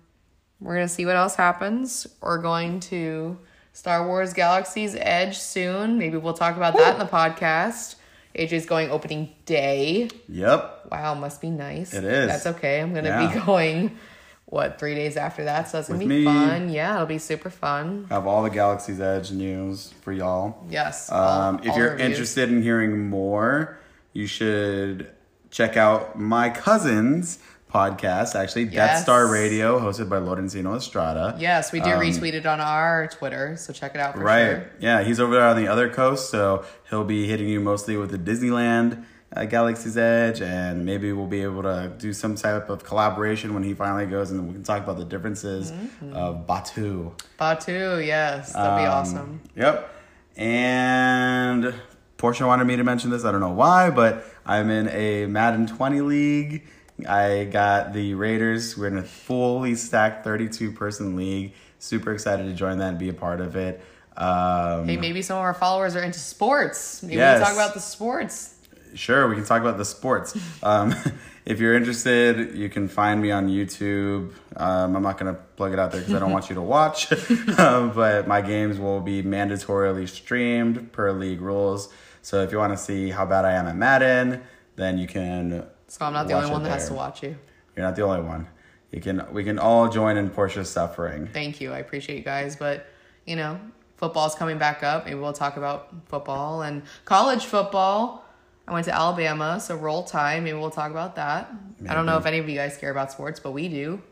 we're 0.60 0.74
gonna 0.74 0.86
see 0.86 1.06
what 1.06 1.16
else 1.16 1.34
happens. 1.34 2.06
We're 2.20 2.38
going 2.38 2.78
to 2.80 3.36
Star 3.72 4.06
Wars 4.06 4.32
Galaxy's 4.32 4.94
Edge 4.94 5.36
soon. 5.38 5.98
Maybe 5.98 6.16
we'll 6.18 6.34
talk 6.34 6.56
about 6.56 6.76
that 6.76 6.92
in 6.92 6.98
the 7.00 7.10
podcast. 7.10 7.96
AJ's 8.38 8.66
going 8.66 8.90
opening 8.90 9.34
day. 9.46 10.08
Yep. 10.28 10.86
Wow, 10.90 11.14
must 11.14 11.40
be 11.40 11.50
nice. 11.50 11.92
It 11.92 12.04
is. 12.04 12.28
That's 12.28 12.46
okay. 12.56 12.80
I'm 12.80 12.94
gonna 12.94 13.08
Yeah. 13.08 13.32
be 13.34 13.40
going. 13.46 13.98
What 14.46 14.78
three 14.78 14.94
days 14.94 15.18
after 15.18 15.44
that? 15.44 15.68
So 15.68 15.76
that's 15.76 15.88
gonna 15.88 15.98
With 15.98 16.08
be 16.08 16.18
me. 16.20 16.24
fun. 16.24 16.70
Yeah, 16.70 16.94
it'll 16.94 17.06
be 17.06 17.18
super 17.18 17.50
fun. 17.50 18.06
Have 18.08 18.26
all 18.26 18.42
the 18.42 18.48
Galaxy's 18.48 18.98
Edge 18.98 19.30
news 19.30 19.92
for 20.00 20.10
y'all. 20.12 20.64
Yes. 20.70 21.10
all- 21.10 21.40
Um, 21.42 21.60
if 21.62 21.70
all 21.72 21.76
you're 21.78 21.90
reviews. 21.90 22.08
interested 22.08 22.48
in 22.48 22.62
hearing 22.62 23.10
more, 23.10 23.78
you 24.14 24.26
should 24.26 25.10
check 25.50 25.76
out 25.76 26.18
my 26.18 26.48
cousin's 26.48 27.40
podcast, 27.72 28.34
actually, 28.34 28.64
Death 28.66 29.02
Star 29.02 29.26
Radio, 29.30 29.78
hosted 29.78 30.08
by 30.08 30.16
Lorenzino 30.16 30.76
Estrada. 30.76 31.36
Yes, 31.38 31.70
we 31.72 31.80
do 31.80 31.90
Um, 31.90 32.00
retweet 32.00 32.32
it 32.32 32.46
on 32.46 32.60
our 32.60 33.08
Twitter, 33.08 33.56
so 33.56 33.72
check 33.72 33.94
it 33.94 34.00
out 34.00 34.14
for 34.14 34.20
Right. 34.20 34.46
sure. 34.50 34.64
Yeah, 34.80 35.02
he's 35.02 35.20
over 35.20 35.34
there 35.34 35.44
on 35.46 35.56
the 35.56 35.68
other 35.68 35.88
coast, 35.88 36.30
so 36.30 36.64
he'll 36.90 37.04
be 37.04 37.26
hitting 37.28 37.48
you 37.48 37.60
mostly 37.60 37.96
with 37.96 38.10
the 38.10 38.18
Disneyland 38.18 39.04
uh, 39.36 39.44
Galaxy's 39.44 39.98
Edge, 39.98 40.40
and 40.40 40.86
maybe 40.86 41.12
we'll 41.12 41.26
be 41.26 41.42
able 41.42 41.62
to 41.62 41.92
do 41.98 42.14
some 42.14 42.34
type 42.34 42.70
of 42.70 42.82
collaboration 42.82 43.52
when 43.52 43.62
he 43.62 43.74
finally 43.74 44.06
goes, 44.06 44.30
and 44.30 44.46
we 44.48 44.54
can 44.54 44.62
talk 44.62 44.82
about 44.82 44.96
the 44.96 45.04
differences 45.04 45.70
Mm-hmm. 45.70 46.14
of 46.14 46.46
Batuu. 46.46 47.12
Batuu, 47.38 48.06
yes, 48.06 48.54
that'd 48.54 48.78
be 48.78 48.86
Um, 48.86 48.92
awesome. 48.94 49.40
Yep. 49.54 49.94
And 50.38 51.74
Portia 52.16 52.46
wanted 52.46 52.64
me 52.66 52.76
to 52.76 52.84
mention 52.84 53.10
this. 53.10 53.26
I 53.26 53.30
don't 53.30 53.40
know 53.42 53.50
why, 53.52 53.90
but 53.90 54.24
I'm 54.46 54.70
in 54.70 54.88
a 54.88 55.26
Madden 55.26 55.66
20 55.66 56.00
league. 56.00 56.62
I 57.06 57.44
got 57.44 57.92
the 57.92 58.14
Raiders. 58.14 58.76
We're 58.76 58.88
in 58.88 58.98
a 58.98 59.02
fully 59.02 59.74
stacked 59.74 60.24
32 60.24 60.72
person 60.72 61.16
league. 61.16 61.52
Super 61.78 62.12
excited 62.12 62.44
to 62.46 62.52
join 62.54 62.78
that 62.78 62.88
and 62.88 62.98
be 62.98 63.08
a 63.08 63.14
part 63.14 63.40
of 63.40 63.54
it. 63.56 63.80
Um, 64.16 64.86
Hey, 64.88 64.96
maybe 64.96 65.22
some 65.22 65.36
of 65.36 65.44
our 65.44 65.54
followers 65.54 65.94
are 65.94 66.02
into 66.02 66.18
sports. 66.18 67.02
Maybe 67.02 67.16
Yes. 67.16 67.38
we 67.38 67.44
talk 67.44 67.54
about 67.54 67.74
the 67.74 67.80
sports. 67.80 68.54
Sure, 68.94 69.28
we 69.28 69.36
can 69.36 69.44
talk 69.44 69.60
about 69.60 69.76
the 69.78 69.84
sports. 69.84 70.36
Um, 70.62 70.94
if 71.44 71.60
you're 71.60 71.74
interested, 71.74 72.56
you 72.56 72.68
can 72.68 72.88
find 72.88 73.20
me 73.20 73.30
on 73.30 73.48
YouTube. 73.48 74.32
Um, 74.56 74.96
I'm 74.96 75.02
not 75.02 75.18
going 75.18 75.32
to 75.32 75.40
plug 75.56 75.72
it 75.72 75.78
out 75.78 75.92
there 75.92 76.00
because 76.00 76.14
I 76.14 76.18
don't 76.18 76.32
want 76.32 76.48
you 76.48 76.54
to 76.56 76.62
watch. 76.62 77.12
um, 77.58 77.92
but 77.92 78.26
my 78.26 78.40
games 78.40 78.78
will 78.78 79.00
be 79.00 79.22
mandatorily 79.22 80.08
streamed 80.08 80.90
per 80.90 81.12
league 81.12 81.40
rules. 81.42 81.90
So 82.22 82.42
if 82.42 82.50
you 82.50 82.58
want 82.58 82.72
to 82.72 82.78
see 82.78 83.10
how 83.10 83.24
bad 83.24 83.44
I 83.44 83.52
am 83.52 83.66
at 83.66 83.76
Madden, 83.76 84.42
then 84.76 84.98
you 84.98 85.06
can. 85.06 85.64
So 85.88 86.04
I'm 86.04 86.12
not 86.12 86.28
the 86.28 86.34
only 86.34 86.50
one 86.50 86.62
that 86.62 86.70
has 86.70 86.88
to 86.88 86.94
watch 86.94 87.22
you. 87.22 87.36
You're 87.76 87.84
not 87.84 87.96
the 87.96 88.02
only 88.02 88.22
one. 88.22 88.46
You 88.92 89.00
can. 89.00 89.26
We 89.32 89.44
can 89.44 89.58
all 89.58 89.88
join 89.88 90.16
in 90.16 90.30
Portia's 90.30 90.70
suffering. 90.70 91.28
Thank 91.32 91.60
you. 91.60 91.72
I 91.72 91.78
appreciate 91.78 92.16
you 92.16 92.24
guys. 92.24 92.56
But, 92.56 92.86
you 93.26 93.36
know, 93.36 93.60
football's 93.96 94.34
coming 94.34 94.58
back 94.58 94.82
up. 94.82 95.04
Maybe 95.04 95.18
we'll 95.18 95.32
talk 95.32 95.56
about 95.56 95.92
football 96.06 96.62
and 96.62 96.82
college 97.04 97.44
football. 97.44 98.24
I 98.66 98.72
went 98.72 98.84
to 98.84 98.94
Alabama, 98.94 99.60
so 99.60 99.76
roll 99.76 100.04
tide. 100.04 100.42
Maybe 100.42 100.58
we'll 100.58 100.70
talk 100.70 100.90
about 100.90 101.16
that. 101.16 101.50
I 101.88 101.94
don't 101.94 102.04
know 102.04 102.18
if 102.18 102.26
any 102.26 102.38
of 102.38 102.48
you 102.48 102.54
guys 102.54 102.76
care 102.76 102.90
about 102.90 103.10
sports, 103.10 103.40
but 103.40 103.52
we 103.52 103.68
do. 103.68 104.02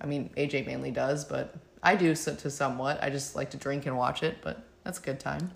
I 0.00 0.06
mean, 0.06 0.30
AJ 0.36 0.66
mainly 0.66 0.90
does, 0.90 1.24
but 1.24 1.54
I 1.82 1.96
do 1.96 2.14
so, 2.14 2.34
to 2.34 2.50
somewhat. 2.50 3.02
I 3.02 3.08
just 3.08 3.34
like 3.34 3.50
to 3.50 3.56
drink 3.56 3.86
and 3.86 3.96
watch 3.96 4.22
it, 4.22 4.38
but 4.42 4.62
that's 4.84 4.98
a 4.98 5.02
good 5.02 5.18
time. 5.18 5.50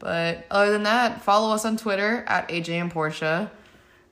But 0.00 0.44
other 0.50 0.72
than 0.72 0.82
that, 0.82 1.22
follow 1.22 1.54
us 1.54 1.64
on 1.64 1.76
Twitter 1.76 2.24
at 2.26 2.48
AJ 2.48 2.80
and 2.80 2.90
Portia. 2.90 3.50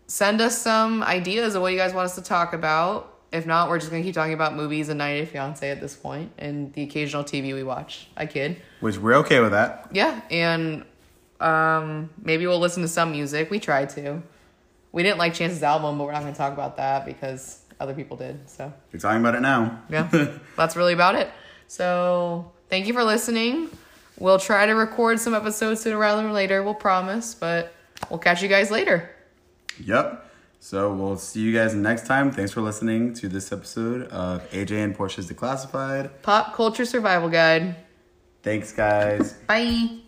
Send 0.06 0.40
us 0.40 0.58
some 0.58 1.02
ideas 1.02 1.54
of 1.54 1.62
what 1.62 1.72
you 1.72 1.78
guys 1.78 1.94
want 1.94 2.06
us 2.06 2.14
to 2.16 2.22
talk 2.22 2.52
about. 2.52 3.10
If 3.32 3.46
not, 3.46 3.68
we're 3.68 3.78
just 3.78 3.90
gonna 3.90 4.02
keep 4.02 4.14
talking 4.14 4.34
about 4.34 4.54
movies 4.54 4.88
and 4.88 4.98
90 4.98 5.20
Day 5.20 5.26
Fiance 5.26 5.68
at 5.68 5.80
this 5.80 5.96
point 5.96 6.30
and 6.38 6.72
the 6.74 6.82
occasional 6.82 7.24
TV 7.24 7.52
we 7.54 7.62
watch. 7.64 8.06
I 8.16 8.26
kid. 8.26 8.60
Which 8.80 8.96
we're 8.98 9.14
okay 9.16 9.40
with 9.40 9.50
that. 9.52 9.88
Yeah, 9.92 10.20
and 10.30 10.84
um, 11.40 12.10
maybe 12.22 12.46
we'll 12.46 12.60
listen 12.60 12.82
to 12.82 12.88
some 12.88 13.10
music. 13.12 13.50
We 13.50 13.58
tried 13.58 13.90
to. 13.90 14.22
We 14.92 15.02
didn't 15.02 15.18
like 15.18 15.34
Chance's 15.34 15.62
album, 15.64 15.98
but 15.98 16.04
we're 16.04 16.12
not 16.12 16.20
gonna 16.22 16.34
talk 16.34 16.52
about 16.52 16.76
that 16.76 17.04
because 17.06 17.62
other 17.80 17.94
people 17.94 18.16
did. 18.16 18.48
So 18.48 18.72
We're 18.92 19.00
talking 19.00 19.20
about 19.20 19.34
it 19.34 19.40
now. 19.40 19.82
yeah, 19.90 20.08
that's 20.56 20.76
really 20.76 20.92
about 20.92 21.16
it. 21.16 21.28
So 21.66 22.52
thank 22.68 22.86
you 22.86 22.92
for 22.92 23.02
listening. 23.02 23.68
We'll 24.16 24.38
try 24.38 24.66
to 24.66 24.74
record 24.74 25.18
some 25.18 25.34
episodes 25.34 25.80
sooner 25.80 25.98
rather 25.98 26.22
than 26.22 26.32
later. 26.32 26.62
We'll 26.62 26.74
promise, 26.74 27.34
but 27.34 27.74
we'll 28.10 28.20
catch 28.20 28.42
you 28.42 28.48
guys 28.48 28.70
later. 28.70 29.10
Yep. 29.82 30.30
So 30.60 30.94
we'll 30.94 31.18
see 31.18 31.40
you 31.40 31.52
guys 31.52 31.74
next 31.74 32.06
time. 32.06 32.30
Thanks 32.30 32.52
for 32.52 32.62
listening 32.62 33.12
to 33.14 33.28
this 33.28 33.52
episode 33.52 34.08
of 34.08 34.48
AJ 34.50 34.82
and 34.82 34.94
Portia's 34.94 35.30
Declassified. 35.30 36.10
Pop 36.22 36.54
culture 36.54 36.86
survival 36.86 37.28
guide. 37.28 37.76
Thanks, 38.42 38.72
guys. 38.72 39.34
Bye. 39.46 40.03